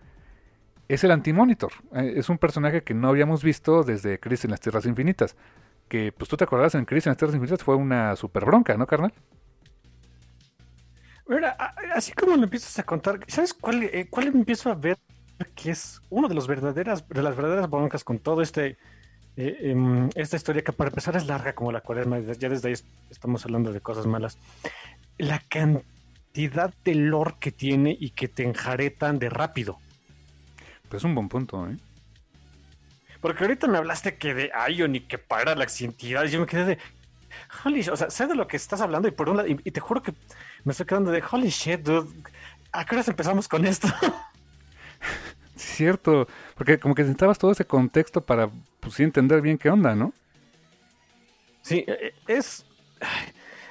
es 0.88 1.03
el 1.03 1.11
Antimonitor. 1.11 1.73
Eh, 1.93 2.13
es 2.15 2.27
un 2.27 2.39
personaje 2.39 2.81
que 2.81 2.95
no 2.95 3.09
habíamos 3.09 3.43
visto 3.43 3.84
desde 3.84 4.19
Crisis 4.19 4.45
en 4.45 4.51
las 4.51 4.61
Tierras 4.61 4.88
Infinitas. 4.88 5.35
Que, 5.88 6.11
pues 6.11 6.27
tú 6.27 6.38
te 6.38 6.45
acordarás, 6.45 6.73
en 6.73 6.85
Crisis 6.85 7.05
en 7.05 7.11
las 7.11 7.18
Tierras 7.18 7.35
Infinitas 7.35 7.63
fue 7.63 7.76
una 7.76 8.15
super 8.15 8.45
bronca, 8.45 8.76
¿no, 8.77 8.88
carnal? 8.88 9.13
Mira, 11.27 11.55
así 11.93 12.13
como 12.13 12.35
lo 12.35 12.43
empiezas 12.45 12.80
a 12.80 12.84
contar, 12.84 13.19
¿sabes 13.27 13.53
cuál, 13.53 13.84
eh, 13.84 14.07
cuál 14.09 14.27
empiezo 14.27 14.72
a 14.72 14.76
ver 14.76 14.97
que 15.47 15.72
es 15.72 16.01
uno 16.09 16.27
de 16.27 16.35
los 16.35 16.47
verdaderas, 16.47 17.07
de 17.07 17.22
las 17.23 17.35
verdaderas 17.35 17.69
broncas 17.69 18.03
con 18.03 18.19
todo 18.19 18.41
este 18.41 18.77
eh, 19.38 19.57
em, 19.72 20.09
esta 20.15 20.35
historia 20.35 20.61
que 20.61 20.73
para 20.73 20.89
empezar 20.89 21.15
es 21.15 21.26
larga 21.26 21.53
como 21.53 21.72
la 21.72 21.80
cuaresma, 21.81 22.19
ya 22.19 22.49
desde 22.49 22.68
ahí 22.68 22.73
es- 22.73 22.85
estamos 23.09 23.45
hablando 23.45 23.72
de 23.72 23.80
cosas 23.80 24.05
malas. 24.05 24.38
La 25.18 25.39
cantidad 25.39 26.73
de 26.84 26.95
lore 26.95 27.35
que 27.39 27.51
tiene 27.51 27.95
y 27.97 28.09
que 28.09 28.27
te 28.27 28.43
enjaretan 28.43 29.19
de 29.19 29.30
rápido. 29.30 29.77
Pues 30.89 31.01
es 31.01 31.03
un 31.05 31.15
buen 31.15 31.30
punto, 31.30 31.65
¿eh? 31.69 31.77
Porque 33.22 33.43
ahorita 33.45 33.68
me 33.68 33.77
hablaste 33.77 34.18
que 34.18 34.34
de 34.34 34.51
Ion 34.69 34.95
y 34.95 35.01
que 35.01 35.18
para 35.18 35.55
las 35.55 35.80
entidades, 35.81 36.31
yo 36.31 36.39
me 36.41 36.45
quedé 36.45 36.65
de 36.65 36.77
holy, 37.63 37.88
o 37.88 37.95
sea, 37.95 38.09
sé 38.09 38.27
de 38.27 38.35
lo 38.35 38.47
que 38.47 38.57
estás 38.57 38.81
hablando 38.81 39.07
y 39.07 39.11
por 39.11 39.30
un 39.30 39.38
lado, 39.38 39.47
y, 39.47 39.57
y 39.63 39.72
te 39.72 39.80
juro 39.80 40.01
que 40.01 40.13
me 40.65 40.72
estoy 40.72 40.85
quedando 40.88 41.11
de 41.11 41.23
holy 41.31 41.49
shit, 41.49 41.81
dude. 41.81 42.09
¿A 42.73 42.84
qué 42.85 42.95
horas 42.95 43.07
empezamos 43.07 43.47
con 43.47 43.65
esto? 43.65 43.88
Cierto. 45.62 46.28
Porque 46.56 46.80
como 46.80 46.96
que 46.96 47.04
necesitabas 47.04 47.38
todo 47.38 47.52
ese 47.52 47.66
contexto 47.66 48.22
para, 48.22 48.50
pues 48.80 49.00
entender 49.00 49.42
bien 49.42 49.58
qué 49.58 49.70
onda, 49.70 49.96
¿no? 49.96 50.14
Sí, 51.62 51.86
eh, 51.88 52.14
es. 52.28 52.66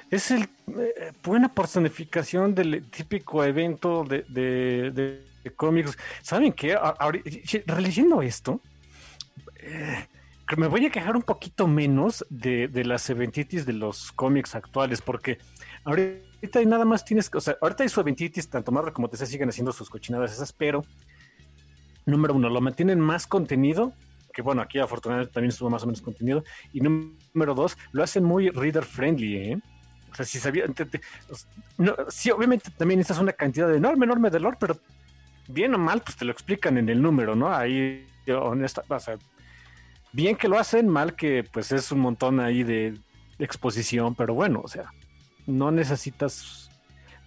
Es 0.09 0.29
el 0.31 0.41
eh, 0.67 1.13
buena 1.23 1.53
personificación 1.53 2.53
del 2.53 2.89
típico 2.89 3.43
evento 3.45 4.03
de, 4.03 4.23
de- 4.27 4.91
de- 4.91 5.31
cómics. 5.55 5.97
¿Saben 6.21 6.53
qué? 6.53 6.77
Releyendo 7.65 8.21
esto, 8.21 8.61
eh, 9.55 10.05
me 10.57 10.67
voy 10.67 10.85
a 10.85 10.91
quejar 10.91 11.15
un 11.15 11.23
poquito 11.23 11.67
menos 11.67 12.25
de, 12.29 12.67
de 12.67 12.83
las 12.85 13.09
eventitis 13.09 13.65
de 13.65 13.73
los 13.73 14.11
cómics 14.11 14.53
actuales, 14.53 15.01
porque 15.01 15.39
ahorita 15.83 16.63
nada 16.65 16.85
más 16.85 17.05
tienes, 17.05 17.31
o 17.33 17.39
sea, 17.41 17.57
ahorita 17.61 17.83
hay 17.83 17.89
su 17.89 18.01
eventitis, 18.01 18.49
tanto 18.49 18.71
Marvel 18.71 18.93
como 18.93 19.07
TC 19.09 19.25
siguen 19.25 19.49
haciendo 19.49 19.71
sus 19.71 19.89
cochinadas 19.89 20.31
esas, 20.33 20.53
pero 20.53 20.85
número 22.05 22.33
uno, 22.33 22.49
lo 22.49 22.61
mantienen 22.61 22.99
más 22.99 23.27
contenido, 23.27 23.93
que 24.33 24.41
bueno, 24.41 24.61
aquí 24.61 24.79
afortunadamente 24.79 25.33
también 25.33 25.49
estuvo 25.49 25.69
más 25.69 25.83
o 25.83 25.85
menos 25.85 26.01
contenido, 26.01 26.43
y 26.73 26.81
número 26.81 27.53
dos, 27.53 27.77
lo 27.91 28.03
hacen 28.03 28.23
muy 28.23 28.49
reader 28.49 28.85
friendly, 28.85 29.37
¿eh? 29.37 29.59
O 30.11 30.15
sea, 30.15 30.25
si 30.25 30.39
sabía, 30.39 30.67
te- 30.67 31.01
no, 31.77 31.95
sí, 32.09 32.31
obviamente 32.31 32.69
también 32.71 32.99
esta 32.99 33.13
es 33.13 33.19
una 33.19 33.31
cantidad 33.33 33.73
enorme, 33.73 34.05
enorme 34.05 34.29
de 34.29 34.39
lore, 34.39 34.57
pero 34.59 34.77
bien 35.47 35.73
o 35.73 35.77
mal, 35.77 36.01
pues 36.01 36.17
te 36.17 36.25
lo 36.25 36.31
explican 36.31 36.77
en 36.77 36.89
el 36.89 37.01
número, 37.01 37.35
¿no? 37.35 37.53
Ahí, 37.53 38.05
honesta, 38.27 38.83
o 38.87 38.99
sea, 38.99 39.17
bien 40.11 40.35
que 40.35 40.47
lo 40.49 40.59
hacen, 40.59 40.87
mal 40.87 41.15
que 41.15 41.45
pues 41.51 41.71
es 41.71 41.91
un 41.91 41.99
montón 41.99 42.39
ahí 42.39 42.63
de 42.63 42.97
exposición, 43.39 44.15
pero 44.15 44.33
bueno, 44.33 44.61
o 44.63 44.67
sea, 44.67 44.91
no 45.47 45.71
necesitas, 45.71 46.69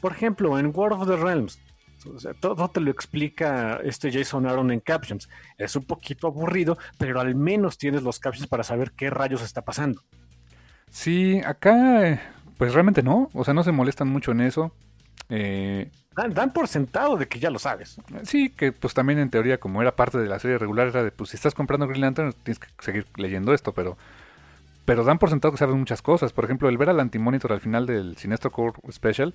por 0.00 0.12
ejemplo, 0.12 0.58
en 0.58 0.70
World 0.74 1.00
of 1.00 1.08
the 1.08 1.16
Realms, 1.16 1.58
o 2.06 2.18
sea, 2.18 2.34
todo 2.34 2.68
te 2.68 2.80
lo 2.80 2.90
explica 2.90 3.80
este 3.82 4.12
Jason 4.12 4.46
Aaron 4.46 4.70
en 4.70 4.80
captions. 4.80 5.28
Es 5.58 5.76
un 5.76 5.84
poquito 5.84 6.26
aburrido, 6.26 6.78
pero 6.98 7.20
al 7.20 7.34
menos 7.34 7.78
tienes 7.78 8.02
los 8.02 8.18
captions 8.18 8.48
para 8.48 8.64
saber 8.64 8.92
qué 8.92 9.10
rayos 9.10 9.42
está 9.42 9.62
pasando. 9.62 10.02
Sí, 10.90 11.40
acá, 11.44 12.20
pues 12.56 12.72
realmente 12.74 13.02
no. 13.02 13.30
O 13.32 13.44
sea, 13.44 13.54
no 13.54 13.64
se 13.64 13.72
molestan 13.72 14.08
mucho 14.08 14.32
en 14.32 14.42
eso. 14.42 14.72
Eh, 15.28 15.90
Dan, 16.14 16.32
dan 16.32 16.52
por 16.52 16.68
sentado 16.68 17.16
de 17.16 17.26
que 17.26 17.40
ya 17.40 17.50
lo 17.50 17.58
sabes. 17.58 17.96
sí, 18.22 18.50
que 18.50 18.72
pues 18.72 18.94
también 18.94 19.18
en 19.18 19.30
teoría, 19.30 19.58
como 19.58 19.82
era 19.82 19.96
parte 19.96 20.18
de 20.18 20.28
la 20.28 20.38
serie 20.38 20.58
regular, 20.58 20.88
era 20.88 21.02
de, 21.02 21.10
pues 21.10 21.30
si 21.30 21.36
estás 21.36 21.54
comprando 21.54 21.88
Green 21.88 22.02
Lantern, 22.02 22.32
tienes 22.44 22.60
que 22.60 22.68
seguir 22.80 23.06
leyendo 23.16 23.52
esto, 23.52 23.72
pero... 23.72 23.96
Pero 24.84 25.02
dan 25.02 25.18
por 25.18 25.30
sentado 25.30 25.50
que 25.50 25.56
sabes 25.58 25.74
muchas 25.74 26.02
cosas. 26.02 26.34
Por 26.34 26.44
ejemplo, 26.44 26.68
el 26.68 26.76
ver 26.76 26.90
al 26.90 27.00
Antimonitor 27.00 27.54
al 27.54 27.62
final 27.62 27.86
del 27.86 28.18
Sinestro 28.18 28.50
Core 28.52 28.74
Special 28.92 29.32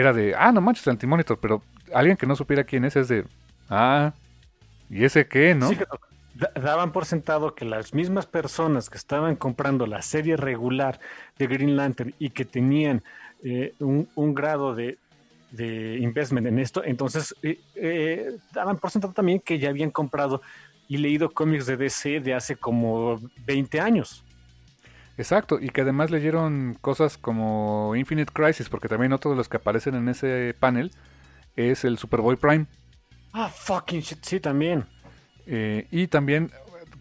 era 0.00 0.12
de, 0.12 0.34
ah, 0.36 0.52
no 0.52 0.60
manches, 0.60 0.86
Antimonitor, 0.88 1.38
pero 1.38 1.62
alguien 1.92 2.16
que 2.16 2.26
no 2.26 2.36
supiera 2.36 2.64
quién 2.64 2.84
es 2.84 2.96
es 2.96 3.08
de, 3.08 3.24
ah, 3.68 4.12
¿y 4.88 5.04
ese 5.04 5.26
qué, 5.26 5.54
no? 5.54 5.68
Sí, 5.68 5.78
daban 6.54 6.92
por 6.92 7.04
sentado 7.04 7.54
que 7.54 7.64
las 7.64 7.92
mismas 7.92 8.26
personas 8.26 8.90
que 8.90 8.96
estaban 8.96 9.34
comprando 9.34 9.86
la 9.86 10.02
serie 10.02 10.36
regular 10.36 11.00
de 11.36 11.46
Green 11.48 11.76
Lantern 11.76 12.14
y 12.18 12.30
que 12.30 12.44
tenían 12.44 13.02
eh, 13.42 13.74
un, 13.80 14.08
un 14.14 14.34
grado 14.34 14.74
de, 14.74 14.98
de 15.50 15.98
investment 15.98 16.46
en 16.46 16.58
esto, 16.58 16.84
entonces 16.84 17.34
eh, 17.42 17.58
eh, 17.74 18.36
daban 18.52 18.78
por 18.78 18.90
sentado 18.90 19.12
también 19.12 19.40
que 19.40 19.58
ya 19.58 19.70
habían 19.70 19.90
comprado 19.90 20.42
y 20.86 20.98
leído 20.98 21.30
cómics 21.30 21.66
de 21.66 21.76
DC 21.76 22.20
de 22.20 22.34
hace 22.34 22.56
como 22.56 23.18
20 23.44 23.80
años. 23.80 24.24
Exacto, 25.18 25.58
y 25.60 25.70
que 25.70 25.80
además 25.80 26.12
leyeron 26.12 26.78
cosas 26.80 27.18
como 27.18 27.96
Infinite 27.96 28.32
Crisis, 28.32 28.68
porque 28.68 28.88
también 28.88 29.12
otro 29.12 29.32
de 29.32 29.36
los 29.36 29.48
que 29.48 29.56
aparecen 29.56 29.96
en 29.96 30.08
ese 30.08 30.54
panel 30.58 30.92
es 31.56 31.84
el 31.84 31.98
Superboy 31.98 32.36
Prime. 32.36 32.66
Ah, 33.32 33.48
fucking 33.48 34.00
shit, 34.00 34.24
sí, 34.24 34.38
también. 34.38 34.86
Eh, 35.44 35.88
y 35.90 36.06
también 36.06 36.52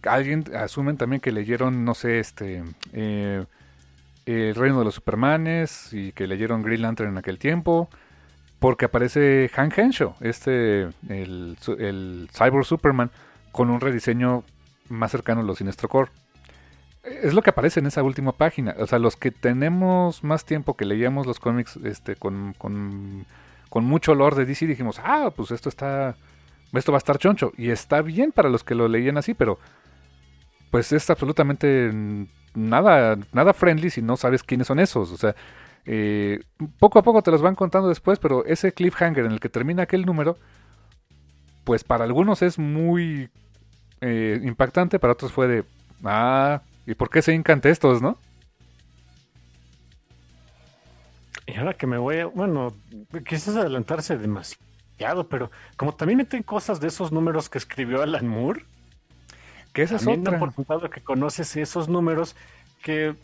alguien 0.03 0.43
asumen 0.55 0.97
también 0.97 1.21
que 1.21 1.31
leyeron, 1.31 1.85
no 1.85 1.93
sé, 1.93 2.19
este 2.19 2.63
eh, 2.91 3.45
El 4.25 4.55
Reino 4.55 4.79
de 4.79 4.85
los 4.85 4.95
Supermanes 4.95 5.93
y 5.93 6.11
que 6.11 6.25
leyeron 6.25 6.63
Green 6.63 6.81
Lantern 6.81 7.11
en 7.11 7.17
aquel 7.19 7.37
tiempo, 7.37 7.87
porque 8.57 8.85
aparece 8.85 9.51
Hank 9.53 9.77
Henshaw, 9.77 10.15
este, 10.21 10.89
el, 11.07 11.55
el 11.77 12.29
Cyborg 12.33 12.65
Superman, 12.65 13.11
con 13.51 13.69
un 13.69 13.79
rediseño 13.79 14.43
más 14.89 15.11
cercano 15.11 15.41
a 15.41 15.43
los 15.43 15.59
Sinestro 15.59 15.87
Core. 15.87 16.09
Es 17.23 17.33
lo 17.33 17.41
que 17.41 17.51
aparece 17.51 17.79
en 17.79 17.85
esa 17.87 18.03
última 18.03 18.33
página. 18.33 18.75
O 18.79 18.87
sea, 18.87 18.99
los 18.99 19.15
que 19.15 19.31
tenemos 19.31 20.23
más 20.23 20.45
tiempo 20.45 20.75
que 20.75 20.85
leíamos 20.85 21.25
los 21.25 21.39
cómics 21.39 21.77
este, 21.83 22.15
con, 22.15 22.53
con, 22.57 23.25
con 23.69 23.85
mucho 23.85 24.11
olor 24.11 24.35
de 24.35 24.45
DC, 24.45 24.67
dijimos, 24.67 24.99
ah, 25.03 25.31
pues 25.35 25.51
esto 25.51 25.69
está 25.69 26.15
esto 26.73 26.91
va 26.91 26.97
a 26.97 26.99
estar 26.99 27.17
choncho. 27.17 27.51
Y 27.57 27.69
está 27.69 28.01
bien 28.01 28.31
para 28.31 28.49
los 28.49 28.63
que 28.63 28.75
lo 28.75 28.87
leían 28.87 29.17
así, 29.17 29.33
pero 29.33 29.59
pues 30.71 30.91
es 30.91 31.09
absolutamente 31.09 31.91
nada, 32.53 33.17
nada 33.31 33.53
friendly 33.53 33.89
si 33.89 34.01
no 34.01 34.17
sabes 34.17 34.43
quiénes 34.43 34.67
son 34.67 34.79
esos. 34.79 35.11
O 35.11 35.17
sea, 35.17 35.35
eh, 35.85 36.41
poco 36.79 36.99
a 36.99 37.03
poco 37.03 37.21
te 37.21 37.31
los 37.31 37.41
van 37.41 37.55
contando 37.55 37.89
después, 37.89 38.19
pero 38.19 38.45
ese 38.45 38.73
cliffhanger 38.73 39.25
en 39.25 39.31
el 39.31 39.39
que 39.39 39.49
termina 39.49 39.83
aquel 39.83 40.05
número, 40.05 40.37
pues 41.63 41.83
para 41.83 42.03
algunos 42.03 42.41
es 42.41 42.59
muy 42.59 43.29
eh, 44.01 44.39
impactante, 44.43 44.99
para 44.99 45.13
otros 45.13 45.31
fue 45.31 45.47
de, 45.47 45.63
ah, 46.03 46.61
¿y 46.87 46.95
por 46.95 47.09
qué 47.11 47.21
se 47.21 47.33
hincan 47.33 47.61
estos, 47.63 48.01
no? 48.01 48.17
Y 51.45 51.55
ahora 51.55 51.73
que 51.75 51.85
me 51.87 51.97
voy 51.97 52.17
a, 52.17 52.25
bueno, 52.25 52.75
quizás 53.25 53.55
adelantarse 53.55 54.17
demasiado, 54.17 55.27
pero 55.29 55.51
como 55.77 55.93
también 55.95 56.17
meten 56.17 56.43
cosas 56.43 56.79
de 56.79 56.87
esos 56.87 57.11
números 57.11 57.49
que 57.49 57.57
escribió 57.57 58.01
Alan 58.01 58.27
Moore, 58.27 58.65
Que 59.73 59.83
esa 59.83 59.97
es 59.97 60.07
otra. 60.07 60.39
por 60.39 60.53
sentado 60.53 60.89
que 60.89 61.01
conoces 61.01 61.55
esos 61.55 61.87
números 61.87 62.35
que 62.81 63.15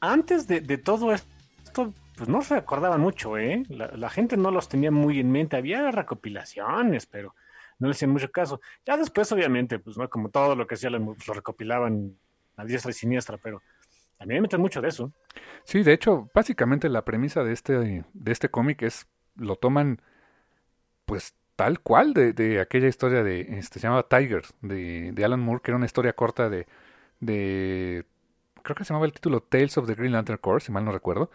antes 0.00 0.46
de, 0.46 0.60
de 0.60 0.78
todo 0.78 1.12
esto, 1.12 1.92
pues 2.16 2.28
no 2.28 2.42
se 2.42 2.54
acordaban 2.54 3.00
mucho, 3.00 3.36
¿eh? 3.36 3.64
La, 3.68 3.88
la 3.88 4.10
gente 4.10 4.36
no 4.36 4.50
los 4.50 4.68
tenía 4.68 4.90
muy 4.90 5.18
en 5.20 5.30
mente. 5.32 5.56
Había 5.56 5.90
recopilaciones, 5.90 7.06
pero 7.06 7.34
no 7.78 7.88
le 7.88 7.92
hacían 7.92 8.10
mucho 8.12 8.30
caso. 8.30 8.60
Ya 8.86 8.96
después, 8.96 9.30
obviamente, 9.32 9.78
pues 9.78 9.96
no 9.98 10.08
como 10.08 10.28
todo 10.30 10.54
lo 10.54 10.66
que 10.66 10.74
hacía, 10.74 10.90
lo 10.90 10.98
lo 10.98 11.34
recopilaban 11.34 12.16
a 12.60 12.64
diestra 12.64 12.90
y 12.90 12.94
siniestra, 12.94 13.38
pero 13.38 13.62
también 14.18 14.42
meten 14.42 14.60
mucho 14.60 14.80
de 14.80 14.88
eso. 14.88 15.12
Sí, 15.64 15.82
de 15.82 15.92
hecho, 15.92 16.30
básicamente 16.34 16.88
la 16.88 17.04
premisa 17.04 17.42
de 17.42 17.52
este, 17.52 18.04
de 18.12 18.32
este 18.32 18.50
cómic 18.50 18.82
es, 18.82 19.06
lo 19.36 19.56
toman 19.56 20.00
pues 21.06 21.34
tal 21.56 21.80
cual 21.80 22.14
de, 22.14 22.32
de 22.32 22.60
aquella 22.60 22.88
historia 22.88 23.22
de, 23.22 23.40
este, 23.58 23.80
se 23.80 23.86
llamaba 23.86 24.08
Tigers, 24.08 24.54
de, 24.62 25.12
de 25.12 25.24
Alan 25.24 25.40
Moore, 25.40 25.60
que 25.62 25.70
era 25.70 25.76
una 25.76 25.86
historia 25.86 26.12
corta 26.12 26.48
de, 26.48 26.66
de, 27.20 28.06
creo 28.62 28.74
que 28.74 28.84
se 28.84 28.88
llamaba 28.90 29.06
el 29.06 29.12
título 29.12 29.42
Tales 29.42 29.76
of 29.76 29.86
the 29.86 29.94
Green 29.94 30.12
Lantern 30.12 30.38
Corps, 30.38 30.62
si 30.62 30.72
mal 30.72 30.84
no 30.84 30.92
recuerdo, 30.92 31.30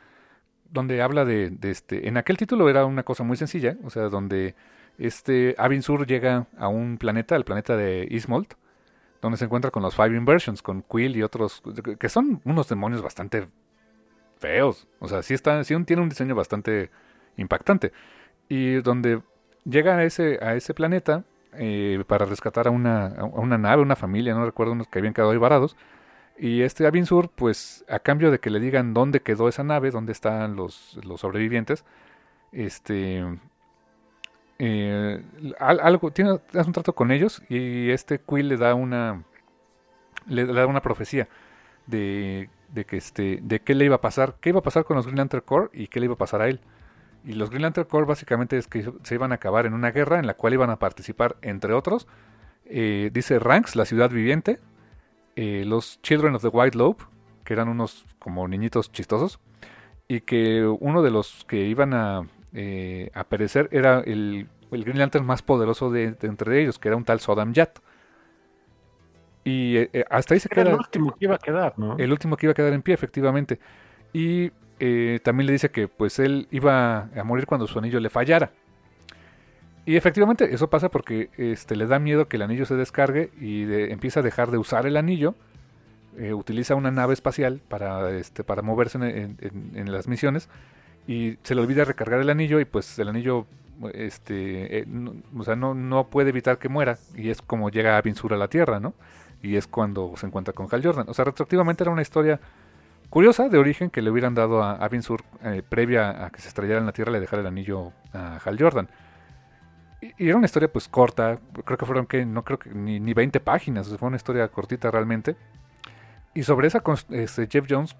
donde 0.69 1.01
habla 1.01 1.25
de, 1.25 1.55
este, 1.61 2.07
en 2.07 2.17
aquel 2.17 2.37
título 2.37 2.69
era 2.69 2.85
una 2.85 3.03
cosa 3.03 3.23
muy 3.23 3.37
sencilla, 3.37 3.77
o 3.83 3.89
sea, 3.89 4.03
donde 4.03 4.55
este 4.97 5.55
Avin 5.57 5.81
Sur 5.81 6.07
llega 6.07 6.47
a 6.57 6.67
un 6.67 6.97
planeta, 6.97 7.35
el 7.35 7.45
planeta 7.45 7.75
de 7.75 8.07
Ismold, 8.09 8.55
donde 9.21 9.37
se 9.37 9.45
encuentra 9.45 9.71
con 9.71 9.83
los 9.83 9.95
Five 9.95 10.15
Inversions, 10.15 10.61
con 10.61 10.81
Quill 10.83 11.15
y 11.15 11.23
otros, 11.23 11.63
que 11.99 12.09
son 12.09 12.41
unos 12.45 12.67
demonios 12.69 13.01
bastante 13.01 13.47
feos. 14.37 14.87
O 14.99 15.07
sea, 15.07 15.23
sí, 15.23 15.33
está, 15.33 15.63
sí 15.63 15.75
tiene 15.83 16.01
un 16.01 16.09
diseño 16.09 16.35
bastante 16.35 16.89
impactante. 17.37 17.91
Y 18.49 18.75
donde 18.75 19.21
llega 19.63 19.97
a 19.97 20.03
ese, 20.03 20.39
a 20.41 20.55
ese 20.55 20.73
planeta 20.73 21.23
eh, 21.53 22.03
para 22.07 22.25
rescatar 22.25 22.67
a 22.67 22.71
una, 22.71 23.07
a 23.07 23.23
una 23.23 23.57
nave, 23.57 23.81
una 23.81 23.95
familia, 23.95 24.33
no 24.33 24.45
recuerdo 24.45 24.77
que 24.89 24.99
habían 24.99 25.13
quedado 25.13 25.31
ahí 25.31 25.37
varados. 25.37 25.75
Y 26.37 26.61
este 26.61 26.85
Avin 26.85 27.05
Sur, 27.05 27.29
pues 27.29 27.85
a 27.87 27.99
cambio 27.99 28.29
de 28.29 28.39
que 28.39 28.49
le 28.49 28.59
digan 28.59 28.93
dónde 28.93 29.21
quedó 29.21 29.47
esa 29.47 29.63
nave, 29.63 29.91
dónde 29.91 30.11
están 30.11 30.55
los, 30.55 30.99
los 31.03 31.21
sobrevivientes, 31.21 31.85
este 32.51 33.23
eh, 34.59 35.21
al- 35.59 35.79
algo 35.81 36.11
tiene 36.11 36.39
hace 36.53 36.67
un 36.67 36.73
trato 36.73 36.93
con 36.93 37.11
ellos 37.11 37.41
y 37.49 37.89
este 37.89 38.19
Quill 38.19 38.47
le 38.49 38.57
da 38.57 38.73
una 38.75 39.23
le 40.27 40.45
da 40.45 40.65
una 40.65 40.81
profecía 40.81 41.27
de, 41.87 42.49
de 42.69 42.85
que 42.85 42.97
este 42.97 43.39
de 43.41 43.59
qué 43.61 43.75
le 43.75 43.85
iba 43.85 43.95
a 43.97 44.01
pasar, 44.01 44.35
qué 44.41 44.49
iba 44.49 44.59
a 44.59 44.63
pasar 44.63 44.85
con 44.85 44.95
los 44.95 45.05
Green 45.05 45.17
Lantern 45.17 45.43
Corps 45.45 45.69
y 45.73 45.87
qué 45.87 45.99
le 45.99 46.05
iba 46.05 46.15
a 46.15 46.17
pasar 46.17 46.41
a 46.41 46.47
él. 46.47 46.61
Y 47.23 47.33
los 47.33 47.49
Green 47.49 47.63
Lantern 47.63 47.87
Corps 47.87 48.07
básicamente 48.07 48.57
es 48.57 48.67
que 48.67 48.91
se 49.03 49.15
iban 49.15 49.31
a 49.31 49.35
acabar 49.35 49.65
en 49.65 49.73
una 49.73 49.91
guerra 49.91 50.19
en 50.19 50.27
la 50.27 50.35
cual 50.35 50.53
iban 50.53 50.69
a 50.69 50.77
participar 50.79 51.35
entre 51.41 51.73
otros 51.73 52.07
eh, 52.65 53.11
dice 53.13 53.37
Ranks, 53.39 53.75
la 53.75 53.85
ciudad 53.85 54.09
viviente, 54.09 54.59
eh, 55.35 55.63
los 55.65 56.01
Children 56.01 56.35
of 56.35 56.41
the 56.41 56.47
White 56.47 56.77
Lobe, 56.77 57.03
que 57.43 57.53
eran 57.53 57.67
unos 57.69 58.05
como 58.17 58.47
niñitos 58.47 58.91
chistosos, 58.91 59.39
y 60.07 60.21
que 60.21 60.65
uno 60.65 61.03
de 61.03 61.11
los 61.11 61.45
que 61.47 61.65
iban 61.67 61.93
a, 61.93 62.27
eh, 62.55 63.11
a 63.13 63.23
perecer 63.25 63.69
era 63.71 63.99
el, 63.99 64.47
el 64.71 64.83
Green 64.83 64.97
Lantern 64.97 65.25
más 65.25 65.41
poderoso 65.43 65.91
de, 65.91 66.13
de 66.13 66.27
entre 66.27 66.61
ellos, 66.61 66.79
que 66.79 66.87
era 66.87 66.97
un 66.97 67.03
tal 67.05 67.19
Sodam 67.19 67.53
Yat. 67.53 67.77
Y 69.43 69.77
eh, 69.77 69.89
eh, 69.93 70.05
hasta 70.09 70.33
ahí 70.33 70.39
se 70.39 70.49
Era 70.51 70.61
el 70.63 70.67
queda 70.69 70.77
último 70.77 71.11
que 71.11 71.25
iba 71.25 71.35
a 71.35 71.39
quedar, 71.39 71.73
¿no? 71.77 71.97
el 71.97 72.11
último 72.11 72.35
que 72.35 72.47
iba 72.47 72.51
a 72.51 72.55
quedar 72.55 72.73
en 72.73 72.81
pie, 72.81 72.93
efectivamente. 72.95 73.59
Y 74.13 74.51
eh, 74.79 75.19
también 75.23 75.45
le 75.47 75.53
dice 75.53 75.69
que 75.69 75.87
pues 75.87 76.17
él 76.19 76.47
iba 76.51 77.09
a 77.15 77.23
morir 77.23 77.45
cuando 77.45 77.67
su 77.67 77.77
anillo 77.77 77.99
le 77.99 78.09
fallara. 78.09 78.51
Y 79.85 79.97
efectivamente 79.97 80.51
eso 80.53 80.69
pasa 80.71 80.89
porque 80.89 81.29
este, 81.37 81.75
le 81.75 81.85
da 81.85 81.99
miedo 81.99 82.27
que 82.27 82.37
el 82.37 82.41
anillo 82.41 82.65
se 82.65 82.75
descargue 82.75 83.29
y 83.39 83.65
de- 83.65 83.91
empieza 83.91 84.21
a 84.21 84.23
dejar 84.23 84.49
de 84.49 84.57
usar 84.57 84.87
el 84.87 84.97
anillo. 84.97 85.35
eh, 86.17 86.33
utiliza 86.33 86.75
una 86.75 86.91
nave 86.91 87.13
espacial 87.13 87.59
para, 87.67 88.09
este, 88.11 88.45
para 88.45 88.61
moverse 88.61 88.97
en, 88.97 89.03
en- 89.03 89.37
en- 89.41 89.71
en 89.75 89.91
las 89.91 90.07
misiones 90.07 90.47
y 91.07 91.37
se 91.43 91.55
le 91.55 91.61
olvida 91.61 91.85
recargar 91.85 92.19
el 92.19 92.29
anillo 92.29 92.59
y 92.59 92.65
pues 92.65 92.97
el 92.99 93.09
anillo 93.09 93.45
este, 93.93 94.79
eh, 94.79 94.85
no, 94.87 95.13
o 95.37 95.43
sea, 95.43 95.55
no, 95.55 95.73
no 95.73 96.07
puede 96.07 96.29
evitar 96.29 96.57
que 96.57 96.69
muera 96.69 96.97
y 97.15 97.29
es 97.29 97.41
como 97.41 97.69
llega 97.69 97.97
Abin 97.97 98.15
Sur 98.15 98.33
a 98.33 98.37
la 98.37 98.47
Tierra, 98.47 98.79
¿no? 98.79 98.93
Y 99.41 99.57
es 99.57 99.67
cuando 99.67 100.13
se 100.15 100.25
encuentra 100.25 100.53
con 100.53 100.67
Hal 100.71 100.83
Jordan. 100.83 101.07
O 101.09 101.13
sea, 101.13 101.25
retroactivamente 101.25 101.83
era 101.83 101.91
una 101.91 102.01
historia 102.01 102.39
curiosa 103.09 103.49
de 103.49 103.57
origen 103.57 103.89
que 103.89 104.01
le 104.01 104.09
hubieran 104.09 104.33
dado 104.33 104.63
a 104.63 104.73
Avin 104.73 105.03
Sur 105.03 105.23
eh, 105.43 105.61
previa 105.67 106.25
a 106.25 106.29
que 106.31 106.41
se 106.41 106.47
estrellara 106.47 106.79
en 106.79 106.85
la 106.85 106.93
Tierra 106.93 107.11
le 107.11 107.19
dejara 107.19 107.41
el 107.41 107.47
anillo 107.47 107.91
a 108.13 108.39
Hal 108.43 108.57
Jordan. 108.59 108.89
Y, 110.01 110.27
era 110.27 110.37
una 110.37 110.45
historia 110.45 110.71
pues 110.71 110.87
corta, 110.87 111.39
creo 111.63 111.77
que 111.77 111.85
fueron 111.85 112.05
que 112.07 112.25
no 112.25 112.43
creo 112.43 112.59
que 112.59 112.69
ni, 112.71 112.99
ni 112.99 113.13
20 113.13 113.39
páginas, 113.39 113.87
fue 113.97 114.07
una 114.07 114.17
historia 114.17 114.47
cortita 114.47 114.89
realmente. 114.89 115.35
Y 116.33 116.43
sobre 116.43 116.67
esa 116.67 116.83
este, 117.11 117.47
Jeff 117.47 117.65
Jones 117.69 117.95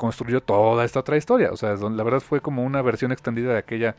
construyó 0.00 0.40
toda 0.40 0.82
esta 0.86 1.00
otra 1.00 1.18
historia, 1.18 1.52
o 1.52 1.56
sea, 1.58 1.74
la 1.74 2.02
verdad 2.02 2.20
fue 2.20 2.40
como 2.40 2.64
una 2.64 2.80
versión 2.80 3.12
extendida 3.12 3.52
de 3.52 3.58
aquella 3.58 3.96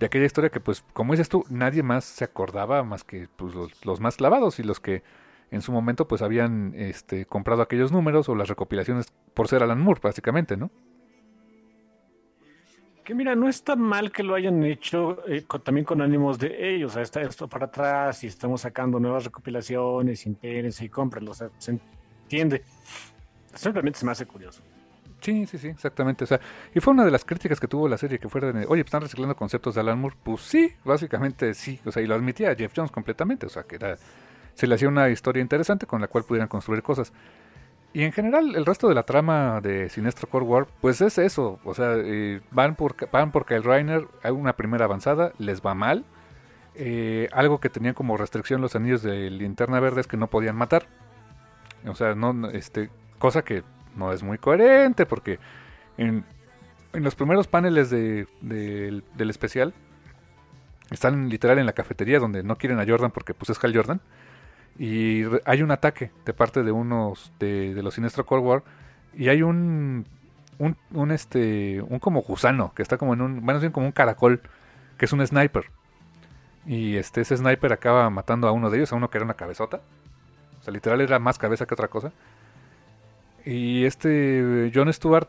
de 0.00 0.06
aquella 0.06 0.26
historia 0.26 0.50
que 0.50 0.58
pues 0.58 0.84
como 0.92 1.12
dices 1.12 1.28
tú, 1.28 1.44
nadie 1.48 1.84
más 1.84 2.04
se 2.04 2.24
acordaba 2.24 2.82
más 2.82 3.04
que 3.04 3.28
pues, 3.36 3.54
los, 3.54 4.00
más 4.00 4.16
clavados 4.16 4.58
y 4.58 4.64
los 4.64 4.80
que 4.80 5.04
en 5.52 5.62
su 5.62 5.70
momento 5.70 6.08
pues 6.08 6.20
habían 6.20 6.74
este, 6.74 7.26
comprado 7.26 7.62
aquellos 7.62 7.92
números 7.92 8.28
o 8.28 8.34
las 8.34 8.48
recopilaciones 8.48 9.06
por 9.34 9.46
ser 9.46 9.62
Alan 9.62 9.80
Moore 9.80 10.00
básicamente, 10.02 10.56
¿no? 10.56 10.72
Que 13.04 13.14
mira, 13.14 13.36
no 13.36 13.48
está 13.48 13.76
mal 13.76 14.10
que 14.10 14.24
lo 14.24 14.34
hayan 14.34 14.64
hecho 14.64 15.22
eh, 15.28 15.44
también 15.62 15.84
con 15.84 16.02
ánimos 16.02 16.40
de 16.40 16.74
ellos. 16.74 16.90
O 16.90 16.94
sea, 16.94 17.02
está 17.04 17.22
esto 17.22 17.46
para 17.46 17.66
atrás 17.66 18.24
y 18.24 18.26
estamos 18.26 18.62
sacando 18.62 18.98
nuevas 18.98 19.22
recopilaciones, 19.22 20.26
intérense 20.26 20.84
y 20.84 20.88
cómprenlo. 20.88 21.30
O 21.30 21.34
sea, 21.34 21.48
se 21.56 21.78
entiende. 22.24 22.64
Simplemente 23.54 24.00
se 24.00 24.06
me 24.06 24.10
hace 24.10 24.26
curioso. 24.26 24.60
Sí, 25.26 25.44
sí, 25.44 25.58
sí, 25.58 25.66
exactamente. 25.66 26.22
O 26.22 26.26
sea, 26.28 26.40
y 26.72 26.78
fue 26.78 26.94
una 26.94 27.04
de 27.04 27.10
las 27.10 27.24
críticas 27.24 27.58
que 27.58 27.66
tuvo 27.66 27.88
la 27.88 27.98
serie 27.98 28.20
que 28.20 28.28
fuera 28.28 28.52
de, 28.52 28.64
oye, 28.68 28.82
están 28.82 29.00
reciclando 29.02 29.34
conceptos 29.34 29.74
de 29.74 29.80
Alan 29.80 29.98
Moore. 29.98 30.14
Pues 30.22 30.42
sí, 30.42 30.72
básicamente 30.84 31.52
sí. 31.54 31.80
O 31.84 31.90
sea, 31.90 32.00
y 32.00 32.06
lo 32.06 32.14
admitía 32.14 32.54
Jeff 32.54 32.72
Jones 32.76 32.92
completamente. 32.92 33.44
O 33.46 33.48
sea, 33.48 33.64
que 33.64 33.74
era, 33.74 33.96
se 34.54 34.68
le 34.68 34.76
hacía 34.76 34.88
una 34.88 35.08
historia 35.08 35.42
interesante 35.42 35.84
con 35.84 36.00
la 36.00 36.06
cual 36.06 36.22
pudieran 36.22 36.46
construir 36.46 36.80
cosas. 36.84 37.12
Y 37.92 38.04
en 38.04 38.12
general, 38.12 38.54
el 38.54 38.64
resto 38.64 38.88
de 38.88 38.94
la 38.94 39.02
trama 39.02 39.60
de 39.60 39.88
Sinestro 39.88 40.28
Core 40.28 40.44
War, 40.44 40.68
pues 40.80 41.00
es 41.00 41.18
eso. 41.18 41.58
O 41.64 41.74
sea, 41.74 41.94
eh, 41.96 42.40
van, 42.52 42.76
por, 42.76 42.94
van 43.10 43.32
por 43.32 43.46
Kyle 43.46 43.64
Reiner, 43.64 44.06
hay 44.22 44.30
una 44.30 44.52
primera 44.52 44.84
avanzada, 44.84 45.32
les 45.38 45.60
va 45.60 45.74
mal. 45.74 46.04
Eh, 46.76 47.28
algo 47.32 47.58
que 47.58 47.68
tenían 47.68 47.94
como 47.94 48.16
restricción 48.16 48.60
los 48.60 48.76
anillos 48.76 49.02
de 49.02 49.28
linterna 49.28 49.80
verde 49.80 50.02
es 50.02 50.06
que 50.06 50.16
no 50.16 50.28
podían 50.28 50.54
matar. 50.54 50.86
O 51.84 51.96
sea, 51.96 52.14
no, 52.14 52.48
este, 52.50 52.90
cosa 53.18 53.42
que 53.42 53.64
no 53.96 54.12
es 54.12 54.22
muy 54.22 54.38
coherente 54.38 55.06
porque 55.06 55.38
en, 55.96 56.24
en 56.92 57.02
los 57.04 57.14
primeros 57.14 57.46
paneles 57.48 57.90
de- 57.90 58.26
del- 58.40 59.04
del 59.16 59.30
especial 59.30 59.74
están 60.90 61.28
literal 61.28 61.58
en 61.58 61.66
la 61.66 61.72
cafetería 61.72 62.18
donde 62.18 62.42
no 62.42 62.56
quieren 62.56 62.78
a 62.78 62.86
Jordan 62.86 63.10
porque 63.10 63.34
pues 63.34 63.50
es 63.50 63.62
Hal 63.64 63.74
Jordan 63.74 64.00
y 64.78 65.22
hay 65.44 65.62
un 65.62 65.70
ataque 65.70 66.10
de 66.24 66.32
parte 66.34 66.62
de 66.62 66.70
unos 66.72 67.32
de, 67.38 67.74
de 67.74 67.82
los 67.82 67.94
Sinestro 67.94 68.26
Core 68.26 68.42
War 68.42 68.62
y 69.14 69.28
hay 69.28 69.42
un 69.42 70.06
un, 70.58 71.10
este 71.10 71.82
un 71.82 71.98
como 71.98 72.22
gusano 72.22 72.72
que 72.74 72.82
está 72.82 72.96
como 72.98 73.14
en 73.14 73.20
un 73.20 73.44
bueno, 73.44 73.60
como 73.72 73.86
un 73.86 73.92
caracol 73.92 74.40
que 74.98 75.04
es 75.04 75.12
un 75.12 75.26
sniper. 75.26 75.66
Y 76.66 76.96
este 76.96 77.20
ese 77.20 77.36
sniper 77.36 77.72
acaba 77.72 78.08
matando 78.10 78.48
a 78.48 78.52
uno 78.52 78.70
de 78.70 78.78
ellos 78.78 78.92
a 78.92 78.96
uno 78.96 79.08
que 79.10 79.18
era 79.18 79.24
una 79.24 79.34
cabezota. 79.34 79.80
O 80.60 80.62
sea 80.64 80.72
literal 80.72 81.00
era 81.00 81.18
más 81.18 81.38
cabeza 81.38 81.66
que 81.66 81.74
otra 81.74 81.88
cosa 81.88 82.12
y 83.46 83.84
este 83.84 84.70
John 84.74 84.92
Stewart 84.92 85.28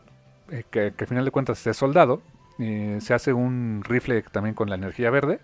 eh, 0.50 0.64
que, 0.70 0.92
que 0.94 1.04
al 1.04 1.08
final 1.08 1.24
de 1.24 1.30
cuentas 1.30 1.66
es 1.66 1.76
soldado 1.76 2.20
eh, 2.58 2.98
se 3.00 3.14
hace 3.14 3.32
un 3.32 3.82
rifle 3.84 4.22
también 4.22 4.54
con 4.54 4.68
la 4.68 4.74
energía 4.74 5.10
verde 5.10 5.40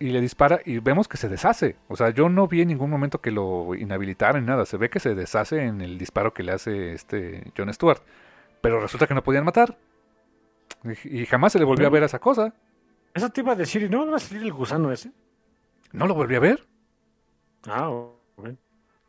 y 0.00 0.10
le 0.10 0.20
dispara 0.20 0.60
y 0.64 0.78
vemos 0.78 1.06
que 1.06 1.16
se 1.16 1.28
deshace. 1.28 1.76
O 1.88 1.96
sea, 1.96 2.10
yo 2.10 2.28
no 2.28 2.48
vi 2.48 2.62
en 2.62 2.68
ningún 2.68 2.90
momento 2.90 3.20
que 3.20 3.30
lo 3.30 3.74
inhabilitaran 3.76 4.42
ni 4.42 4.48
nada. 4.48 4.66
Se 4.66 4.76
ve 4.76 4.90
que 4.90 4.98
se 4.98 5.14
deshace 5.14 5.62
en 5.62 5.80
el 5.80 5.98
disparo 5.98 6.34
que 6.34 6.42
le 6.42 6.50
hace 6.50 6.94
este 6.94 7.52
John 7.56 7.72
Stewart. 7.72 8.02
Pero 8.60 8.80
resulta 8.80 9.06
que 9.06 9.14
no 9.14 9.22
podían 9.22 9.44
matar. 9.44 9.78
Y, 11.04 11.22
y 11.22 11.26
jamás 11.26 11.52
se 11.52 11.60
le 11.60 11.64
volvió 11.64 11.86
a 11.86 11.90
ver 11.90 12.02
a 12.02 12.06
esa 12.06 12.18
cosa. 12.18 12.52
Eso 13.14 13.30
te 13.30 13.42
iba 13.42 13.52
a 13.52 13.56
decir, 13.56 13.82
¿y 13.82 13.88
no 13.88 14.04
va 14.10 14.16
a 14.16 14.20
salir 14.20 14.42
el 14.42 14.52
gusano 14.52 14.90
ese? 14.90 15.12
No 15.92 16.08
lo 16.08 16.14
volví 16.14 16.34
a 16.34 16.40
ver. 16.40 16.66
Ah, 17.68 17.90
ok. 17.90 18.21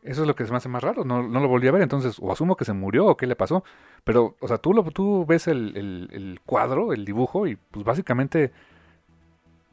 Eso 0.03 0.21
es 0.23 0.27
lo 0.27 0.35
que 0.35 0.45
se 0.45 0.51
me 0.51 0.57
hace 0.57 0.69
más 0.69 0.83
raro. 0.83 1.05
No, 1.05 1.23
no 1.27 1.39
lo 1.39 1.47
volví 1.47 1.67
a 1.67 1.71
ver. 1.71 1.81
Entonces, 1.81 2.17
o 2.19 2.31
asumo 2.31 2.57
que 2.57 2.65
se 2.65 2.73
murió 2.73 3.05
o 3.05 3.17
qué 3.17 3.25
le 3.27 3.35
pasó. 3.37 3.63
Pero, 4.03 4.35
o 4.41 4.47
sea, 4.47 4.57
tú, 4.57 4.73
lo, 4.73 4.83
tú 4.91 5.25
ves 5.25 5.47
el, 5.47 5.77
el- 5.77 6.09
cuadro, 6.45 6.93
el 6.93 7.05
dibujo, 7.05 7.47
y 7.47 7.55
pues 7.55 7.85
básicamente. 7.85 8.51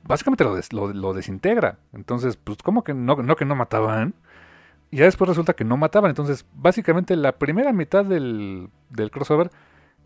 Básicamente 0.03 0.45
lo, 0.45 0.55
des- 0.55 0.73
lo, 0.73 1.13
desintegra. 1.13 1.79
Entonces, 1.93 2.37
pues, 2.37 2.59
como 2.63 2.83
que 2.85 2.95
no, 2.95 3.17
no 3.17 3.37
que 3.37 3.45
no 3.45 3.55
mataban? 3.55 4.15
Y 4.91 4.99
ya 4.99 5.07
después 5.07 5.29
resulta 5.29 5.55
que 5.55 5.65
no 5.65 5.77
mataban. 5.77 6.11
Entonces, 6.11 6.47
básicamente 6.55 7.17
la 7.17 7.33
primera 7.39 7.73
mitad 7.73 8.05
del, 8.05 8.71
del 8.91 9.11
crossover 9.11 9.51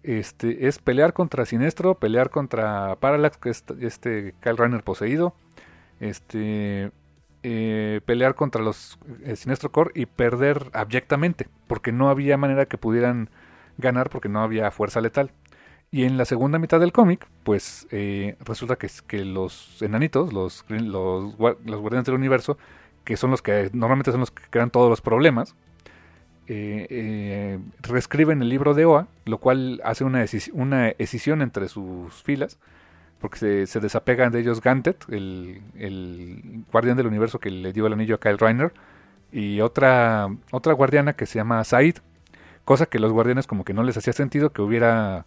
este, 0.04 0.68
es 0.68 0.78
pelear 0.80 1.14
contra 1.14 1.46
Sinestro, 1.46 1.96
pelear 1.96 2.30
contra 2.30 2.96
Parallax, 2.96 3.38
que 3.38 3.50
es 3.50 3.64
este 3.80 4.34
Kyle 4.42 4.56
Reiner 4.58 4.84
poseído. 4.84 5.34
Este. 6.00 6.92
Eh, 7.44 8.00
pelear 8.04 8.34
contra 8.34 8.60
los 8.62 8.98
eh, 9.22 9.36
Sinestro 9.36 9.70
Corps 9.70 9.92
y 9.94 10.06
perder 10.06 10.70
abyectamente, 10.72 11.46
porque 11.68 11.92
no 11.92 12.08
había 12.08 12.36
manera 12.36 12.66
que 12.66 12.78
pudieran 12.78 13.30
ganar 13.78 14.10
porque 14.10 14.28
no 14.28 14.42
había 14.42 14.70
fuerza 14.72 15.00
letal. 15.00 15.30
Y 15.92 16.02
en 16.04 16.16
la 16.16 16.24
segunda 16.24 16.58
mitad 16.58 16.80
del 16.80 16.90
cómic, 16.90 17.28
pues 17.44 17.86
eh, 17.92 18.36
resulta 18.40 18.74
que, 18.74 18.88
que 19.06 19.24
los 19.24 19.80
enanitos, 19.80 20.32
los, 20.32 20.64
los, 20.68 21.38
gua- 21.38 21.56
los 21.64 21.80
guardianes 21.80 22.06
del 22.06 22.16
universo, 22.16 22.58
que 23.04 23.16
son 23.16 23.30
los 23.30 23.42
que 23.42 23.70
normalmente 23.72 24.10
son 24.10 24.18
los 24.18 24.32
que 24.32 24.42
crean 24.50 24.70
todos 24.70 24.90
los 24.90 25.00
problemas, 25.00 25.54
eh, 26.46 26.86
eh, 26.90 27.58
reescriben 27.80 28.42
el 28.42 28.48
libro 28.48 28.74
de 28.74 28.84
Oa, 28.86 29.06
lo 29.24 29.38
cual 29.38 29.80
hace 29.84 30.04
una, 30.04 30.24
una 30.52 30.88
escisión 30.90 31.42
entre 31.42 31.68
sus 31.68 32.22
filas, 32.22 32.58
porque 33.24 33.66
se, 33.66 33.80
desapegan 33.80 34.30
de 34.32 34.40
ellos 34.40 34.60
Gantet, 34.60 35.02
el, 35.08 35.62
el 35.78 36.62
guardián 36.70 36.94
del 36.94 37.06
universo 37.06 37.40
que 37.40 37.48
le 37.48 37.72
dio 37.72 37.86
el 37.86 37.94
anillo 37.94 38.16
a 38.16 38.20
Kyle 38.20 38.36
Reiner, 38.36 38.74
y 39.32 39.62
otra, 39.62 40.28
otra 40.50 40.74
guardiana 40.74 41.14
que 41.14 41.24
se 41.24 41.38
llama 41.38 41.64
Said, 41.64 41.96
cosa 42.66 42.84
que 42.84 42.98
los 42.98 43.12
guardianes 43.12 43.46
como 43.46 43.64
que 43.64 43.72
no 43.72 43.82
les 43.82 43.96
hacía 43.96 44.12
sentido 44.12 44.52
que 44.52 44.60
hubiera... 44.60 45.24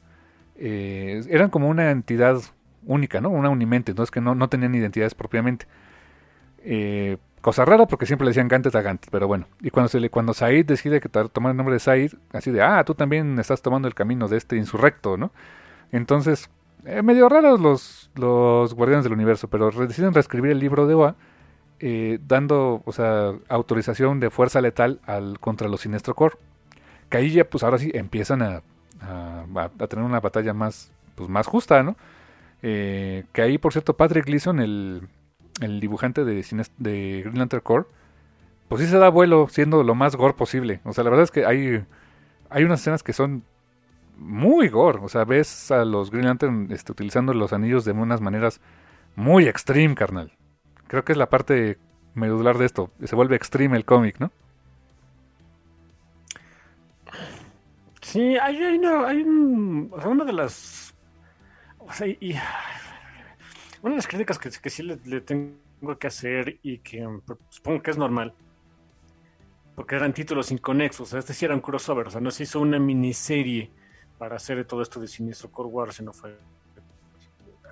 eh, 0.58 1.24
eran 1.28 1.50
como 1.50 1.70
una 1.70 1.90
entidad 1.90 2.38
única, 2.86 3.20
¿no? 3.20 3.30
Una 3.32 3.50
unimente, 3.50 3.94
entonces 3.94 4.12
que 4.12 4.22
no, 4.22 4.36
no 4.36 4.48
tenían 4.48 4.76
identidades 4.76 5.16
propiamente. 5.16 5.66
Eh, 6.60 7.18
cosa 7.42 7.66
rara 7.66 7.88
porque 7.88 8.06
siempre 8.06 8.26
le 8.26 8.30
decían 8.30 8.48
Gantet 8.48 8.76
a 8.76 8.84
Gantet, 8.84 9.10
pero 9.10 9.26
bueno. 9.26 9.48
Y 9.60 9.72
cuando 9.72 9.90
se 9.90 10.00
le, 10.00 10.12
cuando 10.12 10.36
Said 10.36 10.68
decide 10.68 11.02
que 11.02 11.10
tomar 11.10 11.50
el 11.50 11.58
nombre 11.58 11.74
de 11.74 11.80
Said, 11.80 12.12
así 12.32 12.52
de, 12.52 12.62
ah, 12.62 12.84
tú 12.84 12.94
también 12.94 13.40
estás 13.40 13.64
tomando 13.64 13.88
el 13.88 13.96
camino 13.96 14.28
de 14.28 14.38
este 14.38 14.56
insurrecto, 14.56 15.18
¿no? 15.18 15.32
Entonces, 15.92 16.52
eh, 16.86 17.02
medio 17.02 17.30
raros 17.30 17.60
los, 17.60 18.10
los 18.16 18.74
guardianes 18.74 19.04
del 19.04 19.14
universo, 19.14 19.48
pero 19.48 19.72
deciden 19.72 20.14
reescribir 20.14 20.52
el 20.52 20.60
libro 20.60 20.88
de 20.88 20.94
Oa, 20.94 21.16
eh, 21.80 22.20
dando, 22.28 22.82
o 22.86 22.92
sea, 22.92 23.34
autorización 23.50 24.20
de 24.20 24.30
fuerza 24.30 24.62
letal 24.62 25.00
al 25.06 25.40
contra 25.40 25.68
los 25.68 25.82
Sinestro 25.82 26.16
Corps. 26.16 26.38
Que 27.10 27.18
ahí 27.18 27.32
ya, 27.32 27.50
pues 27.50 27.64
ahora 27.64 27.78
sí 27.78 27.92
empiezan 27.94 28.42
a, 28.42 28.62
a, 29.02 29.46
a 29.80 29.88
tener 29.88 30.04
una 30.04 30.20
batalla 30.20 30.54
más, 30.54 30.92
pues 31.16 31.30
más 31.30 31.48
justa, 31.48 31.84
¿no? 31.84 31.96
Eh, 32.64 33.24
que 33.32 33.42
ahí, 33.42 33.58
por 33.58 33.72
cierto, 33.72 33.96
Patrick 33.96 34.26
Gleason, 34.26 34.60
el, 34.60 35.08
el 35.62 35.80
dibujante 35.80 36.26
de, 36.26 36.44
de 36.78 37.22
Green 37.24 37.38
Lantern 37.38 37.62
Corps, 37.64 37.88
pues 38.68 38.82
sí 38.82 38.88
se 38.88 38.98
da 38.98 39.10
vuelo 39.10 39.48
siendo 39.50 39.84
lo 39.84 39.96
más 39.96 40.16
gore 40.16 40.34
posible. 40.34 40.82
O 40.84 40.92
sea, 40.92 41.04
la 41.04 41.10
verdad 41.10 41.24
es 41.24 41.32
que 41.32 41.46
hay, 41.46 41.86
hay 42.50 42.64
unas 42.64 42.82
escenas 42.82 43.04
que 43.04 43.14
son 43.14 43.44
muy 44.18 44.70
gore. 44.70 45.00
O 45.02 45.10
sea, 45.10 45.26
ves 45.26 45.72
a 45.72 45.86
los 45.86 46.12
Green 46.12 46.26
Lantern 46.26 46.72
este, 46.72 46.92
utilizando 46.92 47.34
los 47.34 47.54
anillos 47.54 47.86
de 47.86 47.92
unas 47.92 48.22
maneras 48.22 48.62
muy 49.16 49.48
extreme, 49.48 49.96
carnal. 49.96 50.32
Creo 50.88 51.04
que 51.04 51.12
es 51.12 51.18
la 51.18 51.30
parte 51.30 51.78
medular 52.14 52.58
de 52.58 52.66
esto. 52.66 52.92
Se 53.04 53.16
vuelve 53.16 53.36
extreme 53.36 53.78
el 53.78 53.86
cómic, 53.86 54.20
¿no? 54.20 54.32
Sí, 58.02 58.38
hay, 58.38 58.56
hay, 58.64 58.78
una, 58.78 59.08
hay 59.08 59.22
un, 59.22 59.90
o 59.92 60.00
sea, 60.00 60.10
una 60.10 60.24
de 60.24 60.32
las, 60.32 60.96
o 61.78 61.92
sea, 61.92 62.08
y, 62.08 62.36
una 63.82 63.92
de 63.92 63.96
las 63.98 64.08
críticas 64.08 64.40
que, 64.40 64.50
que 64.50 64.70
sí 64.70 64.82
le, 64.82 64.98
le 65.04 65.20
tengo 65.20 66.00
que 66.00 66.08
hacer 66.08 66.58
y 66.64 66.78
que 66.78 67.06
mm, 67.06 67.22
supongo 67.50 67.82
que 67.82 67.92
es 67.92 67.98
normal, 67.98 68.34
porque 69.76 69.96
eran 69.98 70.14
títulos 70.14 70.52
inconexos, 70.52 71.10
o 71.10 71.12
sea, 71.12 71.20
este 71.20 71.34
sí 71.34 71.44
era 71.44 71.54
un 71.54 71.60
crossover, 71.60 72.08
o 72.08 72.10
sea, 72.10 72.22
no 72.22 72.32
se 72.32 72.44
hizo 72.44 72.62
una 72.62 72.80
miniserie 72.80 73.72
para 74.18 74.36
hacer 74.38 74.66
todo 74.66 74.82
esto 74.82 75.00
de 75.00 75.08
Siniestro 75.08 75.52
Core 75.52 75.70
War, 75.70 75.94
sino 75.94 76.14
fue, 76.14 76.38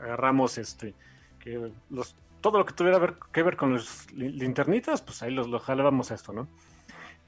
agarramos 0.02 0.58
este, 0.58 0.94
que 1.40 1.72
los, 1.90 2.16
todo 2.42 2.60
lo 2.60 2.66
que 2.66 2.74
tuviera 2.74 2.98
ver- 3.00 3.18
que 3.32 3.44
ver 3.44 3.56
con 3.58 3.74
los 3.74 4.12
li- 4.14 4.32
linternitas, 4.32 5.02
pues 5.02 5.22
ahí 5.24 5.32
los, 5.32 5.48
lo 5.48 5.60
jalábamos 5.60 6.12
a 6.12 6.16
esto, 6.16 6.34
¿no? 6.34 6.48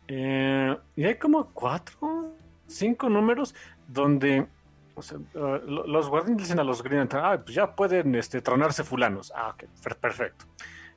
Eh, 0.07 0.77
y 0.95 1.03
hay 1.05 1.15
como 1.15 1.51
cuatro, 1.53 2.33
cinco 2.67 3.09
números 3.09 3.53
donde 3.87 4.47
o 4.95 5.01
sea, 5.01 5.17
uh, 5.19 5.23
lo- 5.65 5.85
los 5.85 6.09
guardianes 6.09 6.41
dicen 6.43 6.59
a 6.59 6.63
los 6.63 6.81
Green 6.81 7.07
ah, 7.13 7.39
pues 7.43 7.55
ya 7.55 7.75
pueden 7.75 8.15
este, 8.15 8.41
tronarse 8.41 8.83
fulanos. 8.83 9.31
Ah, 9.35 9.49
ok, 9.49 9.65
per- 9.83 9.97
perfecto. 9.97 10.45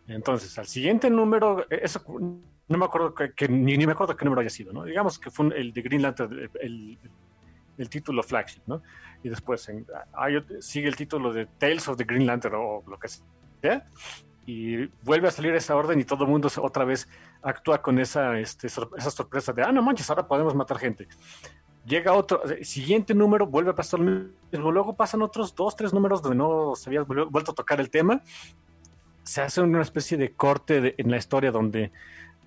Entonces, 0.06 0.58
al 0.58 0.66
siguiente 0.66 1.10
número, 1.10 1.66
eh, 1.70 1.80
eso 1.82 2.02
no 2.08 2.78
me 2.78 2.84
acuerdo 2.84 3.14
que, 3.14 3.32
que- 3.34 3.48
ni, 3.48 3.76
ni 3.76 3.84
me 3.86 3.92
acuerdo 3.92 4.16
qué 4.16 4.24
número 4.24 4.40
haya 4.40 4.48
sido, 4.48 4.72
¿no? 4.72 4.84
Digamos 4.84 5.18
que 5.18 5.30
fue 5.30 5.48
el 5.48 5.72
de 5.74 5.82
Green 5.82 6.00
Lantern, 6.02 6.32
el, 6.32 6.50
el- 6.60 6.98
el 7.80 7.88
título 7.88 8.22
flagship, 8.22 8.62
¿no? 8.66 8.82
Y 9.22 9.28
después 9.28 9.68
en- 9.68 9.86
ot- 10.14 10.60
sigue 10.60 10.88
el 10.88 10.96
título 10.96 11.32
de 11.32 11.46
Tales 11.46 11.88
of 11.88 11.96
the 11.96 12.04
Green 12.04 12.26
Lantern 12.26 12.54
o 12.56 12.82
lo 12.86 12.98
que 12.98 13.08
sea. 13.08 13.86
Y 14.46 14.86
vuelve 15.02 15.28
a 15.28 15.30
salir 15.30 15.54
esa 15.54 15.76
orden 15.76 16.00
y 16.00 16.04
todo 16.04 16.24
el 16.24 16.30
mundo 16.30 16.48
otra 16.60 16.84
vez 16.84 17.08
actúa 17.42 17.80
con 17.82 17.98
esa, 17.98 18.38
este, 18.38 18.68
sor- 18.68 18.90
esa 18.96 19.10
sorpresa 19.10 19.52
de, 19.52 19.62
ah, 19.62 19.70
no 19.72 19.82
manches, 19.82 20.08
ahora 20.10 20.26
podemos 20.26 20.54
matar 20.54 20.78
gente. 20.78 21.06
Llega 21.86 22.12
otro, 22.12 22.42
eh, 22.50 22.64
siguiente 22.64 23.14
número, 23.14 23.46
vuelve 23.46 23.70
a 23.70 23.74
pasar 23.74 24.00
lo 24.00 24.06
mismo. 24.50 24.70
Luego 24.70 24.94
pasan 24.96 25.22
otros 25.22 25.54
dos, 25.54 25.76
tres 25.76 25.92
números 25.94 26.20
donde 26.20 26.36
no 26.36 26.74
se 26.74 26.90
había 26.90 27.02
vuel- 27.02 27.28
vuelto 27.30 27.52
a 27.52 27.54
tocar 27.54 27.80
el 27.80 27.90
tema. 27.90 28.22
Se 29.22 29.40
hace 29.40 29.60
una 29.60 29.82
especie 29.82 30.16
de 30.18 30.32
corte 30.32 30.80
de- 30.80 30.94
en 30.98 31.10
la 31.10 31.16
historia 31.16 31.50
donde, 31.52 31.92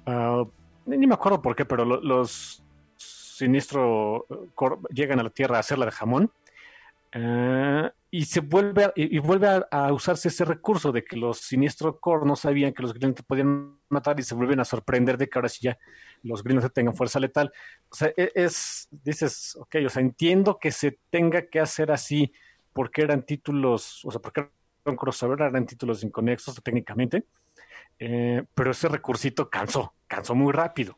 ah, 0.05 0.43
ni 0.85 0.97
ni 0.97 1.07
me 1.07 1.13
acuerdo 1.13 1.41
por 1.41 1.55
qué, 1.55 1.65
pero 1.65 1.85
lo- 1.85 2.01
los 2.01 2.63
Sinistro 3.43 4.25
eh, 4.29 4.69
llegan 4.93 5.19
a 5.19 5.23
la 5.23 5.29
Tierra 5.29 5.57
a 5.57 5.59
hacerla 5.59 5.85
de 5.85 5.91
jamón. 5.91 6.31
Ah, 7.13 7.93
y 8.09 8.25
se 8.25 8.39
vuelve 8.39 8.85
a, 8.85 8.93
y, 8.95 9.19
vuelve 9.19 9.47
a, 9.69 9.93
usarse 9.93 10.29
ese 10.29 10.45
recurso 10.45 10.91
de 10.91 11.03
que 11.03 11.15
los 11.15 11.39
Sinistro 11.39 11.99
Core 11.99 12.25
no 12.25 12.35
sabían 12.35 12.73
que 12.73 12.81
los 12.81 12.93
Lantern 12.99 13.25
podían 13.27 13.77
matar 13.89 14.19
y 14.19 14.23
se 14.23 14.35
vuelven 14.35 14.59
a 14.59 14.65
sorprender 14.65 15.17
de 15.17 15.27
que 15.27 15.37
ahora 15.37 15.49
sí 15.49 15.59
ya 15.63 15.77
los 16.23 16.43
Lantern 16.45 16.71
tengan 16.73 16.95
fuerza 16.95 17.19
letal. 17.19 17.51
O 17.89 17.95
sea, 17.95 18.13
e- 18.15 18.31
es, 18.33 18.87
dices, 18.91 19.55
ok, 19.59 19.75
o 19.85 19.89
sea, 19.89 20.01
entiendo 20.01 20.57
que 20.59 20.71
se 20.71 20.99
tenga 21.09 21.47
que 21.47 21.59
hacer 21.59 21.91
así 21.91 22.31
porque 22.71 23.01
eran 23.01 23.23
títulos, 23.23 24.03
o 24.05 24.11
sea, 24.11 24.21
porque 24.21 24.41
era 24.41 24.51
un 24.85 24.95
crossover, 24.95 25.41
eran 25.41 25.65
títulos 25.65 26.03
inconexos 26.03 26.61
técnicamente, 26.63 27.25
eh, 27.99 28.43
pero 28.55 28.71
ese 28.71 28.87
recursito 28.87 29.49
cansó, 29.49 29.93
cansó 30.07 30.33
muy 30.33 30.51
rápido. 30.51 30.97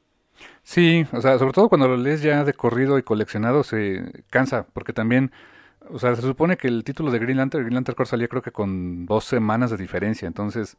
Sí, 0.63 1.05
o 1.11 1.21
sea, 1.21 1.37
sobre 1.37 1.53
todo 1.53 1.69
cuando 1.69 1.87
lo 1.87 1.97
lees 1.97 2.21
ya 2.21 2.43
de 2.43 2.53
corrido 2.53 2.97
y 2.97 3.03
coleccionado 3.03 3.63
se 3.63 4.23
cansa, 4.29 4.65
porque 4.73 4.93
también, 4.93 5.31
o 5.89 5.99
sea, 5.99 6.15
se 6.15 6.21
supone 6.21 6.57
que 6.57 6.67
el 6.67 6.83
título 6.83 7.11
de 7.11 7.19
Green 7.19 7.37
Lantern, 7.37 7.63
Green 7.63 7.75
Lantern 7.75 7.95
Corps 7.95 8.09
salía 8.09 8.27
creo 8.27 8.41
que 8.41 8.51
con 8.51 9.05
dos 9.05 9.25
semanas 9.25 9.71
de 9.71 9.77
diferencia, 9.77 10.27
entonces, 10.27 10.77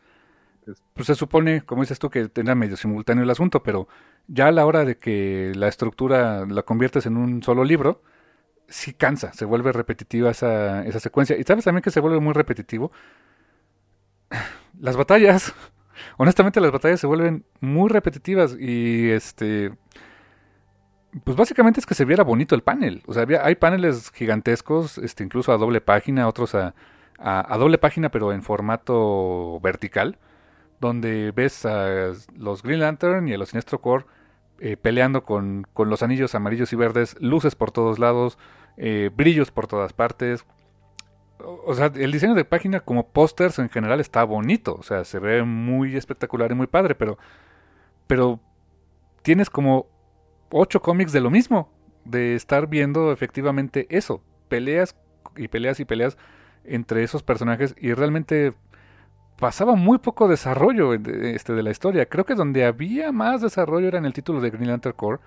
pues 0.95 1.07
se 1.07 1.15
supone, 1.15 1.63
como 1.63 1.83
dices 1.83 1.99
tú, 1.99 2.11
que 2.11 2.31
era 2.35 2.55
medio 2.55 2.77
simultáneo 2.77 3.25
el 3.25 3.31
asunto, 3.31 3.63
pero 3.63 3.89
ya 4.29 4.49
a 4.49 4.53
la 4.53 4.67
hora 4.67 4.85
de 4.85 4.99
que 4.99 5.53
la 5.55 5.69
estructura 5.69 6.45
la 6.47 6.63
conviertes 6.63 7.07
en 7.07 7.17
un 7.17 7.43
solo 7.43 7.65
libro, 7.65 8.03
sí 8.69 8.93
cansa, 8.95 9.33
se 9.33 9.45
vuelve 9.45 9.73
repetitiva 9.73 10.31
esa, 10.31 10.85
esa 10.87 11.01
secuencia. 11.01 11.37
Y 11.39 11.45
sabes 11.45 11.65
también 11.65 11.83
que 11.83 11.91
se 11.91 12.01
vuelve 12.01 12.21
muy 12.21 12.35
repetitivo. 12.35 12.93
Las 14.81 14.97
batallas, 14.97 15.55
honestamente 16.17 16.61
las 16.61 16.73
batallas 16.73 17.01
se 17.01 17.07
vuelven 17.07 17.45
muy 17.61 17.89
repetitivas 17.91 18.57
y 18.59 19.11
este... 19.11 19.73
Pues 21.25 21.37
básicamente 21.37 21.81
es 21.81 21.87
que 21.87 21.95
se 21.95 22.05
viera 22.05 22.25
bonito 22.25 22.55
el 22.55 22.63
panel. 22.63 23.03
O 23.07 23.15
sea, 23.15 23.23
había- 23.23 23.45
hay 23.45 23.55
paneles 23.55 24.11
gigantescos, 24.11 24.99
este, 24.99 25.25
incluso 25.25 25.51
a 25.53 25.57
doble 25.57 25.81
página, 25.81 26.29
otros 26.29 26.55
a, 26.55 26.75
a, 27.19 27.57
doble 27.57 27.79
página 27.79 28.11
pero 28.11 28.33
en 28.33 28.43
formato 28.43 29.59
vertical, 29.63 30.19
donde 30.79 31.33
ves 31.35 31.65
a 31.65 32.13
los 32.37 32.63
Green 32.63 32.81
Lantern 32.81 33.27
y 33.29 33.33
a 33.33 33.39
los 33.39 33.49
Sinestro 33.51 33.81
Core 33.81 34.05
eh, 34.59 34.77
peleando 34.77 35.23
con, 35.25 35.67
con 35.73 35.89
los 35.89 36.03
anillos 36.03 36.35
amarillos 36.35 36.73
y 36.75 36.77
verdes, 36.77 37.17
luces 37.21 37.55
por 37.55 37.71
todos 37.71 37.99
lados, 37.99 38.37
eh, 38.77 39.11
brillos 39.15 39.51
por 39.51 39.67
todas 39.67 39.95
partes. 39.95 40.45
O, 41.39 41.75
sea, 41.75 41.93
el 41.95 42.13
diseño 42.13 42.35
de 42.35 42.45
página 42.45 42.81
como 42.81 43.09
pósters 43.09 43.59
en 43.59 43.69
general 43.69 44.01
está 44.01 44.25
bonito, 44.25 44.75
o 44.75 44.83
sea, 44.83 45.05
se 45.05 45.19
ve 45.19 45.43
muy 45.43 45.97
espectacular 45.97 46.51
y 46.51 46.55
muy 46.55 46.67
padre, 46.67 46.95
pero, 46.95 47.19
pero 48.07 48.41
tienes 49.23 49.51
como 49.51 49.87
ocho 50.51 50.81
cómics 50.81 51.13
de 51.13 51.21
lo 51.21 51.31
mismo, 51.31 51.71
de 52.05 52.35
estar 52.35 52.69
viendo 52.69 53.13
efectivamente 53.13 53.87
eso, 53.91 54.23
peleas 54.49 54.97
y 55.37 55.49
peleas 55.49 55.81
y 55.81 55.85
peleas 55.85 56.17
entre 56.65 57.03
esos 57.03 57.23
personajes 57.23 57.75
y 57.79 57.93
realmente 57.93 58.55
pasaba 59.39 59.75
muy 59.75 59.99
poco 59.99 60.29
desarrollo 60.29 60.97
de, 60.99 61.35
este, 61.35 61.53
de 61.53 61.63
la 61.63 61.71
historia. 61.71 62.07
Creo 62.07 62.25
que 62.25 62.35
donde 62.35 62.65
había 62.65 63.13
más 63.13 63.43
desarrollo 63.43 63.89
era 63.89 63.99
en 63.99 64.07
el 64.07 64.13
título 64.13 64.41
de 64.41 64.51
Green 64.51 64.69
Lantern 64.69 64.97
Corps, 64.97 65.21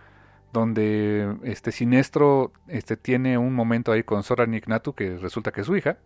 donde 0.52 1.38
este 1.44 1.72
Sinestro 1.72 2.52
este, 2.68 2.98
tiene 2.98 3.38
un 3.38 3.54
momento 3.54 3.92
ahí 3.92 4.04
con 4.04 4.24
Sora 4.24 4.46
Nick-Natu, 4.46 4.94
que 4.94 5.18
resulta 5.18 5.52
que 5.52 5.62
es 5.62 5.68
su 5.68 5.76
hija, 5.76 5.98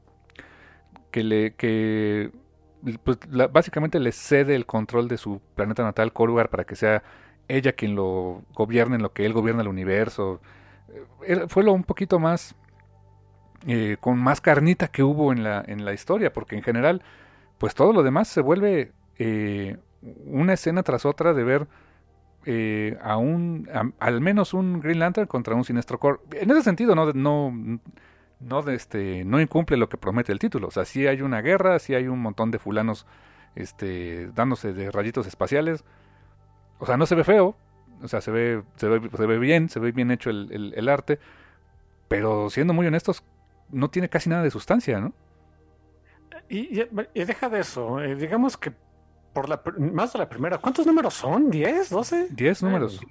que 1.11 1.23
le 1.23 1.53
que 1.55 2.31
pues, 3.03 3.17
básicamente 3.51 3.99
le 3.99 4.11
cede 4.11 4.55
el 4.55 4.65
control 4.65 5.07
de 5.07 5.17
su 5.17 5.41
planeta 5.55 5.83
natal, 5.83 6.11
Korugar, 6.11 6.49
para 6.49 6.65
que 6.65 6.75
sea 6.75 7.03
ella 7.47 7.73
quien 7.73 7.95
lo 7.95 8.43
gobierne 8.53 8.95
en 8.95 9.01
lo 9.01 9.13
que 9.13 9.25
él 9.25 9.33
gobierna 9.33 9.61
el 9.61 9.67
universo. 9.67 10.41
Eh, 11.25 11.45
fue 11.47 11.63
lo 11.63 11.73
un 11.73 11.83
poquito 11.83 12.19
más 12.19 12.55
eh, 13.65 13.95
con 14.01 14.19
más 14.19 14.41
carnita 14.41 14.89
que 14.89 15.03
hubo 15.03 15.31
en 15.31 15.43
la, 15.43 15.63
en 15.65 15.85
la 15.85 15.93
historia, 15.93 16.33
porque 16.33 16.55
en 16.55 16.63
general, 16.63 17.01
pues 17.57 17.73
todo 17.75 17.93
lo 17.93 18.03
demás 18.03 18.27
se 18.27 18.41
vuelve 18.41 18.91
eh, 19.17 19.77
una 20.25 20.53
escena 20.53 20.83
tras 20.83 21.05
otra 21.05 21.33
de 21.33 21.43
ver 21.45 21.67
eh, 22.45 22.97
a 23.01 23.17
un, 23.17 23.69
al 23.99 24.21
menos 24.21 24.53
un 24.53 24.79
Green 24.79 24.99
Lantern 24.99 25.27
contra 25.27 25.55
un 25.55 25.63
Sinestro 25.63 25.99
Corps. 25.99 26.19
En 26.33 26.51
ese 26.51 26.61
sentido, 26.63 26.95
no, 26.95 27.11
no, 27.13 27.79
no, 28.39 28.69
este, 28.69 29.23
no 29.25 29.39
incumple 29.41 29.77
lo 29.77 29.89
que 29.89 29.97
promete 29.97 30.31
el 30.31 30.39
título. 30.39 30.67
O 30.67 30.71
sea, 30.71 30.85
sí 30.85 31.07
hay 31.07 31.21
una 31.21 31.41
guerra, 31.41 31.79
sí 31.79 31.95
hay 31.95 32.07
un 32.07 32.19
montón 32.19 32.51
de 32.51 32.59
fulanos 32.59 33.05
este, 33.55 34.27
dándose 34.33 34.73
de 34.73 34.91
rayitos 34.91 35.27
espaciales. 35.27 35.83
O 36.79 36.85
sea, 36.85 36.97
no 36.97 37.05
se 37.05 37.15
ve 37.15 37.23
feo. 37.23 37.55
O 38.01 38.07
sea, 38.07 38.19
se 38.19 38.31
ve, 38.31 38.63
se 38.75 38.87
ve, 38.89 39.37
bien, 39.39 39.69
se 39.69 39.79
ve 39.79 39.91
bien 39.93 40.11
hecho 40.11 40.29
el, 40.29 40.73
el- 40.75 40.89
arte. 40.89 41.19
Pero 42.09 42.49
siendo 42.49 42.73
muy 42.73 42.85
honestos, 42.85 43.23
no 43.69 43.89
tiene 43.89 44.09
casi 44.09 44.29
nada 44.29 44.43
de 44.43 44.51
sustancia, 44.51 44.99
¿no? 44.99 45.13
Y 46.49 46.83
deja 47.13 47.49
de 47.49 47.59
eso. 47.59 48.01
eh, 48.01 48.15
digamos 48.15 48.57
que 48.57 48.73
por 49.33 49.49
la 49.49 49.61
más 49.77 50.13
de 50.13 50.19
la 50.19 50.29
primera. 50.29 50.57
¿Cuántos 50.59 50.85
números 50.85 51.13
son? 51.15 51.51
¿10? 51.51 51.89
¿12? 51.91 52.27
10 52.29 52.63
números, 52.63 53.01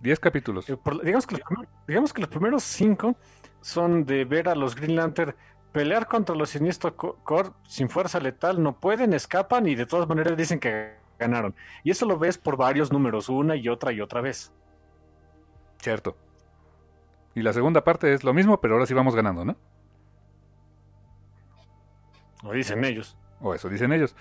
10 0.00 0.20
capítulos. 0.20 0.68
Eh, 0.68 0.76
por- 0.76 1.02
digamos, 1.02 1.26
que 1.26 1.36
los, 1.36 1.42
digamos 1.86 2.12
que 2.12 2.20
los 2.20 2.30
primeros 2.30 2.62
cinco 2.62 3.16
son 3.60 4.04
de 4.04 4.24
ver 4.24 4.48
a 4.48 4.54
los 4.54 4.74
Green 4.76 4.96
Lantern 4.96 5.34
pelear 5.72 6.06
contra 6.06 6.34
los 6.34 6.50
Siniestro 6.50 6.96
Co- 6.96 7.16
Corps 7.24 7.52
sin 7.66 7.88
fuerza 7.90 8.20
letal, 8.20 8.62
no 8.62 8.78
pueden, 8.78 9.12
escapan 9.12 9.66
y 9.66 9.74
de 9.74 9.86
todas 9.86 10.08
maneras 10.08 10.36
dicen 10.36 10.58
que 10.60 10.94
ganaron. 11.18 11.54
Y 11.84 11.90
eso 11.90 12.06
lo 12.06 12.18
ves 12.18 12.38
por 12.38 12.56
varios 12.56 12.92
números, 12.92 13.28
una 13.28 13.56
y 13.56 13.68
otra 13.68 13.92
y 13.92 14.00
otra 14.00 14.20
vez. 14.20 14.52
Cierto. 15.78 16.16
Y 17.34 17.42
la 17.42 17.52
segunda 17.52 17.84
parte 17.84 18.12
es 18.14 18.24
lo 18.24 18.32
mismo, 18.32 18.60
pero 18.60 18.74
ahora 18.74 18.86
sí 18.86 18.94
vamos 18.94 19.14
ganando, 19.14 19.44
¿no? 19.44 19.56
Lo 22.42 22.52
dicen 22.52 22.84
ellos. 22.84 23.16
O 23.40 23.54
eso 23.54 23.68
dicen 23.68 23.92
ellos. 23.92 24.14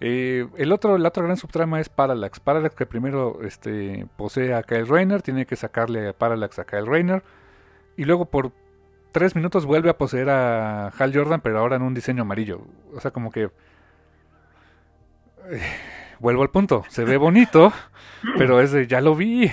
Eh, 0.00 0.46
el 0.56 0.72
otro, 0.72 0.96
la 0.96 1.08
otra 1.08 1.24
gran 1.24 1.36
subtrama 1.36 1.80
es 1.80 1.88
Parallax. 1.88 2.40
Parallax 2.40 2.74
que 2.74 2.86
primero 2.86 3.40
este, 3.42 4.06
posee 4.16 4.54
a 4.54 4.62
Kyle 4.62 4.86
Rayner, 4.86 5.22
tiene 5.22 5.46
que 5.46 5.56
sacarle 5.56 6.08
a 6.08 6.12
Parallax 6.12 6.58
a 6.58 6.64
Kyle 6.64 6.86
Rayner. 6.86 7.22
Y 7.96 8.04
luego 8.04 8.26
por 8.26 8.52
tres 9.12 9.34
minutos 9.34 9.66
vuelve 9.66 9.90
a 9.90 9.98
poseer 9.98 10.30
a 10.30 10.88
Hal 10.88 11.12
Jordan, 11.14 11.40
pero 11.40 11.58
ahora 11.58 11.76
en 11.76 11.82
un 11.82 11.94
diseño 11.94 12.22
amarillo. 12.22 12.62
O 12.94 13.00
sea, 13.00 13.10
como 13.10 13.30
que... 13.32 13.50
eh, 15.50 15.60
vuelvo 16.20 16.42
al 16.42 16.50
punto. 16.50 16.84
Se 16.88 17.04
ve 17.04 17.16
bonito, 17.16 17.72
pero 18.38 18.60
es 18.60 18.72
de, 18.72 18.86
ya 18.86 19.00
lo 19.00 19.14
vi. 19.14 19.50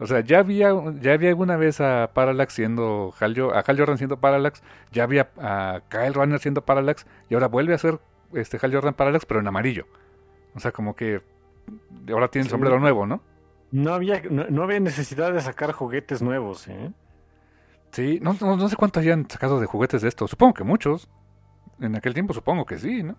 O 0.00 0.06
sea, 0.06 0.20
ya 0.20 0.38
había, 0.38 0.72
ya 1.00 1.14
había 1.14 1.30
alguna 1.30 1.56
vez 1.56 1.80
a 1.80 2.10
Parallax 2.14 2.54
siendo 2.54 3.12
Hal, 3.18 3.34
a 3.52 3.60
Hal 3.60 3.78
Jordan 3.78 3.98
siendo 3.98 4.20
Parallax, 4.20 4.62
ya 4.92 5.02
había 5.02 5.30
a 5.38 5.80
Kyle 5.88 6.14
Rayner 6.14 6.38
siendo 6.38 6.64
Parallax, 6.64 7.04
y 7.28 7.34
ahora 7.34 7.48
vuelve 7.48 7.74
a 7.74 7.78
ser 7.78 7.98
este 8.34 8.58
Hal 8.60 8.72
Jordan 8.74 8.94
Parallax, 8.94 9.26
pero 9.26 9.40
en 9.40 9.46
amarillo. 9.48 9.86
O 10.54 10.60
sea, 10.60 10.72
como 10.72 10.94
que 10.96 11.22
ahora 12.10 12.28
tiene 12.28 12.42
el 12.44 12.48
Sí. 12.48 12.50
sombrero 12.50 12.78
nuevo, 12.80 13.06
¿no? 13.06 13.20
No 13.70 13.92
había, 13.92 14.22
no, 14.30 14.46
no 14.48 14.62
había 14.62 14.80
necesidad 14.80 15.32
de 15.32 15.40
sacar 15.40 15.72
juguetes 15.72 16.22
nuevos, 16.22 16.66
¿eh? 16.68 16.92
Sí, 17.92 18.18
no, 18.22 18.34
no, 18.40 18.56
no 18.56 18.68
sé 18.68 18.76
cuántos 18.76 19.02
hayan 19.02 19.28
sacado 19.28 19.60
de 19.60 19.66
juguetes 19.66 20.02
de 20.02 20.08
esto. 20.08 20.26
Supongo 20.28 20.54
que 20.54 20.64
muchos. 20.64 21.08
En 21.80 21.94
aquel 21.96 22.12
tiempo 22.14 22.32
supongo 22.34 22.64
que 22.66 22.78
sí, 22.78 23.02
¿no? 23.02 23.16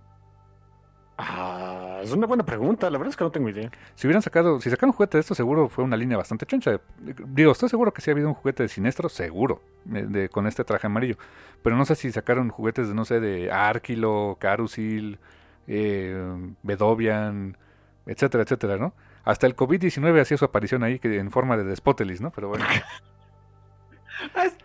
Ah, 1.18 1.89
es 2.02 2.12
una 2.12 2.28
buena 2.28 2.46
pregunta, 2.46 2.90
la 2.90 2.98
verdad 2.98 3.12
es 3.12 3.18
que 3.18 3.24
no 3.24 3.32
tengo 3.32 3.50
idea. 3.50 3.72
Si 3.96 4.08
hubieran 4.08 4.22
sacado, 4.22 4.60
si 4.62 4.70
sacaron 4.70 4.94
juguete 4.94 5.18
de 5.18 5.22
esto, 5.22 5.36
seguro 5.36 5.70
fue 5.70 5.84
una 5.84 5.98
línea 5.98 6.18
bastante 6.18 6.46
choncha. 6.46 6.80
Digo, 7.00 7.52
estoy 7.52 7.70
seguro 7.70 7.94
que 7.94 8.02
sí 8.02 8.10
ha 8.10 8.14
habido 8.14 8.28
un 8.28 8.34
juguete 8.34 8.64
de 8.64 8.70
Sinestro, 8.70 9.10
seguro, 9.10 9.62
eh, 9.94 10.06
de, 10.08 10.30
con 10.30 10.48
este 10.48 10.64
traje 10.64 10.88
amarillo. 10.88 11.18
Pero 11.64 11.76
no 11.76 11.86
sé 11.86 11.96
si 11.96 12.12
sacaron 12.12 12.50
juguetes 12.50 12.88
de, 12.88 12.94
no 12.94 13.06
sé, 13.06 13.20
de 13.20 13.52
Arquilo, 13.52 14.38
Carusil, 14.40 15.20
eh, 15.68 16.38
Bedovian, 16.64 17.58
etcétera, 18.06 18.44
etcétera, 18.44 18.78
¿no? 18.78 18.94
Hasta 19.24 19.48
el 19.48 19.56
COVID-19 19.56 20.22
hacía 20.22 20.38
su 20.38 20.46
aparición 20.46 20.84
ahí 20.84 21.00
que 21.00 21.18
en 21.18 21.32
forma 21.32 21.58
de 21.58 21.64
Despotelis, 21.64 22.22
¿no? 22.22 22.32
Pero 22.32 22.50
bueno. 22.50 22.66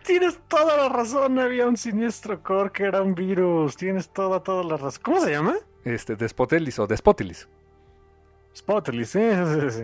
Tienes 0.05 0.39
toda 0.47 0.77
la 0.77 0.89
razón, 0.89 1.39
había 1.39 1.65
un 1.65 1.77
siniestro 1.77 2.43
core 2.43 2.71
que 2.71 2.83
era 2.83 3.01
un 3.01 3.15
virus, 3.15 3.75
tienes 3.75 4.09
toda, 4.09 4.43
toda 4.43 4.63
la 4.63 4.77
razón. 4.77 5.01
¿Cómo 5.03 5.21
se 5.21 5.31
llama? 5.31 5.55
Este 5.85 6.17
Despotelis 6.17 6.79
o 6.79 6.87
Despotilis. 6.87 7.49
Spotilis, 8.55 9.09
sí, 9.09 9.19
sí, 9.19 9.61
sí, 9.61 9.71
sí. 9.71 9.83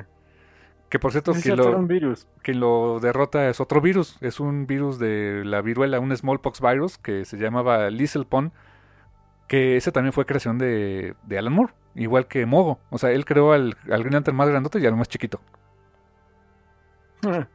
Que 0.90 1.00
por 1.00 1.12
cierto, 1.12 1.34
Sí, 1.34 1.42
quien 1.42 1.58
lo, 1.58 1.78
un 1.78 1.88
virus. 1.88 2.28
quien 2.44 2.60
lo 2.60 3.00
derrota 3.02 3.50
es 3.50 3.60
otro 3.62 3.82
virus. 3.82 4.18
Es 4.22 4.40
un 4.40 4.68
virus 4.68 5.00
de 5.00 5.44
la 5.46 5.62
viruela, 5.62 6.00
un 6.00 6.16
smallpox 6.16 6.62
virus 6.62 6.98
que 6.98 7.26
se 7.26 7.38
llamaba 7.38 7.90
Liselpon. 7.90 8.54
Que 9.48 9.78
ese 9.78 9.92
también 9.92 10.14
fue 10.14 10.26
creación 10.26 10.58
de, 10.58 11.16
de 11.24 11.38
Alan 11.38 11.54
Moore, 11.54 11.74
igual 11.96 12.28
que 12.28 12.46
Mogo. 12.46 12.80
O 12.90 12.98
sea, 12.98 13.12
él 13.12 13.26
creó 13.26 13.54
al, 13.54 13.78
al 13.90 14.02
Green 14.02 14.14
Lantern 14.14 14.38
más 14.38 14.50
grandote 14.50 14.80
y 14.80 14.86
al 14.88 14.96
más 14.96 15.10
chiquito. 15.10 15.42
Ah, 17.26 17.48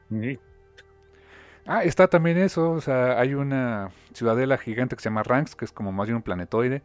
Ah, 1.66 1.82
está 1.85 2.09
también 2.09 2.39
eso. 2.39 2.70
O 2.73 2.81
sea, 2.81 3.18
hay 3.18 3.35
una 3.35 3.90
ciudadela 4.12 4.59
gigante 4.59 4.97
que 4.97 5.02
se 5.02 5.09
llama 5.09 5.23
Ranks, 5.23 5.56
que 5.56 5.64
es 5.64 5.73
como 5.73 5.93
más 5.93 6.06
bien 6.06 6.16
un 6.16 6.23
planetoide, 6.23 6.82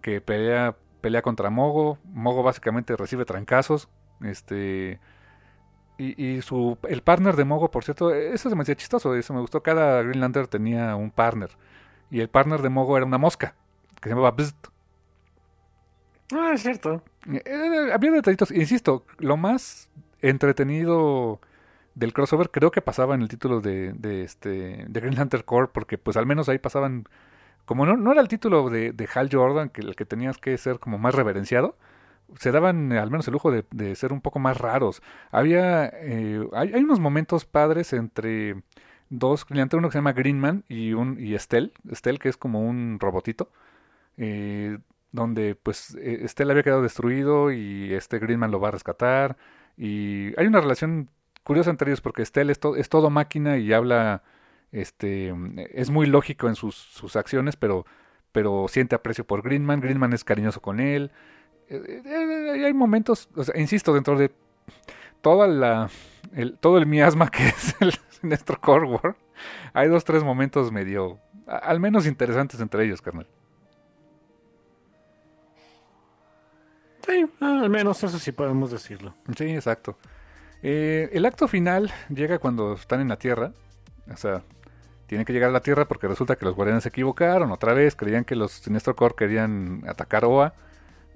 que 0.00 0.20
pelea, 0.20 0.76
pelea 1.04 1.20
contra 1.20 1.50
Mogo. 1.50 1.98
Mogo 2.14 2.42
básicamente 2.42 2.96
recibe 2.96 3.26
trancazos. 3.26 3.90
Este. 4.22 4.98
Y, 5.98 6.24
y 6.24 6.40
su, 6.40 6.78
el 6.88 7.02
partner 7.02 7.36
de 7.36 7.44
Mogo, 7.44 7.70
por 7.70 7.84
cierto, 7.84 8.12
eso 8.14 8.48
se 8.48 8.56
me 8.56 8.62
hacía 8.62 8.74
chistoso, 8.74 9.14
eso 9.14 9.34
me 9.34 9.40
gustó. 9.40 9.62
Cada 9.62 10.02
Green 10.02 10.20
Lantern 10.20 10.46
tenía 10.48 10.96
un 10.96 11.10
partner. 11.10 11.50
Y 12.10 12.20
el 12.20 12.30
partner 12.30 12.62
de 12.62 12.70
Mogo 12.70 12.96
era 12.96 13.04
una 13.04 13.18
mosca, 13.18 13.54
que 14.00 14.08
se 14.08 14.14
llamaba 14.14 14.30
Bzzt. 14.30 14.68
Ah, 16.32 16.52
es 16.54 16.62
cierto. 16.62 17.02
Eh, 17.30 17.90
había 17.92 18.10
detallitos, 18.10 18.50
insisto, 18.50 19.04
lo 19.18 19.36
más 19.36 19.90
entretenido 20.22 21.38
del 21.94 22.14
crossover 22.14 22.50
creo 22.50 22.70
que 22.70 22.80
pasaba 22.80 23.14
en 23.14 23.20
el 23.20 23.28
título 23.28 23.60
de, 23.60 23.92
de 23.92 24.24
este 24.24 24.86
de 24.88 25.00
Green 25.00 25.14
Lantern 25.14 25.44
Corps 25.44 25.70
porque 25.72 25.96
pues 25.96 26.16
al 26.16 26.26
menos 26.26 26.48
ahí 26.48 26.58
pasaban 26.58 27.04
como 27.64 27.86
no, 27.86 27.96
no 27.96 28.12
era 28.12 28.20
el 28.20 28.28
título 28.28 28.70
de, 28.70 28.92
de 28.92 29.08
Hal 29.14 29.28
Jordan 29.32 29.68
que 29.70 29.80
el 29.82 29.96
que 29.96 30.04
tenías 30.06 30.38
que 30.38 30.56
ser 30.58 30.78
como 30.80 30.98
más 30.98 31.14
reverenciado 31.14 31.76
se 32.38 32.52
daban 32.52 32.92
eh, 32.92 32.98
al 32.98 33.10
menos 33.10 33.26
el 33.28 33.32
lujo 33.32 33.50
de, 33.50 33.64
de 33.70 33.94
ser 33.96 34.12
un 34.12 34.20
poco 34.20 34.38
más 34.38 34.58
raros. 34.58 35.02
Había 35.30 35.86
eh, 35.94 36.46
hay, 36.52 36.74
unos 36.82 37.00
momentos 37.00 37.44
padres 37.44 37.92
entre 37.92 38.62
dos 39.10 39.46
Lantern 39.50 39.80
uno 39.80 39.88
que 39.88 39.92
se 39.94 39.98
llama 39.98 40.12
Greenman 40.14 40.64
y 40.68 40.92
un 40.94 41.18
y 41.20 41.34
Estelle 41.34 41.72
Estelle 41.90 42.18
que 42.18 42.28
es 42.30 42.36
como 42.36 42.60
un 42.62 42.98
robotito 43.00 43.50
eh, 44.16 44.78
donde 45.12 45.54
pues 45.54 45.94
Estelle 45.96 46.50
había 46.52 46.62
quedado 46.64 46.82
destruido 46.82 47.52
y 47.52 47.92
este 47.94 48.18
Greenman 48.18 48.50
lo 48.50 48.60
va 48.60 48.68
a 48.68 48.70
rescatar. 48.72 49.36
Y 49.76 50.38
hay 50.38 50.46
una 50.46 50.60
relación 50.60 51.08
curiosa 51.44 51.70
entre 51.70 51.90
ellos 51.90 52.00
porque 52.00 52.22
Estelle 52.22 52.50
es, 52.52 52.58
to- 52.60 52.76
es 52.76 52.88
todo 52.88 53.10
máquina 53.10 53.58
y 53.58 53.72
habla 53.72 54.22
este 54.74 55.34
es 55.74 55.90
muy 55.90 56.06
lógico 56.06 56.48
en 56.48 56.56
sus, 56.56 56.74
sus 56.76 57.16
acciones 57.16 57.56
pero 57.56 57.86
pero 58.32 58.66
siente 58.68 58.94
aprecio 58.96 59.24
por 59.26 59.42
Greenman 59.42 59.80
Greenman 59.80 60.12
es 60.12 60.24
cariñoso 60.24 60.60
con 60.62 60.80
él 60.80 61.10
Eh, 61.70 62.02
eh, 62.04 62.64
hay 62.66 62.74
momentos 62.74 63.28
o 63.36 63.44
sea, 63.44 63.58
insisto 63.60 63.94
dentro 63.94 64.18
de 64.18 64.32
toda 65.22 65.46
la 65.48 65.90
el, 66.34 66.58
todo 66.58 66.78
el 66.78 66.86
miasma 66.86 67.30
que 67.34 67.48
es 67.48 67.76
el 67.80 67.92
Sinestro 68.10 68.60
Core 68.60 68.86
War 68.88 69.16
hay 69.74 69.88
dos 69.88 70.04
tres 70.04 70.24
momentos 70.24 70.72
medio 70.72 71.18
a- 71.46 71.58
al 71.58 71.80
menos 71.80 72.06
interesantes 72.06 72.60
entre 72.60 72.84
ellos 72.84 73.02
carnal 73.02 73.26
Sí, 77.06 77.26
ah, 77.40 77.60
al 77.62 77.70
menos 77.70 78.02
eso 78.02 78.18
sí 78.18 78.32
podemos 78.32 78.70
decirlo. 78.70 79.14
Sí, 79.36 79.44
exacto. 79.50 79.98
Eh, 80.62 81.10
el 81.12 81.26
acto 81.26 81.48
final 81.48 81.92
llega 82.08 82.38
cuando 82.38 82.74
están 82.74 83.00
en 83.00 83.08
la 83.08 83.18
Tierra. 83.18 83.52
O 84.12 84.16
sea, 84.16 84.42
tienen 85.06 85.24
que 85.24 85.32
llegar 85.32 85.50
a 85.50 85.52
la 85.52 85.60
Tierra 85.60 85.86
porque 85.86 86.08
resulta 86.08 86.36
que 86.36 86.44
los 86.44 86.54
guardianes 86.54 86.82
se 86.82 86.88
equivocaron 86.88 87.52
otra 87.52 87.74
vez. 87.74 87.94
Creían 87.96 88.24
que 88.24 88.36
los 88.36 88.52
Sinestro 88.52 88.96
Corps 88.96 89.16
querían 89.16 89.82
atacar 89.86 90.24
OA. 90.24 90.54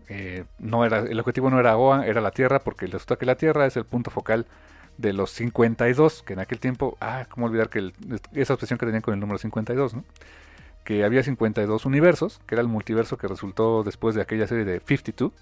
Eh, 0.09 0.45
no 0.59 0.85
era, 0.85 1.01
el 1.01 1.21
objetivo 1.21 1.51
no 1.51 1.61
era 1.61 1.77
OA, 1.77 2.07
era 2.07 2.21
la 2.21 2.31
Tierra 2.31 2.61
porque 2.61 2.87
resulta 2.87 3.17
que 3.17 3.27
la 3.27 3.37
Tierra 3.37 3.67
es 3.67 3.77
el 3.77 3.85
punto 3.85 4.11
focal 4.11 4.47
de 4.97 5.13
los 5.13 5.31
52, 5.31 6.23
que 6.23 6.33
en 6.33 6.41
aquel 6.41 6.59
tiempo, 6.59 6.97
ah, 7.01 7.27
cómo 7.31 7.47
olvidar 7.47 7.69
que 7.69 7.93
esa 8.35 8.55
obsesión 8.55 8.79
que 8.79 8.87
tenían 8.87 9.03
con 9.03 9.15
el 9.15 9.21
número 9.21 9.39
52, 9.39 9.95
¿no? 9.95 10.05
Que 10.85 11.05
había 11.05 11.23
52 11.23 11.87
universos, 11.87 12.41
que 12.47 12.55
era 12.57 12.63
el 12.63 12.69
multiverso 12.69 13.17
que 13.17 13.29
resultó 13.29 13.85
después 13.85 14.15
de 14.15 14.23
aquella 14.23 14.47
serie 14.47 14.65
de 14.65 14.81
52. 14.81 15.33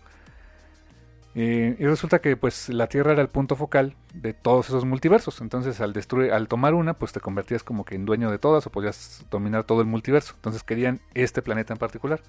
Eh, 1.38 1.76
y 1.78 1.84
resulta 1.84 2.20
que 2.20 2.34
pues 2.34 2.70
la 2.70 2.86
Tierra 2.86 3.12
era 3.12 3.20
el 3.20 3.28
punto 3.28 3.56
focal 3.56 3.94
de 4.14 4.32
todos 4.32 4.68
esos 4.68 4.86
multiversos. 4.86 5.42
Entonces 5.42 5.80
al 5.82 5.92
destruir, 5.92 6.32
al 6.32 6.48
tomar 6.48 6.72
una, 6.72 6.94
pues 6.94 7.12
te 7.12 7.20
convertías 7.20 7.62
como 7.62 7.84
que 7.84 7.94
en 7.94 8.06
dueño 8.06 8.30
de 8.30 8.38
todas 8.38 8.66
o 8.66 8.70
podías 8.70 9.26
dominar 9.30 9.64
todo 9.64 9.82
el 9.82 9.86
multiverso. 9.86 10.32
Entonces 10.36 10.62
querían 10.62 11.00
este 11.14 11.42
planeta 11.42 11.74
en 11.74 11.78
particular. 11.78 12.20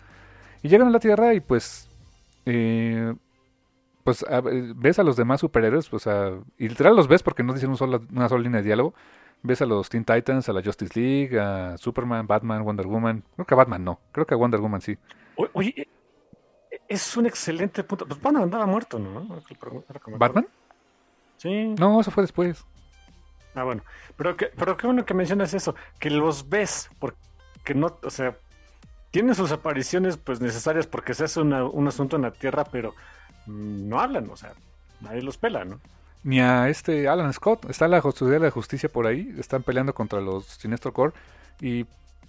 Y 0.62 0.68
llegan 0.68 0.90
a 0.90 0.92
la 0.92 1.00
Tierra 1.00 1.34
y 1.34 1.40
pues 1.40 1.90
eh, 2.46 3.14
pues 4.04 4.26
ves 4.76 5.00
a 5.00 5.04
los 5.04 5.16
demás 5.16 5.40
superhéroes, 5.42 5.88
pues 5.90 6.06
y 6.58 6.68
literal 6.68 6.96
los 6.96 7.08
ves 7.08 7.24
porque 7.24 7.44
no 7.44 7.54
dicen 7.54 7.76
solo- 7.78 8.04
una 8.12 8.28
sola 8.28 8.44
línea 8.44 8.60
de 8.62 8.66
diálogo. 8.68 8.94
Ves 9.44 9.62
a 9.62 9.66
los 9.66 9.88
Teen 9.90 10.04
Titans, 10.04 10.50
a 10.50 10.54
la 10.54 10.64
Justice 10.64 11.00
League, 11.00 11.40
a 11.40 11.78
Superman, 11.78 12.26
Batman, 12.28 12.64
Wonder 12.64 12.88
Woman. 12.88 13.24
Creo 13.36 13.46
que 13.46 13.54
a 13.54 13.58
Batman 13.58 13.84
no, 13.86 14.00
creo 14.12 14.26
que 14.26 14.34
a 14.34 14.38
Wonder 14.38 14.60
Woman 14.60 14.82
sí. 14.82 14.98
Oye, 15.54 15.88
es 16.88 17.18
un 17.18 17.26
excelente 17.26 17.84
punto. 17.84 18.06
Pues 18.06 18.22
bueno, 18.22 18.44
andaba 18.44 18.66
muerto, 18.66 19.00
¿no? 19.00 19.28
¿Batman? 20.18 20.48
Sí. 21.38 21.76
No, 21.80 22.02
eso 22.02 22.12
fue 22.12 22.24
después. 22.24 22.64
Ah, 23.56 23.64
bueno. 23.64 23.84
Pero, 24.16 24.38
que, 24.38 24.48
pero 24.48 24.78
qué 24.78 24.88
bueno 24.88 25.06
que 25.06 25.14
mencionas 25.14 25.54
eso, 25.54 25.76
que 26.00 26.10
los 26.10 26.50
ves, 26.50 26.90
porque 27.00 27.74
no, 27.76 27.98
o 28.04 28.10
sea, 28.10 28.38
tienen 29.12 29.36
sus 29.36 29.52
apariciones 29.52 30.18
pues 30.18 30.42
necesarias 30.42 30.88
porque 30.88 31.14
se 31.14 31.24
hace 31.26 31.40
una- 31.42 31.66
un 31.66 31.88
asunto 31.88 32.16
en 32.16 32.24
la 32.24 32.32
Tierra, 32.32 32.64
pero 32.66 32.94
mm, 33.46 33.88
no 33.90 34.00
hablan, 34.00 34.30
o 34.30 34.36
sea, 34.36 34.54
nadie 35.02 35.22
los 35.22 35.38
pela, 35.38 35.66
¿no? 35.66 35.80
Ni 36.24 36.40
a 36.42 36.68
este 36.70 37.08
Alan 37.08 37.32
Scott. 37.34 37.70
Está 37.70 37.88
la 37.88 38.02
de 38.02 38.40
la 38.40 38.52
Justicia 38.52 38.90
por 38.90 39.08
ahí. 39.08 39.34
Están 39.40 39.64
peleando 39.64 39.94
contra 39.94 40.20
los 40.20 40.46
Sinestro 40.46 40.92
Corps. 40.92 41.14
Y 41.62 41.86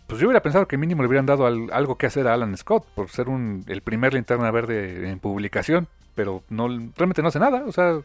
pues 0.08 0.20
yo 0.20 0.26
hubiera 0.26 0.42
pensado 0.42 0.66
que 0.66 0.76
mínimo 0.76 1.02
le 1.02 1.08
hubieran 1.08 1.26
dado 1.26 1.46
al- 1.46 1.70
algo 1.72 1.96
que 1.96 2.06
hacer 2.06 2.26
a 2.26 2.34
Alan 2.34 2.56
Scott 2.56 2.84
por 2.96 3.08
ser 3.10 3.28
un, 3.28 3.62
el 3.68 3.82
primer 3.82 4.14
linterna 4.14 4.50
verde 4.50 5.08
en 5.08 5.20
publicación. 5.20 5.86
Pero 6.16 6.42
no 6.48 6.66
realmente 6.96 7.22
no 7.22 7.28
hace 7.28 7.38
nada. 7.38 7.62
O 7.66 7.70
sea, 7.72 8.00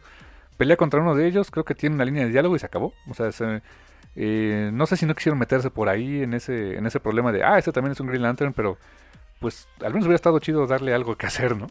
pelea 0.56 0.76
contra 0.76 1.00
uno 1.00 1.16
de 1.16 1.26
ellos. 1.26 1.50
Creo 1.50 1.64
que 1.64 1.74
tiene 1.74 1.96
una 1.96 2.04
línea 2.04 2.24
de 2.24 2.30
diálogo 2.30 2.54
y 2.54 2.60
se 2.60 2.66
acabó. 2.66 2.92
O 3.10 3.14
sea, 3.14 3.32
se- 3.32 3.60
eh, 4.14 4.70
no 4.72 4.86
sé 4.86 4.96
si 4.96 5.04
no 5.06 5.14
quisieron 5.16 5.38
meterse 5.40 5.70
por 5.70 5.88
ahí 5.88 6.22
en 6.22 6.34
ese, 6.34 6.76
en 6.78 6.86
ese 6.86 7.00
problema 7.00 7.32
de, 7.32 7.42
ah, 7.42 7.58
este 7.58 7.72
también 7.72 7.90
es 7.92 7.98
un 8.00 8.06
Green 8.06 8.22
Lantern. 8.22 8.52
Pero 8.52 8.78
pues 9.40 9.66
al 9.80 9.92
menos 9.92 10.04
hubiera 10.06 10.14
estado 10.16 10.38
chido 10.38 10.66
darle 10.68 10.94
algo 10.94 11.16
que 11.16 11.26
hacer, 11.26 11.56
¿no? 11.56 11.66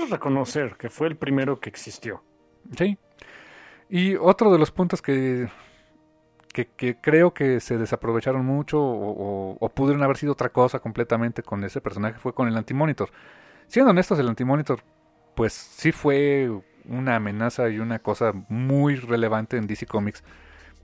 Es 0.00 0.10
reconocer 0.10 0.76
que 0.76 0.88
fue 0.90 1.06
el 1.08 1.16
primero 1.16 1.60
que 1.60 1.68
existió. 1.68 2.22
Sí. 2.76 2.98
Y 3.88 4.16
otro 4.16 4.52
de 4.52 4.58
los 4.58 4.70
puntos 4.70 5.00
que, 5.02 5.48
que, 6.52 6.96
creo 7.00 7.32
que 7.34 7.60
se 7.60 7.78
desaprovecharon 7.78 8.44
mucho 8.44 8.80
o, 8.80 9.52
o- 9.52 9.56
o 9.60 9.68
pudieron 9.70 10.02
haber 10.02 10.16
sido 10.16 10.32
otra 10.32 10.48
cosa 10.50 10.80
completamente 10.80 11.42
con 11.42 11.62
ese 11.64 11.80
personaje 11.80 12.18
fue 12.18 12.34
con 12.34 12.48
el 12.48 12.56
Antimonitor. 12.56 13.10
Siendo 13.68 13.90
honestos, 13.90 14.18
el 14.18 14.28
Antimonitor, 14.28 14.80
pues 15.34 15.52
sí 15.52 15.92
fue 15.92 16.50
una 16.88 17.16
amenaza 17.16 17.68
y 17.68 17.78
una 17.78 17.98
cosa 18.00 18.32
muy 18.48 18.96
relevante 18.96 19.56
en 19.56 19.66
DC 19.66 19.86
Comics 19.86 20.24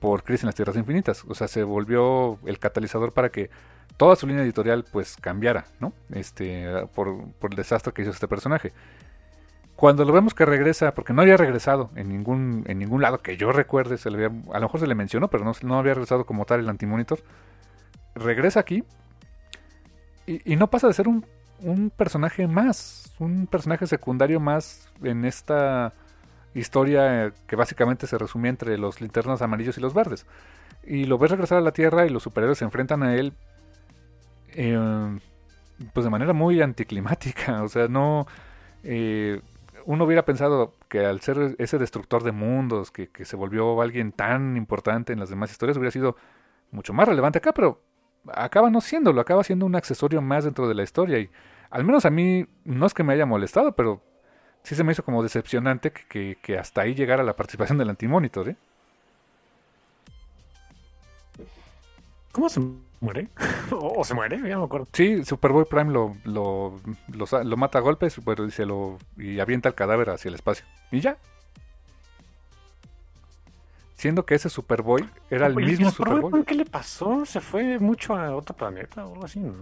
por 0.00 0.22
Crisis 0.22 0.44
en 0.44 0.48
las 0.48 0.54
Tierras 0.54 0.76
Infinitas. 0.76 1.24
O 1.28 1.34
sea, 1.34 1.48
se 1.48 1.62
volvió 1.64 2.38
el 2.46 2.58
catalizador 2.58 3.12
para 3.12 3.30
que 3.30 3.50
toda 3.96 4.16
su 4.16 4.26
línea 4.26 4.42
editorial 4.44 4.84
pues 4.92 5.16
cambiara, 5.16 5.66
¿no? 5.80 5.92
Este, 6.10 6.66
por, 6.94 7.32
por 7.34 7.52
el 7.52 7.56
desastre 7.56 7.92
que 7.92 8.02
hizo 8.02 8.10
este 8.10 8.28
personaje. 8.28 8.72
Cuando 9.76 10.04
lo 10.04 10.12
vemos 10.12 10.34
que 10.34 10.44
regresa, 10.44 10.94
porque 10.94 11.12
no 11.12 11.22
había 11.22 11.36
regresado 11.36 11.90
en 11.96 12.08
ningún, 12.08 12.64
en 12.66 12.78
ningún 12.78 13.02
lado 13.02 13.18
que 13.18 13.36
yo 13.36 13.50
recuerde, 13.50 13.98
se 13.98 14.10
le 14.10 14.26
a 14.26 14.28
lo 14.28 14.60
mejor 14.60 14.80
se 14.80 14.86
le 14.86 14.94
mencionó, 14.94 15.28
pero 15.28 15.44
no, 15.44 15.52
no 15.62 15.78
había 15.78 15.94
regresado 15.94 16.24
como 16.24 16.44
tal 16.44 16.60
el 16.60 16.68
Antimonitor. 16.68 17.18
Regresa 18.14 18.60
aquí 18.60 18.84
y, 20.26 20.52
y 20.52 20.56
no 20.56 20.70
pasa 20.70 20.86
de 20.86 20.94
ser 20.94 21.08
un, 21.08 21.26
un 21.60 21.90
personaje 21.90 22.46
más, 22.46 23.12
un 23.18 23.46
personaje 23.48 23.86
secundario 23.86 24.38
más 24.38 24.88
en 25.02 25.24
esta 25.24 25.92
historia 26.54 27.26
eh, 27.26 27.32
que 27.48 27.56
básicamente 27.56 28.06
se 28.06 28.16
resumía 28.16 28.50
entre 28.50 28.78
los 28.78 29.00
linternas 29.00 29.42
amarillos 29.42 29.76
y 29.76 29.80
los 29.80 29.92
verdes. 29.92 30.24
Y 30.84 31.06
lo 31.06 31.18
ves 31.18 31.32
regresar 31.32 31.58
a 31.58 31.62
la 31.62 31.72
Tierra 31.72 32.06
y 32.06 32.10
los 32.10 32.22
superhéroes 32.22 32.58
se 32.58 32.64
enfrentan 32.64 33.02
a 33.02 33.16
él 33.16 33.32
eh, 34.54 35.18
pues 35.92 36.04
de 36.04 36.10
manera 36.10 36.32
muy 36.32 36.60
anticlimática. 36.62 37.62
O 37.64 37.68
sea, 37.68 37.88
no... 37.88 38.26
eh, 38.84 39.40
uno 39.86 40.04
hubiera 40.04 40.24
pensado 40.24 40.74
que 40.88 41.04
al 41.04 41.20
ser 41.20 41.56
ese 41.58 41.78
destructor 41.78 42.22
de 42.22 42.32
mundos, 42.32 42.90
que, 42.90 43.08
que 43.08 43.24
se 43.24 43.36
volvió 43.36 43.80
alguien 43.82 44.12
tan 44.12 44.56
importante 44.56 45.12
en 45.12 45.20
las 45.20 45.30
demás 45.30 45.50
historias, 45.50 45.76
hubiera 45.76 45.90
sido 45.92 46.16
mucho 46.72 46.92
más 46.92 47.08
relevante 47.08 47.38
acá, 47.38 47.52
pero 47.52 47.80
acaba 48.32 48.70
no 48.70 48.80
siéndolo, 48.80 49.20
acaba 49.20 49.44
siendo 49.44 49.66
un 49.66 49.76
accesorio 49.76 50.22
más 50.22 50.44
dentro 50.44 50.68
de 50.68 50.74
la 50.74 50.82
historia. 50.82 51.18
Y 51.20 51.30
al 51.70 51.84
menos 51.84 52.04
a 52.06 52.10
mí, 52.10 52.46
no 52.64 52.86
es 52.86 52.94
que 52.94 53.04
me 53.04 53.12
haya 53.14 53.26
molestado, 53.26 53.72
pero 53.72 54.02
sí 54.62 54.74
se 54.74 54.84
me 54.84 54.92
hizo 54.92 55.04
como 55.04 55.22
decepcionante 55.22 55.92
que, 55.92 56.38
que- 56.42 56.58
hasta 56.58 56.82
ahí 56.82 56.94
llegara 56.94 57.22
la 57.24 57.36
participación 57.36 57.78
del 57.78 57.90
Antimonitor, 57.90 58.50
¿eh? 58.50 58.56
¿Cómo 62.32 62.48
se 62.48 62.60
muere? 63.04 63.28
¿O, 63.70 64.00
o 64.00 64.04
se 64.04 64.14
muere? 64.14 64.38
Ya 64.38 64.54
no 64.54 64.60
me 64.60 64.64
acuerdo. 64.64 64.88
Sí, 64.92 65.24
Superboy 65.24 65.64
Prime 65.64 65.92
lo, 65.92 66.16
lo, 66.24 66.80
lo, 67.08 67.56
mata 67.56 67.78
a 67.78 67.80
golpes 67.82 68.20
pero, 68.24 68.46
y, 68.46 68.50
se 68.50 68.66
lo, 68.66 68.98
y 69.16 69.38
avienta 69.38 69.68
el 69.68 69.74
cadáver 69.74 70.10
hacia 70.10 70.28
el 70.28 70.34
espacio. 70.34 70.64
Y 70.90 71.00
ya. 71.00 71.16
Siendo 73.94 74.26
que 74.26 74.34
ese 74.34 74.50
Superboy 74.50 75.08
era 75.30 75.46
el 75.46 75.56
Oye, 75.56 75.66
¿y 75.66 75.70
mismo 75.70 75.90
Superboy, 75.90 76.22
Superboy. 76.22 76.44
¿Qué 76.44 76.54
le 76.56 76.64
pasó? 76.64 77.24
¿Se 77.24 77.40
fue 77.40 77.78
mucho 77.78 78.16
a 78.16 78.34
otro 78.34 78.56
planeta 78.56 79.06
o 79.06 79.14
algo 79.14 79.24
así, 79.24 79.38
no? 79.38 79.54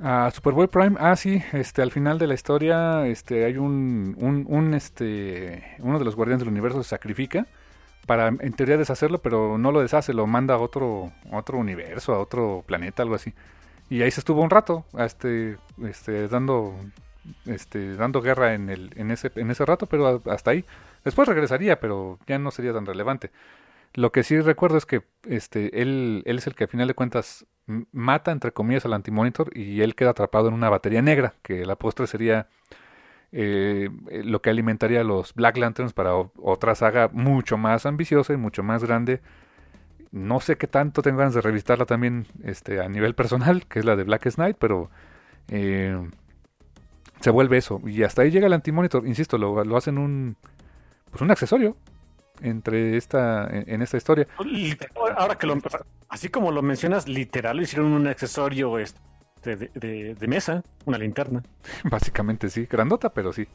A 0.00 0.30
Superboy 0.30 0.68
Prime, 0.68 0.96
ah 0.98 1.14
sí, 1.16 1.42
este, 1.52 1.82
al 1.82 1.90
final 1.90 2.18
de 2.18 2.26
la 2.26 2.32
historia, 2.32 3.06
este, 3.06 3.44
hay 3.44 3.58
un, 3.58 4.16
un, 4.18 4.46
un, 4.48 4.72
este, 4.72 5.76
uno 5.80 5.98
de 5.98 6.04
los 6.04 6.16
guardianes 6.16 6.40
del 6.40 6.48
universo 6.48 6.82
se 6.82 6.88
sacrifica 6.88 7.46
para, 8.06 8.28
en 8.28 8.52
teoría, 8.52 8.76
deshacerlo, 8.76 9.18
pero 9.18 9.58
no 9.58 9.72
lo 9.72 9.80
deshace, 9.80 10.12
lo 10.12 10.26
manda 10.26 10.54
a 10.54 10.58
otro, 10.58 11.12
otro 11.30 11.58
universo, 11.58 12.14
a 12.14 12.18
otro 12.18 12.64
planeta, 12.66 13.02
algo 13.02 13.14
así. 13.14 13.32
Y 13.90 14.02
ahí 14.02 14.10
se 14.10 14.20
estuvo 14.20 14.42
un 14.42 14.50
rato, 14.50 14.84
este, 14.98 15.58
este, 15.84 16.28
dando, 16.28 16.74
este, 17.46 17.94
dando 17.96 18.22
guerra 18.22 18.54
en 18.54 18.70
el, 18.70 18.90
en 18.96 19.10
ese, 19.10 19.30
en 19.36 19.50
ese 19.50 19.64
rato, 19.64 19.86
pero 19.86 20.22
hasta 20.30 20.50
ahí. 20.50 20.64
Después 21.04 21.28
regresaría, 21.28 21.78
pero 21.80 22.18
ya 22.26 22.38
no 22.38 22.50
sería 22.50 22.72
tan 22.72 22.86
relevante. 22.86 23.30
Lo 23.94 24.10
que 24.10 24.22
sí 24.22 24.40
recuerdo 24.40 24.78
es 24.78 24.86
que 24.86 25.02
este, 25.28 25.82
él, 25.82 26.22
él 26.24 26.38
es 26.38 26.46
el 26.46 26.54
que 26.54 26.64
a 26.64 26.68
final 26.68 26.88
de 26.88 26.94
cuentas 26.94 27.44
mata, 27.92 28.32
entre 28.32 28.52
comillas, 28.52 28.84
al 28.86 28.94
antimonitor 28.94 29.56
y 29.56 29.82
él 29.82 29.94
queda 29.94 30.10
atrapado 30.10 30.48
en 30.48 30.54
una 30.54 30.70
batería 30.70 31.02
negra, 31.02 31.34
que 31.42 31.66
la 31.66 31.76
postre 31.76 32.06
sería 32.06 32.48
eh, 33.32 33.88
eh, 34.10 34.22
lo 34.24 34.42
que 34.42 34.50
alimentaría 34.50 35.00
a 35.00 35.04
los 35.04 35.34
Black 35.34 35.56
Lanterns 35.56 35.92
para 35.94 36.14
otra 36.14 36.74
saga 36.74 37.08
mucho 37.12 37.56
más 37.56 37.86
ambiciosa 37.86 38.34
y 38.34 38.36
mucho 38.36 38.62
más 38.62 38.84
grande. 38.84 39.20
No 40.10 40.40
sé 40.40 40.56
qué 40.56 40.66
tanto 40.66 41.00
tengo 41.00 41.18
ganas 41.18 41.34
de 41.34 41.40
revistarla 41.40 41.86
también 41.86 42.26
este, 42.44 42.80
a 42.80 42.88
nivel 42.88 43.14
personal, 43.14 43.66
que 43.66 43.78
es 43.78 43.84
la 43.86 43.96
de 43.96 44.04
Black 44.04 44.30
Knight, 44.34 44.56
pero 44.58 44.90
eh, 45.48 45.98
se 47.20 47.30
vuelve 47.30 47.56
eso. 47.56 47.80
Y 47.86 48.02
hasta 48.02 48.22
ahí 48.22 48.30
llega 48.30 48.46
el 48.46 48.52
antimonitor, 48.52 49.06
insisto, 49.06 49.38
lo, 49.38 49.64
lo 49.64 49.76
hacen 49.76 49.96
un, 49.96 50.36
pues 51.10 51.22
un 51.22 51.30
accesorio 51.30 51.76
entre 52.42 52.98
esta, 52.98 53.48
en, 53.48 53.64
en 53.66 53.82
esta 53.82 53.96
historia. 53.96 54.26
Ahora 55.16 55.36
que 55.36 55.46
lo 55.46 55.56
así 56.08 56.28
como 56.28 56.50
lo 56.50 56.60
mencionas, 56.60 57.08
literal 57.08 57.56
lo 57.56 57.62
hicieron 57.62 57.92
un 57.92 58.06
accesorio 58.06 58.78
este, 58.78 59.00
de, 59.42 60.14
de- 60.14 60.28
mesa, 60.28 60.62
una 60.84 60.98
linterna. 60.98 61.42
Básicamente 61.84 62.48
sí, 62.48 62.66
grandota, 62.66 63.10
pero 63.10 63.32
sí. 63.32 63.46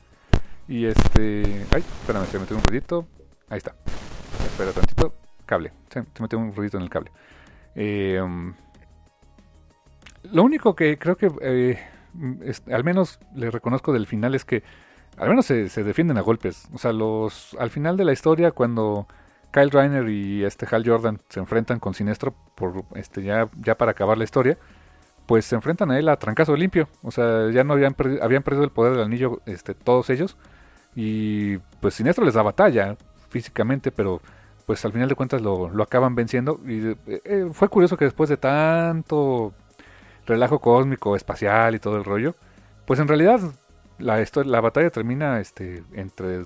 Y 0.67 0.85
este. 0.85 1.65
Ay, 1.71 1.83
espérame, 2.01 2.25
se 2.25 2.39
metió 2.39 2.57
un 2.57 2.63
ruidito. 2.63 3.07
Ahí 3.49 3.57
está. 3.57 3.75
Espera 4.43 4.71
tantito. 4.71 5.15
Cable. 5.45 5.71
Se, 5.89 6.03
se 6.13 6.21
metió 6.21 6.37
un 6.37 6.53
ruidito 6.53 6.77
en 6.77 6.83
el 6.83 6.89
cable. 6.89 7.11
Um, 8.21 8.53
lo 10.31 10.43
único 10.43 10.75
que 10.75 10.97
creo 10.97 11.15
que. 11.15 11.31
eh, 11.41 11.79
al 12.71 12.83
menos 12.83 13.19
le 13.35 13.49
reconozco 13.51 13.93
del 13.93 14.07
final 14.07 14.35
es 14.35 14.43
que. 14.45 14.63
Al 15.17 15.29
menos 15.29 15.45
se, 15.45 15.69
se 15.69 15.83
defienden 15.83 16.17
a 16.17 16.21
golpes. 16.21 16.67
O 16.73 16.77
sea, 16.77 16.91
los. 16.91 17.55
Al 17.59 17.69
final 17.69 17.97
de 17.97 18.05
la 18.05 18.13
historia, 18.13 18.51
cuando. 18.51 19.07
Kyle 19.49 19.71
Reiner 19.71 20.09
y 20.09 20.43
este 20.43 20.67
Hal 20.69 20.83
Jordan 20.85 21.19
se 21.29 21.39
enfrentan 21.39 21.79
con 21.79 21.93
Sinestro 21.93 22.35
por 22.53 22.83
este 22.95 23.23
ya, 23.23 23.49
ya 23.55 23.75
para 23.75 23.91
acabar 23.91 24.17
la 24.17 24.25
historia 24.25 24.57
pues 25.27 25.45
se 25.45 25.55
enfrentan 25.55 25.91
a 25.91 25.99
él 25.99 26.09
a 26.09 26.17
trancazo 26.17 26.55
limpio. 26.55 26.87
O 27.03 27.11
sea, 27.11 27.51
ya 27.51 27.63
no 27.63 27.73
habían, 27.73 27.95
habían 28.21 28.43
perdido 28.43 28.63
el 28.63 28.71
poder 28.71 28.93
del 28.93 29.03
anillo 29.03 29.41
este, 29.45 29.75
todos 29.75 30.09
ellos. 30.09 30.37
Y 30.95 31.57
pues 31.81 31.93
Sinestro 31.95 32.25
les 32.25 32.33
da 32.33 32.41
batalla 32.41 32.97
físicamente, 33.29 33.91
pero 33.91 34.21
pues 34.65 34.83
al 34.85 34.91
final 34.93 35.07
de 35.09 35.15
cuentas 35.15 35.41
lo, 35.41 35.69
lo 35.69 35.83
acaban 35.83 36.15
venciendo. 36.15 36.59
Y 36.65 36.87
eh, 37.07 37.21
eh, 37.25 37.49
fue 37.53 37.69
curioso 37.69 37.97
que 37.97 38.05
después 38.05 38.29
de 38.29 38.37
tanto 38.37 39.53
relajo 40.25 40.59
cósmico, 40.59 41.15
espacial 41.15 41.75
y 41.75 41.79
todo 41.79 41.97
el 41.97 42.03
rollo, 42.03 42.35
pues 42.85 42.99
en 42.99 43.07
realidad 43.07 43.39
la, 43.99 44.21
histo- 44.21 44.43
la 44.45 44.61
batalla 44.61 44.89
termina 44.89 45.39
este, 45.39 45.83
entre 45.93 46.45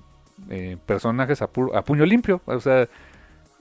eh, 0.49 0.77
personajes 0.85 1.41
a, 1.41 1.51
pu- 1.51 1.75
a 1.75 1.83
puño 1.83 2.05
limpio. 2.05 2.41
O 2.45 2.59
sea, 2.59 2.87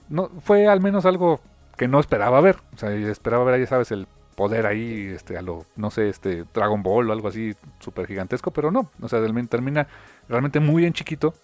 no, 0.09 0.29
fue 0.41 0.67
al 0.67 0.81
menos 0.81 1.05
algo 1.05 1.39
que 1.77 1.87
no 1.87 1.99
esperaba 1.99 2.41
ver. 2.41 2.57
O 2.73 2.77
sea, 2.77 2.91
esperaba 2.91 3.43
ver, 3.45 3.59
ya 3.61 3.67
sabes, 3.67 3.91
el 3.91 4.07
poder 4.41 4.65
ahí, 4.65 5.11
este, 5.13 5.37
a 5.37 5.41
lo, 5.43 5.67
no 5.75 5.91
sé, 5.91 6.09
este, 6.09 6.45
Dragon 6.51 6.81
Ball 6.81 7.07
o 7.09 7.13
algo 7.13 7.27
así 7.27 7.53
súper 7.79 8.07
gigantesco, 8.07 8.49
pero 8.49 8.71
no, 8.71 8.89
o 8.99 9.07
sea, 9.07 9.19
termi- 9.19 9.47
termina 9.47 9.87
realmente 10.27 10.59
muy 10.59 10.83
en 10.83 10.93
chiquito, 10.93 11.35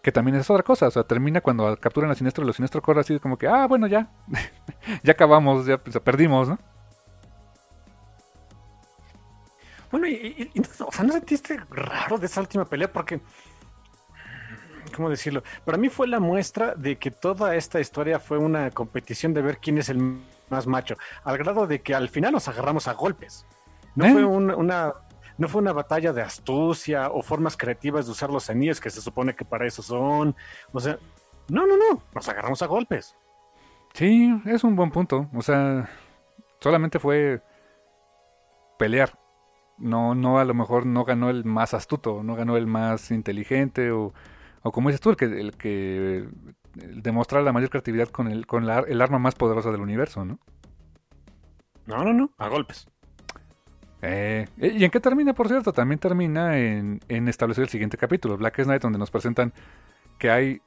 que 0.00 0.10
también 0.10 0.34
es 0.38 0.48
otra 0.48 0.62
cosa, 0.62 0.86
o 0.86 0.90
sea, 0.90 1.02
termina 1.02 1.42
cuando 1.42 1.76
capturan 1.76 2.10
a 2.10 2.14
Sinestro 2.14 2.42
y 2.42 2.46
los 2.46 2.56
Sinestro 2.56 2.80
corre 2.80 3.00
así 3.02 3.18
como 3.18 3.36
que, 3.36 3.46
ah, 3.48 3.66
bueno, 3.66 3.86
ya, 3.86 4.08
ya 5.02 5.12
acabamos, 5.12 5.66
ya 5.66 5.76
pues, 5.76 5.98
perdimos, 6.00 6.48
¿no? 6.48 6.58
Bueno, 9.90 10.06
y, 10.06 10.50
y- 10.54 10.60
o 10.82 10.90
sea, 10.90 11.04
¿no 11.04 11.12
sentiste 11.12 11.58
raro 11.70 12.16
de 12.16 12.24
esa 12.24 12.40
última 12.40 12.64
pelea? 12.64 12.90
Porque, 12.90 13.20
¿cómo 14.96 15.10
decirlo? 15.10 15.42
Para 15.66 15.76
mí 15.76 15.90
fue 15.90 16.08
la 16.08 16.18
muestra 16.18 16.74
de 16.74 16.96
que 16.96 17.10
toda 17.10 17.54
esta 17.56 17.78
historia 17.78 18.18
fue 18.18 18.38
una 18.38 18.70
competición 18.70 19.34
de 19.34 19.42
ver 19.42 19.58
quién 19.58 19.76
es 19.76 19.90
el 19.90 19.98
más 20.50 20.66
macho, 20.66 20.94
al 21.24 21.38
grado 21.38 21.66
de 21.66 21.80
que 21.82 21.94
al 21.94 22.08
final 22.08 22.32
nos 22.32 22.48
agarramos 22.48 22.88
a 22.88 22.94
golpes. 22.94 23.46
No 23.94 24.04
¿Eh? 24.06 24.12
fue 24.12 24.24
un- 24.24 24.50
una... 24.50 24.94
no 25.38 25.48
fue 25.48 25.60
una 25.62 25.72
batalla 25.72 26.12
de 26.12 26.22
astucia 26.22 27.10
o 27.10 27.22
formas 27.22 27.56
creativas 27.56 28.06
de 28.06 28.12
usar 28.12 28.30
los 28.30 28.48
anillos 28.50 28.80
que 28.80 28.90
se 28.90 29.00
supone 29.00 29.34
que 29.34 29.44
para 29.44 29.66
eso 29.66 29.82
son. 29.82 30.34
O 30.72 30.80
sea, 30.80 30.98
no, 31.48 31.66
no, 31.66 31.76
no, 31.76 32.02
nos 32.14 32.28
agarramos 32.28 32.60
a 32.62 32.66
golpes. 32.66 33.16
Sí, 33.94 34.30
es 34.44 34.64
un 34.64 34.76
buen 34.76 34.90
punto. 34.90 35.28
O 35.34 35.42
sea, 35.42 35.88
solamente 36.60 36.98
fue 36.98 37.42
pelear. 38.78 39.18
No, 39.78 40.14
no, 40.14 40.38
a 40.38 40.44
lo 40.44 40.54
mejor 40.54 40.86
no 40.86 41.04
ganó 41.04 41.30
el 41.30 41.44
más 41.44 41.72
astuto, 41.72 42.22
no 42.24 42.34
ganó 42.34 42.56
el 42.56 42.66
más 42.66 43.10
inteligente 43.12 43.92
o, 43.92 44.12
o 44.62 44.72
como 44.72 44.88
dices 44.88 45.00
tú, 45.00 45.10
el 45.10 45.16
que, 45.16 45.24
el 45.26 45.56
que 45.56 46.28
demostrar 47.02 47.42
la 47.42 47.52
mayor 47.52 47.70
creatividad 47.70 48.08
con, 48.08 48.28
el, 48.28 48.46
con 48.46 48.66
la, 48.66 48.80
el 48.80 49.00
arma 49.00 49.18
más 49.18 49.34
poderosa 49.34 49.70
del 49.70 49.80
universo, 49.80 50.24
¿no? 50.24 50.38
No, 51.86 52.04
no, 52.04 52.12
no, 52.12 52.30
a 52.38 52.48
golpes. 52.48 52.86
Eh, 54.02 54.46
¿Y 54.58 54.84
en 54.84 54.90
qué 54.90 55.00
termina, 55.00 55.32
por 55.32 55.48
cierto? 55.48 55.72
También 55.72 55.98
termina 55.98 56.58
en, 56.58 57.00
en 57.08 57.28
establecer 57.28 57.62
el 57.62 57.70
siguiente 57.70 57.96
capítulo, 57.96 58.36
Black 58.36 58.62
Knight, 58.62 58.82
donde 58.82 58.98
nos 58.98 59.10
presentan 59.10 59.52
que 60.18 60.30
hay 60.30 60.60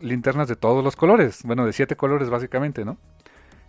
linternas 0.00 0.48
de 0.48 0.56
todos 0.56 0.82
los 0.82 0.96
colores, 0.96 1.42
bueno, 1.44 1.64
de 1.66 1.72
siete 1.72 1.96
colores 1.96 2.30
básicamente, 2.30 2.84
¿no? 2.84 2.98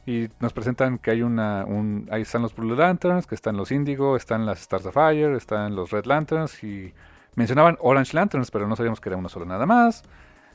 Y 0.05 0.27
nos 0.39 0.51
presentan 0.51 0.97
que 0.97 1.11
hay 1.11 1.21
una, 1.21 1.63
un, 1.65 2.07
ahí 2.11 2.23
están 2.23 2.41
los 2.41 2.55
Blue 2.55 2.75
Lanterns, 2.75 3.25
que 3.25 3.35
están 3.35 3.55
los 3.55 3.71
Indigo, 3.71 4.17
están 4.17 4.45
las 4.45 4.61
Stars 4.61 4.85
of 4.85 4.93
Fire, 4.93 5.33
están 5.33 5.75
los 5.75 5.91
Red 5.91 6.05
Lanterns 6.05 6.63
y 6.63 6.93
mencionaban 7.35 7.77
Orange 7.79 8.15
Lanterns, 8.15 8.51
pero 8.51 8.67
no 8.67 8.75
sabíamos 8.75 8.99
que 8.99 9.09
era 9.09 9.17
uno 9.17 9.29
solo 9.29 9.45
nada 9.45 9.65
más. 9.65 10.03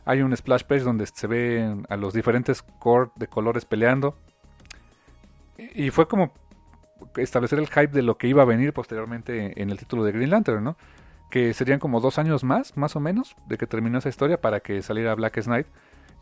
Hay 0.09 0.22
un 0.22 0.35
splash 0.35 0.62
page 0.62 0.80
donde 0.85 1.05
se 1.06 1.26
ve 1.26 1.76
a 1.90 1.97
los 1.98 2.14
diferentes 2.14 2.62
core 2.62 3.10
de 3.16 3.26
colores 3.26 3.66
peleando. 3.66 4.16
Y 5.59 5.90
fue 5.90 6.09
como 6.09 6.32
establecer 7.18 7.59
el 7.59 7.66
hype 7.66 7.89
de 7.89 8.01
lo 8.01 8.16
que 8.16 8.26
iba 8.26 8.40
a 8.40 8.47
venir 8.47 8.72
posteriormente 8.72 9.60
en 9.60 9.68
el 9.68 9.76
título 9.76 10.05
de 10.05 10.12
Green 10.12 10.30
Lantern, 10.30 10.64
¿no? 10.64 10.78
Que 11.30 11.52
serían 11.52 11.78
como 11.78 12.01
dos 12.01 12.18
años 12.18 12.43
más, 12.43 12.74
más 12.74 12.97
o 12.97 13.01
menos, 13.01 13.36
de 13.48 13.59
que 13.59 13.66
terminó 13.66 13.98
esa 13.98 14.09
historia 14.09 14.40
para 14.40 14.60
que 14.60 14.80
saliera 14.80 15.14
Black 15.14 15.43
Knight 15.43 15.66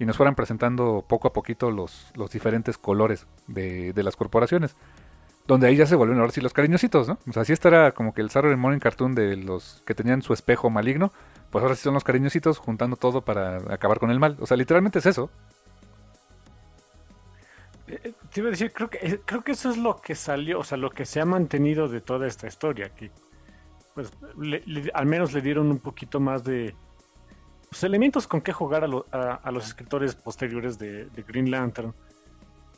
y 0.00 0.04
nos 0.04 0.16
fueran 0.16 0.34
presentando 0.34 1.04
poco 1.06 1.28
a 1.28 1.32
poquito 1.32 1.70
los, 1.70 2.10
los 2.16 2.32
diferentes 2.32 2.78
colores 2.78 3.28
de, 3.46 3.92
de, 3.92 4.02
las 4.02 4.16
corporaciones. 4.16 4.74
Donde 5.46 5.68
ahí 5.68 5.76
ya 5.76 5.86
se 5.86 5.94
volvieron 5.94 6.20
ahora 6.20 6.32
sí 6.32 6.40
los 6.40 6.52
cariñositos, 6.52 7.06
¿no? 7.06 7.18
O 7.28 7.32
sea, 7.32 7.42
así 7.42 7.54
era 7.62 7.92
como 7.92 8.12
que 8.12 8.20
el 8.20 8.30
Saturday 8.30 8.56
Morning 8.56 8.80
Cartoon 8.80 9.14
de 9.14 9.36
los 9.36 9.82
que 9.86 9.94
tenían 9.94 10.22
su 10.22 10.32
espejo 10.32 10.70
maligno, 10.70 11.12
pues 11.50 11.62
ahora 11.62 11.76
sí 11.76 11.82
son 11.82 11.94
los 11.94 12.04
cariñositos 12.04 12.58
juntando 12.58 12.96
todo 12.96 13.22
para 13.22 13.58
acabar 13.72 13.98
con 14.00 14.10
el 14.10 14.18
mal. 14.18 14.36
O 14.40 14.46
sea, 14.46 14.56
literalmente 14.56 14.98
es 14.98 15.06
eso. 15.06 15.30
Eh, 17.88 18.14
te 18.32 18.40
iba 18.40 18.48
a 18.48 18.50
decir, 18.50 18.72
creo 18.72 18.90
que, 18.90 18.98
eh, 19.00 19.20
creo 19.24 19.42
que 19.42 19.52
eso 19.52 19.70
es 19.70 19.76
lo 19.76 20.00
que 20.00 20.14
salió, 20.16 20.58
o 20.58 20.64
sea, 20.64 20.76
lo 20.76 20.90
que 20.90 21.06
se 21.06 21.20
ha 21.20 21.24
mantenido 21.24 21.88
de 21.88 22.00
toda 22.00 22.26
esta 22.26 22.48
historia, 22.48 22.88
que 22.90 23.12
pues 23.94 24.10
le, 24.36 24.90
al 24.92 25.06
menos 25.06 25.32
le 25.32 25.40
dieron 25.40 25.70
un 25.70 25.78
poquito 25.78 26.20
más 26.20 26.44
de 26.44 26.74
pues, 27.70 27.84
elementos 27.84 28.26
con 28.26 28.40
que 28.40 28.52
jugar 28.52 28.84
a, 29.12 29.34
a 29.34 29.50
los 29.50 29.66
escritores 29.66 30.14
posteriores 30.14 30.78
de, 30.78 31.06
de, 31.06 31.22
Green 31.22 31.50
Lantern. 31.50 31.94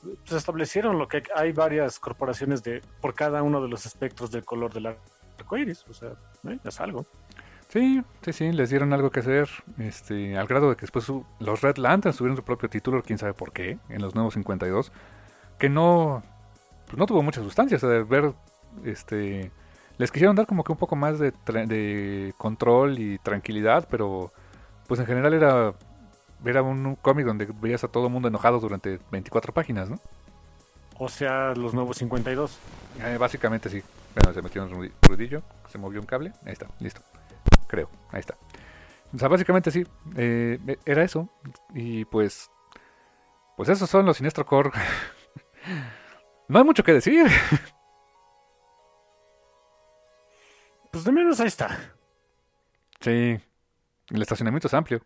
Pues 0.03 0.33
establecieron 0.33 0.99
lo 0.99 1.09
que 1.09 1.23
hay 1.35 1.53
varias 1.53 1.99
corporaciones 1.99 2.63
de 2.63 2.83
por 3.01 3.15
cada 3.15 3.43
uno 3.43 3.61
de 3.61 3.69
los 3.69 3.85
espectros 3.87 4.31
del 4.31 4.45
color 4.45 4.73
del 4.73 4.87
arco 4.87 5.57
iris, 5.57 5.85
o 5.89 5.95
sea, 5.95 6.11
¿eh? 6.49 6.59
es 6.65 6.81
algo. 6.81 7.07
Sí, 7.69 8.03
sí, 8.23 8.33
sí, 8.33 8.53
les 8.53 8.71
dieron 8.71 8.93
algo 8.95 9.11
que 9.11 9.21
hacer, 9.21 9.49
este, 9.79 10.39
al 10.39 10.47
grado 10.47 10.71
de 10.71 10.77
que 10.77 10.83
después 10.83 11.07
los 11.39 11.61
Red 11.61 11.77
Lanterns 11.77 12.17
tuvieron 12.17 12.37
su 12.37 12.43
propio 12.43 12.71
título, 12.71 13.03
quién 13.03 13.19
sabe 13.19 13.35
por 13.35 13.53
qué, 13.53 13.79
en 13.91 14.01
los 14.01 14.15
nuevos 14.15 14.35
52, 14.35 14.91
que 15.59 15.69
no, 15.69 16.23
pues 16.87 16.97
no 16.97 17.05
tuvo 17.05 17.23
mucha 17.23 17.43
sustancia, 17.43 17.77
o 17.77 17.81
sea, 17.81 17.91
de 17.91 18.05
ver, 18.05 18.33
este, 18.85 19.51
les 19.99 20.11
quisieron 20.11 20.35
dar 20.35 20.47
como 20.47 20.65
que 20.65 20.73
un 20.73 20.79
poco 20.79 20.97
más 20.97 21.19
de, 21.19 21.33
de 21.47 22.33
control 22.39 22.99
y 22.99 23.19
tranquilidad, 23.19 23.87
pero 23.91 24.33
pues 24.87 24.99
en 25.01 25.07
general 25.07 25.35
era, 25.35 25.75
era 26.45 26.63
un, 26.63 26.87
un 26.87 26.95
cómic 26.97 27.27
donde 27.27 27.49
veías 27.61 27.85
a 27.85 27.89
todo 27.89 28.07
el 28.07 28.13
mundo 28.13 28.29
enojado 28.29 28.61
durante 28.61 28.99
24 29.11 29.53
páginas, 29.53 29.91
¿no? 29.91 29.99
O 30.99 31.09
sea, 31.09 31.55
los 31.55 31.75
nuevos 31.75 31.97
52. 31.99 32.59
Eh, 33.01 33.17
básicamente 33.19 33.69
sí. 33.69 33.83
Bueno, 34.15 34.33
se 34.35 34.43
metió 34.43 34.65
un 34.65 34.91
rudillo, 35.03 35.43
se 35.69 35.79
movió 35.79 36.01
un 36.01 36.07
cable, 36.07 36.33
ahí 36.45 36.53
está, 36.53 36.67
listo 36.81 37.03
creo. 37.69 37.89
Ahí 38.11 38.19
está. 38.21 38.37
O 39.15 39.19
sea, 39.19 39.29
básicamente 39.29 39.71
sí, 39.71 39.87
eh, 40.17 40.59
era 40.85 41.05
eso. 41.05 41.29
Y 41.73 42.05
pues, 42.07 42.51
pues 43.57 43.69
esos 43.69 43.89
son 43.89 44.05
los 44.07 44.17
Sinestro 44.17 44.45
Core. 44.45 44.71
no 46.49 46.59
hay 46.59 46.65
mucho 46.65 46.83
que 46.83 46.93
decir. 46.93 47.27
pues 50.91 51.05
de 51.05 51.13
menos 51.13 51.39
ahí 51.39 51.47
está. 51.47 51.79
Sí, 53.01 53.39
el 54.11 54.23
estacionamiento 54.23 54.67
es 54.67 54.75
amplio. 54.75 55.01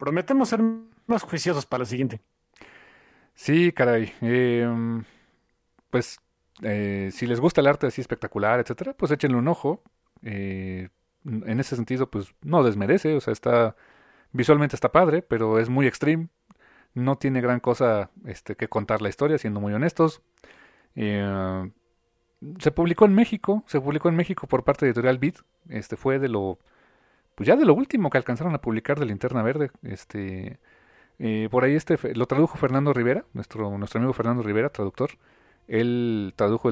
Prometemos 0.00 0.48
ser 0.48 0.60
más 1.06 1.22
juiciosos 1.22 1.66
para 1.66 1.82
la 1.82 1.84
siguiente. 1.84 2.20
Sí, 3.34 3.70
caray. 3.70 4.12
Eh, 4.22 4.66
pues 5.90 6.18
eh, 6.62 7.10
si 7.12 7.26
les 7.26 7.38
gusta 7.38 7.60
el 7.60 7.66
arte 7.66 7.86
así 7.86 8.00
espectacular, 8.00 8.60
etcétera, 8.60 8.94
pues 8.94 9.12
échenle 9.12 9.36
un 9.36 9.46
ojo. 9.46 9.82
Eh, 10.22 10.88
en 11.24 11.60
ese 11.60 11.76
sentido, 11.76 12.10
pues 12.10 12.34
no 12.40 12.62
desmerece, 12.62 13.14
o 13.14 13.20
sea, 13.20 13.32
está 13.32 13.76
visualmente 14.32 14.74
está 14.74 14.90
padre, 14.90 15.22
pero 15.22 15.58
es 15.58 15.68
muy 15.68 15.86
extreme. 15.86 16.28
No 16.94 17.16
tiene 17.16 17.42
gran 17.42 17.60
cosa 17.60 18.10
este, 18.24 18.56
que 18.56 18.68
contar 18.68 19.02
la 19.02 19.10
historia, 19.10 19.36
siendo 19.38 19.60
muy 19.60 19.74
honestos. 19.74 20.22
Eh, 20.96 21.70
se 22.58 22.70
publicó 22.70 23.04
en 23.04 23.14
México, 23.14 23.64
se 23.66 23.80
publicó 23.80 24.08
en 24.08 24.16
México 24.16 24.46
por 24.46 24.64
parte 24.64 24.86
de 24.86 24.90
Editorial 24.90 25.18
Beat. 25.18 25.36
Este 25.68 25.96
fue 25.96 26.18
de 26.18 26.28
lo, 26.28 26.58
pues 27.40 27.48
ya 27.48 27.56
de 27.56 27.64
lo 27.64 27.72
último 27.72 28.10
que 28.10 28.18
alcanzaron 28.18 28.54
a 28.54 28.60
publicar 28.60 29.00
de 29.00 29.06
Linterna 29.06 29.42
Verde. 29.42 29.70
Este, 29.82 30.58
eh, 31.18 31.48
por 31.50 31.64
ahí 31.64 31.74
este 31.74 31.96
lo 32.14 32.26
tradujo 32.26 32.58
Fernando 32.58 32.92
Rivera, 32.92 33.24
nuestro 33.32 33.78
nuestro 33.78 33.98
amigo 33.98 34.12
Fernando 34.12 34.42
Rivera, 34.42 34.68
traductor. 34.68 35.12
Él 35.66 36.34
tradujo 36.36 36.70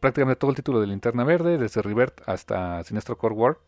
prácticamente 0.00 0.40
todo 0.40 0.50
el 0.50 0.56
título 0.56 0.80
de 0.80 0.88
Linterna 0.88 1.22
Verde, 1.22 1.58
desde 1.58 1.80
Rivert 1.80 2.22
hasta 2.26 2.82
Sinestro 2.82 3.16
Core 3.16 3.36
War. 3.36 3.58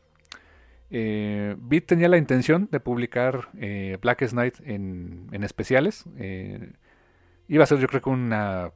Eh, 0.91 1.55
tenía 1.87 2.09
la 2.09 2.19
intención 2.19 2.69
de 2.73 2.81
publicar 2.81 3.51
eh, 3.61 3.97
Blackest 4.03 4.37
en, 4.65 5.29
en 5.31 5.45
especiales. 5.45 6.07
Eh, 6.17 6.73
iba 7.47 7.63
a 7.63 7.69
ser 7.69 7.79
yo 7.79 7.87
creo 7.87 8.03
que 8.03 8.11
una, 8.11 8.73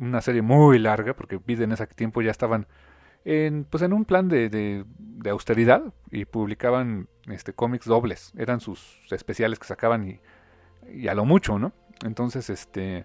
una 0.00 0.20
serie 0.20 0.42
muy 0.42 0.80
larga, 0.80 1.14
porque 1.14 1.38
Beat 1.46 1.60
en 1.60 1.70
ese 1.70 1.86
tiempo 1.86 2.22
ya 2.22 2.32
estaban 2.32 2.66
en, 3.26 3.64
pues 3.64 3.82
en 3.82 3.92
un 3.92 4.04
plan 4.04 4.28
de, 4.28 4.84
austeridad 5.28 5.82
y 6.12 6.24
publicaban 6.24 7.08
este, 7.28 7.52
cómics 7.52 7.84
dobles. 7.84 8.32
Eran 8.38 8.60
sus 8.60 9.00
especiales 9.10 9.58
que 9.58 9.66
sacaban 9.66 10.08
y, 10.08 10.20
y 10.94 11.08
a 11.08 11.14
lo 11.14 11.24
mucho, 11.24 11.58
¿no? 11.58 11.72
Entonces, 12.04 12.48
este 12.48 13.04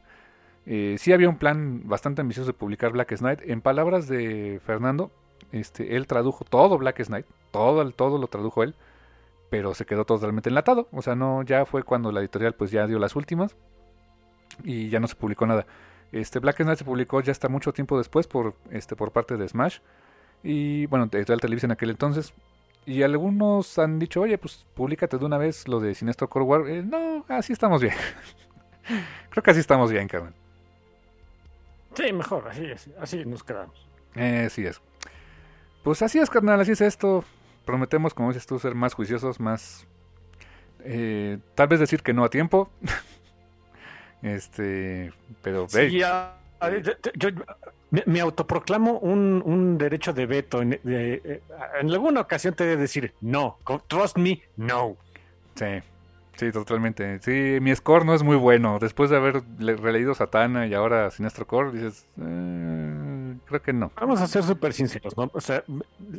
eh, 0.68 0.98
sí 1.00 1.12
había 1.12 1.28
un 1.28 1.38
plan 1.38 1.82
bastante 1.86 2.22
ambicioso 2.22 2.52
de 2.52 2.54
publicar 2.54 2.92
Black 2.92 3.18
Knight. 3.18 3.40
En 3.46 3.62
palabras 3.62 4.08
de 4.08 4.62
Fernando, 4.64 5.12
este, 5.52 5.96
él 5.96 6.06
tradujo 6.06 6.46
todo 6.46 6.78
Black 6.78 7.04
Knight, 7.04 7.26
todo, 7.50 7.90
todo 7.90 8.20
lo 8.20 8.28
tradujo 8.28 8.62
él, 8.62 8.76
pero 9.50 9.74
se 9.74 9.88
quedó 9.88 10.06
totalmente 10.06 10.50
enlatado. 10.50 10.88
O 10.92 11.02
sea, 11.02 11.16
no, 11.16 11.42
ya 11.42 11.66
fue 11.66 11.82
cuando 11.82 12.12
la 12.12 12.20
editorial 12.20 12.54
pues 12.54 12.70
ya 12.70 12.86
dio 12.86 13.00
las 13.00 13.16
últimas 13.16 13.56
y 14.64 14.90
ya 14.90 15.00
no 15.00 15.08
se 15.08 15.16
publicó 15.16 15.48
nada. 15.48 15.66
Este 16.12 16.38
Black 16.38 16.58
Knight 16.58 16.78
se 16.78 16.86
publicó 16.86 17.22
ya 17.22 17.32
hasta 17.32 17.50
mucho 17.50 17.74
tiempo 17.74 17.98
después 17.98 18.28
por, 18.28 18.54
este, 18.70 18.96
por 18.96 19.12
parte 19.12 19.38
de 19.38 19.48
Smash 19.48 19.80
y 20.44 20.86
bueno, 20.88 21.06
Editorial 21.12 21.40
Televisa 21.40 21.68
en 21.68 21.72
aquel 21.72 21.90
entonces. 21.92 22.34
Y 22.86 23.04
algunos 23.04 23.78
han 23.78 24.00
dicho, 24.00 24.22
oye, 24.22 24.38
pues 24.38 24.66
públicate 24.74 25.18
de 25.18 25.26
una 25.26 25.38
vez 25.38 25.68
lo 25.68 25.80
de 25.80 25.94
Sinestro 25.94 26.28
Core 26.30 26.46
War. 26.46 26.68
Eh, 26.68 26.84
no, 26.84 27.26
así 27.28 27.54
estamos 27.54 27.82
bien. 27.82 27.94
Creo 29.30 29.44
que 29.44 29.52
así 29.52 29.60
estamos 29.60 29.92
bien, 29.92 30.08
Carmen. 30.08 30.34
Sí, 31.94 32.12
mejor, 32.12 32.48
así, 32.48 32.72
así, 32.72 32.92
así 33.00 33.26
nos 33.26 33.44
quedamos. 33.44 33.88
Eh, 34.16 34.48
sí 34.50 34.66
es. 34.66 34.82
Pues 35.84 36.02
así 36.02 36.20
es, 36.20 36.30
carnal, 36.30 36.60
así 36.60 36.72
es 36.72 36.82
esto. 36.82 37.24
Prometemos, 37.66 38.14
como 38.14 38.30
dices 38.30 38.48
tú, 38.48 38.60
ser 38.60 38.76
más 38.76 38.94
juiciosos, 38.94 39.40
más... 39.40 39.86
Eh, 40.84 41.38
tal 41.54 41.68
vez 41.68 41.80
decir 41.80 42.02
que 42.02 42.14
no 42.14 42.24
a 42.24 42.30
tiempo. 42.30 42.70
este, 44.24 45.14
pero... 45.42 45.68
Sí, 45.70 45.78
hey. 45.80 46.00
ya, 46.00 46.38
yo, 47.16 47.30
me, 47.92 48.04
me, 48.06 48.20
autoproclamo 48.20 49.00
un, 49.00 49.44
un 49.46 49.78
derecho 49.78 50.14
de 50.14 50.26
veto. 50.26 50.62
En, 50.62 50.80
de, 50.84 51.42
en 51.80 51.92
alguna 51.92 52.22
ocasión 52.22 52.54
te 52.56 52.64
he 52.64 52.68
de 52.68 52.78
decir, 52.78 53.14
no, 53.22 53.58
trust 53.88 54.18
me, 54.18 54.42
no. 54.58 54.98
Sí. 55.56 55.82
Sí, 56.42 56.52
totalmente. 56.52 57.20
Sí, 57.22 57.60
mi 57.62 57.76
score 57.76 58.04
no 58.04 58.16
es 58.16 58.24
muy 58.24 58.36
bueno. 58.36 58.80
Después 58.80 59.12
de 59.12 59.18
haber 59.18 59.44
releído 59.60 60.16
Satana 60.16 60.66
y 60.66 60.74
ahora 60.74 61.12
Sinestro 61.12 61.46
Core, 61.46 61.72
dices, 61.72 62.08
eh, 62.20 63.36
creo 63.46 63.62
que 63.62 63.74
no. 63.74 63.92
Vamos 63.96 64.22
a 64.22 64.28
ser 64.28 64.42
súper 64.42 64.74
sinceros, 64.74 65.16
¿no? 65.16 65.30
O 65.36 65.42
sea, 65.42 65.64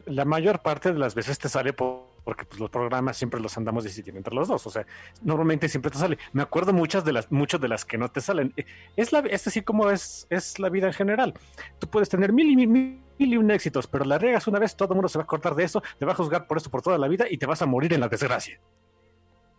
la 0.06 0.24
mayor 0.24 0.60
parte 0.60 0.92
de 0.92 0.98
las 1.00 1.16
veces 1.16 1.40
te 1.40 1.48
sale 1.48 1.72
por, 1.72 2.04
porque 2.24 2.44
pues, 2.44 2.60
los 2.60 2.70
programas 2.70 3.16
siempre 3.16 3.40
los 3.40 3.56
andamos 3.56 3.84
decidiendo 3.84 4.18
entre 4.18 4.34
los 4.34 4.48
dos. 4.48 4.66
O 4.66 4.70
sea, 4.70 4.86
normalmente 5.22 5.68
siempre 5.68 5.90
te 5.90 5.98
sale. 5.98 6.18
Me 6.32 6.42
acuerdo 6.42 6.72
muchas 6.72 7.04
de 7.04 7.12
las, 7.12 7.30
muchas 7.32 7.60
de 7.60 7.68
las 7.68 7.84
que 7.84 7.98
no 7.98 8.08
te 8.10 8.20
salen. 8.20 8.52
Eh, 8.56 8.64
Es 8.96 9.12
la, 9.12 9.20
es 9.20 9.46
así 9.46 9.62
como 9.62 9.90
es, 9.90 10.26
es 10.30 10.58
la 10.58 10.68
vida 10.68 10.86
en 10.86 10.92
general. 10.92 11.34
Tú 11.78 11.88
puedes 11.88 12.08
tener 12.08 12.32
mil 12.32 12.48
y 12.50 12.56
mil, 12.66 13.00
mil 13.18 13.32
y 13.32 13.36
un 13.36 13.50
éxitos, 13.50 13.86
pero 13.86 14.04
la 14.04 14.18
regas 14.18 14.46
una 14.46 14.58
vez, 14.58 14.76
todo 14.76 14.92
el 14.92 14.96
mundo 14.96 15.08
se 15.08 15.18
va 15.18 15.24
a 15.24 15.26
cortar 15.26 15.54
de 15.54 15.64
eso, 15.64 15.82
te 15.98 16.04
va 16.06 16.12
a 16.12 16.14
juzgar 16.14 16.46
por 16.46 16.56
esto 16.58 16.70
por 16.70 16.82
toda 16.82 16.98
la 16.98 17.08
vida 17.08 17.26
y 17.30 17.38
te 17.38 17.46
vas 17.46 17.62
a 17.62 17.66
morir 17.66 17.92
en 17.92 18.00
la 18.00 18.08
desgracia. 18.08 18.60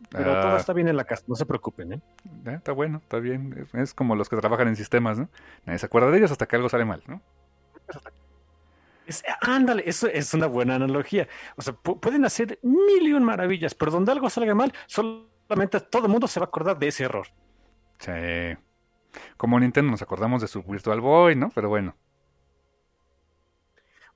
Pero 0.10 0.32
Ah. 0.38 0.42
todo 0.42 0.58
está 0.58 0.74
bien 0.74 0.88
en 0.88 0.98
la 0.98 1.06
casa, 1.06 1.24
no 1.28 1.36
se 1.36 1.46
preocupen, 1.46 1.94
¿eh? 1.94 2.02
Eh, 2.46 2.54
está 2.56 2.72
bueno, 2.72 3.00
está 3.02 3.20
bien. 3.20 3.68
Es, 3.74 3.94
como 3.94 4.16
los 4.16 4.30
que 4.30 4.36
trabajan 4.38 4.68
en 4.68 4.76
sistemas, 4.76 5.18
¿no? 5.18 5.30
Nadie 5.66 5.80
se 5.80 5.86
acuerda 5.86 6.12
de 6.12 6.18
ellos 6.18 6.32
hasta 6.32 6.46
que 6.46 6.56
algo 6.56 6.70
sale 6.70 6.86
mal, 6.86 7.02
¿no? 7.08 7.22
Es- 9.06 9.24
ándale, 9.42 9.84
eso 9.86 10.08
es 10.08 10.34
una 10.34 10.48
buena 10.48 10.76
analogía. 10.76 11.28
O 11.58 11.62
sea, 11.62 11.74
pu- 11.74 12.00
pueden 12.00 12.26
hacer 12.26 12.60
mil 12.64 13.08
y 13.08 13.14
un 13.14 13.24
maravillas, 13.24 13.76
pero 13.76 13.92
donde 13.92 14.12
algo 14.12 14.30
salga 14.30 14.56
mal, 14.56 14.74
solamente 14.88 15.80
todo 15.82 16.06
el 16.06 16.12
mundo 16.12 16.28
se 16.28 16.40
va 16.40 16.46
a 16.46 16.48
acordar 16.48 16.78
de 16.80 16.88
ese 16.88 17.04
error. 17.04 17.28
Sí. 18.00 18.12
Como 19.38 19.60
Nintendo 19.60 19.92
nos 19.92 20.02
acordamos 20.02 20.42
de 20.42 20.48
su 20.48 20.64
Virtual 20.64 21.02
Boy, 21.02 21.36
¿no? 21.36 21.50
Pero 21.54 21.70
bueno. 21.70 21.96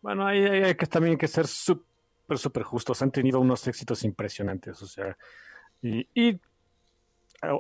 Bueno, 0.02 0.26
hay, 0.26 0.44
hay- 0.46 0.64
hay 0.64 0.76
que 0.76 0.86
también 0.86 1.14
hay 1.14 1.18
que 1.18 1.28
ser 1.28 1.48
súper, 1.48 2.38
súper 2.38 2.64
justos. 2.64 3.02
Han 3.02 3.12
tenido 3.12 3.40
unos 3.40 3.68
éxitos 3.68 4.04
impresionantes, 4.04 4.82
o 4.82 4.88
sea, 4.88 5.18
y, 5.82 6.08
y, 6.14 6.30
eh, 6.30 6.40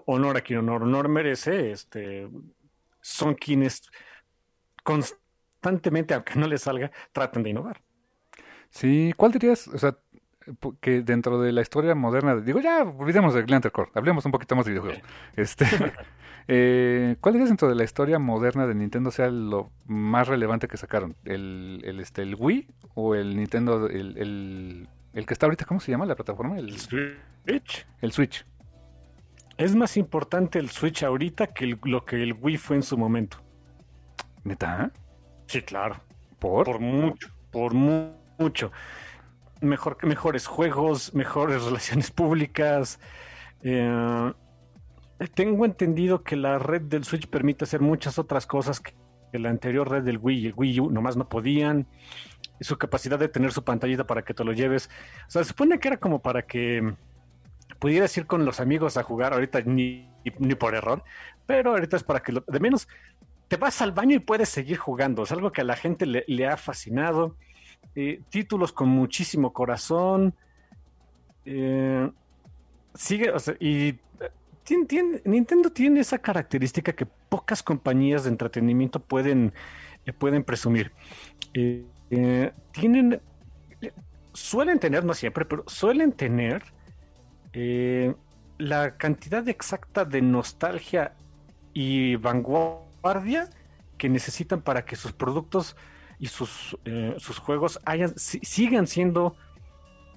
honor 0.05 0.37
a 0.37 0.41
quien 0.41 0.59
honor, 0.59 0.83
honor 0.83 1.07
merece. 1.09 1.71
Este, 1.71 2.29
son 3.01 3.35
quienes 3.35 3.81
constantemente, 4.83 5.26
aunque 5.68 6.39
no 6.39 6.48
les 6.48 6.61
salga, 6.61 6.91
tratan 7.11 7.44
de 7.44 7.49
innovar. 7.52 7.81
Sí, 8.69 9.14
¿cuál 9.15 9.31
dirías, 9.31 9.68
o 9.68 9.77
sea, 9.77 9.98
que 10.80 11.02
dentro 11.02 11.41
de 11.41 11.52
la 11.52 11.61
historia 11.61 11.95
moderna, 11.95 12.35
digo, 12.38 12.60
ya 12.60 12.84
olvidemos 12.84 13.34
de 13.34 13.44
Glenn 13.44 13.61
Core, 13.61 13.91
hablemos 13.94 14.26
un 14.26 14.31
poquito 14.31 14.56
más 14.56 14.65
de 14.65 14.72
videojuegos. 14.72 15.02
Este, 15.35 15.65
eh, 16.48 17.15
¿cuál 17.19 17.34
dirías 17.34 17.49
dentro 17.49 17.68
de 17.68 17.76
la 17.76 17.84
historia 17.84 18.19
moderna 18.19 18.68
de 18.68 18.76
Nintendo 18.76 19.11
sea 19.11 19.30
lo 19.30 19.72
más 19.85 20.27
relevante 20.27 20.68
que 20.68 20.77
sacaron? 20.77 21.15
¿El, 21.26 21.81
el, 21.84 21.99
este, 21.99 22.22
el 22.22 22.35
Wii 22.35 22.68
o 22.95 23.15
el 23.15 23.35
Nintendo, 23.35 23.88
el, 23.88 24.18
el, 24.18 24.89
el 25.14 25.26
que 25.26 25.34
está 25.34 25.45
ahorita, 25.45 25.65
¿cómo 25.65 25.80
se 25.80 25.91
llama 25.91 26.06
la 26.06 26.15
plataforma? 26.15 26.57
El, 26.57 26.77
Switch. 26.77 27.85
el 28.02 28.11
Switch. 28.11 28.45
Es 29.57 29.76
más 29.76 29.98
importante 29.98 30.60
el 30.60 30.69
Switch 30.69 31.03
ahorita 31.03 31.48
que 31.48 31.77
lo 31.84 32.06
que 32.06 32.22
el 32.22 32.34
Wii 32.34 32.57
fue 32.57 32.76
en 32.76 32.84
su 32.84 32.98
momento. 32.98 33.38
¿Neta? 34.44 34.91
Sí, 35.47 35.61
claro. 35.61 35.95
¿Por? 36.39 36.65
Por 36.65 36.79
mucho, 36.79 37.29
por 37.51 37.73
mu- 37.73 38.11
mucho. 38.37 38.71
Mejor, 39.61 39.97
mejores 40.05 40.45
juegos, 40.45 41.13
mejores 41.15 41.63
relaciones 41.65 42.11
públicas. 42.11 42.99
Eh, 43.63 44.31
tengo 45.33 45.65
entendido 45.65 46.23
que 46.23 46.35
la 46.35 46.59
red 46.59 46.81
del 46.81 47.03
Switch 47.03 47.27
permite 47.27 47.63
hacer 47.65 47.81
muchas 47.81 48.19
otras 48.19 48.45
cosas 48.45 48.79
que, 48.79 48.93
la 49.33 49.49
anterior 49.49 49.89
red 49.89 50.03
del 50.03 50.17
Wii 50.19 50.47
el 50.47 50.53
Wii 50.55 50.79
U 50.79 50.89
nomás 50.91 51.17
no 51.17 51.27
podían. 51.27 51.85
Su 52.59 52.77
capacidad 52.77 53.19
de 53.19 53.27
tener 53.27 53.51
su 53.51 53.63
pantallita 53.63 54.07
para 54.07 54.23
que 54.23 54.33
te 54.33 54.43
lo 54.43 54.51
lleves. 54.53 54.89
O 55.27 55.31
sea, 55.31 55.43
se 55.43 55.49
supone 55.49 55.79
que 55.79 55.89
era 55.89 55.97
como 55.97 56.21
para 56.21 56.41
que 56.43 56.93
pudieras 57.77 58.15
ir 58.17 58.25
con 58.25 58.45
los 58.45 58.59
amigos 58.59 58.97
a 58.97 59.03
jugar. 59.03 59.33
Ahorita 59.33 59.61
ni, 59.61 60.09
ni 60.39 60.55
por 60.55 60.73
error. 60.75 61.03
Pero 61.45 61.71
ahorita 61.71 61.97
es 61.97 62.03
para 62.03 62.21
que 62.21 62.31
lo- 62.31 62.43
de 62.47 62.59
menos 62.59 62.87
te 63.47 63.55
vas 63.57 63.81
al 63.81 63.91
baño 63.91 64.15
y 64.15 64.19
puedes 64.19 64.49
seguir 64.49 64.77
jugando. 64.77 65.23
Es 65.23 65.31
algo 65.31 65.51
que 65.51 65.61
a 65.61 65.63
la 65.63 65.75
gente 65.75 66.05
le, 66.05 66.47
ha 66.47 66.57
fascinado. 66.57 67.35
Eh, 67.95 68.21
títulos 68.29 68.73
con 68.73 68.89
muchísimo 68.89 69.53
corazón. 69.53 70.33
Eh, 71.45 72.09
sigue, 72.93 73.33
y 73.59 73.89
eh, 73.89 75.21
Nintendo 75.25 75.71
tiene 75.71 76.01
esa 76.01 76.17
característica 76.17 76.93
que 76.93 77.05
pocas 77.05 77.63
compañías 77.63 78.25
de 78.25 78.31
entretenimiento 78.31 78.99
pueden, 78.99 79.53
pueden 80.17 80.43
presumir. 80.43 80.91
Tienen, 82.71 83.21
suelen 84.33 84.79
tener, 84.79 85.05
no 85.05 85.13
siempre, 85.13 85.45
pero 85.45 85.63
suelen 85.67 86.11
tener 86.11 86.63
la 88.57 88.97
cantidad 88.97 89.47
exacta 89.47 90.03
de 90.03 90.21
nostalgia 90.21 91.13
y 91.73 92.15
vanguardia 92.17 92.86
que 93.97 94.09
necesitan 94.09 94.61
para 94.61 94.85
que 94.85 94.95
sus 94.95 95.11
productos 95.13 95.75
y 96.19 96.27
sus, 96.27 96.77
eh, 96.85 97.15
sus 97.17 97.39
juegos 97.39 97.79
hayan, 97.85 98.17
si- 98.17 98.39
sigan 98.39 98.87
siendo 98.87 99.35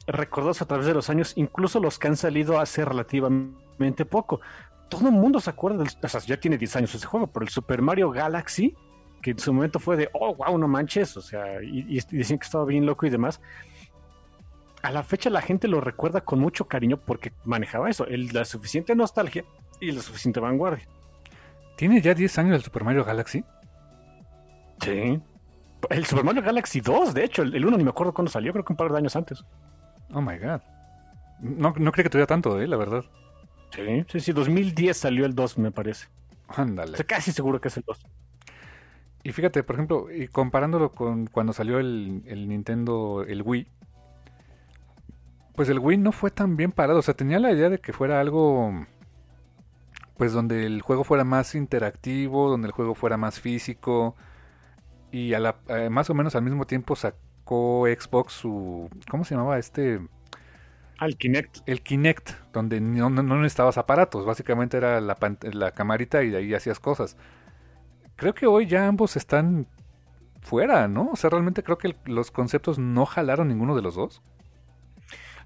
recordados 0.06 0.62
a 0.62 0.66
través 0.66 0.86
de 0.86 0.94
los 0.94 1.10
años, 1.10 1.32
incluso 1.36 1.80
los 1.80 1.98
que 1.98 2.08
han 2.08 2.16
salido 2.16 2.58
hace 2.58 2.84
relativamente 2.84 4.04
poco. 4.06 4.40
Todo 4.88 5.08
el 5.08 5.14
mundo 5.14 5.40
se 5.40 5.50
acuerda 5.50 5.84
o 5.84 6.08
sea, 6.08 6.20
ya 6.20 6.38
tiene 6.38 6.58
10 6.58 6.76
años 6.76 6.94
ese 6.94 7.06
juego, 7.06 7.26
pero 7.28 7.44
el 7.44 7.50
Super 7.50 7.80
Mario 7.80 8.10
Galaxy, 8.10 8.74
que 9.22 9.32
en 9.32 9.38
su 9.38 9.52
momento 9.52 9.78
fue 9.78 9.96
de, 9.96 10.08
oh, 10.14 10.34
wow, 10.34 10.58
no 10.58 10.66
manches, 10.66 11.16
o 11.16 11.20
sea, 11.22 11.62
y, 11.62 11.84
y 11.88 12.16
decían 12.16 12.38
que 12.38 12.46
estaba 12.46 12.64
bien 12.64 12.86
loco 12.86 13.06
y 13.06 13.10
demás. 13.10 13.40
A 14.82 14.90
la 14.90 15.02
fecha 15.02 15.28
la 15.28 15.42
gente 15.42 15.68
lo 15.68 15.80
recuerda 15.80 16.22
con 16.22 16.38
mucho 16.40 16.66
cariño 16.66 16.96
porque 16.96 17.32
manejaba 17.44 17.90
eso, 17.90 18.06
la 18.08 18.44
suficiente 18.46 18.96
nostalgia 18.96 19.44
y 19.78 19.92
la 19.92 20.00
suficiente 20.00 20.40
vanguardia. 20.40 20.88
¿Tiene 21.80 22.02
ya 22.02 22.12
10 22.12 22.38
años 22.38 22.56
el 22.56 22.62
Super 22.62 22.84
Mario 22.84 23.06
Galaxy? 23.06 23.42
Sí. 24.82 25.18
El 25.88 26.04
Super 26.04 26.24
Mario 26.26 26.42
Galaxy 26.42 26.82
2, 26.82 27.14
de 27.14 27.24
hecho, 27.24 27.40
el, 27.40 27.54
el 27.54 27.64
1 27.64 27.78
ni 27.78 27.84
me 27.84 27.88
acuerdo 27.88 28.12
cuándo 28.12 28.30
salió, 28.30 28.52
creo 28.52 28.66
que 28.66 28.74
un 28.74 28.76
par 28.76 28.92
de 28.92 28.98
años 28.98 29.16
antes. 29.16 29.42
Oh 30.12 30.20
my 30.20 30.36
god. 30.36 30.60
No, 31.40 31.72
no 31.78 31.90
creí 31.90 32.02
que 32.02 32.10
tuviera 32.10 32.26
tanto, 32.26 32.60
eh, 32.60 32.66
la 32.66 32.76
verdad. 32.76 33.06
Sí, 33.74 34.04
sí, 34.08 34.20
sí, 34.20 34.32
2010 34.32 34.94
salió 34.94 35.24
el 35.24 35.34
2, 35.34 35.56
me 35.56 35.70
parece. 35.70 36.08
Ándale. 36.48 36.90
Estoy 36.90 37.06
casi 37.06 37.32
seguro 37.32 37.62
que 37.62 37.68
es 37.68 37.76
el 37.78 37.84
2. 37.86 38.06
Y 39.22 39.32
fíjate, 39.32 39.62
por 39.62 39.76
ejemplo, 39.76 40.10
y 40.10 40.28
comparándolo 40.28 40.92
con 40.92 41.28
cuando 41.28 41.54
salió 41.54 41.78
el, 41.78 42.24
el 42.26 42.46
Nintendo, 42.46 43.24
el 43.26 43.40
Wii, 43.40 43.66
pues 45.54 45.70
el 45.70 45.78
Wii 45.78 45.96
no 45.96 46.12
fue 46.12 46.30
tan 46.30 46.58
bien 46.58 46.72
parado. 46.72 46.98
O 46.98 47.02
sea, 47.02 47.14
tenía 47.14 47.38
la 47.38 47.52
idea 47.52 47.70
de 47.70 47.78
que 47.78 47.94
fuera 47.94 48.20
algo, 48.20 48.70
pues 50.20 50.34
donde 50.34 50.66
el 50.66 50.82
juego 50.82 51.02
fuera 51.02 51.24
más 51.24 51.54
interactivo, 51.54 52.50
donde 52.50 52.66
el 52.68 52.72
juego 52.72 52.94
fuera 52.94 53.16
más 53.16 53.40
físico. 53.40 54.16
Y 55.10 55.32
a 55.32 55.38
la, 55.40 55.56
eh, 55.68 55.88
más 55.88 56.10
o 56.10 56.14
menos 56.14 56.34
al 56.36 56.42
mismo 56.42 56.66
tiempo 56.66 56.94
sacó 56.94 57.86
Xbox 57.86 58.34
su, 58.34 58.90
¿cómo 59.10 59.24
se 59.24 59.34
llamaba 59.34 59.58
este? 59.58 59.98
Al 60.98 61.16
Kinect. 61.16 61.60
El 61.64 61.80
Kinect, 61.80 62.32
donde 62.52 62.82
no, 62.82 63.08
no, 63.08 63.22
no 63.22 63.36
necesitabas 63.38 63.78
aparatos, 63.78 64.26
básicamente 64.26 64.76
era 64.76 65.00
la, 65.00 65.16
la 65.54 65.70
camarita 65.70 66.22
y 66.22 66.28
de 66.28 66.36
ahí 66.36 66.52
hacías 66.52 66.80
cosas. 66.80 67.16
Creo 68.16 68.34
que 68.34 68.46
hoy 68.46 68.66
ya 68.66 68.86
ambos 68.86 69.16
están 69.16 69.68
fuera, 70.42 70.86
¿no? 70.86 71.12
O 71.12 71.16
sea, 71.16 71.30
realmente 71.30 71.62
creo 71.62 71.78
que 71.78 71.88
el- 71.88 71.96
los 72.04 72.30
conceptos 72.30 72.78
no 72.78 73.06
jalaron 73.06 73.48
ninguno 73.48 73.74
de 73.74 73.80
los 73.80 73.94
dos. 73.94 74.20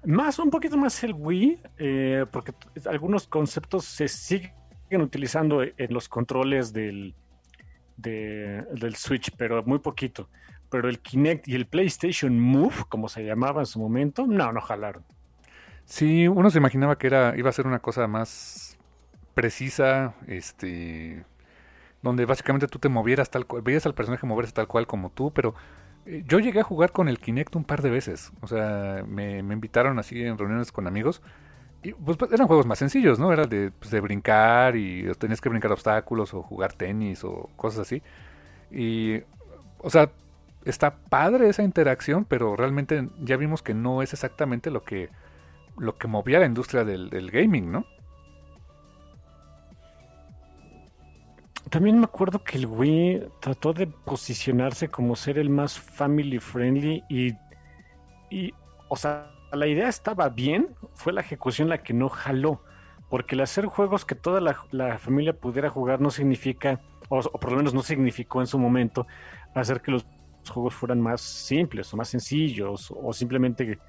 Más, 0.03 0.37
un 0.37 0.49
poquito 0.49 0.75
más 0.75 1.01
el 1.05 1.13
Wii, 1.13 1.61
eh, 1.77 2.25
porque 2.29 2.53
algunos 2.87 3.25
conceptos 3.25 3.85
se 3.85 4.09
siguen 4.09 4.51
utilizando 4.91 5.63
en 5.63 5.93
los 5.93 6.09
controles 6.09 6.73
del, 6.73 7.15
de- 7.97 8.63
del 8.73 8.95
Switch, 8.95 9.31
pero 9.37 9.63
muy 9.63 9.79
poquito. 9.79 10.29
Pero 10.69 10.89
el 10.89 10.99
Kinect 10.99 11.47
y 11.47 11.55
el 11.55 11.67
PlayStation 11.67 12.39
Move, 12.39 12.75
como 12.89 13.09
se 13.09 13.23
llamaba 13.25 13.61
en 13.61 13.65
su 13.67 13.79
momento, 13.79 14.25
no, 14.27 14.51
no 14.51 14.61
jalaron. 14.61 15.03
Sí, 15.85 16.27
uno 16.27 16.49
se 16.49 16.57
imaginaba 16.57 16.97
que 16.97 17.07
era 17.07 17.33
iba 17.37 17.49
a 17.49 17.53
ser 17.53 17.67
una 17.67 17.79
cosa 17.79 18.07
más 18.07 18.77
precisa, 19.35 20.15
este, 20.27 21.25
donde 22.01 22.25
básicamente 22.25 22.67
tú 22.67 22.79
te 22.79 22.89
movieras 22.89 23.29
tal 23.31 23.45
cual, 23.47 23.63
veías 23.63 23.85
al 23.85 23.95
personaje 23.95 24.25
moverse 24.27 24.53
tal 24.53 24.67
cual 24.67 24.87
como 24.87 25.11
tú, 25.11 25.31
pero 25.33 25.55
eh, 26.05 26.23
yo 26.27 26.39
llegué 26.39 26.61
a 26.61 26.63
jugar 26.63 26.91
con 26.91 27.09
el 27.09 27.19
Kinect 27.19 27.55
un 27.55 27.65
par 27.65 27.81
de 27.83 27.89
veces, 27.91 28.31
o 28.41 28.47
sea, 28.47 29.03
me, 29.07 29.43
me 29.43 29.53
invitaron 29.55 29.99
así 29.99 30.21
en 30.23 30.37
reuniones 30.37 30.71
con 30.71 30.87
amigos 30.87 31.21
y 31.85 31.93
pues 31.93 32.17
pues, 32.17 32.31
eran 32.31 32.47
juegos 32.47 32.65
más 32.65 32.79
sencillos, 32.79 33.19
¿no? 33.19 33.31
Era 33.31 33.45
de, 33.45 33.71
pues, 33.71 33.91
de 33.91 33.99
brincar 34.01 34.75
y 34.75 35.11
tenías 35.19 35.41
que 35.41 35.49
brincar 35.49 35.71
obstáculos 35.71 36.33
o 36.33 36.41
jugar 36.43 36.73
tenis 36.73 37.23
o 37.23 37.49
cosas 37.55 37.81
así 37.81 38.01
y, 38.71 39.21
o 39.79 39.89
sea, 39.89 40.11
está 40.65 40.97
padre 40.97 41.49
esa 41.49 41.63
interacción, 41.63 42.25
pero 42.25 42.55
realmente 42.55 43.09
ya 43.21 43.37
vimos 43.37 43.61
que 43.61 43.73
no 43.73 44.01
es 44.01 44.13
exactamente 44.13 44.71
lo 44.71 44.83
que 44.83 45.09
lo 45.77 45.97
que 45.97 46.07
movía 46.07 46.39
la 46.39 46.45
industria 46.45 46.85
del, 46.85 47.09
del 47.09 47.31
gaming, 47.31 47.71
¿no? 47.71 47.85
También 51.69 51.99
me 51.99 52.05
acuerdo 52.05 52.43
que 52.43 52.57
el 52.57 52.67
Wii 52.67 53.27
trató 53.41 53.73
de 53.73 53.87
posicionarse 53.87 54.89
como 54.89 55.15
ser 55.15 55.37
el 55.37 55.49
más 55.49 55.79
family 55.79 56.39
friendly 56.39 57.03
y, 57.09 57.33
y, 58.29 58.53
o 58.87 58.95
sea, 58.95 59.34
la 59.55 59.67
idea 59.67 59.87
estaba 59.87 60.29
bien, 60.29 60.75
fue 60.93 61.13
la 61.13 61.21
ejecución 61.21 61.69
la 61.69 61.83
que 61.83 61.93
no 61.93 62.09
jaló, 62.09 62.61
porque 63.09 63.35
el 63.35 63.41
hacer 63.41 63.65
juegos 63.65 64.05
que 64.05 64.15
toda 64.15 64.41
la, 64.41 64.97
familia 64.97 65.33
pudiera 65.33 65.69
jugar 65.69 66.01
no 66.01 66.09
significa, 66.09 66.81
o, 67.09 67.21
por 67.21 67.51
lo 67.51 67.57
menos 67.57 67.73
no 67.73 67.81
significó 67.81 68.41
en 68.41 68.47
su 68.47 68.57
momento, 68.57 69.07
hacer 69.53 69.81
que 69.81 69.91
los 69.91 70.05
juegos 70.49 70.73
fueran 70.73 71.01
más 71.01 71.21
simples 71.21 71.93
o 71.93 71.97
más 71.97 72.09
sencillos 72.09 72.93
o 72.95 73.13
simplemente 73.13 73.79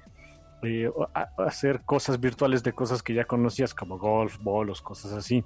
eh, 0.63 0.89
hacer 1.37 1.81
cosas 1.81 2.19
virtuales 2.19 2.63
de 2.63 2.73
cosas 2.73 3.03
que 3.03 3.13
ya 3.13 3.25
conocías, 3.25 3.73
como 3.73 3.99
golf, 3.99 4.37
bolos, 4.41 4.81
cosas 4.81 5.13
así. 5.13 5.43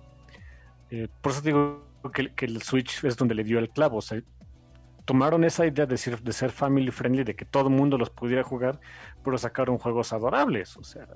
Eh, 0.89 1.07
por 1.22 1.34
eso 1.34 1.41
digo 1.41 1.85
que, 2.14 2.34
que 2.34 2.45
el 2.45 2.61
Switch 2.61 3.03
es 3.03 3.18
donde 3.18 3.35
le 3.35 3.43
dio 3.43 3.60
el 3.60 3.69
clavo. 3.69 3.98
O 3.98 4.02
sea, 4.02 4.22
tomaron 5.06 5.43
esa 5.43 5.65
idea 5.65 5.85
de 5.85 5.98
ser, 5.98 6.22
de 6.22 6.31
ser 6.31 6.52
family 6.52 6.91
friendly, 6.91 7.23
de 7.23 7.35
que 7.35 7.43
todo 7.45 7.68
el 7.68 7.73
mundo 7.73 7.98
los 7.98 8.10
pudiera 8.10 8.43
jugar, 8.43 8.80
pero 9.23 9.38
sacaron 9.38 9.77
juegos 9.77 10.14
adorables. 10.14 10.76
O 10.77 10.84
sea, 10.84 11.07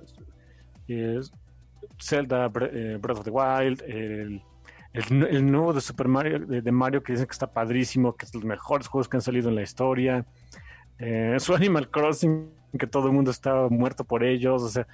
Zelda, 2.02 2.52
eh, 2.72 2.98
Breath 3.00 3.20
of 3.20 3.26
the 3.26 3.32
Wild, 3.32 3.82
el, 3.84 4.42
el, 4.94 5.52
nuevo 5.52 5.74
de 5.74 5.82
Super 5.82 6.08
Mario, 6.08 6.40
de, 6.40 6.62
de 6.62 6.72
Mario, 6.72 7.04
que 7.04 7.14
dicen 7.14 7.28
que 7.28 7.34
está 7.34 7.52
padrísimo, 7.52 8.16
que 8.16 8.26
es 8.26 8.32
de 8.32 8.40
los 8.40 8.46
mejores 8.46 8.88
juegos 8.88 9.10
que 9.10 9.18
han 9.18 9.22
salido 9.22 9.50
en 9.50 9.56
la 9.56 9.62
historia. 9.62 10.26
Eh, 11.00 11.36
su 11.40 11.54
Animal 11.56 11.90
Crossing, 11.90 12.50
que 12.78 12.88
todo 12.88 13.08
el 13.08 13.14
mundo 13.14 13.32
está 13.32 13.68
muerto 13.70 14.04
por 14.04 14.24
ellos. 14.24 14.64
O 14.64 14.70
sea, 14.70 14.88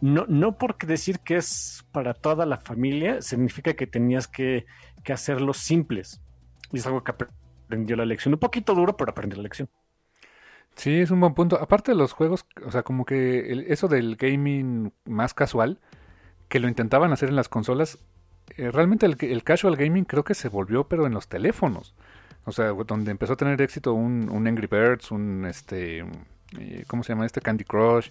no, 0.00 0.26
no 0.28 0.56
porque 0.58 0.86
decir 0.86 1.20
que 1.20 1.36
es 1.36 1.84
para 1.92 2.14
toda 2.14 2.46
la 2.46 2.58
familia 2.58 3.22
significa 3.22 3.74
que 3.74 3.86
tenías 3.86 4.26
que, 4.26 4.66
que 5.04 5.12
hacerlos 5.12 5.58
simples. 5.58 6.20
Y 6.72 6.78
es 6.78 6.86
algo 6.86 7.02
que 7.02 7.12
aprendió 7.12 7.96
la 7.96 8.04
lección. 8.04 8.34
Un 8.34 8.40
poquito 8.40 8.74
duro, 8.74 8.96
pero 8.96 9.10
aprendió 9.10 9.36
la 9.36 9.44
lección. 9.44 9.68
Sí, 10.78 11.00
es 11.00 11.10
un 11.10 11.18
buen 11.20 11.34
punto. 11.34 11.60
Aparte 11.60 11.90
de 11.90 11.98
los 11.98 12.12
juegos, 12.12 12.46
o 12.64 12.70
sea, 12.70 12.84
como 12.84 13.04
que 13.04 13.66
eso 13.68 13.88
del 13.88 14.14
gaming 14.14 14.92
más 15.06 15.34
casual, 15.34 15.80
que 16.48 16.60
lo 16.60 16.68
intentaban 16.68 17.12
hacer 17.12 17.30
en 17.30 17.36
las 17.36 17.48
consolas, 17.48 17.98
eh, 18.56 18.70
realmente 18.70 19.04
el, 19.04 19.16
el 19.20 19.42
casual 19.42 19.74
gaming 19.76 20.04
creo 20.04 20.22
que 20.22 20.34
se 20.34 20.48
volvió, 20.48 20.84
pero 20.88 21.04
en 21.06 21.14
los 21.14 21.26
teléfonos. 21.26 21.96
O 22.44 22.52
sea, 22.52 22.68
donde 22.68 23.10
empezó 23.10 23.32
a 23.32 23.36
tener 23.36 23.60
éxito 23.60 23.92
un, 23.92 24.30
un 24.30 24.46
Angry 24.46 24.68
Birds, 24.68 25.10
un 25.10 25.46
este, 25.46 26.04
eh, 26.58 26.84
¿cómo 26.86 27.02
se 27.02 27.12
llama 27.12 27.26
este? 27.26 27.40
Candy 27.40 27.64
Crush. 27.64 28.10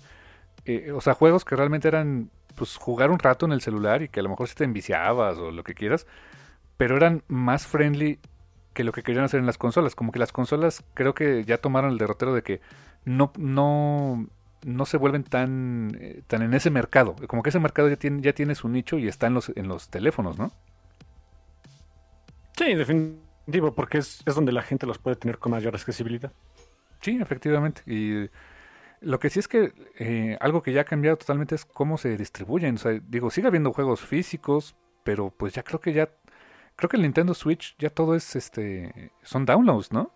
Eh, 0.65 0.91
o 0.91 0.99
sea, 0.99 1.13
juegos 1.13 1.45
que 1.45 1.55
realmente 1.55 1.87
eran, 1.87 2.29
pues, 2.55 2.75
jugar 2.75 3.11
un 3.11 3.19
rato 3.19 3.45
en 3.45 3.53
el 3.53 3.61
celular 3.61 4.01
y 4.01 4.09
que 4.09 4.19
a 4.19 4.23
lo 4.23 4.29
mejor 4.29 4.49
si 4.49 4.55
te 4.55 4.65
enviciabas 4.65 5.37
o 5.37 5.51
lo 5.51 5.63
que 5.63 5.73
quieras, 5.73 6.05
pero 6.75 6.97
eran 6.97 7.23
más 7.29 7.65
friendly 7.65 8.19
que 8.77 8.83
lo 8.83 8.91
que 8.91 9.01
querían 9.01 9.25
hacer 9.25 9.39
en 9.39 9.47
las 9.47 9.57
consolas. 9.57 9.95
Como 9.95 10.11
que 10.11 10.19
las 10.19 10.31
consolas 10.31 10.83
creo 10.93 11.15
que 11.15 11.43
ya 11.45 11.57
tomaron 11.57 11.93
el 11.93 11.97
derrotero 11.97 12.35
de 12.35 12.43
que 12.43 12.61
no, 13.05 13.33
no, 13.35 14.27
no 14.63 14.85
se 14.85 14.97
vuelven 14.97 15.23
tan, 15.23 15.97
eh, 15.99 16.21
tan 16.27 16.43
en 16.43 16.53
ese 16.53 16.69
mercado. 16.69 17.15
Como 17.25 17.41
que 17.41 17.49
ese 17.49 17.59
mercado 17.59 17.89
ya 17.89 17.95
tiene, 17.95 18.21
ya 18.21 18.33
tiene 18.33 18.53
su 18.53 18.69
nicho 18.69 18.99
y 18.99 19.07
está 19.07 19.25
en 19.25 19.33
los, 19.33 19.51
en 19.55 19.67
los 19.67 19.89
teléfonos, 19.89 20.37
¿no? 20.37 20.51
Sí, 22.55 22.75
definitivo, 22.75 23.73
porque 23.73 23.97
es, 23.97 24.21
es 24.23 24.35
donde 24.35 24.51
la 24.51 24.61
gente 24.61 24.85
los 24.85 24.99
puede 24.99 25.15
tener 25.15 25.39
con 25.39 25.53
mayor 25.53 25.73
accesibilidad. 25.73 26.31
Sí, 27.01 27.17
efectivamente. 27.19 27.81
Y 27.87 28.29
lo 29.01 29.19
que 29.19 29.31
sí 29.31 29.39
es 29.39 29.47
que 29.47 29.73
eh, 29.97 30.37
algo 30.39 30.61
que 30.61 30.71
ya 30.71 30.81
ha 30.81 30.85
cambiado 30.85 31.17
totalmente 31.17 31.55
es 31.55 31.65
cómo 31.65 31.97
se 31.97 32.15
distribuyen. 32.15 32.75
O 32.75 32.77
sea, 32.77 32.91
digo, 33.07 33.31
sigue 33.31 33.47
habiendo 33.47 33.73
juegos 33.73 34.01
físicos, 34.01 34.75
pero 35.03 35.31
pues 35.35 35.53
ya 35.53 35.63
creo 35.63 35.81
que 35.81 35.93
ya, 35.93 36.09
creo 36.77 36.89
que 36.89 36.95
el 36.97 37.03
Nintendo 37.03 37.33
Switch 37.33 37.75
ya 37.77 37.89
todo 37.89 38.15
es, 38.15 38.35
este, 38.37 39.11
son 39.23 39.45
downloads, 39.45 39.91
¿no? 39.91 40.13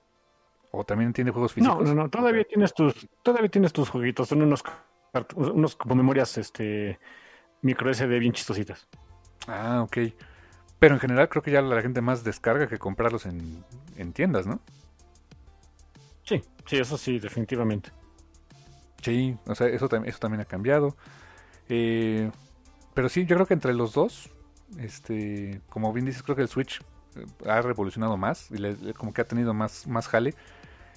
O 0.72 0.86
también 0.86 1.14
tiene 1.14 1.32
juegos 1.32 1.54
No, 1.56 1.76
físicos. 1.76 1.88
no, 1.88 1.94
no, 1.96 2.10
todavía 2.10 2.44
tienes 2.46 2.74
tus, 2.74 3.08
todavía 3.24 3.50
tienes 3.50 3.74
tus 3.74 3.90
jueguitos, 3.90 4.30
son 4.30 4.42
unos, 4.42 4.64
unos 5.36 5.76
como 5.76 5.96
memorias 5.96 6.38
este 6.38 7.00
micro 7.62 7.90
SD 7.92 8.20
bien 8.20 8.34
chistositas. 8.34 8.88
Ah, 9.48 9.82
ok. 9.84 9.98
Pero 10.80 10.96
en 10.96 11.00
general 11.00 11.30
creo 11.30 11.44
que 11.44 11.52
ya 11.52 11.62
la 11.62 11.82
gente 11.82 12.02
más 12.02 12.24
descarga 12.24 12.68
que 12.68 12.80
comprarlos 12.80 13.26
en, 13.26 13.66
en 13.98 14.14
tiendas, 14.14 14.48
¿no? 14.48 14.62
Sí, 16.24 16.42
sí, 16.66 16.78
eso 16.78 16.98
sí, 16.98 17.20
definitivamente. 17.20 17.92
Sí, 19.02 19.38
o 19.48 19.56
sea, 19.56 19.68
eso, 19.68 19.88
eso 20.04 20.20
también 20.20 20.42
ha 20.42 20.46
cambiado. 20.46 20.96
Eh, 21.70 22.32
pero 22.94 23.10
sí, 23.10 23.26
yo 23.26 23.36
creo 23.36 23.48
que 23.48 23.54
entre 23.56 23.74
los 23.74 23.94
dos, 23.94 24.30
este, 24.80 25.62
como 25.70 25.92
bien 25.94 26.06
dices, 26.06 26.24
creo 26.24 26.36
que 26.36 26.42
el 26.44 26.48
Switch 26.48 26.82
eh, 27.16 27.26
ha 27.48 27.62
revolucionado 27.62 28.18
más 28.18 28.50
y 28.52 28.58
le- 28.58 28.76
le- 28.78 28.94
como 28.94 29.14
que 29.14 29.22
ha 29.22 29.26
tenido 29.28 29.54
más, 29.54 29.88
más 29.88 30.08
jale. 30.08 30.34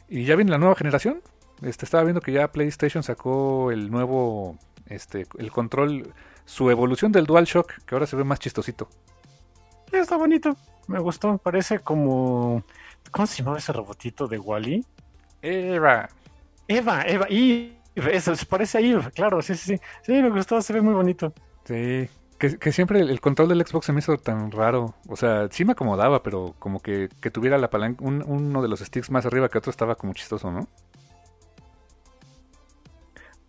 Y 0.08 0.24
ya 0.24 0.36
viene 0.36 0.50
la 0.50 0.58
nueva 0.58 0.74
generación. 0.74 1.22
Este, 1.62 1.84
estaba 1.84 2.04
viendo 2.04 2.20
que 2.20 2.32
ya 2.32 2.50
PlayStation 2.52 3.02
sacó 3.02 3.70
el 3.70 3.90
nuevo, 3.90 4.58
este, 4.86 5.26
el 5.38 5.50
control, 5.50 6.12
su 6.44 6.70
evolución 6.70 7.12
del 7.12 7.26
DualShock, 7.26 7.72
que 7.86 7.94
ahora 7.94 8.06
se 8.06 8.16
ve 8.16 8.24
más 8.24 8.38
chistosito. 8.40 8.88
Está 9.92 10.16
bonito, 10.16 10.56
me 10.88 10.98
gustó, 10.98 11.38
parece 11.38 11.78
como... 11.78 12.64
¿Cómo 13.12 13.26
se 13.26 13.38
llamaba 13.38 13.58
ese 13.58 13.72
robotito 13.72 14.26
de 14.26 14.38
Wally? 14.38 14.84
Eva. 15.40 16.08
Eva, 16.66 17.02
Eva, 17.06 17.26
y 17.30 17.78
eso, 17.94 18.34
se 18.34 18.46
parece 18.46 18.78
a 18.78 18.80
Eve, 18.80 19.10
claro, 19.14 19.40
sí, 19.40 19.54
sí, 19.54 19.76
sí. 19.76 19.82
Sí, 20.02 20.12
me 20.14 20.30
gustó, 20.30 20.60
se 20.60 20.72
ve 20.72 20.80
muy 20.80 20.94
bonito. 20.94 21.32
Sí, 21.64 22.08
que, 22.38 22.72
siempre 22.72 23.00
el, 23.00 23.20
control 23.20 23.48
del 23.48 23.66
Xbox 23.66 23.86
se 23.86 23.92
me 23.92 24.00
hizo 24.00 24.16
tan 24.18 24.50
raro. 24.50 24.94
O 25.08 25.16
sea, 25.16 25.48
sí 25.50 25.64
me 25.64 25.72
acomodaba, 25.72 26.22
pero 26.22 26.54
como 26.58 26.80
que, 26.80 27.08
que 27.20 27.30
tuviera 27.30 27.58
la 27.58 27.70
palanca, 27.70 28.04
un- 28.04 28.24
uno 28.26 28.60
de 28.62 28.68
los 28.68 28.80
sticks 28.80 29.10
más 29.10 29.24
arriba 29.26 29.48
que 29.48 29.58
otro 29.58 29.70
estaba 29.70 29.94
como 29.94 30.12
chistoso, 30.12 30.50
¿no? 30.50 30.68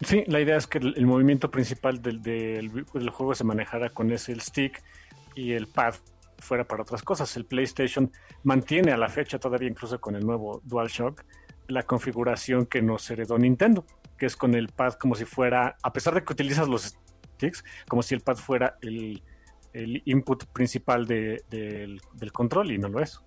Sí, 0.02 0.24
la 0.28 0.40
idea 0.41 0.57
es 0.57 0.68
que 0.68 0.78
el, 0.78 1.06
movimiento 1.06 1.49
principal 1.49 2.02
del, 2.02 2.22
del- 2.22 2.86
juego 3.12 3.34
se 3.34 3.44
manejara 3.44 3.90
con 3.90 4.12
ese 4.12 4.38
stick 4.40 4.84
y 5.36 5.53
el 5.53 5.68
pad 5.68 5.95
fuera 6.38 6.66
para 6.66 6.84
otras 6.84 7.02
cosas. 7.02 7.36
El 7.38 7.45
PlayStation 7.45 8.12
mantiene 8.44 8.91
a 8.91 8.98
la 8.98 9.10
fecha 9.10 9.40
todavía 9.40 9.70
incluso 9.70 9.99
con 9.99 10.16
el 10.16 10.26
nuevo 10.26 10.62
DualShock 10.66 11.24
la 11.68 11.84
configuración 11.84 12.66
que 12.66 12.82
nos 12.82 13.10
heredó 13.10 13.38
Nintendo, 13.38 13.86
que 14.18 14.28
es 14.28 14.36
con 14.36 14.53
el 14.53 14.68
pad 14.70 14.94
como 14.94 15.16
si 15.16 15.26
fuera, 15.26 15.78
a 15.82 15.94
pesar 15.94 16.14
de 16.14 16.24
que 16.24 16.34
utilizas 16.34 16.68
los 16.68 16.95
sticks, 17.36 17.64
como 17.88 18.02
si 18.02 18.16
el 18.16 18.22
pad 18.22 18.36
fuera 18.38 18.78
el, 18.82 19.22
el 19.74 20.02
input 20.06 20.45
principal 20.45 21.06
de- 21.06 21.44
del, 21.49 22.02
del 22.14 22.32
control 22.32 22.72
y 22.72 22.78
no 22.78 22.90
lo 22.90 22.99
es. 23.02 23.22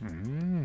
Mm. 0.00 0.64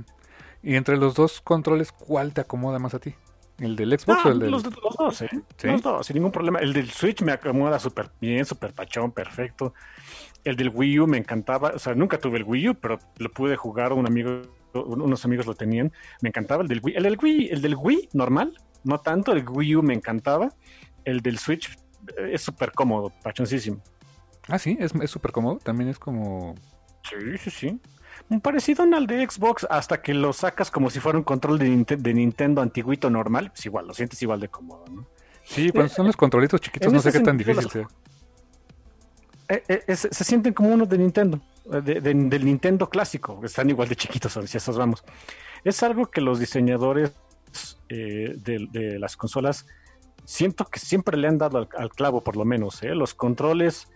Y 0.64 0.76
entre 0.76 0.98
los 0.98 1.14
dos 1.16 1.42
controles, 1.42 1.92
¿cuál 1.92 2.34
te 2.34 2.42
acomoda 2.42 2.80
más 2.80 2.94
a 2.94 3.00
ti? 3.00 3.14
¿El 3.60 3.76
del 3.76 3.98
Xbox 3.98 4.20
Ah, 4.24 4.28
o 4.28 4.32
el 4.32 4.40
del...? 4.40 4.52
los, 4.52 4.64
los 4.64 4.96
dos, 4.98 5.22
¿eh? 5.22 5.30
¿Sí? 5.58 5.68
Los 5.68 5.82
dos, 5.82 6.08
sin 6.08 6.16
ningún 6.16 6.32
problema. 6.32 6.60
El 6.60 6.74
del 6.74 6.90
Switch 6.90 7.22
me 7.22 7.32
acomoda 7.32 7.80
súper 7.80 8.10
bien, 8.20 8.46
súper 8.46 8.74
pachón, 8.74 9.12
perfecto. 9.12 9.74
El 10.44 10.56
del 10.58 10.70
Wii 10.70 11.00
U 11.00 11.08
me 11.08 11.18
encantaba. 11.18 11.72
O 11.76 11.80
sea, 11.80 11.94
nunca 11.96 12.18
tuve 12.20 12.38
el 12.38 12.44
Wii 12.44 12.70
U, 12.70 12.76
pero 12.76 13.00
lo 13.18 13.32
pude 13.32 13.56
jugar. 13.56 13.94
Un 13.94 14.08
amigo, 14.08 14.42
un- 14.74 15.02
unos 15.02 15.24
amigos 15.26 15.46
lo 15.46 15.54
tenían. 15.54 15.94
Me 16.22 16.30
encantaba 16.30 16.64
el 16.64 16.68
del 16.68 16.82
Wii. 16.84 16.96
El 16.98 17.04
del 17.04 17.18
Wii, 17.22 17.50
el 17.50 17.62
del 17.62 17.76
Wii 17.76 18.10
normal, 18.14 18.58
no 18.84 19.00
tanto. 19.00 19.32
El 19.32 19.48
Wii 19.48 19.76
U 19.78 19.84
me 19.84 19.94
encantaba. 19.94 20.50
El 21.06 21.22
del 21.22 21.38
Switch 21.40 21.78
es 22.32 22.42
súper 22.42 22.72
cómodo, 22.72 23.12
pachoncísimo. 23.24 23.82
Ah, 24.48 24.60
sí, 24.60 24.78
es 24.80 24.94
súper 25.10 25.32
cómodo. 25.32 25.58
También 25.58 25.90
es 25.90 26.00
como... 26.00 26.56
Sí, 27.04 27.38
sí, 27.38 27.50
sí. 27.50 27.82
Un 28.30 28.42
parecido 28.42 28.84
al 28.84 29.08
de 29.08 29.28
Xbox 29.30 29.68
hasta 29.70 30.02
que 30.02 30.14
lo 30.14 30.34
sacas 30.34 30.72
como 30.72 30.90
si 30.90 31.00
fuera 31.00 31.18
un 31.18 31.24
control 31.24 31.60
de, 31.60 31.68
Ninte- 31.68 31.98
de 31.98 32.14
Nintendo 32.14 32.62
antiguito 32.62 33.10
normal. 33.10 33.50
Pues 33.52 33.66
igual, 33.66 33.88
lo 33.88 33.94
sientes 33.94 34.22
igual 34.22 34.40
de 34.40 34.48
cómodo, 34.50 34.86
¿no? 34.92 35.06
Sí, 35.44 35.70
cuando 35.72 35.94
son 35.94 36.08
los 36.08 36.16
controlitos 36.18 36.60
chiquitos, 36.62 36.92
no 36.92 37.00
sé 37.00 37.12
qué 37.12 37.20
tan 37.20 37.38
difícil 37.38 37.70
sea. 37.70 37.88
Eh, 39.48 39.64
eh, 39.88 39.96
se 39.96 40.24
sienten 40.24 40.54
como 40.54 40.70
unos 40.70 40.90
de 40.90 40.98
Nintendo, 40.98 41.40
eh, 41.72 41.82
de- 41.82 42.02
de- 42.02 42.14
del 42.16 42.46
Nintendo 42.46 42.90
clásico, 42.90 43.40
están 43.44 43.70
igual 43.70 43.88
de 43.88 43.96
chiquitos, 43.96 44.40
si 44.46 44.58
esos 44.58 44.76
vamos. 44.76 45.04
Es 45.64 45.84
algo 45.84 46.08
que 46.10 46.20
los 46.20 46.40
diseñadores 46.40 47.14
de, 47.88 48.68
de 48.72 48.98
las 48.98 49.16
consolas 49.16 49.68
siento 50.26 50.66
que 50.66 50.80
siempre 50.80 51.18
le 51.18 51.28
han 51.28 51.38
dado 51.38 51.58
al, 51.60 51.70
al 51.78 51.90
clavo, 51.92 52.24
por 52.24 52.36
lo 52.36 52.46
menos. 52.46 52.84
¿eh? 52.84 52.96
Los 52.96 53.14
controles, 53.14 53.88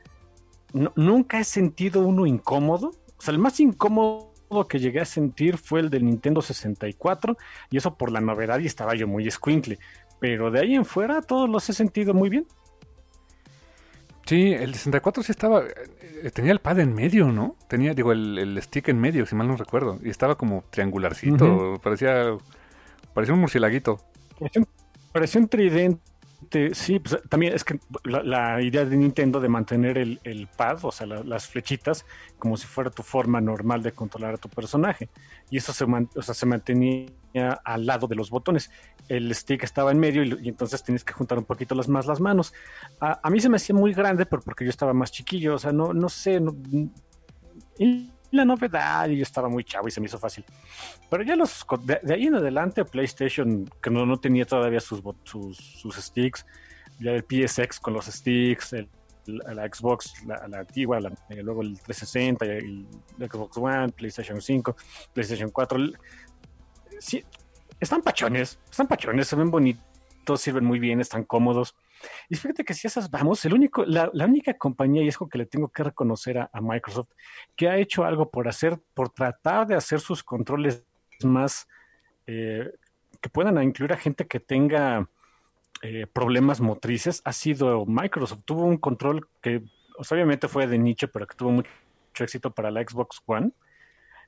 no- 0.73 0.93
nunca 0.95 1.39
he 1.39 1.43
sentido 1.43 2.01
uno 2.01 2.25
incómodo. 2.25 2.91
O 3.17 3.21
sea, 3.21 3.33
el 3.33 3.39
más 3.39 3.59
incómodo 3.59 4.29
que 4.67 4.79
llegué 4.79 4.99
a 5.01 5.05
sentir 5.05 5.57
fue 5.57 5.81
el 5.81 5.89
del 5.89 6.05
Nintendo 6.05 6.41
64, 6.41 7.37
y 7.69 7.77
eso 7.77 7.95
por 7.95 8.11
la 8.11 8.21
novedad 8.21 8.59
y 8.59 8.65
estaba 8.65 8.95
yo 8.95 9.07
muy 9.07 9.29
squinkle. 9.29 9.77
Pero 10.19 10.51
de 10.51 10.59
ahí 10.61 10.75
en 10.75 10.85
fuera, 10.85 11.21
todos 11.21 11.49
los 11.49 11.69
he 11.69 11.73
sentido 11.73 12.13
muy 12.13 12.29
bien. 12.29 12.47
Sí, 14.25 14.53
el 14.53 14.73
64 14.73 15.23
sí 15.23 15.31
estaba... 15.31 15.63
eh, 15.63 16.29
tenía 16.31 16.51
el 16.51 16.59
pad 16.59 16.79
en 16.79 16.93
medio, 16.93 17.31
¿no? 17.31 17.55
Tenía, 17.67 17.93
digo, 17.93 18.11
el, 18.11 18.37
el 18.37 18.61
stick 18.61 18.89
en 18.89 18.99
medio, 18.99 19.25
si 19.25 19.35
mal 19.35 19.47
no 19.47 19.55
recuerdo. 19.55 19.97
Y 20.03 20.09
estaba 20.09 20.35
como 20.35 20.63
triangularcito. 20.69 21.79
Parecía... 21.81 22.37
Parecía 23.13 23.33
un 23.33 23.41
murcielaguito. 23.41 23.99
Pareció 24.37 24.61
un, 24.61 24.67
pareció 25.11 25.41
un 25.41 25.47
tridente. 25.47 26.01
Sí, 26.71 26.99
pues, 26.99 27.21
también 27.29 27.53
es 27.53 27.63
que 27.63 27.79
la, 28.05 28.61
idea 28.61 28.85
de 28.85 28.95
Nintendo 28.95 29.39
de 29.39 29.49
mantener 29.49 29.97
el, 29.97 30.19
el 30.23 30.47
pad, 30.47 30.79
o 30.83 30.91
sea, 30.91 31.05
la- 31.05 31.23
las 31.23 31.47
flechitas, 31.47 32.05
como 32.39 32.55
si 32.57 32.65
fuera 32.65 32.89
tu 32.89 33.03
forma 33.03 33.41
normal 33.41 33.83
de 33.83 33.91
controlar 33.91 34.35
a 34.35 34.37
tu 34.37 34.49
personaje. 34.49 35.09
Y 35.51 35.57
eso 35.57 35.73
se, 35.73 35.85
man- 35.85 36.09
o 36.15 36.21
sea, 36.21 36.33
se 36.33 36.45
mantenía 36.45 37.07
al 37.63 37.85
lado 37.85 38.07
de 38.07 38.15
los 38.15 38.29
botones. 38.29 38.71
El 39.09 39.33
stick 39.35 39.63
estaba 39.63 39.91
en 39.91 39.99
medio 39.99 40.23
y, 40.23 40.47
entonces 40.47 40.81
tienes 40.83 41.03
que 41.03 41.13
juntar 41.13 41.37
un 41.37 41.45
poquito 41.45 41.75
las, 41.75 41.87
más 41.89 42.05
las 42.07 42.19
manos. 42.21 42.53
A, 43.01 43.19
a 43.21 43.29
mí 43.29 43.39
se 43.41 43.49
me 43.49 43.57
hacía 43.57 43.75
muy 43.75 43.93
grande, 43.93 44.25
pero 44.25 44.41
porque 44.41 44.63
yo 44.63 44.69
estaba 44.69 44.93
más 44.93 45.11
chiquillo, 45.11 45.55
o 45.55 45.59
sea, 45.59 45.71
no, 45.73 45.93
no 45.93 46.09
sé. 46.09 46.39
no- 46.39 46.55
la 48.31 48.45
novedad, 48.45 49.09
y 49.09 49.17
yo 49.17 49.23
estaba 49.23 49.49
muy 49.49 49.63
chavo 49.63 49.87
y 49.87 49.91
se 49.91 49.99
me 49.99 50.07
hizo 50.07 50.19
fácil. 50.19 50.45
Pero 51.09 51.23
ya 51.23 51.35
los 51.35 51.65
de, 51.83 52.13
ahí 52.13 52.27
en 52.27 52.35
adelante 52.35 52.85
PlayStation, 52.85 53.69
que 53.81 53.89
no, 53.89 54.05
no 54.05 54.17
tenía 54.17 54.45
todavía 54.45 54.79
sus, 54.79 55.01
sus, 55.23 55.95
sticks, 55.95 56.45
ya 56.99 57.11
el 57.11 57.23
PSX 57.23 57.79
con 57.79 57.93
los 57.93 58.05
sticks, 58.05 58.73
el, 58.73 58.89
la, 59.25 59.67
Xbox, 59.67 60.13
la, 60.25 60.59
antigua, 60.59 60.99
luego 61.29 61.61
el 61.61 61.79
360, 61.81 62.45
el, 62.45 62.87
Xbox 63.19 63.57
One, 63.57 63.89
PlayStation 63.89 64.41
5, 64.41 64.75
PlayStation 65.13 65.49
4. 65.49 65.77
el- 65.77 65.97
sí, 66.99 67.23
están 67.79 68.01
pachones, 68.01 68.59
están 68.69 68.87
pachones, 68.87 69.27
se 69.27 69.35
ven 69.35 69.49
bonitos, 69.49 70.41
sirven 70.41 70.65
muy 70.65 70.79
bien, 70.79 70.99
están 70.99 71.23
cómodos. 71.23 71.75
Y 72.29 72.35
fíjate 72.35 72.63
que 72.63 72.73
si 72.73 72.87
esas 72.87 73.09
vamos, 73.09 73.43
el 73.45 73.53
único, 73.53 73.85
la, 73.85 74.09
única 74.25 74.53
compañía, 74.53 75.03
y 75.03 75.07
es 75.07 75.17
que 75.17 75.37
le 75.37 75.45
tengo 75.45 75.69
que 75.69 75.83
reconocer 75.83 76.37
a, 76.37 76.49
Microsoft, 76.61 77.09
que 77.55 77.67
ha 77.67 77.77
hecho 77.77 78.03
algo 78.03 78.29
por 78.29 78.47
hacer, 78.47 78.79
por 78.93 79.09
tratar 79.09 79.67
de 79.67 79.75
hacer 79.75 79.99
sus 79.99 80.23
controles 80.23 80.83
más 81.23 81.67
eh, 82.27 82.71
que 83.21 83.29
puedan 83.29 83.61
incluir 83.61 83.93
a 83.93 83.97
gente 83.97 84.27
que 84.27 84.39
tenga 84.39 85.09
eh, 85.81 86.07
problemas 86.11 86.61
motrices, 86.61 87.21
ha 87.25 87.33
sido 87.33 87.85
Microsoft. 87.85 88.41
Tuvo 88.45 88.63
un 88.63 88.77
control 88.77 89.27
que 89.41 89.63
obviamente 89.97 90.47
fue 90.47 90.67
de 90.67 90.77
nicho, 90.77 91.09
pero 91.11 91.27
que 91.27 91.35
tuvo 91.35 91.51
mucho 91.51 91.69
éxito 92.19 92.51
para 92.51 92.71
la 92.71 92.81
Xbox 92.81 93.21
One, 93.25 93.51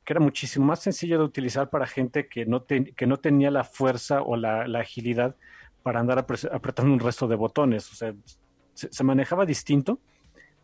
que 0.03 0.13
era 0.13 0.19
muchísimo 0.19 0.65
más 0.65 0.81
sencillo 0.81 1.19
de 1.19 1.25
utilizar 1.25 1.69
para 1.69 1.85
gente 1.85 2.27
que 2.27 2.45
no, 2.45 2.65
que 2.65 3.07
no 3.07 3.17
tenía 3.17 3.51
la 3.51 3.63
fuerza 3.63 4.21
o 4.21 4.35
la 4.35 4.79
agilidad 4.79 5.35
para 5.83 5.99
andar 5.99 6.25
apre- 6.25 6.49
apretando 6.53 6.91
un 6.93 6.99
resto 6.99 7.27
de 7.27 7.35
botones. 7.35 7.91
O 7.91 7.95
sea, 7.95 8.13
se, 8.73 8.91
se 8.91 9.03
manejaba 9.03 9.45
distinto, 9.45 9.99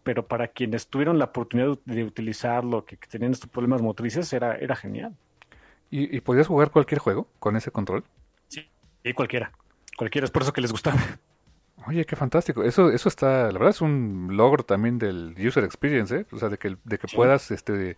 pero 0.04 0.26
para 0.28 0.48
quienes 0.48 0.88
tuvieron 0.88 1.18
la 1.20 1.26
oportunidad 1.26 1.78
de 1.86 2.04
utilizarlo, 2.04 2.86
que, 2.86 2.98
que 2.98 3.08
tenían 3.08 3.32
estos 3.32 3.50
problemas 3.50 3.82
motrices, 3.82 4.32
era, 4.34 4.56
era 4.56 4.76
genial. 4.76 5.16
¿Y, 5.90 6.16
y 6.16 6.22
podías 6.22 6.48
jugar 6.48 6.72
cualquier 6.72 7.00
juego 7.00 7.28
con 7.40 7.56
ese 7.56 7.72
control? 7.72 8.04
Y 9.04 9.14
cualquiera. 9.14 9.52
Cualquiera, 9.98 10.26
es 10.26 10.32
por 10.32 10.42
eso 10.42 10.52
que 10.52 10.60
les 10.62 10.72
gustaba. 10.72 11.00
Oye, 11.86 12.04
qué 12.06 12.16
fantástico. 12.18 12.64
Eso, 12.64 12.90
eso 12.92 13.08
está, 13.08 13.46
la 13.46 13.54
verdad 13.54 13.70
es 13.70 13.80
un 13.82 14.30
logro 14.32 14.64
también 14.64 14.98
del 15.00 15.34
user 15.38 15.64
experience, 15.64 16.16
¿eh? 16.16 16.26
O 16.32 16.38
sea, 16.38 16.50
de 16.50 16.58
que, 16.58 16.76
de 16.84 16.98
que 16.98 17.08
Sí. 17.08 17.16
puedas, 17.16 17.50
este, 17.52 17.96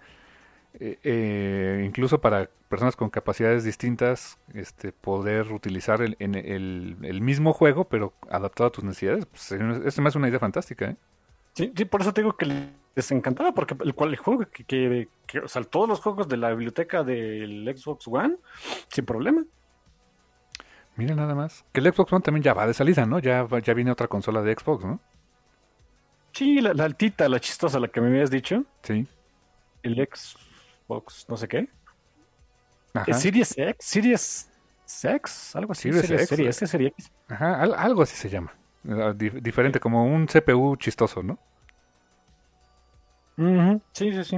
eh, 0.80 0.98
eh, 1.04 1.84
incluso 1.86 2.20
para 2.22 2.50
personas 2.70 2.96
con 2.96 3.10
capacidades 3.10 3.64
distintas, 3.64 4.38
este, 4.54 4.92
poder 4.92 5.52
utilizar 5.52 6.02
el, 6.02 6.16
en 6.20 6.36
el, 6.36 6.98
el 7.02 7.22
mismo 7.22 7.54
juego, 7.54 7.86
pero 7.86 8.14
adaptado 8.30 8.68
a 8.68 8.72
tus 8.72 8.84
necesidades. 8.84 9.26
Pues, 9.26 9.52
es 9.52 10.00
más 10.00 10.16
una 10.16 10.30
idea 10.30 10.40
fantástica, 10.40 10.86
¿eh? 10.92 10.96
Sí, 11.54 11.74
sí, 11.76 11.86
por 11.86 12.02
eso 12.02 12.14
te 12.14 12.22
digo 12.22 12.38
que 12.38 12.46
les 12.96 13.12
encantaba, 13.12 13.54
porque 13.54 13.76
el, 13.84 13.94
cual, 13.96 14.12
el 14.12 14.18
juego 14.18 14.46
que, 14.50 14.64
que- 14.64 15.10
que- 15.26 15.40
o 15.40 15.48
sea, 15.48 15.64
todos 15.64 15.90
los 15.90 16.00
juegos 16.00 16.28
de 16.30 16.38
la 16.38 16.50
biblioteca 16.52 17.04
del 17.04 17.66
Xbox 17.76 18.08
One, 18.08 18.36
sin 18.88 19.06
problema. 19.06 19.44
Mira 20.96 21.16
nada 21.16 21.34
más. 21.34 21.66
Que 21.72 21.80
el 21.80 21.92
Xbox 21.94 22.14
One 22.14 22.22
también 22.24 22.44
ya 22.44 22.54
va 22.54 22.68
de 22.68 22.74
salida, 22.74 23.06
¿no? 23.06 23.20
Ya, 23.20 23.48
ya 23.64 23.74
viene 23.74 23.92
otra 23.92 24.08
consola 24.08 24.42
de 24.42 24.54
Xbox, 24.54 24.86
¿no? 24.86 25.00
Sí, 26.34 26.62
la, 26.62 26.74
la 26.74 26.86
altita, 26.86 27.28
la 27.28 27.40
chistosa, 27.40 27.80
la 27.80 27.88
que 27.88 28.00
me 28.02 28.08
habías 28.08 28.30
dicho, 28.30 28.64
Sí. 28.84 29.08
el 29.84 29.96
Xbox, 29.96 30.38
no 31.30 31.38
sé 31.38 31.48
qué. 31.48 31.70
Ajá. 32.94 33.12
¿Es 33.12 33.22
Series 33.22 33.58
X? 33.58 33.76
¿Series 33.80 34.50
X? 35.04 35.56
Algo 35.56 35.72
así. 35.74 35.92
Series 35.92 36.06
Series, 36.08 36.24
X, 36.24 36.40
Series, 36.40 36.62
eh. 36.62 36.68
Series 36.68 36.92
X. 36.92 37.12
Ajá, 37.30 37.62
al- 37.62 37.76
algo 37.76 38.04
así 38.04 38.16
se 38.18 38.30
llama. 38.30 38.54
Dif- 38.84 39.42
diferente, 39.42 39.80
como 39.80 40.06
un 40.06 40.28
CPU 40.30 40.78
chistoso, 40.78 41.24
¿no? 41.24 41.40
Ujú, 43.38 43.82
Sí, 43.94 44.12
sí, 44.14 44.24
sí. 44.24 44.38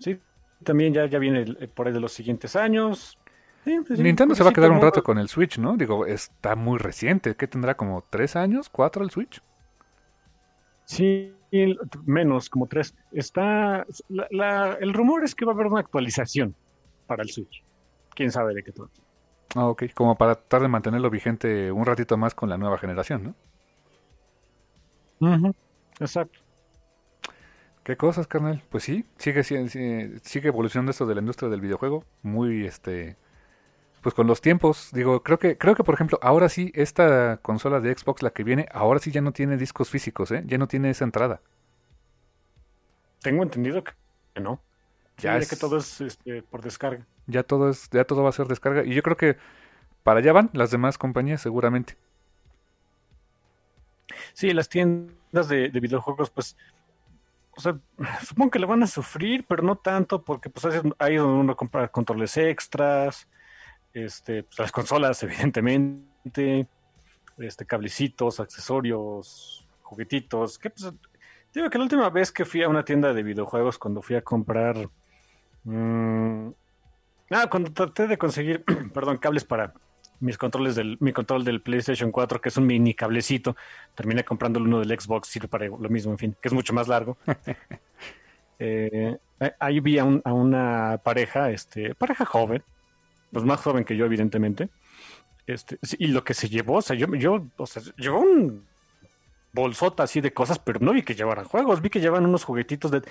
Sí, 0.00 0.22
también 0.64 0.94
ya, 0.94 1.06
ya 1.06 1.18
viene 1.20 1.42
el- 1.42 1.70
por 1.70 1.88
ahí 1.88 1.92
de 1.94 2.00
los 2.00 2.12
siguientes 2.12 2.56
años. 2.56 3.18
Sí, 3.64 3.76
sí, 3.86 3.96
Nintendo 3.96 4.34
se 4.34 4.42
va 4.44 4.48
a 4.48 4.52
quedar 4.54 4.70
un 4.70 4.80
rato 4.80 5.02
con 5.02 5.18
el 5.18 5.28
Switch, 5.28 5.58
¿no? 5.58 5.76
Digo, 5.76 6.06
está 6.06 6.56
muy 6.56 6.78
reciente. 6.78 7.36
¿Qué 7.36 7.46
tendrá? 7.46 7.76
¿Como 7.76 8.02
tres 8.08 8.34
años? 8.34 8.70
¿Cuatro 8.70 9.04
el 9.04 9.10
Switch? 9.10 9.42
Sí, 10.84 11.37
menos, 12.04 12.48
como 12.50 12.66
tres. 12.66 12.94
Está. 13.12 13.86
la- 14.08 14.26
la- 14.30 14.76
el 14.80 14.92
rumor 14.92 15.24
es 15.24 15.34
que 15.34 15.44
va 15.44 15.52
a 15.52 15.54
haber 15.54 15.66
una 15.66 15.80
actualización 15.80 16.54
para 17.06 17.22
el 17.22 17.30
Switch. 17.30 17.62
Quién 18.14 18.30
sabe 18.30 18.54
de 18.54 18.62
qué 18.62 18.72
todo. 18.72 18.90
Ah, 19.54 19.66
ok. 19.66 19.84
Como 19.94 20.16
para 20.16 20.34
tratar 20.34 20.62
de 20.62 20.68
mantenerlo 20.68 21.08
vigente 21.10 21.72
un 21.72 21.86
ratito 21.86 22.16
más 22.16 22.34
con 22.34 22.48
la 22.50 22.58
nueva 22.58 22.76
generación, 22.78 23.34
¿no? 25.20 25.34
Ujú, 25.34 25.54
Exacto. 26.00 26.38
¿Qué 27.82 27.96
cosas, 27.96 28.26
carnal? 28.26 28.62
Pues 28.68 28.84
sí, 28.84 29.04
sigue, 29.16 29.42
si- 29.42 29.68
si- 29.68 30.18
sigue 30.22 30.48
evolucionando 30.48 30.90
esto 30.90 31.06
de 31.06 31.14
la 31.14 31.20
industria 31.22 31.48
del 31.48 31.60
videojuego. 31.62 32.04
Muy, 32.22 32.66
este... 32.66 33.16
Pues 34.02 34.14
con 34.14 34.26
los 34.26 34.40
tiempos, 34.40 34.90
digo, 34.92 35.22
creo 35.22 35.38
que, 35.38 35.58
creo 35.58 35.74
que 35.74 35.84
por 35.84 35.94
ejemplo, 35.94 36.18
ahora 36.22 36.48
sí, 36.48 36.70
esta 36.74 37.38
consola 37.42 37.80
de 37.80 37.96
Xbox, 37.96 38.22
la 38.22 38.30
que 38.30 38.44
viene, 38.44 38.66
ahora 38.72 39.00
sí 39.00 39.10
ya 39.10 39.20
no 39.20 39.32
tiene 39.32 39.56
discos 39.56 39.90
físicos, 39.90 40.30
¿eh? 40.30 40.42
Ya 40.46 40.58
no 40.58 40.68
tiene 40.68 40.90
esa 40.90 41.04
entrada. 41.04 41.40
Tengo 43.20 43.42
entendido 43.42 43.84
que 43.84 43.92
no. 44.40 44.60
Ya 45.18 45.36
es- 45.38 45.48
que 45.50 45.56
todo 45.56 45.78
es 45.78 46.00
este, 46.00 46.42
por 46.42 46.62
descarga. 46.62 47.06
Ya 47.26 47.42
todo 47.42 47.68
es, 47.70 47.88
ya 47.90 48.04
todo 48.04 48.22
va 48.22 48.30
a 48.30 48.32
ser 48.32 48.46
descarga. 48.48 48.84
Y 48.84 48.94
yo 48.94 49.02
creo 49.02 49.16
que 49.16 49.36
para 50.04 50.20
allá 50.20 50.32
van 50.32 50.50
las 50.54 50.70
demás 50.72 50.98
compañías, 50.98 51.42
seguramente. 51.42 51.96
Sí, 54.32 54.52
las 54.52 54.68
tiendas 54.68 55.48
de, 55.48 55.68
de 55.70 55.80
videojuegos, 55.80 56.30
pues, 56.30 56.56
o 57.56 57.60
sea, 57.60 57.78
supongo 58.26 58.50
que 58.52 58.58
le 58.58 58.66
van 58.66 58.82
a 58.82 58.86
sufrir, 58.86 59.46
pero 59.48 59.62
no 59.62 59.76
tanto, 59.76 60.24
porque 60.24 60.50
pues 60.50 60.66
es 60.74 60.82
ahí 60.98 61.16
donde 61.16 61.40
uno 61.40 61.56
compra 61.56 61.88
controles 61.88 62.36
extras, 62.36 63.28
este, 64.04 64.42
pues, 64.42 64.58
las 64.58 64.72
consolas, 64.72 65.22
evidentemente, 65.24 66.66
este, 67.38 67.64
cablecitos, 67.66 68.40
accesorios, 68.40 69.66
juguetitos, 69.82 70.58
que 70.58 70.70
pues, 70.70 70.92
digo 71.54 71.70
que 71.70 71.78
la 71.78 71.84
última 71.84 72.10
vez 72.10 72.30
que 72.32 72.44
fui 72.44 72.62
a 72.62 72.68
una 72.68 72.84
tienda 72.84 73.12
de 73.14 73.22
videojuegos, 73.22 73.78
cuando 73.78 74.02
fui 74.02 74.16
a 74.16 74.22
comprar, 74.22 74.76
mm, 75.64 76.48
ah, 77.30 77.46
cuando 77.50 77.72
traté 77.72 78.06
de 78.06 78.18
conseguir, 78.18 78.64
perdón, 78.92 79.18
cables 79.18 79.44
para 79.44 79.72
mis 80.20 80.36
controles 80.36 80.74
del, 80.74 80.96
mi 81.00 81.12
control 81.12 81.44
del 81.44 81.62
PlayStation 81.62 82.10
4, 82.10 82.40
que 82.40 82.48
es 82.48 82.56
un 82.56 82.66
mini 82.66 82.92
cablecito, 82.92 83.56
terminé 83.94 84.24
comprando 84.24 84.58
uno 84.58 84.80
del 84.80 84.98
Xbox, 85.00 85.28
sirve 85.28 85.46
para 85.46 85.66
lo 85.66 85.88
mismo, 85.88 86.10
en 86.10 86.18
fin, 86.18 86.36
que 86.42 86.48
es 86.48 86.54
mucho 86.54 86.72
más 86.72 86.88
largo. 86.88 87.16
Eh, 88.60 89.16
ahí 89.60 89.78
vi 89.78 89.98
a, 89.98 90.04
un- 90.04 90.20
a 90.24 90.32
una 90.32 91.00
pareja, 91.04 91.52
este, 91.52 91.94
pareja 91.94 92.24
joven, 92.24 92.60
pues 93.32 93.44
más 93.44 93.60
joven 93.60 93.84
que 93.84 93.96
yo, 93.96 94.04
evidentemente. 94.06 94.68
Este, 95.46 95.78
y 95.98 96.08
lo 96.08 96.24
que 96.24 96.34
se 96.34 96.48
llevó, 96.48 96.76
o 96.76 96.82
sea, 96.82 96.96
yo, 96.96 97.06
yo, 97.14 97.46
o 97.56 97.66
sea, 97.66 97.82
llevó 97.96 98.20
un 98.20 98.66
bolsota 99.52 100.02
así 100.02 100.20
de 100.20 100.32
cosas, 100.32 100.58
pero 100.58 100.78
no 100.80 100.92
vi 100.92 101.02
que 101.02 101.14
llevaran 101.14 101.46
juegos, 101.46 101.80
vi 101.80 101.88
que 101.90 102.00
llevaban 102.00 102.26
unos 102.26 102.44
juguetitos 102.44 102.90
de, 102.90 103.02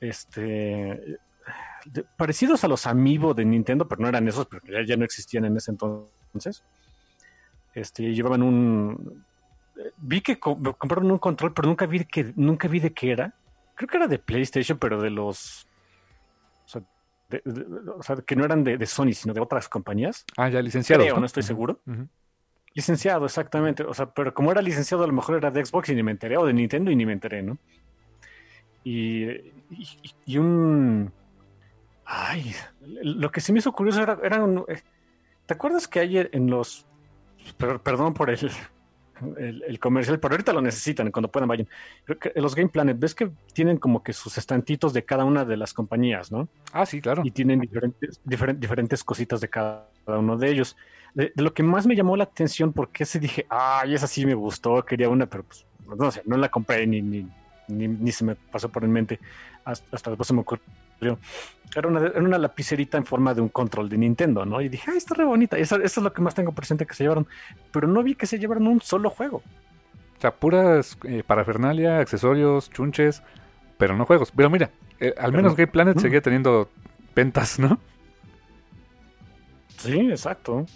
este, 0.00 1.18
parecidos 2.16 2.64
a 2.64 2.68
los 2.68 2.86
Amiibo 2.86 3.32
de 3.34 3.44
Nintendo, 3.44 3.88
pero 3.88 4.02
no 4.02 4.08
eran 4.08 4.28
esos, 4.28 4.46
porque 4.46 4.72
ya, 4.72 4.84
ya 4.84 4.96
no 4.96 5.04
existían 5.04 5.44
en 5.46 5.56
ese 5.56 5.70
entonces. 5.70 6.62
Este, 7.74 8.14
llevaban 8.14 8.42
un, 8.42 9.24
vi 9.96 10.20
que 10.20 10.38
co- 10.38 10.58
compraron 10.76 11.10
un 11.10 11.18
control, 11.18 11.54
pero 11.54 11.68
nunca 11.68 11.86
vi 11.86 12.04
que, 12.04 12.32
nunca 12.36 12.68
vi 12.68 12.80
de 12.80 12.92
qué 12.92 13.12
era. 13.12 13.34
Creo 13.74 13.88
que 13.88 13.96
era 13.96 14.08
de 14.08 14.18
PlayStation, 14.18 14.78
pero 14.78 15.00
de 15.00 15.10
los, 15.10 15.67
de- 17.28 17.42
de- 17.44 17.90
o 17.90 18.02
sea, 18.02 18.16
que 18.16 18.36
no 18.36 18.44
eran 18.44 18.64
de, 18.64 18.76
de 18.78 18.86
Sony, 18.86 19.12
sino 19.12 19.34
de 19.34 19.40
otras 19.40 19.68
compañías. 19.68 20.24
Ah, 20.36 20.48
ya 20.48 20.62
licenciado. 20.62 21.02
Creo, 21.02 21.18
no 21.20 21.26
estoy 21.26 21.42
seguro. 21.42 21.80
Licenciado, 22.74 23.24
exactamente. 23.26 23.82
O 23.84 23.92
sea, 23.94 24.06
pero 24.10 24.32
como 24.34 24.52
era 24.52 24.62
licenciado, 24.62 25.04
a 25.04 25.06
lo 25.06 25.12
mejor 25.12 25.36
era 25.36 25.50
de 25.50 25.64
Xbox 25.64 25.88
y 25.90 25.94
ni 25.94 26.02
me 26.02 26.12
enteré, 26.12 26.36
o 26.36 26.46
de 26.46 26.52
Nintendo 26.52 26.90
y 26.90 26.96
ni 26.96 27.04
me 27.06 27.12
enteré, 27.12 27.42
¿no? 27.42 27.58
Y, 28.84 29.24
y, 29.70 29.88
y 30.26 30.38
un. 30.38 31.12
Ay, 32.04 32.54
lo 32.80 33.30
que 33.30 33.40
se 33.40 33.52
me 33.52 33.58
hizo 33.58 33.72
curioso 33.72 34.02
era. 34.02 34.18
era 34.22 34.42
un- 34.42 34.64
¿Te 35.46 35.54
acuerdas 35.54 35.88
que 35.88 36.00
ayer 36.00 36.30
en 36.32 36.48
los. 36.48 36.86
per- 37.56 37.80
perdón 37.80 38.14
por 38.14 38.30
el, 38.30 38.50
el, 39.38 39.62
el 39.62 39.78
comercial, 39.78 40.18
pero 40.20 40.34
ahorita 40.34 40.52
lo 40.52 40.60
necesitan 40.60 41.10
cuando 41.10 41.30
puedan 41.30 41.48
vayan. 41.48 41.68
Los 42.34 42.54
Game 42.54 42.68
Planet, 42.68 42.98
ves 42.98 43.14
que 43.14 43.30
tienen 43.52 43.78
como 43.78 44.02
que 44.02 44.12
sus 44.12 44.38
estantitos 44.38 44.92
de 44.92 45.04
cada 45.04 45.24
una 45.24 45.44
de 45.44 45.56
las 45.56 45.72
compañías, 45.74 46.30
¿no? 46.32 46.48
Ah, 46.72 46.86
sí, 46.86 47.00
claro. 47.00 47.22
y 47.24 47.30
tienen 47.30 47.60
diferentes, 47.60 48.20
diferen- 48.24 48.58
diferentes 48.58 49.04
cositas 49.04 49.40
de 49.40 49.48
cada 49.48 49.88
uno 50.06 50.36
de 50.36 50.50
ellos. 50.50 50.76
De, 51.14 51.32
de 51.34 51.42
lo 51.42 51.52
que 51.54 51.62
más 51.62 51.86
me 51.86 51.96
llamó 51.96 52.16
la 52.16 52.24
atención, 52.24 52.72
porque 52.72 53.04
ese 53.04 53.18
dije, 53.18 53.46
ay, 53.48 53.94
esa 53.94 54.06
sí 54.06 54.24
me 54.26 54.34
gustó, 54.34 54.84
quería 54.84 55.08
una, 55.08 55.26
pero 55.26 55.42
pues, 55.44 55.64
no 55.98 56.10
sé, 56.10 56.22
no 56.26 56.36
la 56.36 56.48
compré 56.48 56.86
ni, 56.86 57.00
ni, 57.02 57.26
ni, 57.68 57.88
ni 57.88 58.12
se 58.12 58.24
me 58.24 58.34
pasó 58.34 58.68
por 58.68 58.84
en 58.84 58.92
mente, 58.92 59.18
hasta, 59.64 59.96
hasta 59.96 60.10
después 60.10 60.26
se 60.26 60.34
me 60.34 60.40
ocurrió. 60.40 60.64
Era 61.00 61.88
una, 61.88 62.00
era 62.06 62.20
una 62.20 62.38
lapicerita 62.38 62.96
en 62.96 63.04
forma 63.04 63.34
de 63.34 63.40
un 63.40 63.48
control 63.48 63.88
de 63.88 63.98
Nintendo, 63.98 64.44
¿no? 64.44 64.60
Y 64.60 64.68
dije, 64.68 64.90
ay, 64.90 64.96
está 64.96 65.14
re 65.14 65.24
bonita. 65.24 65.58
Eso, 65.58 65.76
eso 65.76 66.00
es 66.00 66.04
lo 66.04 66.12
que 66.12 66.22
más 66.22 66.34
tengo 66.34 66.52
presente 66.52 66.86
que 66.86 66.94
se 66.94 67.04
llevaron. 67.04 67.26
Pero 67.70 67.86
no 67.86 68.02
vi 68.02 68.14
que 68.14 68.26
se 68.26 68.38
llevaron 68.38 68.66
un 68.66 68.80
solo 68.80 69.10
juego. 69.10 69.42
O 70.16 70.20
sea, 70.20 70.34
puras 70.34 70.98
eh, 71.04 71.22
parafernalia, 71.26 71.98
accesorios, 71.98 72.70
chunches, 72.70 73.22
pero 73.76 73.96
no 73.96 74.06
juegos. 74.06 74.32
Pero 74.34 74.50
mira, 74.50 74.70
eh, 74.98 75.14
al 75.16 75.30
Pero 75.30 75.36
menos 75.36 75.52
no. 75.52 75.56
Game 75.56 75.68
Planet 75.68 75.98
seguía 75.98 76.20
teniendo 76.20 76.68
ventas, 77.14 77.58
¿no? 77.58 77.78
Sí, 79.76 80.10
exacto. 80.10 80.66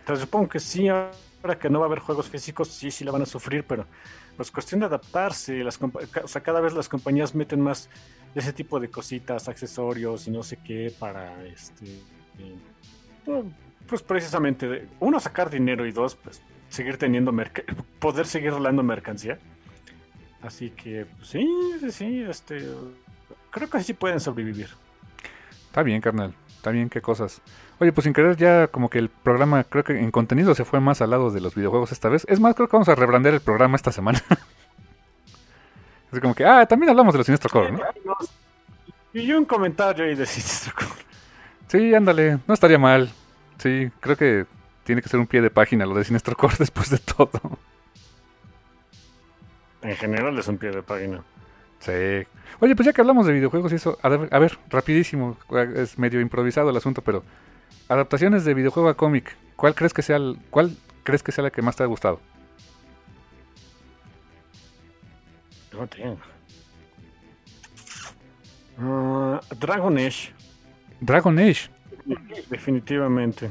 Entonces 0.00 0.24
supongo 0.24 0.48
que 0.48 0.60
sí, 0.60 0.88
ahora 0.88 1.58
que 1.58 1.70
no 1.70 1.80
va 1.80 1.86
a 1.86 1.88
haber 1.88 2.00
juegos 2.00 2.28
físicos, 2.28 2.68
sí, 2.68 2.90
sí 2.90 3.04
la 3.04 3.12
van 3.12 3.22
a 3.22 3.26
sufrir, 3.26 3.64
pero 3.64 3.86
pues 4.38 4.52
cuestión 4.52 4.78
de 4.78 4.86
adaptarse. 4.86 5.64
Las, 5.64 5.80
o 5.82 6.28
sea, 6.28 6.42
cada 6.42 6.60
vez 6.60 6.72
las 6.72 6.88
compañías 6.88 7.34
meten 7.34 7.60
más 7.60 7.90
ese 8.36 8.52
tipo 8.52 8.78
de 8.78 8.88
cositas, 8.88 9.48
accesorios 9.48 10.28
y 10.28 10.30
no 10.30 10.44
sé 10.44 10.58
qué 10.64 10.94
para, 10.96 11.44
este, 11.44 11.86
eh, 12.38 13.42
pues 13.88 14.00
precisamente, 14.02 14.86
uno, 15.00 15.18
sacar 15.18 15.50
dinero 15.50 15.84
y 15.86 15.90
dos, 15.90 16.14
pues 16.14 16.40
seguir 16.68 16.98
teniendo, 16.98 17.34
poder 17.98 18.26
seguir 18.26 18.52
rolando 18.52 18.84
mercancía. 18.84 19.40
Así 20.40 20.70
que, 20.70 21.04
pues, 21.16 21.30
sí, 21.30 21.44
sí, 21.80 21.90
sí, 21.90 22.22
este, 22.22 22.64
creo 23.50 23.68
que 23.68 23.82
sí 23.82 23.92
pueden 23.92 24.20
sobrevivir. 24.20 24.68
Está 25.66 25.82
bien, 25.82 26.00
carnal. 26.00 26.32
Está 26.46 26.70
bien, 26.70 26.88
qué 26.88 27.00
cosas. 27.00 27.42
Oye, 27.80 27.92
pues 27.92 28.04
sin 28.04 28.12
querer 28.12 28.36
ya 28.36 28.66
como 28.66 28.90
que 28.90 28.98
el 28.98 29.08
programa, 29.08 29.62
creo 29.64 29.84
que 29.84 29.98
en 29.98 30.10
contenido 30.10 30.54
se 30.54 30.64
fue 30.64 30.80
más 30.80 31.00
al 31.00 31.10
lado 31.10 31.30
de 31.30 31.40
los 31.40 31.54
videojuegos 31.54 31.92
esta 31.92 32.08
vez. 32.08 32.24
Es 32.28 32.40
más, 32.40 32.54
creo 32.56 32.68
que 32.68 32.76
vamos 32.76 32.88
a 32.88 32.96
rebrandear 32.96 33.34
el 33.34 33.40
programa 33.40 33.76
esta 33.76 33.92
semana. 33.92 34.20
Así 36.10 36.20
como 36.20 36.34
que, 36.34 36.44
ah, 36.44 36.66
también 36.66 36.90
hablamos 36.90 37.14
de 37.14 37.18
los 37.18 37.26
Sinestro 37.26 37.50
Core, 37.50 37.72
¿no? 37.72 37.80
Y 39.12 39.32
un 39.32 39.44
comentario 39.44 40.04
ahí 40.04 40.14
de 40.14 40.26
Sinestro 40.26 40.74
Core. 40.74 41.02
Sí, 41.68 41.94
ándale, 41.94 42.38
no 42.46 42.54
estaría 42.54 42.78
mal. 42.78 43.10
Sí, 43.58 43.90
creo 44.00 44.16
que 44.16 44.46
tiene 44.84 45.02
que 45.02 45.08
ser 45.08 45.20
un 45.20 45.26
pie 45.26 45.40
de 45.40 45.50
página 45.50 45.86
lo 45.86 45.94
de 45.94 46.04
Sinestro 46.04 46.34
Core 46.34 46.56
después 46.58 46.90
de 46.90 46.98
todo. 46.98 47.58
En 49.82 49.94
general 49.96 50.36
es 50.36 50.48
un 50.48 50.58
pie 50.58 50.70
de 50.70 50.82
página. 50.82 51.22
Sí. 51.78 52.26
Oye, 52.60 52.74
pues 52.74 52.86
ya 52.86 52.92
que 52.92 53.00
hablamos 53.00 53.26
de 53.26 53.34
videojuegos 53.34 53.70
y 53.70 53.76
eso, 53.76 53.98
a 54.02 54.08
ver, 54.08 54.28
a 54.32 54.38
ver, 54.40 54.58
rapidísimo, 54.68 55.36
es 55.76 55.96
medio 55.96 56.20
improvisado 56.20 56.70
el 56.70 56.76
asunto, 56.76 57.02
pero 57.02 57.22
adaptaciones 57.88 58.44
de 58.44 58.54
videojuego 58.54 58.88
a 58.88 58.96
cómic, 58.96 59.36
¿cuál 59.56 59.74
crees 59.74 59.92
que 59.92 60.02
sea 60.02 60.16
el- 60.16 60.38
cuál 60.50 60.76
crees 61.04 61.22
que 61.22 61.32
sea 61.32 61.44
la 61.44 61.50
que 61.50 61.62
más 61.62 61.76
te 61.76 61.82
ha 61.82 61.86
gustado? 61.86 62.20
No 65.72 65.86
tengo. 65.86 66.18
Ah, 68.80 69.40
Dragon 69.58 69.96
Age, 69.98 70.32
Dragon 71.00 71.38
Age. 71.38 71.68
definitivamente. 72.50 73.50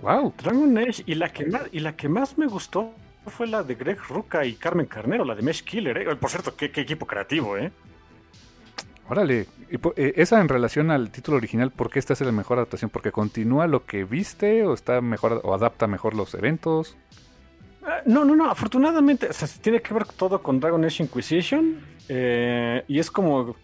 Wow. 0.00 0.34
Dragon 0.38 0.76
Age 0.78 1.02
y 1.06 1.14
la 1.14 1.30
que 1.30 1.46
más, 1.46 1.62
y 1.72 1.80
la 1.80 1.96
que 1.96 2.08
más 2.08 2.36
me 2.36 2.46
gustó 2.46 2.92
fue 3.26 3.46
la 3.46 3.62
de 3.62 3.74
Greg 3.74 3.98
Ruca 4.08 4.44
y 4.44 4.54
Carmen 4.54 4.86
Carnero, 4.86 5.24
la 5.24 5.34
de 5.34 5.42
Mesh 5.42 5.64
Killer. 5.64 5.96
¿eh? 5.96 6.16
Por 6.16 6.28
cierto, 6.30 6.54
qué, 6.54 6.70
qué 6.70 6.82
equipo 6.82 7.06
creativo, 7.06 7.56
¿eh? 7.56 7.72
Órale, 9.08 9.46
eh, 9.70 10.12
esa 10.16 10.40
en 10.40 10.48
relación 10.48 10.90
al 10.90 11.10
título 11.10 11.36
original, 11.36 11.70
¿por 11.70 11.90
qué 11.90 11.98
esta 11.98 12.14
es 12.14 12.20
la 12.22 12.32
mejor 12.32 12.58
adaptación? 12.58 12.90
¿Porque 12.90 13.12
continúa 13.12 13.66
lo 13.66 13.84
que 13.84 14.04
viste 14.04 14.64
o 14.64 14.72
está 14.72 15.00
mejor 15.02 15.40
o 15.44 15.54
adapta 15.54 15.86
mejor 15.86 16.14
los 16.14 16.32
eventos? 16.34 16.96
Ah, 17.84 18.00
No, 18.06 18.24
no, 18.24 18.34
no, 18.34 18.50
afortunadamente, 18.50 19.28
o 19.28 19.32
sea, 19.32 19.46
tiene 19.60 19.82
que 19.82 19.92
ver 19.92 20.06
todo 20.06 20.42
con 20.42 20.58
Dragon 20.58 20.82
Age 20.84 21.02
Inquisition 21.02 21.80
eh, 22.08 22.82
y 22.88 22.98
es 22.98 23.10
como 23.10 23.54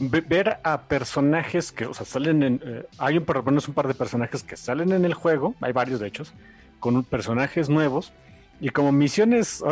ve- 0.00 0.20
ver 0.22 0.58
a 0.64 0.82
personajes 0.82 1.70
que, 1.72 1.86
o 1.86 1.94
sea, 1.94 2.04
salen 2.06 2.42
en... 2.42 2.60
eh, 2.64 2.84
hay 2.98 3.18
un, 3.18 3.24
por 3.24 3.36
lo 3.36 3.42
menos 3.44 3.68
un 3.68 3.74
par 3.74 3.86
de 3.86 3.94
personajes 3.94 4.42
que 4.42 4.56
salen 4.56 4.90
en 4.92 5.04
el 5.04 5.14
juego, 5.14 5.54
hay 5.60 5.72
varios 5.72 6.00
de 6.00 6.08
hecho, 6.08 6.24
con 6.80 7.04
personajes 7.04 7.68
nuevos 7.68 8.12
y 8.60 8.70
como 8.70 8.90
misiones, 8.92 9.62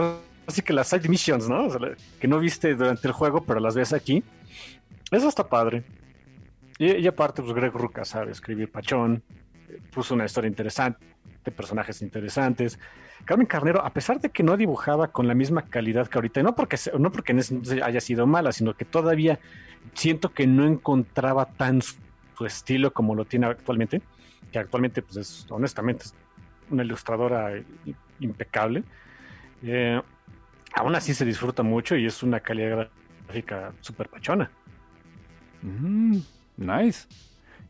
sí 0.48 0.62
que 0.62 0.73
las 0.73 0.89
side 0.89 1.09
missions, 1.09 1.48
¿no? 1.48 1.66
O 1.66 1.70
sea, 1.70 1.81
que 2.20 2.28
no 2.28 2.39
viste 2.39 2.74
durante 2.74 3.06
el 3.09 3.12
juego, 3.12 3.44
pero 3.44 3.60
las 3.60 3.74
ves 3.74 3.93
aquí. 3.93 4.23
Eso 5.10 5.28
está 5.28 5.48
padre. 5.48 5.82
Y, 6.78 6.93
y 6.97 7.06
aparte, 7.06 7.43
pues 7.43 7.55
Greg 7.55 7.73
Ruca 7.73 8.05
sabe 8.05 8.32
escribir 8.32 8.70
pachón, 8.70 9.23
eh, 9.69 9.78
puso 9.93 10.14
una 10.14 10.24
historia 10.24 10.48
interesante, 10.48 11.05
personajes 11.55 12.02
interesantes. 12.02 12.78
Carmen 13.24 13.47
Carnero, 13.47 13.85
a 13.85 13.90
pesar 13.90 14.20
de 14.20 14.31
que 14.31 14.43
no 14.43 14.56
dibujaba 14.56 15.09
con 15.09 15.28
la 15.28 15.35
misma 15.35 15.62
calidad 15.62 16.09
que 16.09 16.19
ahorita, 16.19 16.43
no 16.43 16.55
porque, 16.56 16.77
no 16.98 17.12
porque 17.12 17.40
haya 17.85 18.01
sido 18.01 18.27
mala, 18.27 18.51
sino 18.51 18.74
que 18.74 18.85
todavía 18.85 19.39
siento 19.94 20.32
que 20.32 20.47
no 20.47 20.66
encontraba 20.66 21.47
tan 21.47 21.82
su, 21.82 21.94
estilo 22.44 22.93
como 22.93 23.14
lo 23.14 23.24
tiene 23.24 23.47
actualmente, 23.47 24.02
que 24.51 24.59
actualmente, 24.59 25.01
pues 25.02 25.16
es, 25.19 25.47
honestamente, 25.51 26.06
es 26.06 26.14
una 26.70 26.82
ilustradora 26.82 27.56
i- 27.56 27.94
impecable. 28.19 28.82
Eh, 29.62 30.02
aún 30.74 30.94
así 30.94 31.15
se 31.15 31.24
disfruta 31.24 31.62
mucho 31.62 31.97
y 31.97 32.07
es 32.07 32.23
una 32.23 32.40
calidad 32.40 32.89
gráfica 33.27 33.73
súper 33.81 34.09
pachona. 34.09 34.51
Mm, 35.62 36.19
nice. 36.57 37.07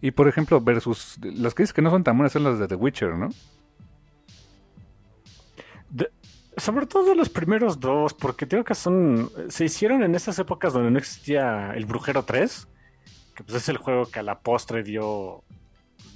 Y 0.01 0.11
por 0.11 0.27
ejemplo, 0.29 0.61
versus 0.61 1.19
las 1.23 1.55
que 1.55 1.63
dices 1.63 1.73
que 1.73 1.83
no 1.83 1.91
son 1.91 2.03
tan 2.05 2.17
buenas 2.17 2.33
son 2.33 2.45
las 2.45 2.59
de 2.59 2.67
The 2.69 2.75
Witcher, 2.75 3.15
¿no? 3.15 3.29
De- 5.91 6.11
sobre 6.57 6.87
todo 6.87 7.15
los 7.15 7.29
primeros 7.29 7.81
dos, 7.81 8.15
porque 8.15 8.47
tengo 8.47 8.65
que 8.65 8.75
son. 8.75 9.31
Se 9.49 9.65
hicieron 9.65 10.03
en 10.03 10.15
esas 10.15 10.39
épocas 10.39 10.73
donde 10.73 10.91
no 10.91 10.99
existía 10.99 11.73
el 11.75 11.87
Brujero 11.87 12.25
3, 12.25 12.69
que 13.35 13.45
pues 13.45 13.57
es 13.57 13.69
el 13.69 13.79
juego 13.79 14.07
que 14.07 14.19
a 14.19 14.23
la 14.23 14.41
postre 14.41 14.83
dio 14.83 15.43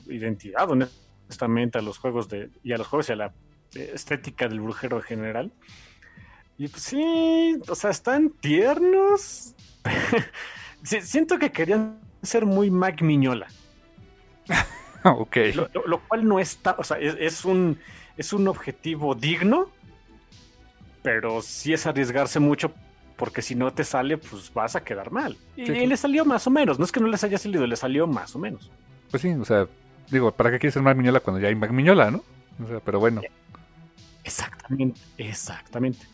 identidad, 0.06 0.70
honestamente, 0.70 1.78
a 1.78 1.82
los 1.82 1.98
juegos 1.98 2.28
de. 2.28 2.50
y 2.62 2.72
a 2.72 2.78
los 2.78 2.86
juegos 2.86 3.08
y 3.08 3.12
a 3.12 3.16
la 3.16 3.26
eh, 3.74 3.92
estética 3.94 4.48
del 4.48 4.60
brujero 4.60 4.96
en 4.98 5.02
general. 5.02 5.52
Y 6.58 6.68
pues 6.68 6.82
sí, 6.82 7.58
o 7.68 7.74
sea, 7.74 7.90
están 7.90 8.30
tiernos. 8.30 9.54
Sí, 10.82 11.00
Siento 11.00 11.38
que 11.38 11.50
querían 11.50 11.98
ser 12.22 12.46
muy 12.46 12.70
Mac 12.70 13.02
Miñola. 13.02 13.48
ok. 15.04 15.36
Lo, 15.54 15.68
lo- 15.74 15.86
lo 15.86 16.00
cual 16.06 16.26
no 16.28 16.38
está, 16.38 16.76
o 16.78 16.84
sea, 16.84 16.98
es, 16.98 17.16
es 17.18 17.44
un, 17.44 17.78
es 18.16 18.32
un 18.32 18.46
objetivo 18.46 19.14
digno, 19.16 19.68
pero 21.02 21.42
sí 21.42 21.72
es 21.72 21.86
arriesgarse 21.86 22.40
mucho 22.40 22.72
porque 23.16 23.40
si 23.42 23.54
no 23.54 23.72
te 23.72 23.82
sale, 23.84 24.18
pues 24.18 24.52
vas 24.52 24.76
a 24.76 24.84
quedar 24.84 25.10
mal. 25.10 25.36
Y, 25.56 25.66
Sí, 25.66 25.72
y 25.72 25.86
le 25.86 25.96
salió 25.96 26.24
más 26.24 26.46
o 26.46 26.50
menos, 26.50 26.78
no 26.78 26.84
es 26.84 26.92
que 26.92 27.00
no 27.00 27.08
les 27.08 27.24
haya 27.24 27.38
salido, 27.38 27.66
le 27.66 27.76
salió 27.76 28.06
más 28.06 28.34
o 28.36 28.38
menos. 28.38 28.70
Pues 29.10 29.22
sí, 29.22 29.30
o 29.30 29.44
sea, 29.44 29.66
digo, 30.10 30.32
¿para 30.32 30.50
qué 30.50 30.58
quieres 30.58 30.74
ser 30.74 30.82
Mac 30.82 30.96
Miñola 30.96 31.20
cuando 31.20 31.40
ya 31.40 31.48
hay 31.48 31.54
Mac 31.54 31.70
Miñola, 31.70 32.10
no? 32.10 32.22
O 32.62 32.68
sea, 32.68 32.80
pero 32.80 33.00
bueno. 33.00 33.22
Exactamente, 34.24 35.00
exactamente. 35.18 36.06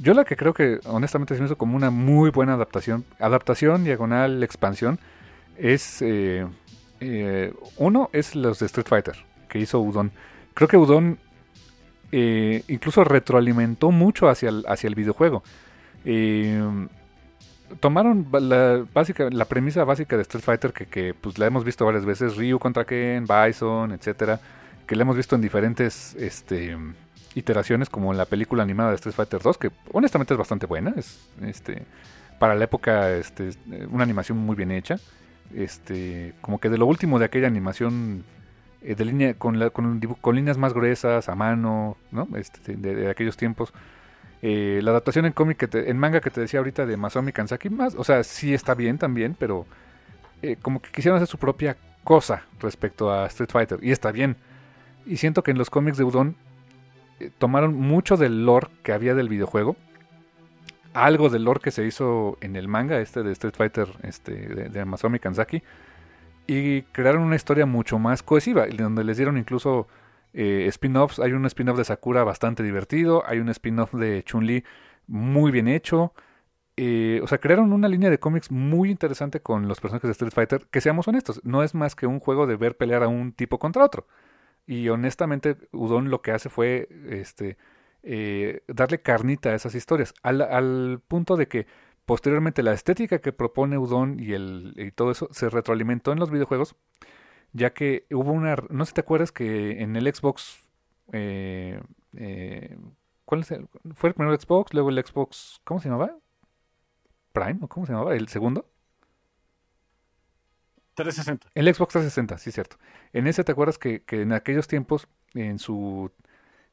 Yo 0.00 0.14
la 0.14 0.24
que 0.24 0.36
creo 0.36 0.54
que 0.54 0.80
honestamente 0.86 1.34
se 1.34 1.40
me 1.40 1.46
hizo 1.46 1.58
como 1.58 1.76
una 1.76 1.90
muy 1.90 2.30
buena 2.30 2.54
adaptación, 2.54 3.04
adaptación, 3.18 3.84
diagonal, 3.84 4.42
expansión, 4.42 4.98
es 5.58 6.00
eh, 6.00 6.46
eh, 7.00 7.52
uno 7.76 8.08
es 8.14 8.34
los 8.34 8.60
de 8.60 8.66
Street 8.66 8.86
Fighter 8.88 9.16
que 9.48 9.58
hizo 9.58 9.78
Udon. 9.78 10.10
Creo 10.54 10.68
que 10.68 10.78
Udon 10.78 11.18
eh, 12.12 12.62
incluso 12.68 13.04
retroalimentó 13.04 13.90
mucho 13.90 14.30
hacia 14.30 14.48
el, 14.48 14.64
hacia 14.66 14.88
el 14.88 14.94
videojuego. 14.94 15.42
Tomaron 17.78 18.26
la, 18.32 18.84
básica, 18.94 19.28
la 19.30 19.44
premisa 19.44 19.84
básica 19.84 20.16
de 20.16 20.22
Street 20.22 20.42
Fighter 20.42 20.72
que, 20.72 20.86
que, 20.86 21.12
pues 21.12 21.38
la 21.38 21.46
hemos 21.46 21.62
visto 21.62 21.84
varias 21.84 22.06
veces, 22.06 22.36
Ryu 22.36 22.58
contra 22.58 22.86
Ken, 22.86 23.26
Bison, 23.26 23.92
etcétera, 23.92 24.40
que 24.86 24.96
la 24.96 25.02
hemos 25.02 25.16
visto 25.16 25.36
en 25.36 25.42
diferentes 25.42 26.14
este, 26.14 26.76
iteraciones 27.34 27.88
como 27.88 28.12
en 28.12 28.18
la 28.18 28.24
película 28.24 28.62
animada 28.62 28.90
de 28.90 28.96
Street 28.96 29.14
Fighter 29.14 29.40
2, 29.40 29.58
que 29.58 29.70
honestamente 29.92 30.34
es 30.34 30.38
bastante 30.38 30.66
buena, 30.66 30.94
es 30.96 31.28
este 31.42 31.84
para 32.38 32.54
la 32.54 32.64
época 32.64 33.10
este, 33.12 33.50
una 33.90 34.02
animación 34.02 34.38
muy 34.38 34.56
bien 34.56 34.70
hecha, 34.70 34.96
este 35.54 36.34
como 36.40 36.58
que 36.58 36.68
de 36.68 36.78
lo 36.78 36.86
último 36.86 37.18
de 37.18 37.26
aquella 37.26 37.46
animación 37.46 38.24
eh, 38.82 38.94
de 38.94 39.04
línea 39.04 39.34
con, 39.34 39.58
la, 39.58 39.70
con, 39.70 40.00
líneas 40.34 40.56
más 40.56 40.72
gruesas 40.72 41.28
a 41.28 41.34
mano, 41.34 41.98
¿no? 42.10 42.28
Este, 42.36 42.76
de, 42.76 43.10
aquellos 43.10 43.36
tiempos. 43.36 43.72
Eh, 44.42 44.80
la 44.82 44.92
adaptación 44.92 45.26
en 45.26 45.32
cómic, 45.32 45.58
que 45.58 45.68
te- 45.68 45.90
en 45.90 45.98
manga 45.98 46.20
que 46.22 46.30
te 46.30 46.40
decía 46.40 46.60
ahorita 46.60 46.86
de 46.86 46.96
Masami 46.96 47.30
Kansaki, 47.30 47.68
más, 47.68 47.94
o 47.94 48.04
sea, 48.04 48.24
sí 48.24 48.54
está 48.54 48.74
bien 48.74 48.96
también, 48.96 49.36
pero 49.38 49.66
eh, 50.40 50.56
como 50.62 50.80
que 50.80 50.90
quisieron 50.90 51.16
hacer 51.16 51.28
su 51.28 51.36
propia 51.36 51.76
cosa 52.04 52.44
respecto 52.58 53.12
a 53.12 53.26
Street 53.26 53.50
Fighter, 53.50 53.78
y 53.82 53.90
está 53.90 54.12
bien. 54.12 54.36
Y 55.04 55.18
siento 55.18 55.42
que 55.42 55.50
en 55.50 55.58
los 55.58 55.68
cómics 55.68 55.98
de 55.98 56.04
Udon 56.04 56.28
eh, 56.28 56.34
tomaron 57.38 57.74
mucho 57.74 58.16
del 58.16 58.44
lore 58.46 58.68
que 58.82 58.92
había 58.92 59.14
del 59.14 59.28
videojuego, 59.28 59.76
algo 60.94 61.28
del 61.28 61.44
lore 61.44 61.60
que 61.60 61.70
se 61.70 61.86
hizo 61.86 62.36
en 62.40 62.56
el 62.56 62.68
manga 62.68 63.00
este 63.00 63.22
de 63.22 63.32
Street 63.32 63.54
Fighter 63.56 63.88
este, 64.02 64.32
de, 64.32 64.68
de 64.68 64.84
Masami 64.84 65.18
Kansaki, 65.18 65.62
y 66.46 66.82
crearon 66.82 67.22
una 67.22 67.36
historia 67.36 67.64
mucho 67.64 67.98
más 67.98 68.22
cohesiva, 68.24 68.66
donde 68.66 69.04
les 69.04 69.16
dieron 69.16 69.38
incluso 69.38 69.86
eh, 70.32 70.66
spin-offs. 70.68 71.20
Hay 71.20 71.32
un 71.32 71.46
spin-off 71.46 71.78
de 71.78 71.84
Sakura 71.84 72.24
bastante 72.24 72.64
divertido, 72.64 73.22
hay 73.24 73.38
un 73.38 73.48
spin-off 73.50 73.94
de 73.94 74.24
Chun-Li 74.24 74.64
muy 75.06 75.52
bien 75.52 75.68
hecho. 75.68 76.12
Eh, 76.76 77.20
o 77.22 77.26
sea, 77.26 77.38
crearon 77.38 77.72
una 77.72 77.88
línea 77.88 78.10
de 78.10 78.18
cómics 78.18 78.50
muy 78.50 78.90
interesante 78.90 79.40
con 79.40 79.68
los 79.68 79.80
personajes 79.80 80.08
de 80.08 80.12
Street 80.12 80.32
Fighter, 80.32 80.66
que 80.70 80.80
seamos 80.80 81.06
honestos, 81.06 81.40
no 81.44 81.62
es 81.62 81.74
más 81.74 81.94
que 81.94 82.06
un 82.06 82.20
juego 82.20 82.46
de 82.46 82.56
ver 82.56 82.76
pelear 82.76 83.02
a 83.02 83.08
un 83.08 83.32
tipo 83.32 83.58
contra 83.58 83.84
otro. 83.84 84.06
Y 84.70 84.88
honestamente, 84.88 85.56
Udon 85.72 86.10
lo 86.10 86.22
que 86.22 86.30
hace 86.30 86.48
fue 86.48 86.88
este 87.08 87.58
eh, 88.04 88.62
darle 88.68 89.02
carnita 89.02 89.48
a 89.50 89.56
esas 89.56 89.74
historias, 89.74 90.14
al, 90.22 91.00
punto 91.08 91.36
de 91.36 91.48
que 91.48 91.66
posteriormente 92.06 92.62
la 92.62 92.72
estética 92.72 93.18
que 93.20 93.32
propone 93.32 93.78
Udon 93.78 94.20
y, 94.20 94.32
el, 94.32 94.74
y 94.76 94.92
todo 94.92 95.10
eso 95.10 95.28
se 95.32 95.50
retroalimentó 95.50 96.12
en 96.12 96.20
los 96.20 96.30
videojuegos. 96.30 96.76
ya 97.52 97.72
que 97.74 98.06
hubo 98.12 98.32
una, 98.32 98.56
no 98.70 98.84
sé 98.84 98.90
si 98.90 98.94
te 98.96 99.02
acuerdas 99.02 99.32
que 99.32 99.82
en 99.82 99.96
el 99.96 100.12
Xbox, 100.14 100.68
eh, 101.12 101.80
eh, 102.16 102.78
¿cuál 103.26 103.42
es 103.42 103.50
el- 103.52 103.68
fue 103.94 104.10
el 104.10 104.14
primero 104.14 104.38
Xbox, 104.40 104.74
luego 104.74 104.90
el 104.90 105.04
Xbox, 105.04 105.60
¿cómo 105.64 105.80
se 105.80 105.88
llamaba? 105.88 106.16
Prime, 107.32 107.58
¿o 107.62 107.68
cómo 107.68 107.86
se 107.86 107.92
llamaba? 107.92 108.14
¿El 108.14 108.28
segundo? 108.28 108.66
360. 111.02 111.48
El 111.54 111.64
Xbox 111.74 111.92
360, 111.92 112.38
sí, 112.38 112.52
cierto. 112.52 112.76
En 113.12 113.26
ese 113.26 113.44
te 113.44 113.52
acuerdas 113.52 113.78
que, 113.78 114.02
que 114.02 114.22
en 114.22 114.32
aquellos 114.32 114.68
tiempos, 114.68 115.08
en 115.34 115.58
su, 115.58 116.10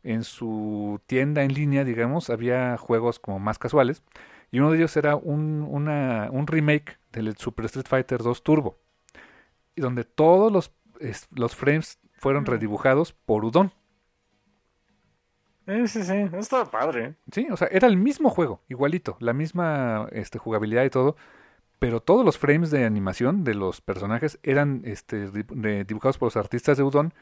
en 0.04 0.24
su 0.24 1.00
tienda 1.08 1.44
en 1.44 1.54
línea, 1.54 1.84
digamos, 1.84 2.30
había 2.30 2.78
juegos 2.78 3.20
como 3.20 3.40
más 3.40 3.60
casuales. 3.60 4.04
Y 4.52 4.60
uno 4.60 4.72
de 4.72 4.78
ellos 4.78 4.96
era 4.98 5.16
un, 5.16 5.66
una- 5.70 6.30
un 6.32 6.48
remake 6.48 6.98
del 7.12 7.36
Super 7.38 7.66
Street 7.66 7.88
Fighter 7.88 8.24
2 8.24 8.44
Turbo. 8.44 8.78
Y 9.76 9.82
donde 9.82 10.04
todos 10.06 10.52
los, 10.52 10.72
es- 11.00 11.28
los 11.32 11.56
frames 11.56 12.00
fueron 12.14 12.46
redibujados 12.46 13.14
por 13.14 13.44
Udon. 13.46 13.72
Eh, 15.68 15.86
sí, 15.88 16.02
sí, 16.04 16.14
estaba 16.38 16.66
padre. 16.72 17.16
Sí, 17.32 17.46
o 17.52 17.58
sea, 17.58 17.68
era 17.70 17.88
el 17.88 17.98
mismo 17.98 18.30
juego, 18.30 18.62
igualito, 18.70 19.18
la 19.20 19.34
misma 19.34 20.08
este, 20.14 20.40
jugabilidad 20.40 20.86
y 20.86 20.90
todo, 20.90 21.18
pero 21.80 22.02
todos 22.02 22.26
los 22.26 22.38
frames 22.38 22.72
de 22.72 22.86
animación 22.86 23.44
de 23.44 23.54
los 23.54 23.82
personajes 23.82 24.40
eran 24.44 24.82
este, 24.86 25.30
dibujados 25.86 26.18
por 26.18 26.28
los 26.28 26.38
artistas 26.38 26.78
de 26.78 26.84
Udon 26.84 27.14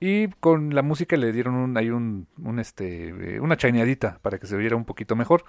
y 0.00 0.28
con 0.28 0.74
la 0.74 0.82
música 0.82 1.16
le 1.16 1.32
dieron 1.32 1.54
un, 1.54 1.76
ahí 1.76 1.90
un, 1.90 2.26
este, 2.58 3.36
eh, 3.36 3.40
una 3.40 3.56
chaineadita 3.56 4.18
para 4.22 4.38
que 4.38 4.46
se 4.46 4.56
viera 4.56 4.74
un 4.74 4.86
poquito 4.86 5.14
mejor. 5.14 5.44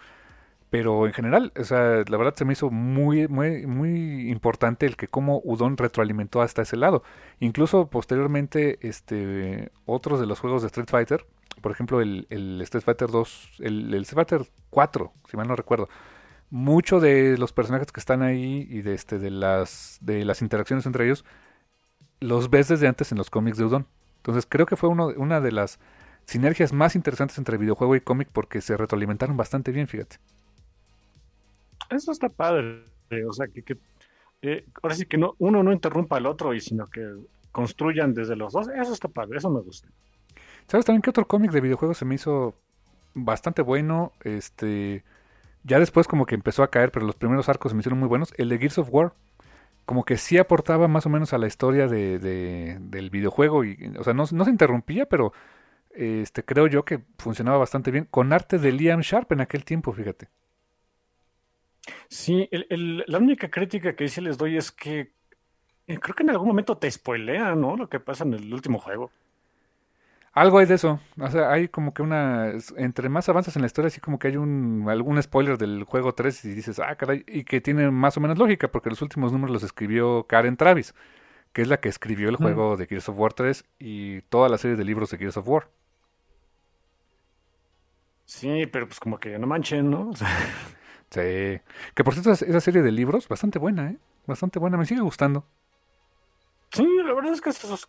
Pero 0.70 1.06
en 1.06 1.14
general, 1.14 1.52
o 1.60 1.64
sea, 1.66 2.04
la 2.08 2.18
verdad 2.18 2.34
se 2.36 2.46
me 2.46 2.54
hizo 2.54 2.70
muy, 2.70 3.28
muy, 3.28 3.66
muy 3.68 4.30
importante 4.30 4.86
el 4.86 4.96
que 4.96 5.10
cómo 5.10 5.42
Udon 5.44 5.76
retroalimentó 5.76 6.42
hasta 6.42 6.62
ese 6.62 6.78
lado. 6.78 7.04
Incluso 7.40 7.90
posteriormente, 7.90 8.80
este, 8.82 9.72
otros 9.86 10.20
de 10.22 10.28
los 10.28 10.40
juegos 10.40 10.62
de 10.62 10.68
Street 10.68 10.88
Fighter, 10.90 11.26
por 11.62 11.74
ejemplo, 11.74 12.00
el, 12.00 12.26
el 12.30 12.62
Street 12.62 12.84
Fighter 12.84 13.10
2, 13.10 13.52
el, 13.60 13.94
el 13.94 14.02
Street 14.04 14.26
Fighter 14.26 14.48
4, 14.70 15.14
si 15.30 15.36
mal 15.36 15.48
no 15.48 15.58
recuerdo, 15.58 15.90
mucho 16.52 17.00
de 17.00 17.38
los 17.38 17.54
personajes 17.54 17.92
que 17.92 18.00
están 18.00 18.22
ahí 18.22 18.68
y 18.70 18.82
de, 18.82 18.94
este, 18.94 19.18
de, 19.18 19.32
las, 19.32 19.98
de 20.02 20.24
las 20.26 20.42
interacciones 20.42 20.86
entre 20.86 21.06
ellos, 21.06 21.26
los 22.20 22.50
ves 22.50 22.68
desde 22.68 22.88
antes 22.88 23.12
en 23.12 23.18
los 23.18 23.30
cómics 23.30 23.58
de 23.58 23.66
Udon. 23.66 23.88
Entonces 24.18 24.46
creo 24.48 24.68
que 24.68 24.76
fue 24.76 24.90
uno, 24.90 25.08
una 25.18 25.42
de 25.42 25.52
las 25.52 25.80
sinergias 26.26 26.74
más 26.74 26.96
interesantes 26.96 27.38
entre 27.38 27.58
videojuego 27.58 27.96
y 27.96 28.02
cómic 28.02 28.30
porque 28.32 28.62
se 28.62 28.78
retroalimentaron 28.78 29.36
bastante 29.36 29.72
bien, 29.72 29.88
fíjate. 29.88 30.18
Eso 31.90 32.12
está 32.12 32.30
padre. 32.30 32.84
O 33.28 33.34
sea, 33.34 33.48
que, 33.48 33.64
que, 33.64 33.78
eh, 34.42 34.66
ahora 34.82 34.96
sí 34.96 35.06
que 35.06 35.18
no, 35.18 35.36
uno 35.40 35.64
no 35.64 35.74
interrumpa 35.74 36.18
al 36.18 36.26
otro, 36.26 36.54
y 36.54 36.62
sino 36.62 36.88
que 36.88 37.06
construyan 37.52 38.14
desde 38.14 38.36
los 38.36 38.54
dos. 38.54 38.68
Eso 38.70 38.94
está 38.94 39.08
padre, 39.08 39.38
eso 39.38 39.50
me 39.50 39.62
gusta. 39.62 39.90
¿Sabes 40.68 40.86
también 40.86 41.02
qué 41.02 41.10
otro 41.10 41.28
cómic 41.28 41.52
de 41.52 41.62
videojuegos 41.62 41.98
se 41.98 42.06
me 42.06 42.16
hizo 42.16 42.56
bastante 43.14 43.62
bueno? 43.62 44.14
Este, 44.24 45.04
ya 45.64 45.80
después 45.80 46.08
como 46.08 46.26
que 46.26 46.36
empezó 46.36 46.64
a 46.64 46.72
caer, 46.72 46.92
pero 46.92 47.06
los 47.06 47.16
primeros 47.16 47.50
arcos 47.50 47.72
se 47.72 47.76
me 47.76 47.82
hicieron 47.82 48.00
muy 48.00 48.08
buenos. 48.10 48.34
El 48.38 48.50
de 48.50 48.58
Gears 48.60 48.80
of 48.80 48.90
War, 48.92 49.14
como 49.86 50.06
que 50.06 50.18
sí 50.18 50.38
aportaba 50.40 50.88
más 50.88 51.06
o 51.06 51.10
menos 51.10 51.34
a 51.34 51.40
la 51.40 51.48
historia 51.48 51.88
de, 51.88 52.20
de- 52.20 52.78
del 52.82 53.10
videojuego 53.12 53.66
y, 53.66 53.94
o 54.00 54.04
sea, 54.04 54.14
no, 54.14 54.26
no 54.32 54.46
se 54.46 54.52
interrumpía, 54.52 55.08
pero 55.08 55.34
este, 55.92 56.44
creo 56.46 56.68
yo 56.68 56.86
que 56.86 57.02
funcionaba 57.20 57.60
bastante 57.60 57.92
bien 57.92 58.08
con 58.12 58.34
arte 58.34 58.60
de 58.60 58.72
Liam 58.74 59.02
Sharp 59.02 59.32
en 59.34 59.42
aquel 59.42 59.66
tiempo, 59.66 59.94
fíjate. 59.94 60.30
Sí, 62.10 62.48
el- 62.52 62.68
el- 62.70 63.04
la 63.08 63.18
única 63.18 63.50
crítica 63.50 63.96
que 63.96 64.08
sí 64.08 64.22
les 64.22 64.38
doy 64.38 64.58
es 64.58 64.72
que 64.72 65.14
eh, 65.88 66.00
creo 66.00 66.16
que 66.16 66.24
en 66.24 66.32
algún 66.32 66.48
momento 66.50 66.78
te 66.80 66.92
spoilea, 66.92 67.56
¿no? 67.56 67.78
Lo 67.78 67.90
que 67.90 68.00
pasa 68.02 68.24
en 68.26 68.34
el 68.36 68.54
último 68.54 68.80
juego. 68.80 69.14
Algo 70.34 70.60
hay 70.60 70.66
de 70.66 70.76
eso, 70.76 71.02
o 71.20 71.30
sea, 71.30 71.52
hay 71.52 71.68
como 71.68 71.94
que 71.94 72.02
una, 72.02 72.54
entre 72.78 73.10
más 73.10 73.28
avanzas 73.28 73.58
en 73.58 73.64
la 73.64 73.66
historia, 73.66 73.88
así 73.88 74.00
como 74.00 74.18
que 74.18 74.30
hay 74.30 74.38
un, 74.38 74.86
algún 74.90 75.22
spoiler 75.22 75.58
del 75.58 75.84
juego 75.84 76.14
3 76.14 76.46
y 76.46 76.54
dices, 76.54 76.80
ah, 76.80 76.96
caray, 76.96 77.26
y 77.28 77.44
que 77.44 77.60
tiene 77.60 77.92
más 77.92 78.16
o 78.16 78.22
menos 78.22 78.38
lógica, 78.38 78.70
porque 78.72 78.90
los 78.90 79.02
últimos 79.02 79.34
números 79.34 79.52
los 79.52 79.64
escribió 79.64 80.24
Karen 80.28 80.56
Travis, 80.56 80.96
que 81.54 81.64
es 81.64 81.68
la 81.70 81.80
que 81.82 81.90
escribió 81.90 82.30
el 82.30 82.38
juego 82.38 82.78
de 82.78 82.88
Gears 82.88 83.10
of 83.10 83.18
War 83.20 83.34
3 83.34 83.66
y 83.80 84.22
toda 84.24 84.50
la 84.50 84.58
serie 84.60 84.78
de 84.78 84.86
libros 84.86 85.12
de 85.12 85.18
Gears 85.20 85.38
of 85.38 85.48
War. 85.50 85.70
Sí, 88.26 88.66
pero 88.68 88.88
pues 88.88 89.00
como 89.00 89.20
que 89.20 89.38
no 89.38 89.48
manchen, 89.48 89.90
¿no? 89.92 90.12
Sí, 91.12 91.60
que 91.94 92.04
por 92.06 92.14
cierto, 92.14 92.32
es- 92.32 92.42
esa 92.42 92.62
serie 92.62 92.82
de 92.82 92.92
libros, 92.92 93.28
bastante 93.28 93.60
buena, 93.60 93.90
¿eh? 93.92 93.98
Bastante 94.26 94.60
buena, 94.60 94.78
me 94.78 94.86
sigue 94.86 95.02
gustando. 95.02 95.46
sí, 96.74 96.86
la 97.06 97.14
verdad 97.14 97.34
es 97.34 97.42
que 97.42 97.52
se 97.54 97.68
sos- 97.68 97.86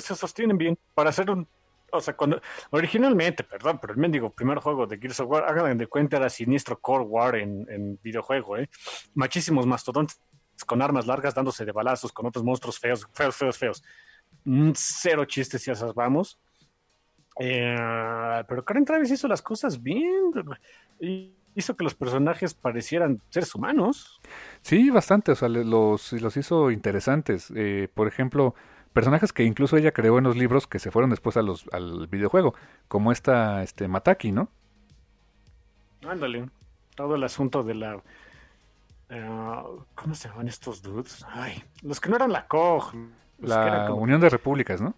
se 0.00 0.14
sostienen 0.14 0.58
bien 0.58 0.78
para 0.94 1.10
hacer 1.10 1.30
un... 1.30 1.46
O 1.92 2.00
sea, 2.00 2.16
cuando 2.16 2.40
originalmente, 2.70 3.42
perdón, 3.42 3.78
pero 3.80 3.92
el 3.92 3.98
mendigo 3.98 4.30
primer 4.30 4.58
juego 4.58 4.86
de 4.86 4.96
Gears 4.96 5.20
of 5.20 5.28
War, 5.28 5.44
hagan 5.44 5.76
de 5.76 5.88
cuenta, 5.88 6.18
era 6.18 6.30
Siniestro 6.30 6.78
Core 6.78 7.04
War 7.04 7.34
en, 7.34 7.98
videojuego, 8.00 8.56
¿eh? 8.58 8.68
Machísimos 9.14 9.66
mastodontes 9.66 10.20
con 10.66 10.82
armas 10.82 11.06
largas 11.06 11.34
dándose 11.34 11.64
de 11.64 11.72
balazos 11.72 12.12
con 12.12 12.26
otros 12.26 12.44
monstruos 12.44 12.78
feos, 12.78 13.08
feos, 13.12 13.34
feos, 13.34 13.58
feos. 13.58 13.82
Mm, 14.44 14.70
Cero 14.74 15.24
chistes 15.24 15.66
y 15.66 15.70
esas 15.72 15.92
vamos. 15.94 16.38
Eh, 17.38 18.44
pero 18.48 18.64
Karen 18.64 18.84
Travis 18.84 19.10
hizo 19.10 19.26
las 19.26 19.42
cosas 19.42 19.82
bien. 19.82 20.32
Hizo 21.54 21.76
que 21.76 21.84
los 21.84 21.94
personajes 21.94 22.54
parecieran 22.54 23.20
seres 23.30 23.54
humanos. 23.54 24.20
Sí, 24.60 24.90
bastante, 24.90 25.32
o 25.32 25.34
sea, 25.34 25.48
los, 25.48 26.12
los 26.12 26.36
hizo 26.36 26.70
interesantes. 26.70 27.52
Eh, 27.56 27.88
por 27.92 28.06
ejemplo, 28.06 28.54
personajes 28.92 29.32
que 29.32 29.44
incluso 29.44 29.76
ella 29.76 29.92
creó 29.92 30.18
en 30.18 30.24
los 30.24 30.36
libros 30.36 30.66
que 30.66 30.78
se 30.78 30.90
fueron 30.90 31.10
después 31.10 31.36
a 31.36 31.42
los, 31.42 31.66
al 31.72 32.06
videojuego, 32.08 32.54
como 32.88 33.12
esta 33.12 33.62
este, 33.62 33.88
Mataki, 33.88 34.32
¿no? 34.32 34.48
Ándale. 36.06 36.48
Todo 36.94 37.14
el 37.14 37.24
asunto 37.24 37.62
de 37.62 37.74
la. 37.74 38.02
eh, 39.10 39.62
¿Cómo 39.94 40.14
se 40.14 40.28
llaman 40.28 40.48
estos 40.48 40.82
dudes? 40.82 41.24
Ay, 41.28 41.62
los 41.82 42.00
que 42.00 42.10
no 42.10 42.16
eran 42.16 42.32
la 42.32 42.46
COG. 42.46 42.94
La 43.40 43.86
como 43.86 44.02
Unión 44.02 44.20
de 44.20 44.28
Repúblicas, 44.28 44.80
¿no? 44.80 44.94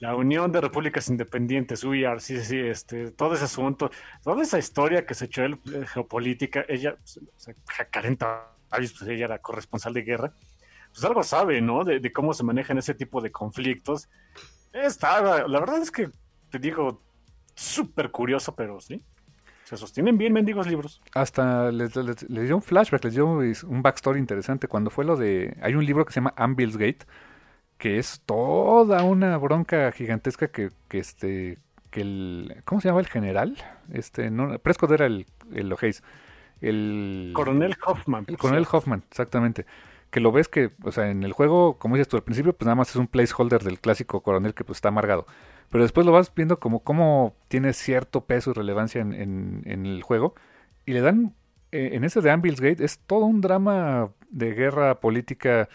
la 0.00 0.14
Unión 0.14 0.52
de 0.52 0.60
Repúblicas 0.60 1.08
Independientes, 1.08 1.82
UIR, 1.84 2.20
sí, 2.20 2.38
sí, 2.38 2.44
sí, 2.44 2.58
este, 2.58 3.10
todo 3.10 3.34
ese 3.34 3.44
asunto, 3.44 3.90
toda 4.22 4.42
esa 4.42 4.58
historia 4.58 5.04
que 5.06 5.14
se 5.14 5.26
echó 5.26 5.44
el, 5.44 5.54
eh, 5.72 5.86
geopolítica, 5.86 6.64
ella, 6.68 6.96
pues, 6.96 7.18
o 7.18 7.38
sea, 7.38 7.54
Karen 7.90 8.16
Travis, 8.16 8.92
pues 8.96 9.02
ella 9.02 9.24
era 9.24 9.38
corresponsal 9.38 9.92
de 9.94 10.02
guerra, 10.02 10.32
pues 10.98 11.04
algo 11.08 11.22
sabe, 11.22 11.60
¿no? 11.60 11.84
De, 11.84 12.00
de 12.00 12.12
cómo 12.12 12.32
se 12.34 12.42
manejan 12.44 12.78
ese 12.78 12.94
tipo 12.94 13.20
de 13.20 13.30
conflictos. 13.30 14.08
Estaba, 14.72 15.46
la 15.46 15.60
verdad 15.60 15.78
es 15.78 15.90
que 15.90 16.10
te 16.50 16.58
digo, 16.58 17.00
súper 17.54 18.10
curioso, 18.10 18.54
pero 18.54 18.80
sí. 18.80 19.02
Se 19.64 19.76
sostienen 19.76 20.16
bien 20.16 20.32
mendigos 20.32 20.66
libros. 20.66 21.00
Hasta 21.14 21.70
les, 21.70 21.94
les- 21.94 22.28
les 22.28 22.46
dio 22.46 22.56
un 22.56 22.62
flashback, 22.62 23.04
les 23.04 23.14
dio 23.14 23.26
un 23.26 23.82
backstory 23.82 24.18
interesante. 24.18 24.66
Cuando 24.66 24.88
fue 24.90 25.04
lo 25.04 25.14
de. 25.16 25.56
Hay 25.60 25.74
un 25.74 25.84
libro 25.84 26.06
que 26.06 26.12
se 26.12 26.20
llama 26.20 26.32
Anvil's 26.36 26.78
Gate, 26.78 27.06
que 27.76 27.98
es 27.98 28.22
toda 28.24 29.02
una 29.04 29.36
bronca 29.36 29.92
gigantesca 29.92 30.48
que, 30.48 30.70
que 30.88 30.98
este. 30.98 31.58
que 31.90 32.00
el. 32.00 32.62
¿Cómo 32.64 32.80
se 32.80 32.88
llama 32.88 33.00
el 33.00 33.08
general? 33.08 33.56
Este, 33.92 34.30
no, 34.30 34.58
Prescott 34.58 34.90
era 34.92 35.04
el, 35.04 35.26
el 35.52 35.70
O'Hays. 35.70 36.02
El. 36.62 37.32
Coronel 37.34 37.76
Hoffman. 37.84 38.24
El 38.26 38.38
coronel. 38.38 38.66
Hoffman, 38.72 39.04
exactamente. 39.10 39.66
Que 40.10 40.20
lo 40.20 40.32
ves 40.32 40.48
que, 40.48 40.72
o 40.84 40.92
sea, 40.92 41.10
en 41.10 41.22
el 41.22 41.32
juego, 41.32 41.78
como 41.78 41.96
dices 41.96 42.08
tú 42.08 42.16
al 42.16 42.24
principio, 42.24 42.54
pues 42.54 42.66
nada 42.66 42.76
más 42.76 42.90
es 42.90 42.96
un 42.96 43.08
placeholder 43.08 43.62
del 43.62 43.80
clásico 43.80 44.22
coronel 44.22 44.54
que 44.54 44.64
pues 44.64 44.78
está 44.78 44.88
amargado. 44.88 45.26
Pero 45.70 45.84
después 45.84 46.06
lo 46.06 46.12
vas 46.12 46.32
viendo 46.34 46.58
como 46.60 46.80
cómo 46.82 47.34
tiene 47.48 47.72
cierto 47.74 48.24
peso 48.24 48.50
y 48.50 48.54
relevancia 48.54 49.02
en, 49.02 49.12
en- 49.14 49.62
el 49.86 50.02
juego. 50.02 50.34
Y 50.86 50.92
le 50.94 51.02
dan, 51.02 51.34
eh, 51.72 51.90
en 51.92 52.04
ese 52.04 52.22
de 52.22 52.30
Anvil's 52.30 52.60
Gate, 52.60 52.84
es 52.84 52.98
todo 53.00 53.26
un 53.26 53.40
drama 53.42 54.10
de 54.30 54.54
guerra 54.54 55.00
política 55.00 55.68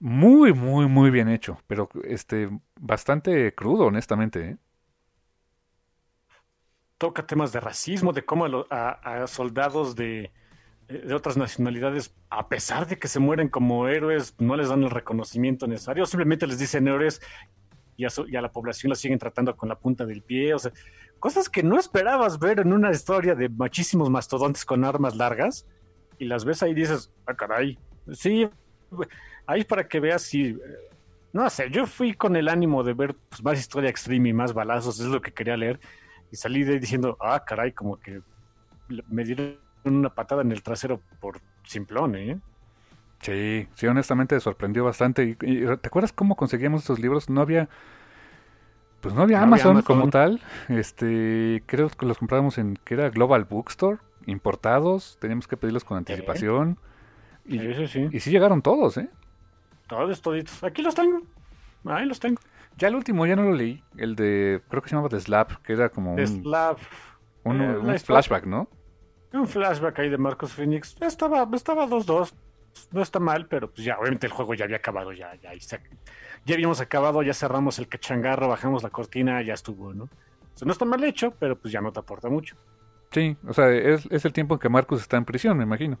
muy, 0.00 0.52
muy, 0.54 0.86
muy 0.88 1.10
bien 1.10 1.28
hecho. 1.28 1.58
Pero 1.68 1.88
este, 2.04 2.50
bastante 2.80 3.54
crudo, 3.54 3.86
honestamente. 3.86 4.40
¿eh? 4.50 4.56
toca 6.98 7.26
temas 7.26 7.52
de 7.52 7.60
racismo, 7.60 8.12
de 8.12 8.24
cómo 8.24 8.46
a, 8.70 9.26
soldados 9.26 9.94
de, 9.96 10.32
de 10.88 11.14
otras 11.14 11.36
nacionalidades, 11.36 12.14
a 12.30 12.48
pesar 12.48 12.86
de 12.86 12.96
que 12.96 13.08
se 13.08 13.18
mueren 13.20 13.48
como 13.48 13.88
héroes, 13.88 14.34
no 14.38 14.56
les 14.56 14.68
dan 14.70 14.82
el 14.82 14.90
reconocimiento 14.90 15.66
necesario, 15.66 16.06
simplemente 16.06 16.46
les 16.46 16.58
dicen 16.58 16.88
héroes 16.88 17.20
y 17.96 18.04
a, 18.06 18.10
su- 18.10 18.26
y 18.28 18.36
a 18.36 18.40
la 18.42 18.50
población 18.50 18.90
la 18.90 18.96
siguen 18.96 19.18
tratando 19.18 19.54
con 19.56 19.68
la 19.68 19.78
punta 19.78 20.06
del 20.06 20.22
pie, 20.22 20.54
o 20.54 20.58
sea, 20.58 20.72
cosas 21.18 21.48
que 21.48 21.62
no 21.62 21.78
esperabas 21.78 22.38
ver 22.38 22.60
en 22.60 22.72
una 22.72 22.90
historia 22.90 23.34
de 23.34 23.48
machísimos 23.48 24.08
mastodontes 24.08 24.64
con 24.64 24.84
armas 24.84 25.14
largas, 25.16 25.66
y 26.18 26.24
las 26.24 26.44
ves 26.44 26.62
ahí 26.62 26.70
y 26.72 26.74
dices, 26.74 27.12
ah, 27.26 27.34
caray, 27.34 27.78
sí, 28.12 28.48
ahí 29.46 29.64
para 29.64 29.86
que 29.86 30.00
veas 30.00 30.22
si... 30.22 30.46
eh, 30.50 30.58
No 31.32 31.48
sé, 31.50 31.70
yo 31.70 31.86
fui 31.86 32.14
con 32.14 32.34
el 32.34 32.48
ánimo 32.48 32.82
de 32.82 32.94
ver 32.94 33.14
pues, 33.28 33.44
más 33.44 33.58
historia 33.58 33.90
extreme 33.90 34.30
y 34.30 34.32
más 34.32 34.52
balazos, 34.54 34.98
es 35.00 35.06
lo 35.06 35.20
que 35.20 35.32
quería 35.32 35.56
leer. 35.56 35.78
Y 36.32 36.36
salí 36.36 36.64
de 36.64 36.72
ahí 36.72 36.78
diciendo, 36.78 37.16
ah, 37.20 37.44
caray, 37.44 37.72
como 37.72 37.98
que 38.00 38.20
me 39.08 39.24
dieron 39.24 39.58
una 39.84 40.10
patada 40.14 40.42
en 40.42 40.52
el 40.52 40.62
trasero 40.62 41.00
por 41.20 41.40
simplón, 41.64 42.14
¿eh? 42.16 42.38
Sí, 43.20 43.66
sí, 43.74 43.86
honestamente 43.86 44.38
sorprendió 44.40 44.84
bastante. 44.84 45.24
Y, 45.24 45.36
y, 45.42 45.76
¿Te 45.78 45.88
acuerdas 45.88 46.12
cómo 46.12 46.36
conseguíamos 46.36 46.82
estos 46.82 47.00
libros? 47.00 47.28
No 47.28 47.40
había, 47.40 47.68
pues 49.00 49.14
no 49.14 49.22
había, 49.22 49.38
No 49.38 49.54
había 49.54 49.64
Amazon, 49.64 49.82
como 49.82 50.08
tal. 50.10 50.40
Este, 50.68 51.62
creo 51.66 51.88
que 51.88 52.06
los 52.06 52.18
comprábamos 52.18 52.58
en, 52.58 52.78
que 52.84 52.94
era 52.94 53.10
Global 53.10 53.44
Bookstore, 53.44 53.98
importados. 54.26 55.18
Teníamos 55.20 55.48
que 55.48 55.56
pedirlos 55.56 55.84
con 55.84 55.98
anticipación. 55.98 56.78
Y, 57.44 57.58
Sí, 57.58 57.86
sí, 57.88 58.08
y 58.12 58.20
sí 58.20 58.30
llegaron 58.30 58.60
todos, 58.62 58.98
¿eh? 58.98 59.08
Todos, 59.88 60.20
toditos. 60.20 60.62
Aquí 60.62 60.82
los 60.82 60.94
tengo. 60.94 61.22
Ahí 61.86 62.04
los 62.06 62.20
tengo. 62.20 62.40
Ya 62.76 62.88
el 62.88 62.94
último 62.94 63.26
ya 63.26 63.34
no 63.34 63.42
lo 63.42 63.52
leí. 63.54 63.82
El 63.96 64.14
de, 64.14 64.60
creo 64.68 64.82
que 64.82 64.90
se 64.90 64.94
llamaba 64.94 65.08
The 65.08 65.18
Slap, 65.20 65.62
que 65.62 65.72
era 65.72 65.88
como 65.88 66.14
un, 66.14 66.26
Slab. 66.26 66.76
un- 67.44 67.90
eh, 67.90 67.98
flashback, 67.98 68.44
¿no? 68.44 68.68
Un 69.32 69.46
flashback 69.46 69.98
ahí 69.98 70.08
de 70.08 70.18
Marcos 70.18 70.52
Phoenix. 70.52 70.96
Estaba 71.00 71.48
estaba 71.54 71.86
2-2. 71.86 72.32
No 72.92 73.02
está 73.02 73.18
mal, 73.18 73.46
pero 73.46 73.70
pues 73.70 73.84
ya, 73.84 73.98
obviamente 73.98 74.26
el 74.26 74.32
juego 74.32 74.54
ya 74.54 74.64
había 74.64 74.76
acabado. 74.76 75.12
Ya, 75.12 75.34
ya, 75.36 75.52
ya 76.44 76.54
habíamos 76.54 76.80
acabado, 76.80 77.22
ya 77.22 77.34
cerramos 77.34 77.78
el 77.78 77.88
cachangarro, 77.88 78.48
bajamos 78.48 78.82
la 78.82 78.90
cortina, 78.90 79.42
ya 79.42 79.54
estuvo, 79.54 79.92
¿no? 79.92 80.04
O 80.04 80.58
sea, 80.58 80.66
no 80.66 80.72
está 80.72 80.84
mal 80.84 81.02
hecho, 81.04 81.32
pero 81.38 81.56
pues 81.56 81.72
ya 81.72 81.80
no 81.80 81.92
te 81.92 82.00
aporta 82.00 82.28
mucho. 82.28 82.56
Sí, 83.10 83.36
o 83.46 83.52
sea, 83.52 83.70
es, 83.70 84.06
es 84.10 84.24
el 84.24 84.32
tiempo 84.32 84.54
en 84.54 84.60
que 84.60 84.68
Marcus 84.68 85.00
está 85.00 85.16
en 85.16 85.24
prisión, 85.24 85.56
me 85.56 85.64
imagino. 85.64 85.98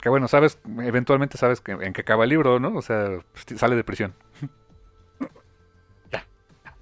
Que 0.00 0.08
bueno, 0.08 0.28
sabes, 0.28 0.58
eventualmente 0.80 1.38
sabes 1.38 1.60
que, 1.60 1.72
en 1.72 1.92
que 1.92 2.02
acaba 2.02 2.24
el 2.24 2.30
libro, 2.30 2.60
¿no? 2.60 2.76
O 2.76 2.82
sea, 2.82 3.18
pues, 3.32 3.58
sale 3.58 3.76
de 3.76 3.84
prisión. 3.84 4.14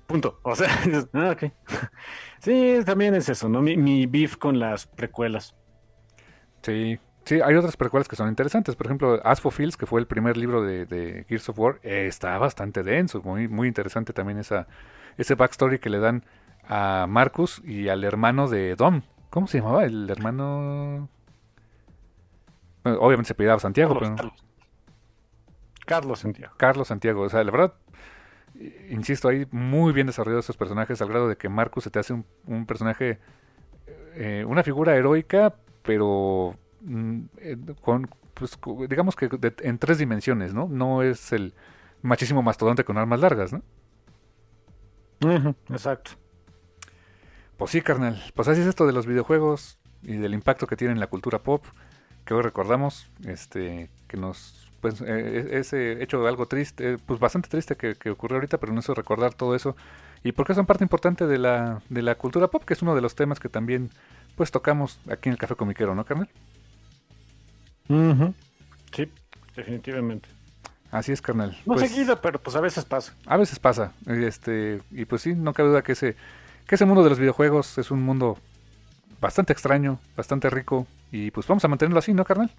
Punto. 0.06 0.38
O 0.42 0.54
sea, 0.54 0.68
dices, 0.84 1.08
ah, 1.12 1.30
ok. 1.32 1.52
Sí, 2.40 2.78
también 2.84 3.14
es 3.14 3.30
eso, 3.30 3.48
¿no? 3.48 3.62
Mi, 3.62 3.74
mi 3.78 4.04
beef 4.04 4.36
con 4.36 4.58
las 4.58 4.86
precuelas. 4.86 5.54
Sí, 6.60 6.98
sí, 7.24 7.40
hay 7.42 7.54
otras 7.54 7.74
precuelas 7.78 8.06
que 8.06 8.16
son 8.16 8.28
interesantes. 8.28 8.76
Por 8.76 8.86
ejemplo, 8.86 9.18
As 9.24 9.40
for 9.40 9.50
Fields, 9.50 9.78
que 9.78 9.86
fue 9.86 9.98
el 9.98 10.06
primer 10.06 10.36
libro 10.36 10.62
de, 10.62 10.84
de 10.84 11.24
Gears 11.26 11.48
of 11.48 11.58
War, 11.58 11.80
eh, 11.82 12.06
está 12.06 12.36
bastante 12.36 12.82
denso, 12.82 13.22
muy, 13.22 13.48
muy 13.48 13.66
interesante 13.66 14.12
también 14.12 14.38
esa, 14.38 14.66
ese 15.16 15.36
backstory 15.36 15.78
que 15.78 15.88
le 15.88 16.00
dan 16.00 16.22
a 16.68 17.06
Marcus 17.08 17.62
y 17.64 17.88
al 17.88 18.04
hermano 18.04 18.46
de 18.46 18.76
Dom. 18.76 19.00
¿Cómo 19.30 19.46
se 19.46 19.60
llamaba? 19.60 19.84
El 19.84 20.08
hermano... 20.10 21.08
Bueno, 22.82 22.98
obviamente 23.00 23.28
se 23.28 23.32
apellidaba 23.32 23.58
Santiago, 23.58 23.94
Carlos, 23.94 24.10
pero... 24.10 24.16
Carlos. 24.16 24.44
Carlos 25.86 26.18
Santiago. 26.18 26.54
Carlos 26.58 26.88
Santiago. 26.88 27.22
O 27.22 27.28
sea, 27.30 27.42
la 27.42 27.50
verdad, 27.50 27.74
insisto, 28.90 29.28
hay 29.28 29.46
muy 29.50 29.92
bien 29.92 30.06
desarrollados 30.06 30.44
estos 30.44 30.56
personajes 30.56 31.00
al 31.02 31.08
grado 31.08 31.28
de 31.28 31.36
que 31.36 31.48
Marcus 31.48 31.84
se 31.84 31.90
te 31.90 31.98
hace 31.98 32.12
un, 32.12 32.24
un 32.46 32.66
personaje, 32.66 33.18
eh, 34.14 34.44
una 34.46 34.62
figura 34.62 34.96
heroica, 34.96 35.54
pero 35.82 36.56
mm, 36.82 37.20
eh, 37.38 37.56
con, 37.82 38.08
pues, 38.34 38.58
digamos 38.88 39.16
que 39.16 39.28
de- 39.28 39.54
en 39.60 39.78
tres 39.78 39.98
dimensiones, 39.98 40.54
¿no? 40.54 40.68
No 40.68 41.02
es 41.02 41.32
el 41.32 41.54
machísimo 42.02 42.42
mastodonte 42.42 42.84
con 42.84 42.98
armas 42.98 43.20
largas, 43.20 43.52
¿no? 43.52 43.62
Exacto. 45.70 46.12
Pues 47.56 47.70
sí, 47.70 47.82
carnal. 47.82 48.20
Pues 48.34 48.48
así 48.48 48.60
es 48.60 48.66
esto 48.66 48.86
de 48.86 48.92
los 48.92 49.06
videojuegos 49.06 49.78
y 50.02 50.16
del 50.16 50.34
impacto 50.34 50.66
que 50.66 50.76
tienen 50.76 50.96
en 50.96 51.00
la 51.00 51.06
cultura 51.06 51.42
pop, 51.42 51.64
que 52.24 52.34
hoy 52.34 52.42
recordamos, 52.42 53.10
este, 53.26 53.90
que 54.08 54.16
nos, 54.16 54.63
pues, 54.84 55.00
eh, 55.00 55.48
ese 55.52 56.02
hecho 56.02 56.26
algo 56.26 56.44
triste, 56.44 56.92
eh, 56.92 56.96
pues 57.06 57.18
bastante 57.18 57.48
triste 57.48 57.74
que, 57.74 57.94
que 57.94 58.10
ocurrió 58.10 58.36
ahorita, 58.36 58.58
pero 58.58 58.70
no 58.74 58.80
hizo 58.80 58.92
recordar 58.92 59.32
todo 59.32 59.54
eso 59.54 59.74
y 60.22 60.32
porque 60.32 60.52
son 60.52 60.66
parte 60.66 60.84
importante 60.84 61.26
de 61.26 61.38
la, 61.38 61.80
de 61.88 62.02
la 62.02 62.16
cultura 62.16 62.48
pop, 62.48 62.62
que 62.66 62.74
es 62.74 62.82
uno 62.82 62.94
de 62.94 63.00
los 63.00 63.14
temas 63.14 63.40
que 63.40 63.48
también, 63.48 63.88
pues, 64.36 64.50
tocamos 64.50 65.00
aquí 65.10 65.30
en 65.30 65.32
el 65.32 65.38
Café 65.38 65.54
Comiquero, 65.54 65.94
¿no, 65.94 66.04
carnal? 66.04 66.28
Sí, 68.94 69.10
definitivamente. 69.56 70.28
Así 70.90 71.12
es, 71.12 71.22
carnal. 71.22 71.56
No 71.64 71.76
Pues, 71.76 71.88
seguido, 71.88 72.20
pero 72.20 72.38
pues 72.38 72.54
a 72.56 72.60
veces 72.60 72.84
pasa. 72.84 73.14
A 73.24 73.38
veces 73.38 73.58
pasa, 73.58 73.94
este, 74.06 74.82
y 74.90 75.06
pues 75.06 75.22
sí, 75.22 75.32
no 75.32 75.54
cabe 75.54 75.70
duda 75.70 75.80
que 75.80 75.92
ese, 75.92 76.14
que 76.66 76.74
ese 76.74 76.84
mundo 76.84 77.02
de 77.02 77.08
los 77.08 77.18
videojuegos 77.18 77.78
es 77.78 77.90
un 77.90 78.02
mundo 78.02 78.36
bastante 79.18 79.54
extraño, 79.54 79.98
bastante 80.14 80.50
rico, 80.50 80.86
y 81.10 81.30
pues 81.30 81.46
vamos 81.46 81.64
a 81.64 81.68
mantenerlo 81.68 81.98
así, 81.98 82.12
¿no, 82.12 82.26
carnal? 82.26 82.50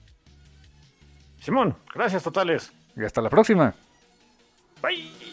Simón, 1.46 1.76
gracias 1.94 2.24
totales. 2.24 2.74
Y 2.96 3.04
hasta 3.06 3.22
la 3.22 3.30
próxima. 3.30 3.76
Bye. 4.82 5.25